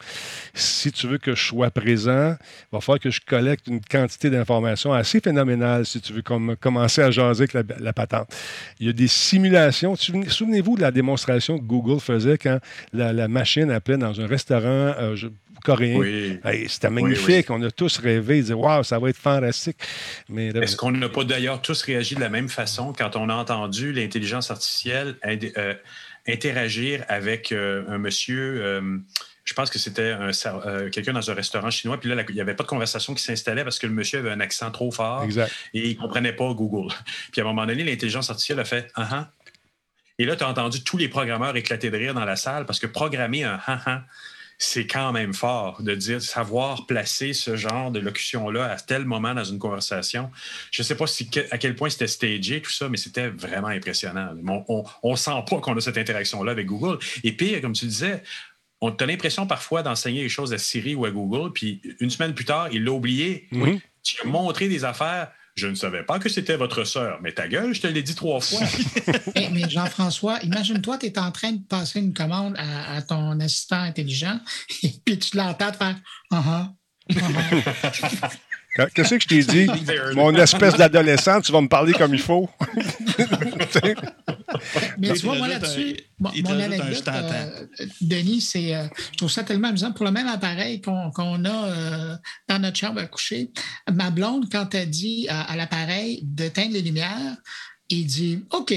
Si 0.54 0.90
tu 0.92 1.06
veux 1.06 1.18
que 1.18 1.34
je 1.34 1.44
sois 1.44 1.70
présent, 1.70 2.36
il 2.40 2.66
va 2.72 2.80
falloir 2.80 3.00
que 3.00 3.10
je 3.10 3.20
collecte 3.26 3.66
une 3.66 3.80
quantité 3.80 4.30
d'informations 4.30 4.92
assez 4.92 5.20
phénoménale 5.20 5.84
si 5.86 6.00
tu 6.00 6.12
veux 6.12 6.22
comme- 6.22 6.56
commencer 6.56 7.02
à 7.02 7.10
jaser 7.10 7.44
avec 7.44 7.52
la, 7.52 7.62
la 7.78 7.92
patente. 7.92 8.28
Il 8.80 8.86
y 8.86 8.90
a 8.90 8.92
des 8.92 9.08
simulations. 9.08 9.96
Souvenez- 9.96 10.28
Souvenez-vous 10.28 10.76
de 10.76 10.82
la 10.82 10.90
démonstration 10.90 11.58
que 11.58 11.64
Google 11.64 12.00
faisait 12.00 12.38
quand 12.38 12.58
la, 12.92 13.12
la 13.12 13.28
machine 13.28 13.70
appelait 13.70 13.98
dans 13.98 14.20
un 14.20 14.26
restaurant 14.26 14.64
euh, 14.98 15.16
je- 15.16 15.28
coréen. 15.64 15.96
Oui. 15.96 16.38
Hey, 16.44 16.68
C'était 16.68 16.88
Oui, 16.88 17.02
magnifique. 17.02 17.48
On 17.50 17.62
a 17.62 17.70
tous 17.70 17.96
rêvé, 17.98 18.42
dire 18.42 18.60
Waouh, 18.60 18.82
ça 18.84 18.98
va 18.98 19.08
être 19.08 19.16
fantastique. 19.16 19.78
Mais 20.28 20.52
là, 20.52 20.60
Est-ce 20.60 20.76
qu'on 20.76 20.90
n'a 20.92 21.08
pas 21.08 21.24
d'ailleurs 21.24 21.62
tous 21.62 21.80
réagi 21.82 22.14
de 22.16 22.20
la 22.20 22.28
même 22.28 22.50
façon 22.50 22.92
quand 22.92 23.16
on 23.16 23.30
a 23.30 23.34
entendu 23.34 23.90
l'intelligence 23.92 24.50
artificielle 24.50 25.16
euh, 25.24 25.72
interagir 26.26 27.04
avec 27.08 27.52
euh, 27.52 27.84
un 27.88 27.98
monsieur, 27.98 28.62
euh, 28.62 28.98
je 29.44 29.52
pense 29.54 29.70
que 29.70 29.78
c'était 29.78 30.16
euh, 30.18 30.90
quelqu'un 30.90 31.12
dans 31.12 31.30
un 31.30 31.34
restaurant 31.34 31.70
chinois, 31.70 31.98
puis 31.98 32.08
là, 32.08 32.24
il 32.28 32.34
n'y 32.34 32.40
avait 32.40 32.54
pas 32.54 32.62
de 32.62 32.68
conversation 32.68 33.14
qui 33.14 33.22
s'installait 33.22 33.64
parce 33.64 33.78
que 33.78 33.86
le 33.86 33.92
monsieur 33.92 34.20
avait 34.20 34.30
un 34.30 34.40
accent 34.40 34.70
trop 34.70 34.90
fort 34.90 35.22
exact. 35.24 35.52
et 35.74 35.90
il 35.90 35.96
ne 35.96 36.00
comprenait 36.00 36.32
pas 36.32 36.52
Google. 36.54 36.92
Puis 37.32 37.40
à 37.40 37.44
un 37.44 37.48
moment 37.48 37.66
donné, 37.66 37.84
l'intelligence 37.84 38.30
artificielle 38.30 38.60
a 38.60 38.64
fait 38.64 38.90
ah 38.94 39.08
ah. 39.10 39.30
Et 40.18 40.26
là, 40.26 40.36
tu 40.36 40.44
as 40.44 40.48
entendu 40.48 40.84
tous 40.84 40.96
les 40.96 41.08
programmeurs 41.08 41.56
éclater 41.56 41.90
de 41.90 41.96
rire 41.96 42.14
dans 42.14 42.24
la 42.24 42.36
salle 42.36 42.66
parce 42.66 42.78
que 42.78 42.86
programmer 42.86 43.42
un 43.42 43.60
ah 43.66 43.80
ah, 43.84 44.04
c'est 44.58 44.86
quand 44.86 45.12
même 45.12 45.34
fort 45.34 45.82
de 45.82 45.94
dire 45.94 46.22
savoir 46.22 46.86
placer 46.86 47.32
ce 47.32 47.56
genre 47.56 47.90
de 47.90 48.00
locution-là 48.00 48.70
à 48.72 48.76
tel 48.76 49.04
moment 49.04 49.34
dans 49.34 49.44
une 49.44 49.58
conversation. 49.58 50.30
Je 50.70 50.82
ne 50.82 50.84
sais 50.84 50.96
pas 50.96 51.06
si, 51.06 51.28
à 51.50 51.58
quel 51.58 51.74
point 51.74 51.90
c'était 51.90 52.06
stagé, 52.06 52.62
tout 52.62 52.70
ça, 52.70 52.88
mais 52.88 52.96
c'était 52.96 53.28
vraiment 53.28 53.68
impressionnant. 53.68 54.34
On 54.68 55.10
ne 55.10 55.16
sent 55.16 55.44
pas 55.48 55.60
qu'on 55.60 55.76
a 55.76 55.80
cette 55.80 55.98
interaction-là 55.98 56.52
avec 56.52 56.66
Google. 56.66 56.98
Et 57.24 57.32
pire, 57.32 57.60
comme 57.60 57.72
tu 57.72 57.86
disais, 57.86 58.22
on 58.80 58.90
a 58.90 59.06
l'impression 59.06 59.46
parfois 59.46 59.82
d'enseigner 59.82 60.22
les 60.22 60.28
choses 60.28 60.52
à 60.52 60.58
Siri 60.58 60.94
ou 60.94 61.04
à 61.04 61.10
Google, 61.10 61.52
puis 61.52 61.80
une 62.00 62.10
semaine 62.10 62.34
plus 62.34 62.44
tard, 62.44 62.68
il 62.72 62.84
l'a 62.84 62.92
oublié. 62.92 63.48
Mhm. 63.50 63.62
Oui, 63.62 63.80
tu 64.02 64.20
as 64.22 64.26
montré 64.26 64.68
des 64.68 64.84
affaires. 64.84 65.30
Je 65.56 65.68
ne 65.68 65.74
savais 65.76 66.02
pas 66.02 66.18
que 66.18 66.28
c'était 66.28 66.56
votre 66.56 66.82
sœur, 66.84 67.20
mais 67.22 67.32
ta 67.32 67.46
gueule, 67.46 67.72
je 67.74 67.80
te 67.80 67.86
l'ai 67.86 68.02
dit 68.02 68.14
trois 68.16 68.40
fois. 68.40 68.60
Eh, 69.36 69.48
mais 69.50 69.68
Jean-François, 69.70 70.40
imagine-toi, 70.42 70.98
tu 70.98 71.06
es 71.06 71.18
en 71.18 71.30
train 71.30 71.52
de 71.52 71.62
passer 71.62 72.00
une 72.00 72.12
commande 72.12 72.54
à, 72.58 72.94
à 72.96 73.02
ton 73.02 73.38
assistant 73.40 73.80
intelligent 73.80 74.38
et 74.82 74.90
puis 75.04 75.18
tu 75.18 75.36
l'entends 75.36 75.70
te 75.70 75.76
faire. 75.76 75.96
Quand- 76.30 76.74
Qu'est-ce 78.94 79.14
que 79.14 79.20
je 79.20 79.26
t'ai 79.28 79.44
dit? 79.44 79.66
Mon 80.16 80.34
espèce 80.34 80.74
d'adolescent, 80.74 81.40
tu 81.40 81.52
vas 81.52 81.60
me 81.60 81.68
parler 81.68 81.92
comme 81.92 82.12
il 82.12 82.20
faut. 82.20 82.48
Mais 84.98 85.12
tu 85.14 85.26
vois, 85.26 85.36
moi 85.36 85.48
là-dessus, 85.48 85.96
mon, 86.18 86.30
anecdote, 86.30 87.04
t'entends. 87.04 87.32
euh, 87.32 87.66
Denis, 88.00 88.40
c'est, 88.40 88.74
euh, 88.74 88.86
je 89.12 89.16
trouve 89.18 89.30
ça 89.30 89.42
tellement 89.42 89.68
amusant. 89.68 89.92
Pour 89.92 90.04
le 90.04 90.12
même 90.12 90.28
appareil 90.28 90.80
qu'on 90.80 91.10
qu'on 91.10 91.44
a 91.44 91.68
euh, 91.68 92.16
dans 92.48 92.58
notre 92.60 92.76
chambre 92.76 93.00
à 93.00 93.06
coucher, 93.06 93.50
ma 93.92 94.10
blonde, 94.10 94.46
quand 94.50 94.74
elle 94.74 94.90
dit 94.90 95.26
à, 95.28 95.42
à 95.42 95.56
l'appareil 95.56 96.20
d'éteindre 96.22 96.72
les 96.72 96.82
lumières, 96.82 97.36
il 97.90 98.06
dit 98.06 98.44
OK. 98.50 98.70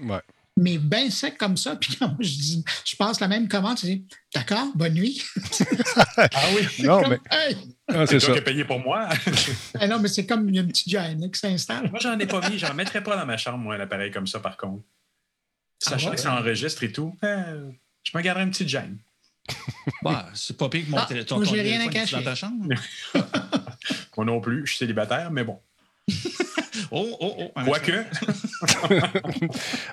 Ouais. 0.00 0.20
Mais 0.56 0.78
bien 0.78 1.10
sec 1.10 1.36
comme 1.36 1.56
ça, 1.56 1.74
puis 1.80 1.96
quand 1.96 2.08
moi, 2.08 2.16
je, 2.20 2.28
dis, 2.28 2.64
je 2.84 2.94
passe 2.96 3.18
la 3.20 3.26
même 3.28 3.48
commande, 3.48 3.76
tu 3.76 3.86
dis 3.86 4.06
D'accord, 4.34 4.68
bonne 4.74 4.94
nuit. 4.94 5.22
ah 6.16 6.48
oui, 6.54 6.62
Non, 6.84 7.02
Comme, 7.02 7.10
mais 7.10 7.20
Hey! 7.30 7.56
ah, 7.88 8.06
c'est 8.06 8.18
toi 8.18 8.32
qui 8.34 8.38
as 8.38 8.42
payé 8.42 8.64
pour 8.64 8.78
moi. 8.80 9.08
Ah 9.80 9.86
non, 9.88 9.98
mais 9.98 10.08
c'est 10.08 10.26
comme 10.26 10.48
une 10.48 10.66
petite 10.68 10.88
gêne 10.90 11.28
qui 11.30 11.38
s'installe. 11.40 11.90
moi, 11.90 11.98
j'en 12.00 12.18
ai 12.18 12.26
pas 12.26 12.48
mis. 12.48 12.58
J'en 12.58 12.72
mettrais 12.74 13.02
pas 13.02 13.16
dans 13.16 13.26
ma 13.26 13.36
chambre, 13.36 13.58
moi, 13.58 13.74
un 13.74 13.80
appareil 13.80 14.10
comme 14.12 14.26
ça, 14.28 14.38
par 14.40 14.56
contre. 14.56 14.84
Sachant 15.80 16.06
Ah 16.06 16.10
ouais? 16.10 16.16
que 16.16 16.22
ça 16.22 16.34
enregistre 16.38 16.82
et 16.84 16.92
tout, 16.92 17.16
euh, 17.24 17.70
je 18.04 18.16
me 18.16 18.22
garderais 18.22 18.44
une 18.44 18.50
petite 18.50 18.68
gêne. 18.68 18.98
Bah, 20.02 20.26
c'est 20.34 20.56
pas 20.56 20.68
pire 20.70 20.86
que 20.86 20.90
mon 20.90 20.96
Ah, 20.98 21.06
télé- 21.06 21.24
ton, 21.26 21.36
moi, 21.36 21.44
j'ai 21.44 21.60
rien 21.60 21.80
à 21.80 21.88
téléphone 21.88 21.92
cacher. 21.92 22.16
dans 22.16 22.22
ta 22.22 22.34
chambre? 22.34 22.66
Moi 24.16 24.24
non 24.24 24.40
plus, 24.40 24.60
je 24.64 24.70
suis 24.70 24.78
célibataire, 24.78 25.30
mais 25.32 25.42
bon. 25.44 25.60
Oh, 26.90 27.16
oh, 27.20 27.34
oh. 27.56 27.60
Quoique, 27.64 27.92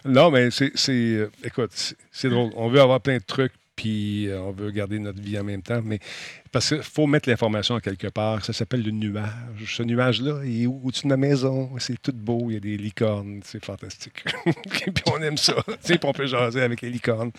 Non, 0.06 0.32
mais 0.32 0.52
c'est. 0.52 0.72
c'est, 0.76 0.92
euh, 0.92 1.32
écoute, 1.44 1.72
c'est- 2.12 2.30
drôle. 2.30 2.52
On 2.56 2.70
veut 2.70 2.82
avoir 2.82 3.02
plein 3.02 3.18
de 3.18 3.24
trucs, 3.24 3.54
puis 3.76 4.28
euh, 4.28 4.39
on 4.42 4.52
veut 4.52 4.72
garder 4.72 5.00
notre 5.00 5.22
vie 5.22 5.38
en 5.39 5.44
même 5.44 5.62
temps. 5.62 5.82
Mais 5.84 6.00
parce 6.52 6.70
qu'il 6.70 6.84
faut 6.84 7.08
mettre 7.08 7.30
l'information 7.30 7.80
quelque 7.80 8.08
part. 8.08 8.44
Ça 8.44 8.54
s'appelle 8.54 8.84
le 8.84 8.92
nuage. 8.92 9.32
Ce 9.68 9.84
nuage-là, 9.84 10.42
il 10.46 10.64
est 10.64 10.66
au- 10.68 10.82
au-dessus 10.84 11.04
de 11.04 11.08
ma 11.10 11.18
maison. 11.18 11.70
C'est 11.80 12.02
tout 12.02 12.14
beau. 12.14 12.46
Il 12.50 12.54
y 12.54 12.58
a 12.58 12.60
des 12.60 12.78
licornes. 12.78 13.42
C'est 13.44 13.64
fantastique. 13.64 14.24
puis 14.46 15.04
on 15.12 15.22
aime 15.22 15.38
ça. 15.38 15.56
Tu 15.68 15.74
sais, 15.82 15.98
puis 15.98 16.08
on 16.10 16.14
peut 16.14 16.28
jaser 16.28 16.62
avec 16.62 16.82
les 16.82 16.89
licornes. 16.89 17.32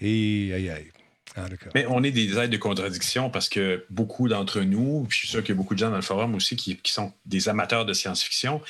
Et 0.00 0.52
aïe, 0.54 0.70
aïe. 0.70 0.90
Ah. 1.34 1.46
Mais 1.74 1.86
on 1.88 2.02
est 2.02 2.10
des 2.10 2.36
aides 2.36 2.50
de 2.50 2.56
contradiction 2.58 3.30
parce 3.30 3.48
que 3.48 3.86
beaucoup 3.88 4.28
d'entre 4.28 4.60
nous, 4.60 5.06
puis 5.08 5.14
je 5.14 5.18
suis 5.20 5.28
sûr 5.28 5.40
qu'il 5.42 5.50
y 5.50 5.52
a 5.52 5.56
beaucoup 5.56 5.74
de 5.74 5.78
gens 5.78 5.88
dans 5.90 5.96
le 5.96 6.02
forum 6.02 6.34
aussi 6.34 6.56
qui, 6.56 6.76
qui 6.76 6.92
sont 6.92 7.12
des 7.24 7.48
amateurs 7.48 7.86
de 7.86 7.94
science-fiction, 7.94 8.60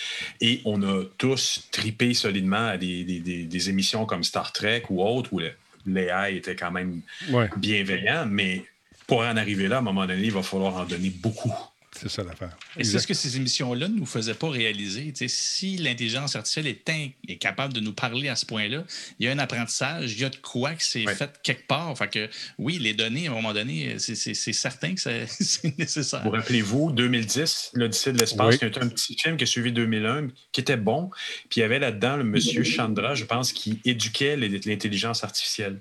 et 0.41 0.61
on 0.65 0.81
a 0.83 1.03
tous 1.19 1.69
tripé 1.73 2.15
solidement 2.15 2.69
à 2.69 2.77
des, 2.77 3.03
des- 3.05 3.19
des- 3.21 3.45
des 3.45 3.69
émissions 3.71 4.07
comme 4.07 4.23
Star 4.23 4.53
Trek 4.53 4.85
ou 4.91 5.03
autres 5.03 5.33
où 5.33 5.41
le- 5.41 5.53
l'AI 5.87 6.37
était 6.37 6.55
quand 6.55 6.71
même 6.71 7.01
Ouais, 7.31 7.49
bienveillant, 7.57 8.27
mais 8.27 8.65
pour 9.09 9.21
en 9.23 9.37
arriver 9.37 9.67
là, 9.67 9.77
à 9.77 9.79
un 9.81 9.83
moment 9.83 10.07
donné, 10.07 10.23
il 10.23 10.33
va 10.33 10.45
falloir 10.45 10.77
en 10.77 10.85
donner 10.85 11.11
beaucoup. 11.11 11.53
C'est 11.95 12.09
ça 12.09 12.25
l'affaire. 12.25 12.57
Et 12.79 12.85
c'est 12.85 12.99
ce 12.99 13.07
que 13.07 13.15
ces 13.15 13.37
émissions-là 13.37 13.89
ne 13.89 13.95
nous 13.97 14.07
faisaient 14.07 14.35
pas 14.35 14.49
réaliser. 14.49 15.13
Tu 15.13 15.19
sais, 15.19 15.29
si 15.29 15.77
l'intelligence 15.77 16.35
artificielle 16.37 16.67
est, 16.67 16.89
in- 16.89 17.09
est 17.29 17.37
capable 17.37 17.73
de 17.75 17.81
nous 17.81 17.93
parler 17.93 18.29
à 18.29 18.37
ce 18.37 18.47
point-là, 18.47 18.85
il 19.19 19.27
y 19.27 19.29
a 19.29 19.33
un 19.33 19.39
apprentissage, 19.39 20.13
il 20.13 20.21
y 20.21 20.25
a 20.25 20.31
de 20.31 20.37
quoi 20.37 20.75
que 20.75 20.83
c'est 20.83 21.07
Ouais. 21.07 21.15
fait 21.15 21.31
quelque 21.43 21.67
part. 21.67 21.97
Fait 21.97 22.09
que 22.09 22.31
oui, 22.59 22.79
les 22.79 22.95
données, 22.95 23.27
à 23.29 23.31
un 23.31 23.35
moment 23.35 23.53
donné, 23.53 23.99
c'est- 23.99 24.15
c'est 24.15 24.35
c'est 24.35 24.53
certain 24.53 24.95
que 24.95 25.01
c'est 25.27 25.79
nécessaire. 25.79 26.23
Vous 26.25 26.31
rappelez-vous, 26.31 26.93
2010, 26.93 27.71
l'Odyssée 27.75 28.13
de 28.13 28.19
l'espace, 28.19 28.57
qui 28.57 28.65
un 28.65 28.71
petit 28.71 29.17
film 29.19 29.37
qui 29.37 29.45
a 29.45 29.47
suivi 29.47 29.71
2001, 29.73 30.29
qui 30.53 30.61
était 30.61 30.77
bon. 30.77 31.11
Puis 31.51 31.59
il 31.59 31.61
y 31.61 31.63
avait 31.65 31.79
là-dedans 31.79 32.17
le 32.17 32.25
monsieur 32.25 32.65
Chandra, 32.65 33.15
je 33.15 33.25
pense, 33.25 33.53
qui 33.53 33.81
éduquait 33.85 34.37
les- 34.37 34.49
l'intelligence 34.61 35.25
artificielle. 35.25 35.81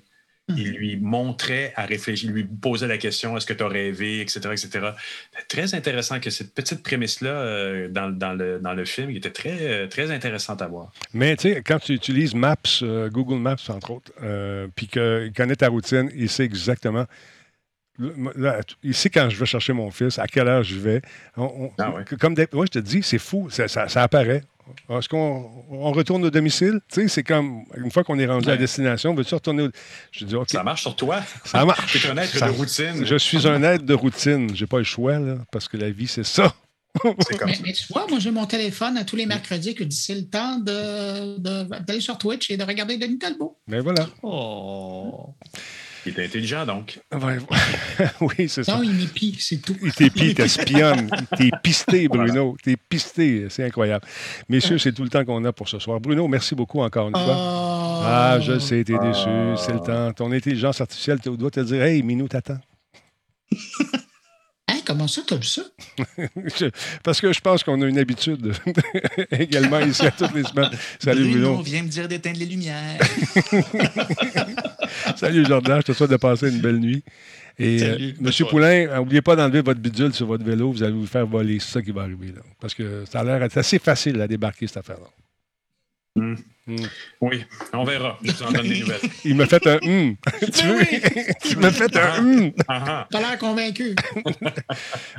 Il 0.56 0.72
lui 0.72 0.96
montrait 0.96 1.72
à 1.76 1.84
réfléchir, 1.86 2.30
il 2.30 2.34
lui 2.34 2.44
posait 2.44 2.86
la 2.86 2.98
question 2.98 3.36
est-ce 3.36 3.46
que 3.46 3.52
tu 3.52 3.62
as 3.62 3.68
rêvé, 3.68 4.20
etc. 4.20 4.40
etc. 4.52 4.90
Très 5.48 5.74
intéressant 5.74 6.20
que 6.20 6.30
cette 6.30 6.54
petite 6.54 6.82
prémisse-là 6.82 7.30
euh, 7.30 7.88
dans, 7.88 8.10
dans 8.10 8.32
le, 8.34 8.58
dans 8.58 8.74
le 8.74 8.84
film, 8.84 9.10
qui 9.10 9.16
était 9.18 9.30
très, 9.30 9.56
euh, 9.60 9.86
très 9.86 10.10
intéressante 10.10 10.62
à 10.62 10.66
voir. 10.66 10.92
Mais 11.14 11.36
tu 11.36 11.52
sais, 11.52 11.62
quand 11.62 11.78
tu 11.78 11.92
utilises 11.92 12.34
Maps, 12.34 12.56
euh, 12.82 13.08
Google 13.10 13.38
Maps, 13.38 13.56
entre 13.68 13.90
autres, 13.92 14.12
euh, 14.22 14.68
puis 14.74 14.86
qu'il 14.88 15.32
connaît 15.36 15.56
ta 15.56 15.68
routine, 15.68 16.10
il 16.14 16.28
sait 16.28 16.44
exactement. 16.44 17.06
Il 18.82 18.94
sait 18.94 19.10
quand 19.10 19.28
je 19.28 19.38
vais 19.38 19.46
chercher 19.46 19.72
mon 19.74 19.90
fils, 19.90 20.18
à 20.18 20.26
quelle 20.26 20.48
heure 20.48 20.62
je 20.62 20.76
vais. 20.78 21.02
On- 21.36 21.42
on- 21.66 21.70
Ah 21.78 21.90
ouais. 21.94 22.04
Comme 22.18 22.34
des- 22.34 22.48
moi, 22.52 22.64
je 22.66 22.70
te 22.72 22.78
dis, 22.78 23.02
c'est 23.02 23.18
fou, 23.18 23.50
ça, 23.50 23.68
ça- 23.68 23.88
ça 23.88 24.02
apparaît. 24.02 24.42
Est-ce 24.88 25.08
qu'on 25.08 25.50
on 25.70 25.92
retourne 25.92 26.24
au 26.24 26.30
domicile? 26.30 26.80
Tu 26.92 27.02
sais, 27.02 27.08
c'est 27.08 27.22
comme 27.22 27.64
une 27.76 27.90
fois 27.90 28.04
qu'on 28.04 28.18
est 28.18 28.26
rendu 28.26 28.48
à 28.50 28.56
destination, 28.56 29.14
veux-tu 29.14 29.34
retourner 29.34 29.64
au. 29.64 29.68
Je 30.10 30.24
dis, 30.24 30.34
Ça 30.46 30.62
marche 30.62 30.82
sur 30.82 30.96
toi. 30.96 31.20
ça 31.44 31.64
marche. 31.64 31.92
Tu 32.00 32.06
es 32.06 32.10
un 32.10 32.16
être 32.16 32.36
Ça- 32.36 32.46
de 32.46 32.52
routine. 32.52 33.04
Je 33.04 33.16
suis 33.16 33.46
un 33.46 33.62
être 33.62 33.84
de 33.84 33.94
routine. 33.94 34.54
J'ai 34.54 34.66
pas 34.66 34.78
le 34.78 34.84
choix, 34.84 35.18
là, 35.18 35.36
parce 35.50 35.68
que 35.68 35.76
la 35.76 35.90
vie, 35.90 36.06
c'est 36.08 36.24
ça. 36.24 36.54
mais, 37.04 37.58
mais, 37.64 37.72
tu 37.72 37.86
vois, 37.90 38.06
moi, 38.08 38.18
j'ai 38.18 38.30
mon 38.30 38.44
téléphone 38.44 38.98
à 38.98 39.04
tous 39.04 39.16
les 39.16 39.24
mercredis 39.24 39.74
que 39.74 39.84
c'est 39.90 40.14
le 40.14 40.26
temps 40.26 40.58
d'aller 40.58 41.38
de, 41.38 42.00
sur 42.00 42.18
Twitch 42.18 42.50
et 42.50 42.56
de 42.58 42.64
regarder 42.64 42.98
Denis 42.98 43.18
Talbot. 43.18 43.58
Mais 43.66 43.78
ben 43.78 43.82
voilà. 43.82 44.08
Oh. 44.22 45.34
Il 46.04 46.18
est 46.18 46.24
intelligent, 46.24 46.66
donc. 46.66 47.00
Ouais, 47.12 47.38
oui, 48.20 48.48
c'est 48.48 48.64
ça. 48.64 48.76
Non, 48.76 48.82
il 48.82 48.92
m'épie, 48.92 49.36
c'est 49.38 49.58
tout. 49.58 49.76
Il 49.82 49.92
t'épie, 49.92 50.30
il 50.30 50.34
t'espionne. 50.34 51.08
T'es 51.36 51.50
pisté, 51.62 52.08
Bruno. 52.08 52.56
T'es 52.62 52.76
pisté. 52.76 53.46
C'est 53.50 53.64
incroyable. 53.64 54.04
Messieurs, 54.48 54.78
c'est 54.78 54.92
tout 54.92 55.04
le 55.04 55.08
temps 55.08 55.24
qu'on 55.24 55.44
a 55.44 55.52
pour 55.52 55.68
ce 55.68 55.78
soir. 55.78 56.00
Bruno, 56.00 56.26
merci 56.26 56.54
beaucoup 56.54 56.80
encore 56.80 57.08
une 57.08 57.14
fois. 57.14 57.36
Oh. 57.36 58.02
Ah, 58.04 58.38
je 58.40 58.58
sais, 58.58 58.82
t'es 58.82 58.98
déçu. 58.98 59.28
C'est 59.56 59.72
le 59.72 59.80
temps. 59.80 60.12
Ton 60.12 60.32
intelligence 60.32 60.80
artificielle 60.80 61.18
doit 61.18 61.50
te 61.50 61.60
dire 61.60 61.82
Hey, 61.82 62.02
Minou, 62.02 62.26
t'attends. 62.26 62.58
Comment 64.84 65.08
ça, 65.08 65.22
vu 65.30 65.42
ça? 65.42 65.62
Parce 67.04 67.20
que 67.20 67.32
je 67.32 67.40
pense 67.40 67.62
qu'on 67.62 67.80
a 67.82 67.86
une 67.86 67.98
habitude 67.98 68.52
également 69.30 69.80
ici 69.80 70.06
à 70.06 70.10
toutes 70.10 70.34
les 70.34 70.44
semaines. 70.44 70.70
Salut 70.98 71.30
Bruno. 71.30 71.48
Bruno 71.48 71.62
vient 71.62 71.82
me 71.82 71.88
dire 71.88 72.08
d'éteindre 72.08 72.38
les 72.38 72.46
lumières. 72.46 72.98
Salut 75.16 75.44
Jordan, 75.46 75.80
je 75.80 75.92
te 75.92 75.92
souhaite 75.92 76.10
de 76.10 76.16
passer 76.16 76.50
une 76.50 76.60
belle 76.60 76.78
nuit. 76.78 77.02
Et 77.58 77.78
Salut, 77.78 78.10
euh, 78.10 78.12
Monsieur 78.20 78.46
Poulain, 78.46 78.96
n'oubliez 78.96 79.22
pas 79.22 79.36
d'enlever 79.36 79.60
votre 79.60 79.80
bidule 79.80 80.12
sur 80.12 80.26
votre 80.26 80.44
vélo, 80.44 80.72
vous 80.72 80.82
allez 80.82 80.92
vous 80.92 81.06
faire 81.06 81.26
voler. 81.26 81.58
C'est 81.60 81.72
ça 81.72 81.82
qui 81.82 81.92
va 81.92 82.02
arriver. 82.02 82.28
Là. 82.28 82.42
Parce 82.60 82.74
que 82.74 83.04
ça 83.10 83.20
a 83.20 83.24
l'air 83.24 83.48
assez 83.54 83.78
facile 83.78 84.20
à 84.20 84.26
débarquer 84.26 84.66
cette 84.66 84.78
affaire-là. 84.78 85.08
Mm. 86.16 86.34
Mm. 86.66 86.76
Oui, 87.20 87.44
on 87.72 87.84
verra. 87.84 88.18
Je 88.22 88.30
vous 88.30 88.42
en 88.44 88.52
donne 88.52 88.68
des 88.68 88.80
nouvelles. 88.80 89.00
Il 89.24 89.34
m'a 89.34 89.46
fait 89.46 89.66
un 89.66 89.78
hum. 89.82 90.16
tu 90.40 90.66
veux? 90.66 90.82
Il 91.50 91.58
m'a 91.58 91.70
fait 91.72 91.96
un 91.96 92.18
hum. 92.18 92.52
T'as 92.66 93.06
l'air 93.20 93.38
convaincu. 93.38 93.96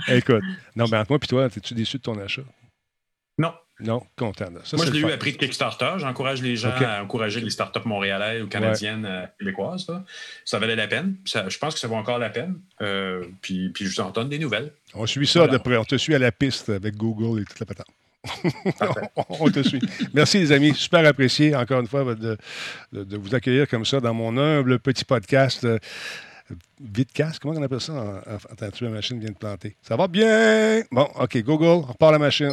Écoute, 0.07 0.43
non, 0.75 0.85
mais 0.89 0.97
entre 0.97 1.11
moi 1.11 1.19
et 1.21 1.27
toi, 1.27 1.45
es-tu 1.45 1.73
déçu 1.73 1.97
de 1.97 2.03
ton 2.03 2.17
achat? 2.19 2.43
Non. 3.37 3.53
Non, 3.79 4.03
content. 4.15 4.45
Ça, 4.63 4.77
Moi, 4.77 4.85
je 4.85 4.91
l'ai 4.91 4.99
eu 4.99 5.11
à 5.11 5.17
prix 5.17 5.33
de 5.33 5.37
Kickstarter. 5.37 5.93
J'encourage 5.97 6.43
les 6.43 6.55
gens 6.55 6.73
okay. 6.75 6.85
à 6.85 7.03
encourager 7.03 7.41
les 7.41 7.49
startups 7.49 7.85
montréalaises 7.85 8.43
ou 8.43 8.47
canadiennes, 8.47 9.03
ouais. 9.03 9.11
euh, 9.11 9.25
québécoises. 9.39 9.85
Ça. 9.85 10.05
ça. 10.45 10.59
valait 10.59 10.75
la 10.75 10.87
peine. 10.87 11.17
Ça, 11.25 11.49
je 11.49 11.57
pense 11.57 11.73
que 11.73 11.79
ça 11.79 11.87
vaut 11.87 11.95
encore 11.95 12.19
la 12.19 12.29
peine. 12.29 12.61
Euh, 12.81 13.25
puis, 13.41 13.69
puis, 13.69 13.85
je 13.85 13.89
vous 13.95 13.99
en 14.01 14.11
donne 14.11 14.29
des 14.29 14.37
nouvelles. 14.37 14.71
On 14.93 15.07
suit 15.07 15.25
ça 15.25 15.39
voilà. 15.39 15.53
de 15.53 15.57
près. 15.57 15.75
On 15.75 15.83
te 15.83 15.97
suit 15.97 16.13
à 16.13 16.19
la 16.19 16.31
piste 16.31 16.69
avec 16.69 16.95
Google 16.95 17.41
et 17.41 17.45
toute 17.45 17.59
la 17.59 17.65
patente. 17.65 17.87
on 19.29 19.49
te 19.49 19.61
suit. 19.63 19.81
Merci, 20.13 20.39
les 20.39 20.51
amis. 20.51 20.73
Super 20.75 21.05
apprécié, 21.05 21.55
encore 21.55 21.81
une 21.81 21.87
fois, 21.87 22.15
de, 22.15 22.37
vous 22.91 23.35
accueillir 23.35 23.67
comme 23.67 23.85
ça 23.85 23.99
dans 23.99 24.13
mon 24.13 24.37
humble 24.37 24.79
petit 24.79 25.05
podcast. 25.05 25.67
Vidcast, 26.83 27.39
comment 27.39 27.57
on 27.57 27.63
appelle 27.63 27.79
ça? 27.79 28.21
Attends, 28.51 28.69
tu 28.71 28.83
la 28.83 28.89
machine 28.89 29.17
vient 29.17 29.29
de 29.29 29.37
planter? 29.37 29.77
Ça 29.81 29.95
va 29.95 30.09
bien! 30.09 30.81
Bon, 30.91 31.07
OK, 31.17 31.37
Google, 31.37 31.65
on 31.65 31.81
repart 31.81 32.11
la 32.11 32.19
machine. 32.19 32.51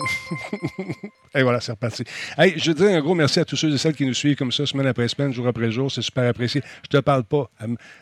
et 1.35 1.43
voilà, 1.43 1.61
c'est 1.61 1.73
reparti. 1.73 2.05
Hey, 2.39 2.55
je 2.57 2.71
dis 2.71 2.85
un 2.85 3.01
gros 3.01 3.17
merci 3.17 3.41
à 3.41 3.45
tous 3.45 3.57
ceux 3.57 3.75
et 3.75 3.79
celles 3.79 3.95
qui 3.95 4.07
nous 4.07 4.15
suivent 4.15 4.37
comme 4.37 4.53
ça, 4.53 4.67
semaine 4.67 4.87
après 4.87 5.09
semaine, 5.09 5.33
jour 5.33 5.49
après 5.49 5.73
jour. 5.73 5.91
C'est 5.91 6.03
super 6.03 6.29
apprécié. 6.29 6.63
Je 6.85 6.89
te 6.89 6.99
parle 6.99 7.25
pas 7.25 7.51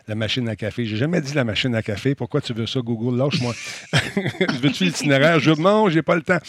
la 0.07 0.15
machine 0.15 0.47
à 0.51 0.57
café. 0.57 0.85
J'ai 0.85 0.99
jamais 0.99 1.23
dit 1.23 1.33
la 1.33 1.45
machine 1.45 1.75
à 1.75 1.81
café. 1.81 2.15
Pourquoi 2.15 2.43
tu 2.43 2.53
veux 2.53 2.67
ça, 2.67 2.81
Google? 2.81 3.17
Lâche-moi. 3.17 3.55
Veux-tu 4.61 4.85
l'itinéraire? 4.85 5.41
Je 5.41 5.53
mange, 5.53 5.93
j'ai 5.93 6.03
pas 6.03 6.15
le 6.15 6.23
temps. 6.23 6.41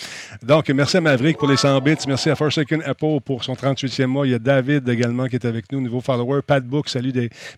Donc, 0.44 0.70
merci 0.72 0.98
à 0.98 1.02
Maverick 1.02 1.38
pour 1.38 1.48
les 1.48 1.58
100 1.58 1.80
bits. 1.80 1.96
Merci 2.06 2.30
à 2.30 2.36
Forsaken 2.36 2.82
Apple 2.84 3.22
pour 3.24 3.46
son 3.46 3.54
38e 3.54 4.08
mois. 4.08 4.28
Il 4.28 4.32
y 4.32 4.36
a 4.36 4.40
David 4.40 4.90
également 4.90 5.28
qui 5.28 5.38
est 5.38 5.46
avec 5.46 5.72
nous, 5.72 5.80
nouveau 5.80 6.02
follower. 6.02 6.42
Pat 6.46 6.64
Book, 6.66 6.90
salut. 6.90 7.14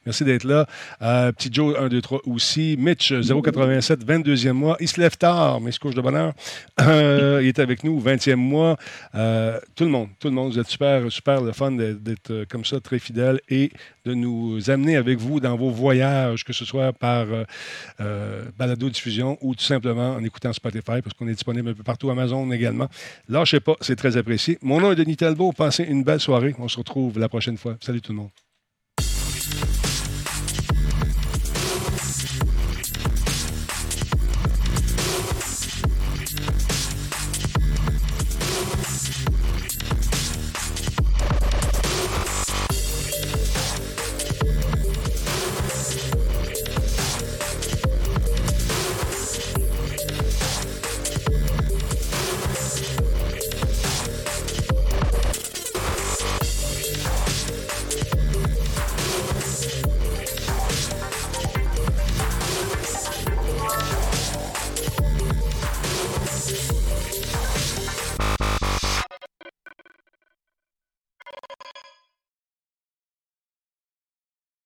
Merci 0.05 0.23
d'être 0.23 0.43
là. 0.43 0.67
Euh, 1.01 1.31
petit 1.31 1.49
Joe, 1.51 1.75
1, 1.79 1.87
2, 1.87 1.99
3 1.99 2.10
aussi. 2.25 2.75
Mitch, 2.77 3.13
087, 3.13 4.05
22e 4.05 4.51
mois. 4.51 4.77
Il 4.79 4.87
se 4.87 4.99
lève 4.99 5.17
tard, 5.17 5.61
mais 5.61 5.69
il 5.69 5.73
se 5.73 5.79
couche 5.79 5.95
de 5.95 6.01
bonheur. 6.01 6.33
Euh, 6.81 7.39
il 7.41 7.47
est 7.47 7.59
avec 7.59 7.83
nous, 7.83 7.99
20e 7.99 8.35
mois. 8.35 8.77
Euh, 9.15 9.59
tout 9.75 9.83
le 9.83 9.89
monde, 9.89 10.09
tout 10.19 10.27
le 10.27 10.33
monde, 10.33 10.51
vous 10.51 10.59
êtes 10.59 10.67
super, 10.67 11.11
super 11.11 11.41
le 11.41 11.51
fun 11.51 11.71
d'être 11.71 12.45
comme 12.49 12.65
ça, 12.65 12.79
très 12.79 12.99
fidèle 12.99 13.39
et 13.49 13.71
de 14.05 14.13
nous 14.13 14.69
amener 14.69 14.95
avec 14.95 15.19
vous 15.19 15.39
dans 15.39 15.55
vos 15.55 15.69
voyages, 15.69 16.43
que 16.43 16.53
ce 16.53 16.65
soit 16.65 16.91
par 16.93 17.27
euh, 17.99 18.45
balado-diffusion 18.57 19.37
ou 19.41 19.55
tout 19.55 19.63
simplement 19.63 20.13
en 20.13 20.23
écoutant 20.23 20.53
Spotify, 20.53 21.01
parce 21.01 21.13
qu'on 21.17 21.27
est 21.27 21.33
disponible 21.33 21.69
un 21.69 21.73
peu 21.73 21.83
partout, 21.83 22.09
Amazon 22.09 22.51
également. 22.51 22.87
Lâchez 23.29 23.59
pas, 23.59 23.75
c'est 23.81 23.95
très 23.95 24.17
apprécié. 24.17 24.57
Mon 24.61 24.79
nom 24.79 24.91
est 24.91 24.95
Denis 24.95 25.17
Talbot. 25.17 25.51
Passez 25.53 25.83
une 25.83 26.03
belle 26.03 26.19
soirée. 26.19 26.55
On 26.59 26.67
se 26.67 26.77
retrouve 26.77 27.19
la 27.19 27.29
prochaine 27.29 27.57
fois. 27.57 27.77
Salut 27.81 28.01
tout 28.01 28.11
le 28.11 28.17
monde. 28.17 28.50